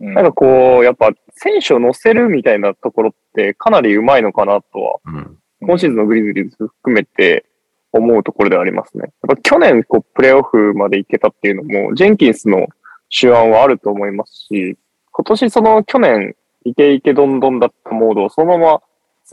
[0.00, 5.38] うんなんかこう、やっぱ選手を乗せるみたいなところってかなり上手いのかなとは、うん。
[5.60, 7.46] 今シーズンのグリズリーズ含めて
[7.92, 9.04] 思うところではありますね。
[9.04, 12.66] やっぱ去年こうプレーオフまで行けたっていうのも、ジェンキンスの
[13.08, 14.76] 手腕はあると思いますし、
[15.12, 18.82] 今年その去年イケイケどんどんだったモードをそのまま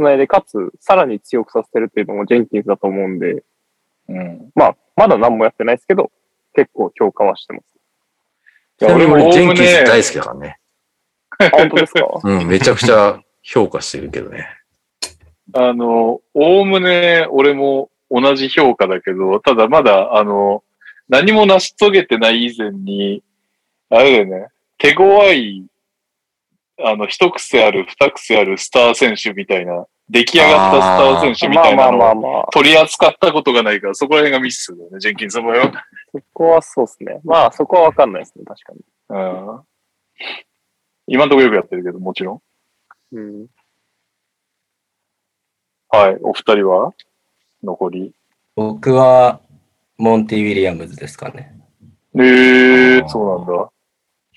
[0.01, 3.43] 繋いで、かつ、さらに強くさせてるっていうのもジェンキンスだと思うんで、
[4.09, 4.51] うん。
[4.55, 6.11] まあ、まだ何もやってないですけど、
[6.55, 7.65] 結構評価はしてます。
[8.80, 10.57] ちなみに俺も俺、ジェンキンス大好きだからね。
[11.39, 12.07] あ本当ですか？
[12.23, 14.47] うん、めちゃくちゃ評価してるけどね。
[15.53, 20.63] あの、おおむね俺も同じ評価だけど、ただまだ、あの、
[21.09, 23.23] 何も成し遂げてない以前に、
[23.89, 24.47] あれだよね、
[24.77, 25.65] 手強い、
[26.84, 35.72] あの、一癖ある、二癖あるスター選手みたいな、出来上がったスター選手みたいなのをまあまあ、取り扱ったことがないから、そこら辺がミスだよね、ジェンキンスの場合は。
[36.11, 37.22] そこはそうですね。
[37.24, 38.80] まあ、そこはわかんないですね、確かに。
[39.10, 39.61] うん。
[41.08, 42.42] 今のところよくやってるけど、もちろん。
[43.16, 43.48] うん。
[45.90, 46.18] はい。
[46.22, 46.93] お二人は？
[47.64, 48.14] 残り。
[48.56, 49.42] 僕は、
[49.98, 51.58] モンティ・ウィリアムズですかね。
[52.18, 53.69] ええー、そうなんだ。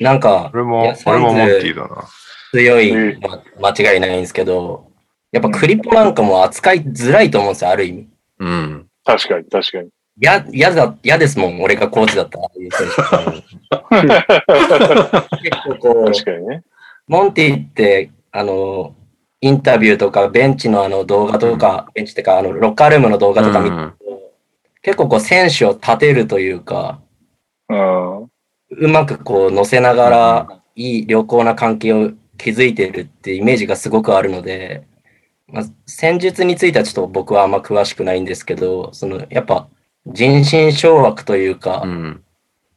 [0.00, 2.05] なんか、い俺もや、俺もモンティだな。
[2.52, 3.18] 強い、え
[3.58, 4.90] ま間違いないんですけど、
[5.32, 8.08] やっぱクリポなんかも扱いづらいと思うんですよ、ある意味。
[8.39, 8.86] うん。
[9.05, 9.89] 確かに、確かに。
[10.20, 12.44] や、嫌だ、嫌ですもん、俺がコーチだったら。
[12.44, 12.94] ああいう選手
[15.50, 16.62] 結構こう、確かにね。
[17.08, 18.94] モンティって、あの、
[19.40, 24.20] インタビューとか、ベンチのあの動画とか、ベンチってか、あの、ロッカールームの動画とか見てると、
[24.82, 27.00] 結構こう、選手を立てるというか、
[27.68, 28.28] うん。
[28.78, 34.86] うまくこう、乗せながら、いい良好な関係を築いてるってイメージがすごくあるので、
[35.46, 39.68] まあ、戦術についてはちょっと僕はあんま詳しくないんですけど、その、やっぱ、
[40.06, 42.24] 人心掌握というか、うん。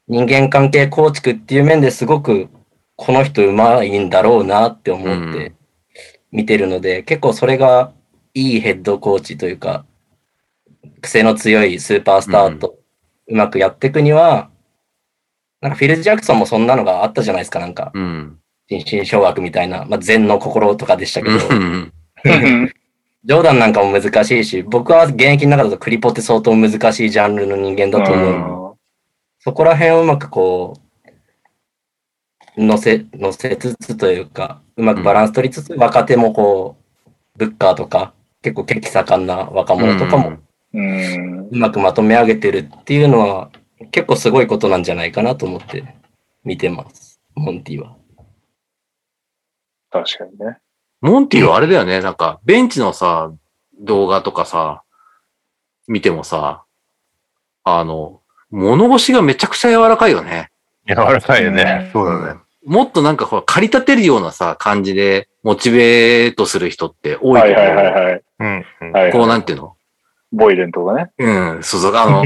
[0.07, 2.47] 人間関係構築っていう面ですごく
[2.95, 5.53] この人うまいんだろうなって思って
[6.31, 7.91] 見てるので、結構それが
[8.33, 9.85] いいヘッドコーチというか、
[11.01, 12.79] 癖の強いスーパースターと
[13.27, 14.49] うまくやっていくには、
[15.67, 18.39] なんかフィル・ジャクソンもそんなのがあったじゃないですか、なんかうん。
[18.67, 21.93] 人心掌握みたいな、まあ、禅の心とかでしたけど、うん。
[23.23, 28.77] ジョーダンなんかも難しいし、僕は現役の中だとクリポって相当難しいジャンルの人間だと思うので
[29.39, 30.75] そこら辺をうまくこ
[32.57, 40.37] う、乗せ、乗せつつというか、うまくバランス取りつつ、若手もこう、ブッカーとか、結構血気盛んな若者とかも
[40.73, 41.47] うん。
[41.51, 43.51] うまくまとめ上げてるっていうのは、
[43.91, 45.95] 結構すごいことなんじゃないかなと思って
[46.43, 47.19] 見てます。
[47.35, 47.95] モンティは。
[49.91, 50.57] 確かにね。
[51.01, 52.01] モンティはあれだよね。
[52.01, 53.31] なんか、ベンチのさ、
[53.79, 54.83] 動画とかさ、
[55.87, 56.63] 見てもさ、
[57.63, 60.49] あの、物腰がめちゃくちゃ柔らかいよね。
[60.87, 61.89] 柔らかいよね。
[61.93, 62.39] そうだね。
[62.65, 68.23] もっとなんかほら、駆り立てるようなさ、感じで、モチベートする人って多いけど、はいはいはいはい。
[68.39, 68.65] うん。
[68.81, 69.76] うんはい、こうなんていうの？
[70.31, 71.11] ボイレンとかね。
[71.17, 72.23] うん、そうそう、あの、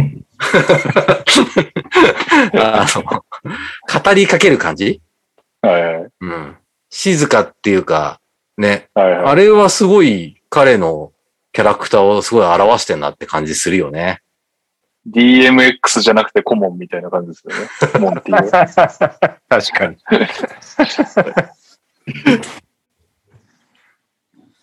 [2.54, 3.04] あの、
[4.04, 5.02] 語りかける感じ？
[5.62, 6.10] はいはい。
[6.22, 6.58] うん。
[6.90, 8.20] 静かっていうか、
[8.58, 9.26] ね、はいはい。
[9.26, 11.14] あれはすごい彼の
[11.52, 14.22] キャラクターをすごい表してんなって感じするよね。
[15.10, 17.68] DMX じゃなくてコモンみたいな感じですよね。
[18.00, 18.68] モンティは。
[19.50, 19.98] 確かに。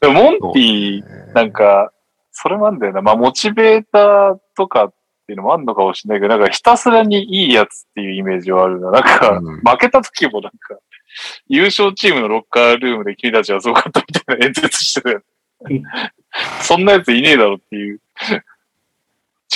[0.01, 1.03] でもモンティ、
[1.35, 1.93] なんか、
[2.41, 3.03] それもあんだよな。
[3.03, 4.95] まあ、モチベーターとかっ
[5.27, 8.93] ていうのもあんのかもしれないけど、なんかひたすらにいいやつっていうイメージはあるな。
[8.93, 10.77] なんか、うん負けた時もなんか、
[11.49, 15.23] 優勝チームのロッカールームで君たちはすごかったみたいな演説してたよ。
[16.63, 18.01] そんなやついねえだろっていう。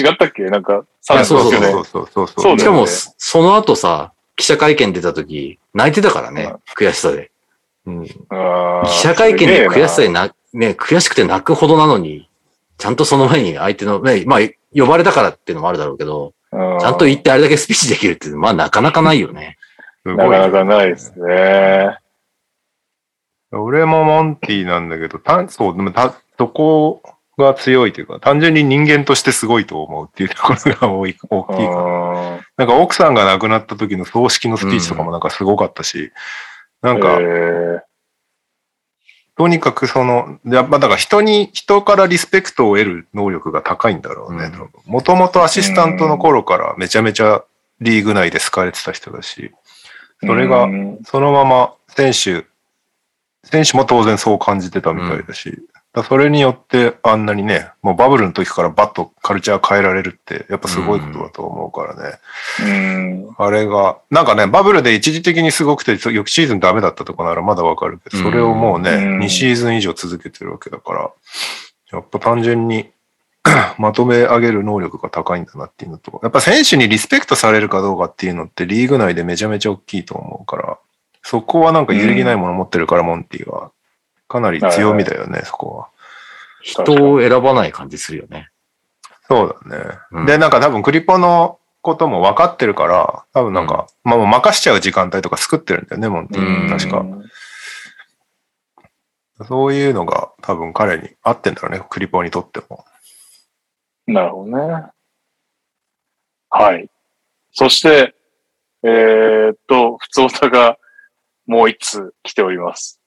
[0.00, 0.42] 違ったっけ？
[0.44, 2.54] なんか、やそうそうそうそうそうそう。
[2.54, 7.30] ねしかも、その後さ、記者会見出た時、泣いてたからねうん、悔しさで。
[7.86, 8.04] うん。
[8.04, 8.14] 記
[8.88, 12.28] 者会見で悔しさすでな、ね、悔しくて泣くほどなのに、
[12.82, 14.40] ちゃんとその前に相手の、ね、まあ、
[14.74, 19.56] 呼ばれたからっていうのもあるだろうけど、ちゃんと言ってあれだけスピーチできるって、まあ、なかなかないよね。
[20.04, 20.28] すごい。
[20.30, 21.96] なかなかないですね。
[23.52, 27.02] 俺もモンティなんだけど、たそう、でもた、そこ
[27.38, 32.40] が強いというか、単純に人間としてすごいと思うっていうところが多い大きいかな。
[32.56, 36.10] なんか奥さんが亡くなった時の葬式のスピーチとかもなんかすごかったし、
[36.80, 37.80] なんか、え
[39.36, 44.44] とにかくその、やっぱだから人に、人からリスペクトを得る能力が高いんだろうね。
[44.44, 44.92] うん。
[44.92, 47.42] もともとアシスタントの頃からめちゃめちゃ
[47.80, 50.98] リーグ内で好かれてた人だし、ーそれがうん。
[51.04, 52.44] そのまま選手、
[53.44, 55.58] 選手も当然そう感じてたみたいだし、
[55.94, 62.18] だそれによってあんなにね、もうバブルの時からバッとカルチャー変えられるって、やっぱすごいことだと思うからね。
[62.64, 63.34] うん。
[63.36, 71.10] あれが、なんかね、バブルで一時的にすごくて、翌シーズンダメだったとかならまだわかるけど、それをもうね、うん2シーズン以上続けてるわけだから、
[71.92, 72.90] やっぱ単純に
[73.76, 80.78] まとめ上げる能力が高いんだなっていうのと、やっぱ選手にリスペクトされるかどうかっていうのってリーグ内でめちゃめちゃ大きいと思うから、
[81.22, 83.70] そこはなんか揺るぎないもの持ってるから、モンティは。
[84.32, 85.88] かなり強みだよね、そこは。
[86.62, 88.48] 人を選ばない感じするよね。
[89.28, 89.98] そうだね。
[90.10, 96.68] うんで、なんか多分クリポのことも分かってるから、多分なんか、まあもう任しちゃう時間帯とか作ってるんだよね、モンテうんィ。
[96.68, 97.04] 確か。
[99.44, 102.84] そういうのが多分彼に合ってんだろうね、クリポにとっても。
[104.06, 104.86] なるほどね。
[106.48, 106.88] はい。
[107.52, 108.14] そして、
[108.84, 110.78] えーっと、普通歌が
[111.46, 113.01] もう一通来ております。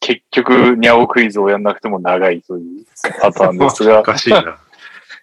[0.00, 2.84] 結局、ニャオクイズをやんなくても長いという
[3.20, 4.58] パターンですが お、かしいな。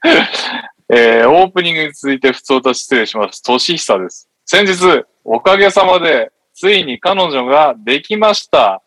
[0.90, 3.44] えーオープニングに続いて普通歌失礼します。
[3.44, 4.30] としひさです。
[4.46, 8.82] 先日、おかげさまで、ついに彼女ができました。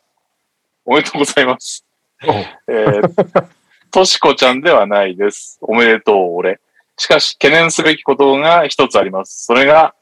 [0.84, 1.84] おめでとうございます。
[2.68, 3.46] えー、
[3.90, 5.58] としこちゃんではないです。
[5.60, 6.60] おめでとう、俺。
[6.96, 9.44] しかし、懸念すべきことが一つあります。
[9.44, 9.94] それが、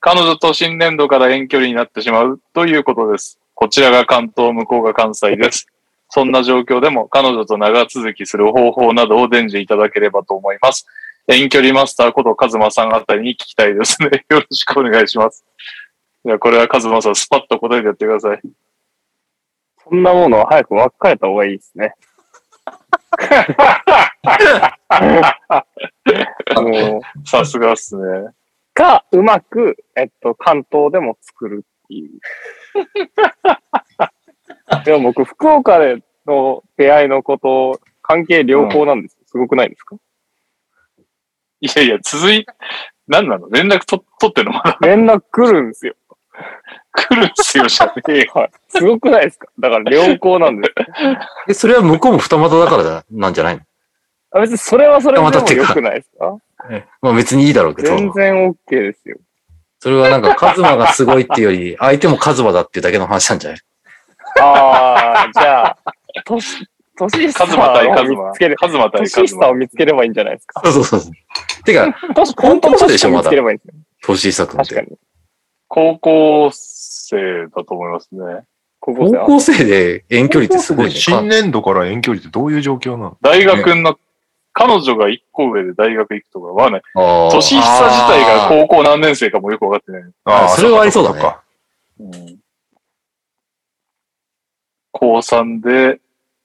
[0.00, 3.38] 彼女と新年度から遠距離になってしまうということです。
[3.56, 5.66] こちらが関東、向こうが関西です。
[6.10, 10.86] そんな状況でも彼女と長続きする方法などを伝授いただければと思います。
[11.26, 14.10] 遠距離マスターことカズマさんあたりに聞きたいですね。
[14.28, 15.46] よろしくお願いします。
[16.26, 18.40] いや、これはカズマさん、スパッと答えてやってください。
[19.88, 21.94] そんなものは早く別れた方がいいですね。
[27.24, 28.28] さすがっすね。
[28.74, 32.10] か、うまく、えっと、関東でも作るっていう。
[34.84, 39.18] でも僕、福岡での出会いのこと、関係良好なんですよ。
[39.26, 39.96] すごくないですか？
[41.60, 42.44] いやいや、続い、
[43.08, 43.48] なんなの？
[43.50, 44.78] 連絡と取ってんのまだ？
[44.82, 45.94] 連絡来るんですよ。
[46.92, 48.32] 来るんすよ、じゃねえよ。
[48.34, 48.50] はい。
[48.68, 49.48] すごくないですか？
[49.58, 51.16] だから良好なんですよ。
[51.48, 53.62] え、それは向こうも二股だからだなんじゃないの？
[54.32, 56.36] あ別にそれはそれでも良くないですか？
[57.00, 57.88] まあ別にいいだろうけど。
[57.88, 59.18] 全然 OK ですよ。
[59.78, 63.60] それはなんかカズマがすごいっていうより、 相手もカズマだっていうだけの話なんじゃない？
[64.40, 65.76] ああ、じゃあ、
[66.24, 66.66] とし、
[66.98, 68.56] としカズマ対カズマを見つける。
[68.56, 69.52] カズマ対カズマ。
[69.52, 70.60] 見つければいいんじゃないですか？
[70.64, 71.62] そうそうそう。
[71.64, 71.92] てか、
[72.36, 73.68] 本当そうでしょ見つければいいんって。
[74.06, 74.88] 確かに。
[75.68, 78.44] 高校生だと思いますね。
[78.80, 79.26] 高高校生は。
[79.26, 80.90] 校生で遠距離ってすごいね。
[80.92, 83.16] 新年度から遠距離ってどういう状況なの？
[83.20, 83.98] 大学の、
[84.58, 90.02] 彼女が一個上で大学行くとかはね、年久自体が高校何年生かもよくわかってない。
[90.24, 91.42] あそれはありそうだか
[92.00, 92.38] うん
[94.92, 96.00] 高3で、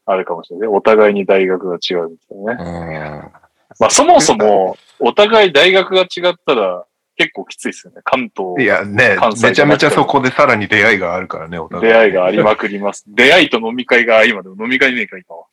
[0.06, 0.76] あれかもしれないね。
[0.76, 2.64] お互いに大学が違うみたいなね。
[2.64, 3.32] うん
[3.80, 8.02] まあそもそも、お互い大学が違ったら結構きついですよね。
[8.04, 11.94] 関東いやね関、西めちゃめちゃそこでさらに出会いがあるからね、お互い。
[11.94, 13.06] 出会いがありまくります。
[13.08, 15.46] 出会いと飲み会が今でも飲み会ねえか、今は。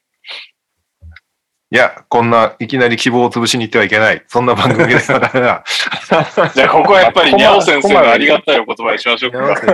[1.71, 4.25] いや、こんないきなり希望を潰しに行ってはいけない。
[4.27, 5.65] そんな番組ではダメだ。
[6.55, 9.57] じゃあここはやっぱりこまニャオ先生のありがたいお言葉にしましょう山か。
[9.61, 9.67] 先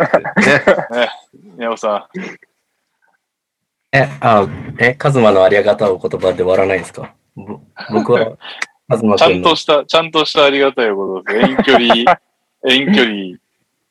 [0.92, 1.10] 生ね。
[1.56, 2.08] ニャオさ
[3.92, 4.48] え、あ、
[4.78, 7.14] え、カズマのありがたいお言葉で終わらないですか？
[7.36, 7.60] ぼ
[7.92, 8.36] 僕は、
[8.88, 11.52] カズマん、ちゃんとした、ちゃんとしたありがたいお言葉です。
[11.52, 12.20] 遠距離、
[12.66, 13.38] 遠距離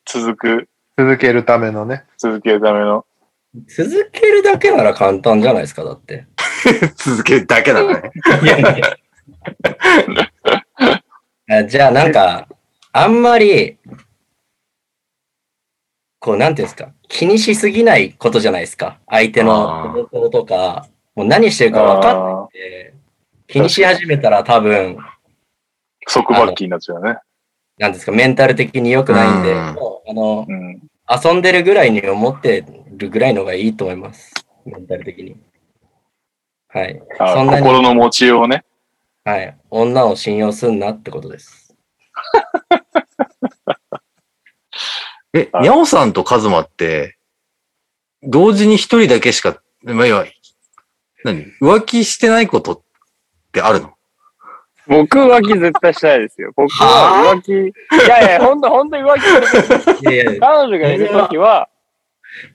[0.04, 0.68] 続く、
[0.98, 2.04] 続けるためのね。
[2.18, 3.06] 続けるための。
[3.74, 6.26] 続けるだけなら簡単じゃないですか、だって。
[6.96, 8.10] 続けるだけだね。
[8.42, 8.76] いやいや
[11.60, 12.48] あじゃあなんか、
[12.92, 13.78] あんまり、
[16.18, 18.98] こう、なんていうんですか、気にしすぎないことじゃないですか？
[19.08, 22.94] 相手の動とか、もう何してるか分かんないんで、
[23.46, 24.96] 気にし始めたら多分、
[26.12, 27.16] 束縛期になっちゃうね。
[27.78, 30.80] なんですか、メンタル的に良くないんで、うんもうあの、うん。
[31.24, 34.32] 遊んでるぐらいに思ってるぐらいのがいいと思います。
[34.64, 35.36] メンタル的に。
[36.74, 37.00] はい。
[37.20, 38.64] あそんなに心の持ちようをね。
[39.24, 39.56] はい。
[39.70, 41.74] 女を信用すんなってことです。
[45.32, 47.16] え、はいニャオさんとカズマって、
[48.22, 50.26] 同時に一人だけしか、まあ、要は、
[51.24, 51.46] 何？
[51.60, 52.80] 浮気してないことっ
[53.52, 53.94] てあるの？
[54.86, 56.52] 僕浮気絶対しないですよ。
[56.56, 57.54] 僕は浮気、い
[58.08, 59.22] やいや、ほんと、ほんとに浮気
[60.40, 61.68] 彼女がいるときは、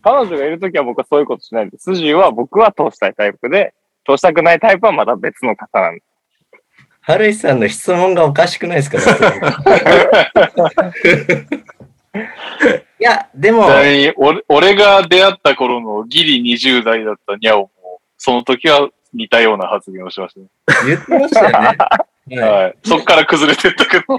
[0.03, 1.85] 彼女がいるときは僕はそういうことしないんです。
[1.85, 3.73] 筋は僕は通したいタイプで、
[4.09, 6.01] 通したくないタイプはまた別の方なんで
[7.01, 8.97] 春石さんの質問がおかしくないですか？
[12.99, 17.71] いや、でもち、なみに俺、俺が出会った頃のギリ20代だったニャオも、
[18.17, 20.47] その時は似たような発言をしましたね。
[20.85, 21.55] 言ってましたよね。
[22.37, 22.75] ははい。
[22.83, 24.03] そっから崩れてったけど。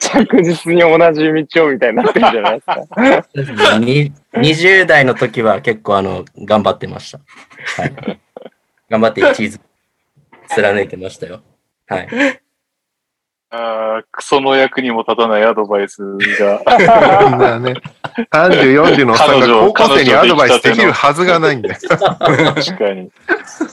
[0.00, 0.08] す。
[0.10, 3.76] 着実に同じ道をみたいになってるじゃないですか。
[3.76, 3.80] い。
[3.80, 7.20] に20代の時は結構あの、頑張ってました。
[7.82, 8.20] はい。
[8.90, 9.60] 頑張ってチーズ
[10.48, 11.42] 貫いてましたよ。
[11.86, 12.08] はい。
[13.54, 17.74] あークソの役にも立たないアドバイスが、ね、
[18.32, 21.76] 30、40のおっさんが高校生にアドバイスできるはずがないんだよ。
[21.98, 23.10] 確かに。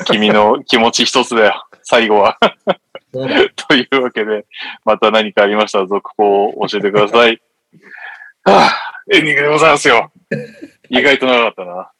[0.06, 2.38] 君の気持ち一つだよ、最後は。
[3.14, 4.46] そうだというわけで、
[4.86, 7.42] また何かありましたら続報を教えてください。
[8.44, 10.12] はあ、エンディングでございますよ。
[10.90, 11.92] 意外と長かったな。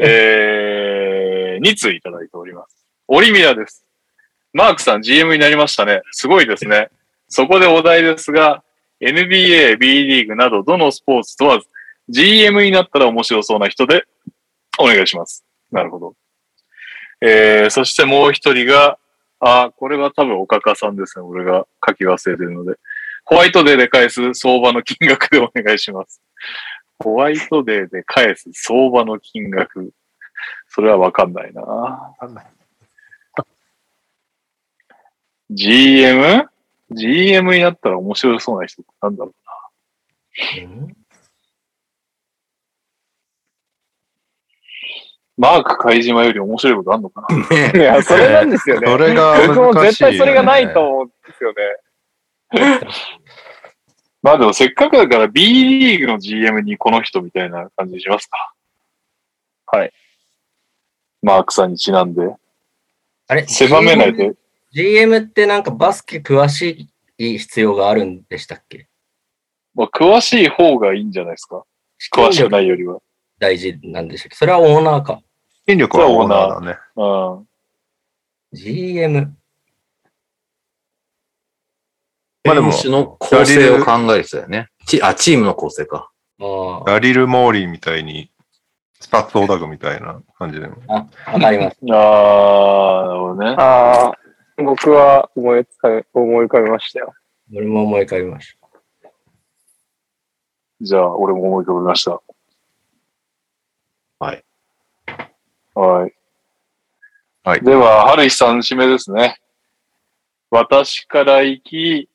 [0.00, 2.86] えー、2通いただいております。
[3.08, 3.84] オリミラです。
[4.52, 6.02] マークさん GM になりましたね。
[6.12, 6.88] すごいですね。
[7.28, 8.62] そこでお題ですが、
[9.00, 11.66] NBA、B リーグなどどのスポーツ問わず、
[12.08, 14.04] GM になったら面白そうな人で
[14.78, 15.44] お願いします。
[15.72, 16.14] なるほど。
[17.20, 18.98] えー、そしてもう一人が、
[19.46, 21.24] あ、これは多分おかかさんですね。
[21.24, 22.76] 俺が書き忘れてるので。
[23.26, 26.20] ホワイトデーで返す相場の金額でお願いします。
[26.98, 29.90] ホワイトデーで返す相場の金額。
[30.68, 32.14] それはわかんないな。
[35.50, 36.48] GM?GM
[36.90, 39.32] GM になったら面白そうな人ってなんだろ
[40.58, 40.96] ううん？
[45.36, 47.36] マーク海島より面白いことあんのかな？
[47.80, 48.86] いや、それなんですよね。
[48.86, 49.88] それが僕も難しいよね。
[49.88, 52.80] 絶対それがないと思うんですよね。
[54.22, 55.42] まあでもせっかくだから B
[55.80, 58.54] リーグの GM にこの人みたいな感じにしますか。
[59.66, 59.92] はい。
[61.22, 62.34] マークさんにちなんで。
[63.26, 63.46] あれ？
[63.46, 64.34] 狭めないで。
[64.72, 66.88] GM ってなんかバスケ詳し
[67.18, 68.86] い必要があるんでしたっけ？
[69.74, 71.64] まあ、詳しい方がいいんじゃないですか。
[72.14, 73.00] 詳しくないよりは。
[73.44, 74.36] 大事なんでしたっけ？
[74.36, 75.20] それはオーナーか。
[75.66, 76.78] 筋力はオーナーだね。
[76.96, 77.02] う
[77.42, 77.48] ん。
[78.52, 79.34] GM。
[82.44, 84.68] まあでも選手の構成を考える人だよね。
[84.86, 86.10] チあ、チームの構成か。
[86.40, 88.30] あダリル・モーリーみたいに、
[89.00, 90.76] スタッツオダグみたいな感じでも。
[90.88, 91.78] あ、わかります。
[91.90, 93.56] ああ、なるほどね。
[93.58, 94.12] ああ、
[94.62, 97.12] 僕は思い浮かべ、思い浮かべましたよ。
[97.54, 98.56] 俺も思い浮かびまし
[100.80, 102.20] じゃあ、俺も思い浮かべました。
[104.18, 104.44] はい。
[105.74, 106.14] はい。
[107.42, 109.38] はいでは、春日さん締めですね。
[110.50, 112.08] 私から行き、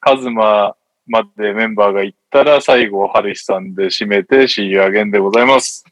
[0.00, 5.84] カズマまでメンバーが行ったら、最後、春日さんで締めて、シーアゲンでございます。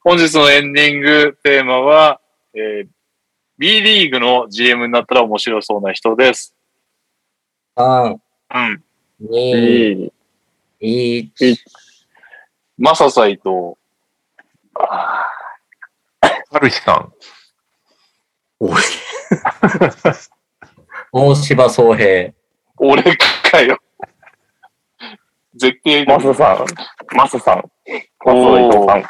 [0.00, 2.20] 本日のエンディングテーマは、
[2.54, 2.88] えー
[3.58, 6.54] B リーグの GM になったら面白そうな人です。
[7.74, 7.82] た。
[7.82, 8.18] 3、
[8.54, 8.82] うん。
[9.30, 10.10] 2、
[10.80, 11.32] いい。
[11.38, 11.56] 1。
[12.76, 13.78] マササイと、
[16.50, 17.12] 春日さん。
[18.58, 18.82] 俺、
[21.12, 22.32] 大柴総平。
[22.78, 23.02] 俺
[23.50, 23.78] かよ。
[25.54, 26.66] 絶対マサさん。
[27.16, 27.64] マサさん。
[28.24, 29.04] マサ伊藤さん。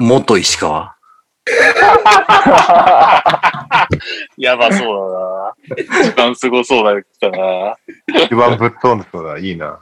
[0.00, 0.96] 元石川。
[4.36, 4.86] やばそう
[5.68, 6.02] だな。
[6.08, 7.76] 一番すごそうだったな。
[8.24, 9.38] 一番ぶっ飛んでそうだ。
[9.38, 9.78] いいな。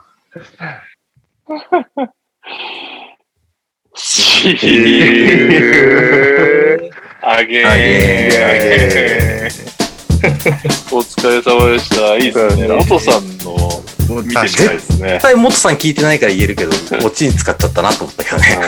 [7.21, 7.67] あげー。
[7.67, 9.51] あげ
[10.91, 12.15] お疲れ様でした。
[12.15, 12.67] いいですね。
[12.69, 15.21] 元さんの見てみたいですね絶。
[15.21, 16.71] 対元さん聞いてないから言えるけど、
[17.05, 18.45] オチに使っちゃったなと思ったけどね。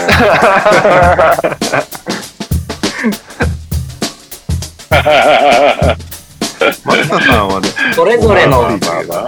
[6.85, 8.77] マサさんはね、それぞれの、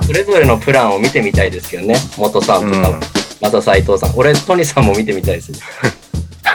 [0.05, 1.95] それぞれのプランを見てみたいですけどね。
[2.17, 2.99] 元さんとか、うん
[3.45, 4.17] また斎藤さん。
[4.17, 5.59] 俺、トニーさんも見てみたいですね。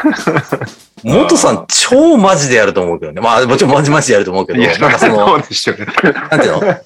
[1.05, 3.21] 元さん超マジでやると思うけどね。
[3.21, 5.87] まあもちろんマジマジでやると思うけど、いや、なんかそその、うでしょうね。
[6.31, 6.77] なんていうの？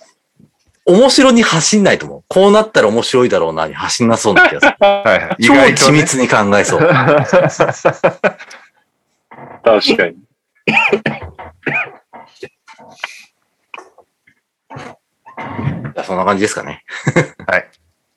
[0.87, 2.25] 面白に走んないと思う。
[2.29, 4.77] こうなったら面白いだろうなに走んなそうな気がする。
[4.87, 5.37] はいはい。
[5.39, 6.81] 意超緻密に考えそう。
[6.81, 6.97] 確
[9.97, 10.17] かに。
[15.95, 16.85] じゃあそんな感じですかね。
[17.47, 17.69] はい。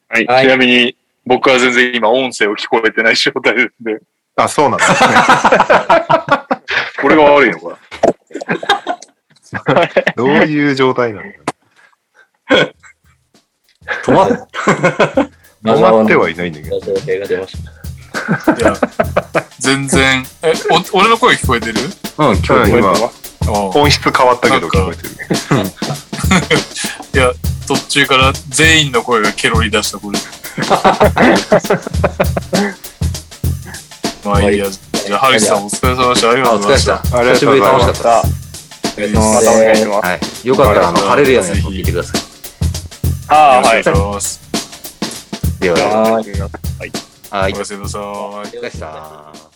[0.09, 0.96] はいちなみに、
[1.27, 3.99] 僕は全然今音声を聞こえてない状態ですね。
[4.37, 4.97] あ、そうなんですね。
[7.01, 7.77] これが悪いのか
[10.15, 11.27] どういう状態なの
[14.03, 14.47] 止まっ、
[15.63, 16.79] 止まってはいないんだけど。
[19.59, 20.23] 全然。
[20.43, 20.53] え、
[20.93, 21.81] お俺の声聞こえてる？
[22.17, 22.93] うん、今日、うん今、
[23.47, 25.09] お音質変わったけど聞こえてる。
[27.13, 27.33] いや、
[27.67, 30.19] 途中から全員の声がケロリ出した、これ。
[34.25, 34.65] まあいいや。
[34.69, 36.31] じゃあ、ハリスさんお疲れ様でした。
[36.31, 36.89] ありがあ、とうございまし。
[36.89, 37.17] お疲れでしたた。
[37.17, 38.27] ありが久しぶりでとうございま楽しかった
[38.89, 39.13] すです。
[39.15, 40.07] またお願いします。
[40.07, 40.47] はい。
[40.47, 42.21] よかったら、あの、晴れるやつの方聞いてください。
[43.29, 45.59] ああ、よろはいしくお願いします。
[45.59, 46.25] では、ははい。
[47.29, 47.53] はい。
[47.53, 48.01] おやすみなさい。
[48.01, 49.46] お疲れでした。